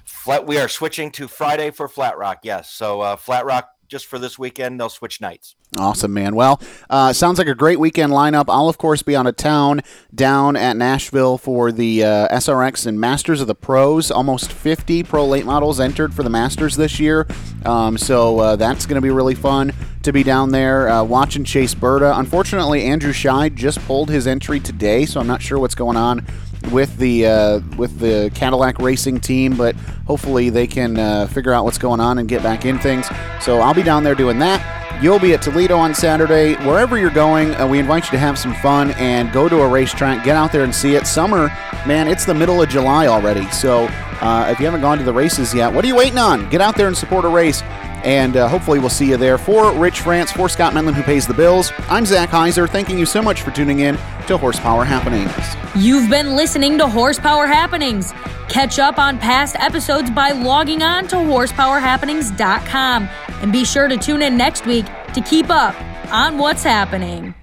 Flat. 0.04 0.46
We 0.46 0.58
are 0.58 0.68
switching 0.68 1.12
to 1.12 1.28
Friday 1.28 1.72
for 1.72 1.88
Flat 1.88 2.18
Rock. 2.18 2.40
Yes. 2.44 2.70
So 2.70 3.00
uh, 3.00 3.16
Flat 3.16 3.46
Rock 3.46 3.70
just 3.94 4.08
for 4.08 4.18
this 4.18 4.40
weekend. 4.40 4.80
They'll 4.80 4.90
switch 4.90 5.22
nights. 5.22 5.56
Awesome, 5.78 6.12
man. 6.16 6.36
Well, 6.36 6.60
uh, 6.90 7.14
sounds 7.14 7.38
like 7.38 7.48
a 7.48 7.54
great 7.54 7.80
weekend 7.80 8.12
lineup. 8.12 8.46
I'll, 8.48 8.68
of 8.68 8.80
course, 8.80 9.04
be 9.04 9.16
on 9.16 9.28
a 9.28 9.32
town 9.32 9.82
down 10.14 10.56
at 10.56 10.76
Nashville 10.76 11.38
for 11.38 11.72
the 11.72 12.04
uh, 12.04 12.28
SRX 12.30 12.88
and 12.88 13.00
Masters 13.00 13.40
of 13.40 13.46
the 13.46 13.54
Pros. 13.54 14.10
Almost 14.10 14.52
50 14.52 15.04
pro 15.04 15.28
late 15.28 15.46
models 15.46 15.80
entered 15.80 16.12
for 16.12 16.24
the 16.24 16.30
Masters 16.32 16.76
this 16.76 17.00
year. 17.00 17.28
Um, 17.66 17.96
so 17.96 18.40
uh, 18.40 18.56
that's 18.56 18.88
going 18.88 18.96
to 18.96 19.02
be 19.02 19.12
really 19.12 19.36
fun 19.36 19.72
to 20.02 20.12
be 20.12 20.24
down 20.24 20.50
there 20.50 20.90
uh, 20.90 21.04
watching 21.04 21.44
Chase 21.44 21.76
Burda. 21.76 22.18
Unfortunately, 22.18 22.86
Andrew 22.86 23.14
Scheid 23.14 23.54
just 23.54 23.80
pulled 23.86 24.10
his 24.10 24.26
entry 24.26 24.60
today, 24.60 25.06
so 25.06 25.20
I'm 25.20 25.28
not 25.28 25.44
sure 25.44 25.60
what's 25.60 25.76
going 25.76 25.98
on 25.98 26.26
with 26.72 26.96
the 26.98 27.28
uh, 27.28 27.60
with 27.78 28.00
the 28.00 28.32
Cadillac 28.36 28.80
racing 28.80 29.20
team, 29.20 29.56
but 29.56 29.76
hopefully 30.08 30.50
they 30.50 30.68
can 30.68 30.98
uh, 30.98 31.28
figure 31.28 31.54
out 31.54 31.66
what's 31.66 31.78
going 31.78 32.00
on 32.00 32.18
and 32.18 32.28
get 32.28 32.44
back 32.44 32.66
in 32.66 32.80
things. 32.80 33.08
So 33.42 33.60
I'll 33.60 33.74
be 33.74 33.84
down 33.84 34.04
there 34.04 34.16
doing 34.16 34.40
that. 34.40 34.93
You'll 35.04 35.20
be 35.20 35.34
at 35.34 35.42
Toledo 35.42 35.76
on 35.76 35.94
Saturday. 35.94 36.56
Wherever 36.66 36.98
you're 36.98 37.10
going, 37.10 37.54
uh, 37.56 37.68
we 37.68 37.78
invite 37.78 38.06
you 38.06 38.12
to 38.12 38.18
have 38.18 38.40
some 38.40 38.54
fun 38.54 38.92
and 38.92 39.34
go 39.34 39.50
to 39.50 39.60
a 39.60 39.68
racetrack. 39.68 40.24
Get 40.24 40.38
out 40.38 40.54
there 40.54 40.64
and 40.64 40.74
see 40.74 40.96
it. 40.96 41.06
Summer, 41.06 41.50
man, 41.86 42.08
it's 42.08 42.24
the 42.24 42.34
middle 42.34 42.62
of 42.62 42.70
July 42.70 43.08
already. 43.08 43.46
So 43.52 43.88
uh, 44.22 44.48
if 44.50 44.62
you 44.62 44.66
haven't 44.66 44.80
gone 44.80 44.98
to 45.00 45.04
the 45.04 45.12
races 45.12 45.54
yet, 45.54 45.74
what 45.74 45.84
are 45.84 45.90
you 45.90 45.96
waiting 45.98 46.20
on? 46.20 46.50
Get 46.50 46.62
out 46.62 46.78
there 46.78 46.88
and 46.88 46.96
support 46.96 47.26
a 47.26 47.28
race 47.28 47.62
and 48.06 48.38
uh, 48.38 48.48
hopefully 48.48 48.80
we'll 48.80 48.90
see 48.90 49.10
you 49.10 49.18
there. 49.18 49.38
For 49.38 49.74
Rich 49.74 50.00
France, 50.00 50.32
for 50.32 50.48
Scott 50.48 50.74
Menlin, 50.74 50.94
who 50.94 51.04
pays 51.04 51.28
the 51.28 51.34
bills, 51.34 51.74
I'm 51.90 52.06
Zach 52.06 52.30
Heiser, 52.30 52.70
thanking 52.70 52.98
you 52.98 53.06
so 53.06 53.22
much 53.22 53.42
for 53.42 53.52
tuning 53.52 53.80
in 53.80 53.98
to 54.28 54.38
Horsepower 54.38 54.86
Happenings. 54.86 55.34
You've 55.76 56.10
been 56.10 56.38
listening 56.38 56.78
to 56.78 56.88
Horsepower 56.88 57.46
Happenings. 57.46 58.14
Catch 58.48 58.80
up 58.80 59.00
on 59.00 59.18
past 59.18 59.58
episodes 59.58 60.10
by 60.12 60.32
logging 60.32 60.82
on 60.82 61.08
to 61.10 61.16
horsepowerhappenings.com 61.16 63.10
and 63.42 63.52
be 63.52 63.66
sure 63.66 63.88
to 63.90 63.98
tune 63.98 64.22
in 64.22 64.38
next 64.38 64.66
week 64.66 64.86
to 65.14 65.22
keep 65.22 65.50
up 65.50 65.76
on 66.12 66.38
what's 66.38 66.64
happening. 66.64 67.34